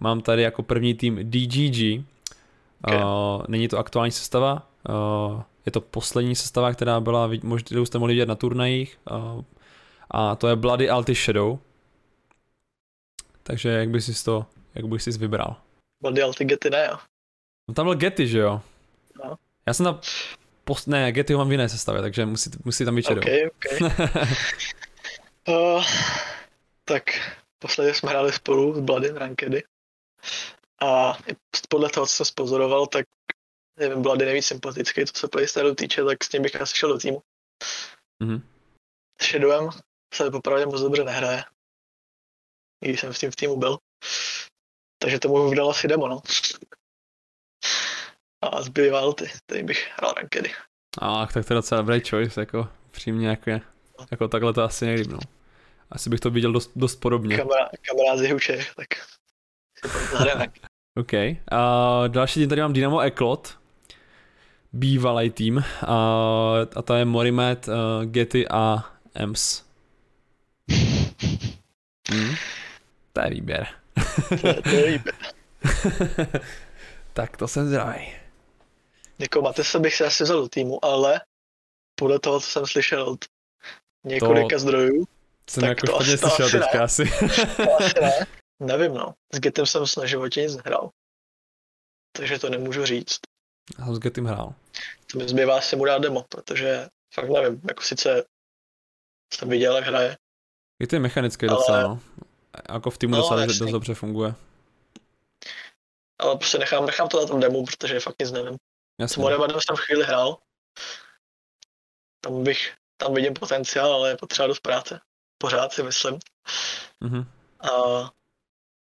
Mám 0.00 0.20
tady 0.20 0.42
jako 0.42 0.62
první 0.62 0.94
tým 0.94 1.18
DGG. 1.30 2.04
Okay. 2.84 3.02
Uh, 3.04 3.42
není 3.48 3.68
to 3.68 3.78
aktuální 3.78 4.12
sestava, 4.12 4.68
uh, 4.88 5.42
je 5.66 5.72
to 5.72 5.80
poslední 5.80 6.34
sestava, 6.34 6.72
která 6.72 7.00
byla, 7.00 7.30
možná 7.42 7.84
jste 7.84 7.98
mohli 7.98 8.14
vidět 8.14 8.28
na 8.28 8.34
turnajích. 8.34 8.98
Uh, 9.10 9.42
a 10.10 10.36
to 10.36 10.48
je 10.48 10.56
Bloody 10.56 10.90
Alty 10.90 11.14
Shadow. 11.14 11.58
Takže 13.42 13.68
jak 13.68 13.88
bys 13.88 14.18
si 14.18 14.24
to, 14.24 14.46
jak 14.74 14.86
bys 14.86 15.04
si 15.04 15.10
vybral? 15.10 15.56
Bloody 16.02 16.22
Alty 16.22 16.44
Getty 16.44 16.70
ne, 16.70 16.88
jo. 16.90 16.98
No 17.68 17.74
tam 17.74 17.86
byl 17.86 17.94
Getty, 17.94 18.28
že 18.28 18.38
jo? 18.38 18.60
No. 19.24 19.36
Já 19.66 19.74
jsem 19.74 19.84
tam, 19.84 20.00
post, 20.64 20.86
ne, 20.86 21.12
Getty 21.12 21.32
ho 21.32 21.38
mám 21.38 21.48
v 21.48 21.52
jiné 21.52 21.68
sestavě, 21.68 22.02
takže 22.02 22.26
musí, 22.26 22.50
musí 22.64 22.84
tam 22.84 22.94
být 22.94 23.06
Shadow. 23.06 23.24
Okay, 23.24 23.46
okay. 23.46 24.26
uh, 25.48 25.84
tak 26.84 27.02
posledně 27.58 27.94
jsme 27.94 28.10
hráli 28.10 28.32
spolu 28.32 28.74
s 28.74 28.80
Bloody 28.80 29.08
Rankedy. 29.08 29.64
A 30.80 31.18
podle 31.68 31.90
toho, 31.90 32.06
co 32.06 32.14
jsem 32.14 32.26
spozoroval, 32.26 32.86
tak 32.86 33.06
nevím, 33.78 34.02
Bloody 34.02 34.24
nejvíc 34.24 34.46
sympatický, 34.46 35.06
co 35.06 35.20
se 35.20 35.28
playstylu 35.28 35.74
týče, 35.74 36.04
tak 36.04 36.24
s 36.24 36.32
ním 36.32 36.42
bych 36.42 36.60
asi 36.60 36.76
šel 36.76 36.88
do 36.88 36.98
týmu. 36.98 37.22
Mm-hmm. 38.22 38.42
S 39.20 39.26
Shadowem 39.26 39.70
se 40.14 40.30
popravdě 40.30 40.66
moc 40.66 40.80
dobře 40.80 41.04
nehraje 41.04 41.44
když 42.86 43.00
jsem 43.00 43.14
s 43.14 43.18
tím 43.18 43.30
v 43.30 43.36
týmu 43.36 43.56
byl. 43.56 43.78
Takže 44.98 45.18
tomu 45.18 45.50
vydal 45.50 45.70
asi 45.70 45.88
demo, 45.88 46.08
no. 46.08 46.22
A 48.42 48.62
zbylý 48.62 49.14
ty, 49.14 49.30
tady 49.46 49.62
bych 49.62 49.90
hrál 49.96 50.12
rankedy. 50.12 50.52
A 50.98 51.26
tak 51.26 51.46
to 51.46 51.52
je 51.52 51.56
docela 51.56 51.80
dobrý 51.80 52.00
choice, 52.10 52.40
jako 52.40 52.68
přímě 52.90 53.28
jako, 53.28 53.50
jako 54.10 54.28
takhle 54.28 54.52
to 54.52 54.62
asi 54.62 54.86
nejlíp, 54.86 55.06
no. 55.06 55.18
Asi 55.90 56.10
bych 56.10 56.20
to 56.20 56.30
viděl 56.30 56.52
dost, 56.52 56.70
dost 56.76 56.96
podobně. 56.96 57.36
Kamera, 57.36 57.68
kamera 57.88 58.16
z 58.16 58.22
Jihučech, 58.22 58.74
tak 58.74 58.88
OK. 60.96 61.12
A 61.52 62.02
další 62.08 62.40
tým 62.40 62.48
tady 62.48 62.60
mám 62.60 62.72
Dynamo 62.72 63.00
Eklot, 63.00 63.58
bývalý 64.72 65.30
tým, 65.30 65.64
a, 65.86 65.96
a 66.76 66.82
to 66.82 66.94
je 66.94 67.04
Morimet, 67.04 67.68
uh, 67.68 67.74
Getty 68.04 68.48
a 68.48 68.84
Ems. 69.14 69.64
Hmm. 72.10 72.34
To 73.12 73.20
je 73.20 73.30
výběr. 73.30 73.66
to, 74.28 74.62
to 74.62 74.68
je 74.68 74.92
výběr. 74.92 75.14
tak 77.12 77.36
to 77.36 77.48
jsem 77.48 77.68
zdravý. 77.68 78.12
Jako 79.18 79.42
Matesa 79.42 79.78
bych 79.78 79.94
se 79.94 80.06
asi 80.06 80.24
vzal 80.24 80.40
do 80.40 80.48
týmu, 80.48 80.84
ale 80.84 81.20
podle 81.94 82.18
toho, 82.18 82.40
co 82.40 82.46
jsem 82.46 82.66
slyšel 82.66 83.02
od 83.02 83.24
několika 84.04 84.56
to... 84.56 84.58
zdrojů, 84.58 85.04
jsem 85.50 85.60
tak 85.60 85.68
jako 85.68 85.86
to 85.86 85.96
asi, 85.96 86.18
slyšel 86.18 86.50
teďka 86.50 86.78
ne. 86.78 86.84
asi. 86.84 87.04
to 87.56 87.76
asi 87.80 88.00
ne. 88.00 88.26
Nevím 88.60 88.94
no. 88.94 89.14
S 89.32 89.40
Getem 89.40 89.66
jsem 89.66 89.84
na 89.98 90.06
životě 90.06 90.42
nic 90.42 90.56
nehrál. 90.56 90.90
Takže 92.16 92.38
to 92.38 92.50
nemůžu 92.50 92.84
říct. 92.84 93.18
Jsem 93.76 93.94
s 93.94 93.98
Getem 93.98 94.24
hrál. 94.24 94.54
To 95.12 95.18
mi 95.18 95.28
zbývá 95.28 95.60
si 95.60 95.76
mu 95.76 95.84
dát 95.84 95.98
demo, 95.98 96.24
protože 96.28 96.88
fakt 97.14 97.28
nevím, 97.28 97.60
jako 97.68 97.82
sice 97.82 98.24
jsem 99.34 99.48
viděl, 99.48 99.76
jak 99.76 99.84
hraje. 99.84 100.16
Je 100.80 100.86
to 100.86 101.00
mechanický 101.00 101.46
ale... 101.46 101.56
docela, 101.56 101.82
no 101.82 102.00
jako 102.68 102.90
v 102.90 102.98
týmu 102.98 103.16
no, 103.16 103.22
docela 103.22 103.46
dost 103.46 103.58
dobře 103.58 103.94
funguje. 103.94 104.34
Ale 106.18 106.36
prostě 106.36 106.58
nechám, 106.58 106.86
nechám 106.86 107.08
to 107.08 107.20
na 107.20 107.26
tom 107.26 107.40
demo, 107.40 107.64
protože 107.64 108.00
fakt 108.00 108.16
nic 108.20 108.32
nevím. 108.32 108.56
Jasně. 109.00 109.14
S 109.14 109.16
Morevadem 109.16 109.58
jsem 109.60 109.76
chvíli 109.76 110.04
hrál. 110.04 110.38
Tam 112.20 112.44
bych, 112.44 112.74
tam 113.02 113.14
vidím 113.14 113.34
potenciál, 113.34 113.92
ale 113.92 114.10
je 114.10 114.16
potřeba 114.16 114.48
dost 114.48 114.60
práce. 114.60 115.00
Pořád 115.38 115.72
si 115.72 115.82
myslím. 115.82 116.18
Mm-hmm. 117.04 117.26
A 117.60 118.10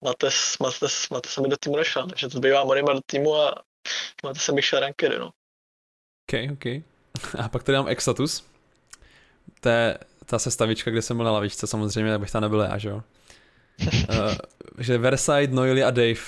Mates, 0.05 0.59
Mates, 0.59 1.09
Mates 1.09 1.39
mi 1.39 1.49
do 1.49 1.57
týmu 1.57 1.77
nešel, 1.77 2.07
takže 2.07 2.29
to 2.29 2.39
zbývá 2.39 2.65
Morima 2.65 2.93
do 2.93 3.01
týmu 3.07 3.35
a 3.37 3.63
Mates 4.25 4.51
bych 4.51 4.65
šel 4.65 4.81
rankery, 4.81 5.19
no. 5.19 5.27
OK, 5.27 6.53
OK. 6.53 6.65
A 7.39 7.49
pak 7.49 7.63
tady 7.63 7.79
mám 7.79 7.89
Exatus. 7.89 8.45
To 9.61 9.69
je 9.69 9.99
ta 10.27 10.39
sestavička, 10.39 10.91
kde 10.91 11.03
jsem 11.03 11.17
byl 11.17 11.27
na 11.27 11.33
lavičce 11.33 11.67
samozřejmě, 11.67 12.13
tak 12.13 12.21
bych 12.21 12.31
tam 12.31 12.43
nebyl 12.43 12.61
já, 12.61 12.79
že 12.79 12.89
jo? 12.89 13.03
uh, 14.11 14.35
že 14.79 14.99
Versailles, 14.99 15.51
Noily 15.51 15.85
a 15.85 15.91
Dave. 15.91 16.21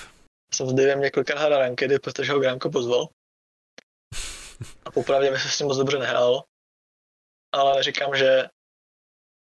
Jsem 0.53 0.67
s 0.69 0.73
Davem 0.73 1.01
několikrát 1.01 1.39
hrál 1.39 1.59
rankedy, 1.59 1.99
protože 1.99 2.31
ho 2.31 2.39
Gramko 2.39 2.69
pozval. 2.69 3.07
A 4.85 4.91
popravdě 4.91 5.31
mi 5.31 5.39
se 5.39 5.49
s 5.49 5.57
tím 5.57 5.67
moc 5.67 5.77
dobře 5.77 5.99
nehrálo. 5.99 6.43
Ale 7.55 7.75
neříkám, 7.75 8.15
že 8.15 8.49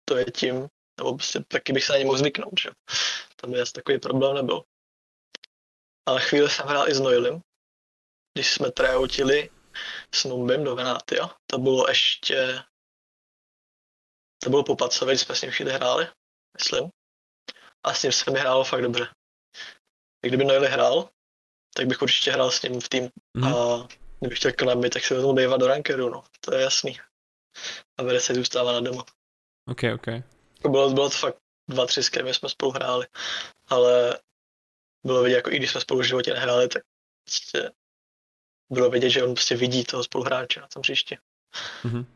to 0.09 0.17
je 0.17 0.25
tím, 0.25 0.69
nebo 0.99 1.15
prostě 1.15 1.41
taky 1.49 1.73
bych 1.73 1.85
se 1.85 1.93
na 1.93 1.99
ně 1.99 2.05
mohl 2.05 2.19
zvyknout, 2.19 2.61
že 2.61 2.71
tam 3.37 3.51
by 3.51 3.61
asi 3.61 3.73
takový 3.73 3.99
problém 3.99 4.35
nebyl. 4.35 4.63
Ale 6.09 6.21
chvíli 6.21 6.51
jsem 6.51 6.67
hrál 6.67 6.89
i 6.89 6.95
s 6.95 7.01
Noilem, 7.01 7.41
když 8.35 8.53
jsme 8.53 8.73
tryoutili 8.73 9.51
s 10.15 10.25
Numbem 10.25 10.65
do 10.65 10.77
Venatia. 10.77 11.37
To 11.47 11.59
bylo 11.59 11.89
ještě... 11.89 12.63
To 14.43 14.51
bylo 14.51 14.65
po 14.65 14.77
Pacově, 14.77 15.15
když 15.15 15.23
jsme 15.23 15.35
s 15.35 15.43
ním 15.43 15.51
chvíli 15.51 15.73
hráli, 15.73 16.09
myslím 16.57 16.91
a 17.87 17.95
s 17.95 18.03
ním 18.03 18.13
se 18.13 18.31
mi 18.31 18.39
hrálo 18.39 18.65
fakt 18.65 18.83
dobře. 18.83 19.09
Kdyby 20.27 20.45
Noily 20.45 20.69
hrál, 20.69 21.11
tak 21.75 21.87
bych 21.87 22.03
určitě 22.03 22.33
hrál 22.33 22.51
s 22.51 22.63
ním 22.63 22.81
v 22.81 22.89
tým. 22.89 23.09
Mm. 23.35 23.45
A 23.45 23.89
kdybych 24.21 24.39
chtěl 24.39 24.53
klamit, 24.53 24.93
tak 24.93 25.05
se 25.05 25.15
vezmu 25.15 25.33
bývat 25.33 25.61
do 25.61 25.67
rankeru, 25.67 26.11
no. 26.11 26.25
To 26.41 26.55
je 26.55 26.63
jasný. 26.63 26.99
A 27.97 28.03
vede 28.03 28.21
se 28.21 28.35
zůstává 28.35 28.73
na 28.73 28.81
demo. 28.81 29.05
Ok, 29.67 29.81
ok. 29.95 30.07
Bylo, 30.63 30.91
bylo 30.91 31.11
to 31.11 31.17
fakt 31.17 31.37
dva, 31.69 31.87
tři, 31.87 32.03
s 32.03 32.09
kterými 32.09 32.35
jsme 32.35 32.49
spolu 32.49 32.73
hráli. 32.73 33.07
Ale 33.69 34.19
bylo 35.07 35.23
vidět, 35.23 35.37
jako 35.37 35.51
i 35.51 35.57
když 35.57 35.71
jsme 35.71 35.81
spolu 35.81 36.01
v 36.01 36.05
životě 36.05 36.35
nehráli, 36.35 36.69
tak 36.69 36.83
prostě 37.25 37.71
bylo 38.73 38.91
vidět, 38.91 39.11
že 39.11 39.25
on 39.25 39.35
prostě 39.35 39.57
vidí 39.57 39.85
toho 39.85 40.05
spoluhráče 40.05 40.61
na 40.61 40.69
tom 40.69 40.83
příště. 40.83 41.19
Mm-hmm. 41.85 42.07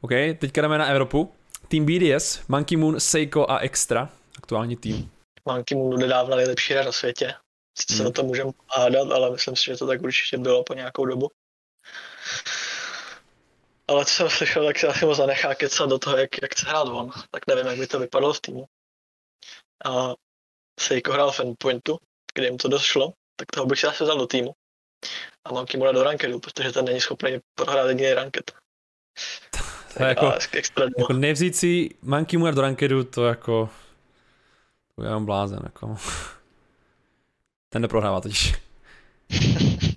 OK, 0.00 0.10
teďka 0.38 0.60
jdeme 0.60 0.78
na 0.78 0.86
Evropu. 0.86 1.34
Tým 1.68 1.86
BDS, 1.86 2.48
Monkey 2.48 2.76
Moon, 2.78 3.00
Seiko 3.00 3.50
a 3.50 3.58
Extra, 3.58 4.12
aktuální 4.38 4.76
tým. 4.76 5.10
Monkey 5.44 5.78
Moon 5.78 6.00
nedávno 6.00 6.36
nejlepší 6.36 6.74
hra 6.74 6.84
na 6.84 6.92
světě. 6.92 7.34
Sice 7.78 7.94
hmm. 7.94 8.02
se 8.02 8.08
o 8.08 8.12
to 8.12 8.22
můžeme 8.22 8.50
hádat, 8.76 9.10
ale 9.10 9.30
myslím 9.30 9.56
si, 9.56 9.64
že 9.64 9.76
to 9.76 9.86
tak 9.86 10.02
určitě 10.02 10.38
bylo 10.38 10.64
po 10.64 10.74
nějakou 10.74 11.06
dobu. 11.06 11.30
Ale 13.88 14.04
co 14.04 14.10
jsem 14.14 14.30
slyšel, 14.30 14.64
tak 14.66 14.78
se 14.78 14.86
asi 14.86 15.06
moc 15.06 15.16
zanechá 15.16 15.54
kecat 15.54 15.88
do 15.88 15.98
toho, 15.98 16.16
jak, 16.16 16.42
jak 16.42 16.52
chce 16.52 16.66
hrát 16.68 16.88
on. 16.88 17.10
Tak 17.30 17.46
nevím, 17.46 17.66
jak 17.66 17.78
by 17.78 17.86
to 17.86 17.98
vypadalo 17.98 18.32
v 18.32 18.40
týmu. 18.40 18.64
A 19.84 20.14
Seiko 20.80 21.12
hrál 21.12 21.32
v 21.32 21.40
Endpointu, 21.40 21.98
kde 22.34 22.46
jim 22.46 22.58
to 22.58 22.68
došlo, 22.68 23.12
tak 23.36 23.50
toho 23.52 23.66
bych 23.66 23.80
si 23.80 23.86
zase 23.86 24.04
vzal 24.04 24.18
do 24.18 24.26
týmu. 24.26 24.52
A 25.44 25.52
mám 25.52 25.66
Kimura 25.66 25.92
do 25.92 26.02
rankedu, 26.02 26.40
protože 26.40 26.72
ten 26.72 26.84
není 26.84 27.00
schopný 27.00 27.38
prohrát 27.54 27.88
jediný 27.88 28.12
ranket. 28.12 28.52
To 29.94 30.02
je 30.02 30.08
jako, 30.08 30.32
jako 30.98 31.12
nevzít 31.12 31.56
si 31.56 31.90
Monkey 32.02 32.38
Moore 32.38 32.54
do 32.54 32.62
rankedu, 32.62 33.04
to 33.04 33.24
jako, 33.24 33.70
to 34.96 35.04
je 35.04 35.10
blázen, 35.20 35.60
jako. 35.64 35.96
Ten 37.68 37.82
neprohrává 37.82 38.20
totiž. 38.20 38.54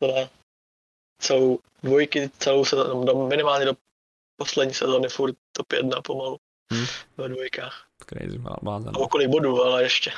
to 0.00 0.06
ne. 0.06 0.28
Celou 1.24 1.58
dvojky, 1.82 2.30
celou 2.38 2.64
sezónu, 2.64 3.28
minimálně 3.28 3.64
do 3.64 3.72
poslední 4.36 4.74
sezóny 4.74 5.08
furt 5.08 5.34
top 5.52 5.72
1 5.72 6.02
pomalu. 6.02 6.36
Hmm. 6.72 6.86
Ve 7.16 7.28
dvojkách. 7.28 7.86
Crazy, 8.06 8.38
blázen. 8.62 8.92
A 8.96 8.98
okolí 8.98 9.28
bodů, 9.28 9.62
ale 9.62 9.82
ještě. 9.82 10.12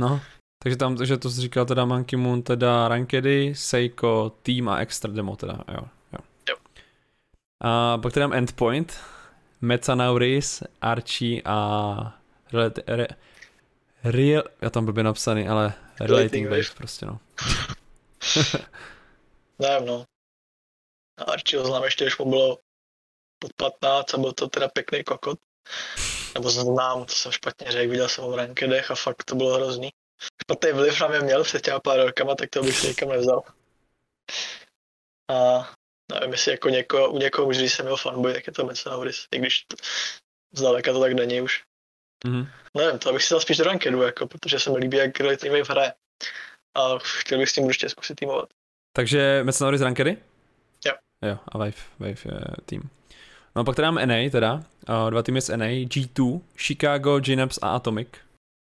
No, 0.00 0.20
takže 0.62 0.76
tam, 0.76 0.96
takže 0.96 1.16
to 1.16 1.30
jsi 1.30 1.40
říkal 1.40 1.66
teda 1.66 1.84
Monkey 1.84 2.18
Moon, 2.18 2.42
teda 2.42 2.88
Rankedy, 2.88 3.54
Seiko, 3.54 4.32
Team 4.42 4.68
a 4.68 4.78
Extra 4.78 5.12
Demo 5.12 5.36
teda, 5.36 5.58
jo. 5.68 5.84
jo. 6.12 6.18
jo. 6.48 6.56
A 7.62 7.98
pak 7.98 8.12
tady 8.12 8.24
mám 8.26 8.32
Endpoint, 8.32 9.00
Metsanauris, 9.60 10.62
Archie 10.80 11.42
a 11.44 12.20
Re, 12.52 12.70
re, 12.86 13.06
Real, 14.04 14.42
já 14.60 14.70
tam 14.70 14.84
blbě 14.84 15.04
napsaný, 15.04 15.48
ale 15.48 15.72
Relating 16.00 16.50
Wave 16.50 16.62
prostě 16.76 17.06
no. 17.06 17.20
Nevím 19.58 19.86
no. 19.86 20.04
A 21.20 21.24
Archie 21.24 21.60
ho 21.60 21.66
znám 21.66 21.84
ještě, 21.84 22.04
když 22.04 22.18
mu 22.18 22.30
bylo 22.30 22.58
pod 23.38 23.52
15 23.56 24.14
a 24.14 24.18
byl 24.18 24.32
to 24.32 24.48
teda 24.48 24.68
pěkný 24.68 25.04
kokot. 25.04 25.38
Nebo 26.34 26.50
znám, 26.50 27.04
to 27.04 27.14
jsem 27.14 27.32
špatně 27.32 27.72
řekl, 27.72 27.90
viděl 27.90 28.08
jsem 28.08 28.24
ho 28.24 28.30
v 28.30 28.34
rankedech 28.34 28.90
a 28.90 28.94
fakt 28.94 29.24
to 29.24 29.34
bylo 29.34 29.54
hrozný. 29.54 29.90
Špatný 30.42 30.72
vliv 30.72 31.00
na 31.00 31.08
mě 31.08 31.20
měl 31.20 31.44
před 31.44 31.64
těma 31.64 31.80
pár 31.80 32.00
rokama, 32.06 32.34
tak 32.34 32.50
to 32.50 32.62
bych 32.62 32.76
si 32.76 32.88
nikam 32.88 33.08
nevzal. 33.08 33.42
A 35.28 35.70
nevím, 36.12 36.32
jestli 36.32 36.52
jako 36.52 36.68
něko, 36.68 37.10
u 37.10 37.18
někoho 37.18 37.48
už, 37.48 37.58
když 37.58 37.74
jsem 37.74 37.86
měl 37.86 37.96
fanboy, 37.96 38.34
tak 38.34 38.46
je 38.46 38.52
to 38.52 38.64
Metsanauris, 38.64 39.26
i 39.32 39.38
když 39.38 39.64
to, 39.64 39.76
zdaleka 40.52 40.92
to 40.92 41.00
tak 41.00 41.12
není 41.12 41.40
už. 41.40 41.62
Mm-hmm. 42.26 42.48
Nevím, 42.76 42.98
to 42.98 43.12
bych 43.12 43.22
si 43.22 43.34
dal 43.34 43.40
spíš 43.40 43.56
do 43.56 43.64
rankedu, 43.64 44.02
jako, 44.02 44.26
protože 44.26 44.60
se 44.60 44.70
mi 44.70 44.78
líbí, 44.78 44.96
jak 44.96 45.20
Relative 45.20 45.58
Wave 45.58 45.72
hraje. 45.72 45.92
A 46.74 46.98
chtěl 46.98 47.38
bych 47.38 47.50
s 47.50 47.52
tím 47.52 47.64
určitě 47.64 47.88
zkusit 47.88 48.14
týmovat. 48.14 48.48
Takže 48.92 49.40
Metsanauris 49.44 49.80
rankedy? 49.80 50.16
Jo. 51.26 51.38
A 51.48 51.58
Wave, 51.58 51.82
Wave 51.98 52.24
je 52.24 52.40
tým. 52.66 52.90
No 53.56 53.62
a 53.62 53.64
pak 53.64 53.76
tady 53.76 53.86
mám 53.86 54.08
NA 54.08 54.30
teda, 54.30 54.62
dva 55.10 55.22
týmy 55.22 55.40
z 55.40 55.56
NA, 55.56 55.66
G2, 55.66 56.40
Chicago, 56.56 57.20
Gynaps 57.20 57.58
a 57.62 57.68
Atomic. 57.68 58.08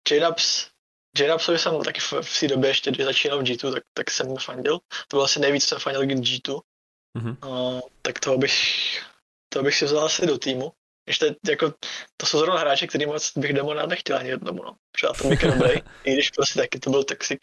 Gynaps, 0.10 0.70
Gynapsovi 1.18 1.60
jsem 1.60 1.84
taky 1.84 2.00
v, 2.00 2.14
v 2.22 2.40
té 2.40 2.48
době 2.48 2.70
ještě, 2.70 2.92
když 2.92 3.06
začínal 3.06 3.40
v 3.40 3.44
G2, 3.44 3.74
tak, 3.74 3.84
tak 3.94 4.12
jsem 4.12 4.36
fandil. 4.38 4.80
To 5.08 5.18
byl 5.18 5.24
asi 5.24 5.40
nejvíc, 5.40 5.66
jsem 5.66 5.80
fandil 5.80 6.02
G2. 6.02 6.62
Mm-hmm. 7.18 7.48
Uh, 7.48 7.82
tak 8.02 8.20
toho 8.20 8.38
bych, 8.38 8.56
toho 9.50 9.64
bych 9.64 9.76
si 9.76 9.86
vzal 9.86 10.06
asi 10.06 10.28
do 10.28 10.38
týmu. 10.38 10.72
Ještě 11.08 11.36
jako, 11.50 11.74
to 12.18 12.26
jsou 12.26 12.40
zrovna 12.40 12.60
hráči, 12.60 12.88
který 12.88 13.06
moc 13.06 13.38
bych 13.38 13.54
demo 13.54 13.74
nechtěl 13.74 14.18
ani 14.18 14.30
jednomu, 14.30 14.64
no. 14.64 14.76
Protože 14.92 15.08
Atomic 15.08 15.42
je 15.42 15.52
dobrý, 15.52 15.72
i 16.04 16.14
když 16.14 16.30
prostě 16.30 16.60
taky 16.60 16.80
to 16.80 16.90
byl 16.90 17.04
toxic 17.04 17.40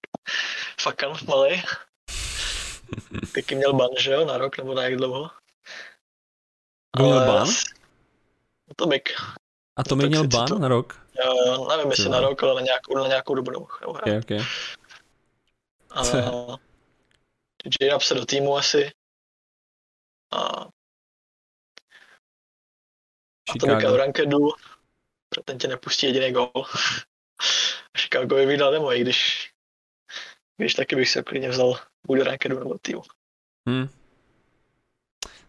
fakan 0.80 1.12
malý. 1.28 1.62
Taky 3.34 3.54
měl 3.54 3.72
ban, 3.72 3.90
že 3.98 4.12
jo, 4.12 4.24
na 4.24 4.38
rok 4.38 4.58
nebo 4.58 4.74
na 4.74 4.82
jak 4.82 4.96
dlouho. 4.96 5.30
Kdo 6.96 7.04
měl 7.04 7.26
ban? 7.26 7.48
Atomic. 8.70 9.02
Atomic 9.76 10.08
měl 10.08 10.26
ban 10.26 10.46
to... 10.46 10.58
na 10.58 10.68
rok? 10.68 11.06
Jo, 11.24 11.34
jo, 11.46 11.68
nevím, 11.68 11.90
jestli 11.90 12.08
na 12.08 12.20
rok, 12.20 12.42
ale 12.42 12.54
na 12.54 12.60
nějakou, 12.60 12.94
na 12.98 13.06
nějakou 13.06 13.34
dobu 13.34 13.50
nemohl 13.50 13.78
okay, 13.84 14.18
okay. 14.18 14.40
A 15.90 16.02
j 17.80 18.00
se 18.00 18.14
do 18.14 18.26
týmu 18.26 18.56
asi. 18.56 18.90
A 20.32 20.68
Atomica 23.54 23.88
do 23.88 23.96
rankedu. 23.96 24.48
Ten 25.44 25.58
tě 25.58 25.68
nepustí 25.68 26.06
jediný 26.06 26.32
gol. 26.32 26.50
A 27.94 27.98
Chicago 27.98 28.36
je 28.36 28.46
vydal 28.46 28.72
demo, 28.72 28.92
i 28.92 29.00
když, 29.00 29.50
když 30.56 30.74
taky 30.74 30.96
bych 30.96 31.08
se 31.08 31.22
klidně 31.22 31.48
vzal 31.48 31.78
buď 32.06 32.20
rankedu 32.20 32.58
nebo 32.58 32.78
týmu. 32.78 33.02
Hmm. 33.68 33.88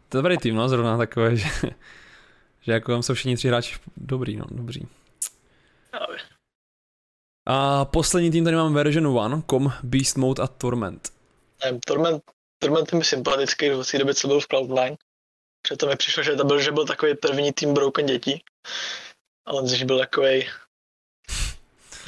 To 0.09 0.17
je 0.17 0.21
dobrý 0.21 0.37
tým, 0.37 0.55
no, 0.55 0.69
zrovna 0.69 0.97
takové, 0.97 1.35
že, 1.35 1.49
že 2.61 2.71
jako 2.71 2.91
tam 2.91 3.03
jsou 3.03 3.13
všichni 3.13 3.35
tři 3.35 3.47
hráči 3.47 3.75
dobrý, 3.97 4.37
no, 4.37 4.45
dobří. 4.51 4.87
A 7.49 7.85
poslední 7.85 8.31
tým 8.31 8.43
tady 8.43 8.55
mám 8.55 8.73
version 8.73 9.17
1, 9.23 9.41
Com, 9.49 9.73
Beast 9.83 10.17
Mode 10.17 10.43
a 10.43 10.47
Torment. 10.47 11.09
Ne, 11.63 11.79
Torment, 11.85 12.23
Torment 12.59 12.93
mi 12.93 13.03
sympatický, 13.03 13.69
v 13.69 13.91
té 13.91 13.97
době, 13.97 14.13
co 14.13 14.27
byl 14.27 14.39
v 14.39 14.47
Cloud9. 14.47 14.97
Protože 15.61 15.77
to 15.77 15.87
mi 15.87 15.95
přišlo, 15.95 16.23
že 16.23 16.35
to 16.35 16.43
byl, 16.43 16.59
že 16.59 16.71
byl 16.71 16.85
takový 16.85 17.15
první 17.15 17.53
tým 17.53 17.73
Broken 17.73 18.05
dětí. 18.05 18.43
A 19.45 19.53
on 19.53 19.67
že 19.67 19.85
byl 19.85 19.99
takový, 19.99 20.47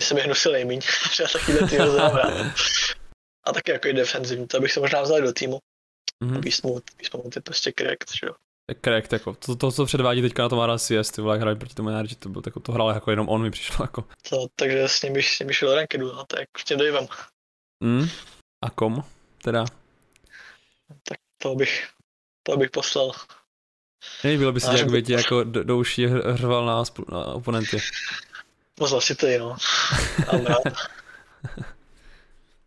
se 0.01 0.13
mi 0.13 0.21
hnusil 0.21 0.51
nejmíň, 0.51 0.81
že 1.15 1.23
já 1.23 1.29
takovýhle 1.29 1.67
tým 1.67 1.81
A 3.47 3.53
taky 3.53 3.71
jako 3.71 3.91
defenzivní, 3.91 4.47
to 4.47 4.59
bych 4.59 4.71
se 4.71 4.79
možná 4.79 5.01
vzal 5.01 5.21
do 5.21 5.33
týmu. 5.33 5.59
Mm-hmm. 6.23 6.39
Beast 6.39 6.63
Mode, 6.63 6.85
Beast 6.97 7.13
Mode 7.13 7.29
je 7.35 7.41
prostě 7.41 7.73
cracked, 7.77 8.09
že 8.19 8.27
jo. 8.27 8.33
Correct, 8.85 9.13
jako 9.13 9.33
to, 9.33 9.55
to, 9.55 9.71
co 9.71 9.85
předvádí 9.85 10.21
teďka 10.21 10.43
na 10.43 10.49
tom 10.49 10.75
RCS, 10.75 11.11
ty 11.11 11.21
vole, 11.21 11.39
hrají 11.39 11.57
proti 11.57 11.75
tomu 11.75 11.89
Energy, 11.89 12.15
to, 12.15 12.29
byl, 12.29 12.41
jako, 12.45 12.59
to 12.59 12.71
hrál 12.71 12.89
jako 12.89 13.11
jenom 13.11 13.29
on 13.29 13.41
mi 13.41 13.51
přišlo 13.51 13.83
jako. 13.83 14.05
To, 14.29 14.47
takže 14.55 14.87
s 14.87 15.01
ním 15.01 15.13
bych, 15.13 15.29
s 15.29 15.39
ním 15.39 15.47
bych 15.47 15.57
šel 15.57 15.69
do 15.69 15.75
rankedu, 15.75 16.15
no, 16.15 16.25
tak 16.25 16.59
s 16.59 16.63
tím 16.63 16.77
dojivem. 16.77 17.07
Mm. 17.83 18.07
A 18.65 18.69
kom, 18.69 19.03
teda? 19.43 19.65
Tak 21.03 21.17
to 21.41 21.55
bych, 21.55 21.89
to 22.43 22.57
bych 22.57 22.71
poslal. 22.71 23.11
bylo 24.23 24.51
by 24.51 24.59
si, 24.59 24.77
jak 24.77 24.91
by 24.91 25.03
ti 25.03 25.13
jako 25.13 25.43
do, 25.43 25.63
do 25.63 25.77
uší 25.77 26.05
hrval 26.05 26.65
na, 26.65 26.83
na 27.11 27.25
oponenty. 27.25 27.77
Moc 28.79 29.03
si 29.03 29.15
ty, 29.15 29.39
no. 29.39 29.55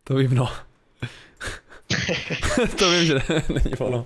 to 0.05 0.15
vím, 0.15 0.35
no. 0.35 0.53
to 2.79 2.91
vím, 2.91 3.05
že 3.05 3.15
ne, 3.15 3.43
není 3.49 3.77
ono. 3.79 4.05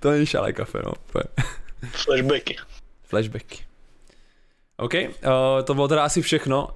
To 0.00 0.10
není 0.10 0.26
šalé 0.26 0.52
kafe, 0.52 0.78
no. 0.84 0.92
Flashbacky. 1.90 2.56
Flashbacky. 3.02 3.58
OK, 4.76 4.94
uh, 4.94 5.08
to 5.64 5.74
bylo 5.74 5.88
teda 5.88 6.04
asi 6.04 6.22
všechno. 6.22 6.68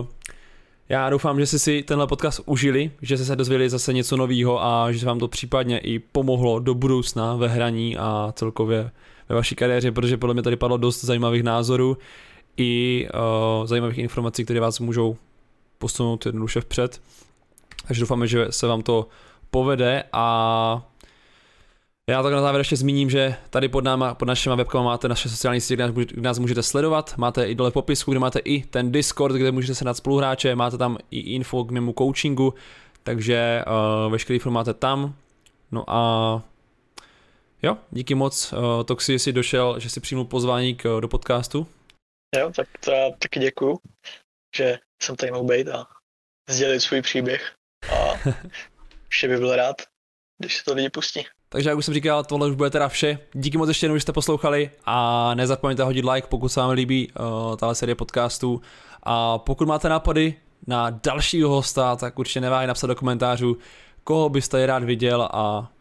Uh, 0.00 0.06
já 0.88 1.10
doufám, 1.10 1.40
že 1.40 1.46
jste 1.46 1.58
si 1.58 1.82
tenhle 1.82 2.06
podcast 2.06 2.40
užili, 2.46 2.90
že 3.02 3.16
jste 3.16 3.26
se 3.26 3.36
dozvěděli 3.36 3.70
zase 3.70 3.92
něco 3.92 4.16
nového 4.16 4.64
a 4.64 4.92
že 4.92 5.06
vám 5.06 5.18
to 5.18 5.28
případně 5.28 5.78
i 5.78 5.98
pomohlo 5.98 6.58
do 6.58 6.74
budoucna 6.74 7.36
ve 7.36 7.48
hraní 7.48 7.96
a 7.96 8.32
celkově 8.36 8.90
ve 9.28 9.34
vaší 9.34 9.54
kariéře, 9.54 9.92
protože 9.92 10.16
podle 10.16 10.34
mě 10.34 10.42
tady 10.42 10.56
padlo 10.56 10.76
dost 10.76 11.04
zajímavých 11.04 11.42
názorů 11.42 11.98
i 12.56 13.06
uh, 13.14 13.66
zajímavých 13.66 13.98
informací, 13.98 14.44
které 14.44 14.60
vás 14.60 14.80
můžou 14.80 15.16
posunout 15.78 16.26
jednoduše 16.26 16.60
vpřed. 16.60 17.00
Takže 17.86 18.00
doufáme, 18.00 18.26
že 18.26 18.46
se 18.50 18.66
vám 18.66 18.82
to 18.82 19.08
povede 19.50 20.04
a 20.12 20.86
já 22.10 22.22
tak 22.22 22.32
na 22.32 22.40
závěr 22.40 22.60
ještě 22.60 22.76
zmíním, 22.76 23.10
že 23.10 23.34
tady 23.50 23.68
pod, 23.68 23.84
náma, 23.84 24.14
pod 24.14 24.24
našimi 24.24 24.56
webkama 24.56 24.84
máte 24.84 25.08
naše 25.08 25.28
sociální 25.28 25.60
sítě, 25.60 25.92
kde 25.92 26.22
nás 26.22 26.38
můžete 26.38 26.62
sledovat, 26.62 27.14
máte 27.16 27.44
i 27.44 27.54
dole 27.54 27.70
v 27.70 27.72
popisku, 27.72 28.10
kde 28.10 28.20
máte 28.20 28.38
i 28.38 28.62
ten 28.62 28.92
Discord, 28.92 29.34
kde 29.34 29.52
můžete 29.52 29.74
se 29.74 29.84
dát 29.84 29.96
spoluhráče, 29.96 30.54
máte 30.54 30.78
tam 30.78 30.98
i 31.10 31.18
info 31.18 31.64
k 31.64 31.70
mému 31.70 31.94
coachingu, 31.98 32.54
takže 33.02 33.64
uh, 34.06 34.12
veškerý 34.12 34.36
info 34.36 34.50
máte 34.50 34.74
tam. 34.74 35.14
No 35.72 35.84
a 35.86 36.42
jo, 37.62 37.76
díky 37.90 38.14
moc, 38.14 38.52
uh, 38.52 38.84
Toxi, 38.84 39.18
jsi 39.18 39.32
došel, 39.32 39.80
že 39.80 39.90
jsi 39.90 40.00
přijmul 40.00 40.24
pozvání 40.24 40.74
k, 40.74 41.00
do 41.00 41.08
podcastu. 41.08 41.66
Jo, 42.38 42.52
tak 42.56 42.68
to 42.84 42.90
já 42.90 43.10
taky 43.18 43.40
děkuju, 43.40 43.78
že 44.56 44.78
jsem 45.02 45.16
tady 45.16 45.32
mohl 45.32 45.44
být 45.44 45.68
a 45.68 45.86
sdělit 46.48 46.80
svůj 46.80 47.02
příběh. 47.02 47.52
A 47.92 48.30
vše 49.08 49.28
by 49.28 49.36
byl 49.36 49.56
rád, 49.56 49.76
když 50.38 50.56
se 50.56 50.64
to 50.64 50.74
lidi 50.74 50.90
pustí. 50.90 51.26
Takže 51.48 51.68
jak 51.68 51.78
už 51.78 51.84
jsem 51.84 51.94
říkal, 51.94 52.24
tohle 52.24 52.48
už 52.48 52.56
bude 52.56 52.70
teda 52.70 52.88
vše. 52.88 53.18
Díky 53.32 53.58
moc 53.58 53.68
ještě 53.68 53.86
jednou, 53.86 53.96
že 53.96 54.00
jste 54.00 54.12
poslouchali 54.12 54.70
a 54.84 55.34
nezapomeňte 55.34 55.82
hodit 55.82 56.04
like, 56.04 56.28
pokud 56.28 56.48
se 56.48 56.60
vám 56.60 56.70
líbí 56.70 57.12
uh, 57.12 57.56
tahle 57.56 57.74
série 57.74 57.94
podcastů. 57.94 58.60
A 59.02 59.38
pokud 59.38 59.68
máte 59.68 59.88
nápady 59.88 60.34
na 60.66 60.90
dalšího 60.90 61.50
hosta, 61.50 61.96
tak 61.96 62.18
určitě 62.18 62.40
neváhej 62.40 62.66
napsat 62.66 62.86
do 62.86 62.94
komentářů, 62.94 63.58
koho 64.04 64.28
byste 64.28 64.60
je 64.60 64.66
rád 64.66 64.84
viděl 64.84 65.28
a 65.32 65.72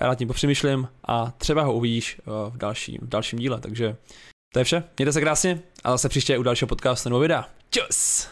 já 0.00 0.08
nad 0.08 0.14
tím 0.14 0.28
popřemýšlím 0.28 0.88
a 1.04 1.30
třeba 1.30 1.62
ho 1.62 1.72
uvidíš 1.72 2.20
uh, 2.26 2.54
v 2.54 2.56
dalším, 2.56 2.98
v 3.02 3.08
dalším 3.08 3.38
díle. 3.38 3.60
Takže 3.60 3.96
to 4.52 4.58
je 4.58 4.64
vše. 4.64 4.84
Mějte 4.98 5.12
se 5.12 5.20
krásně 5.20 5.60
a 5.84 5.90
zase 5.90 6.08
příště 6.08 6.38
u 6.38 6.42
dalšího 6.42 6.68
podcastu 6.68 7.08
nebo 7.08 7.20
videa. 7.20 7.48
Čus! 7.70 8.28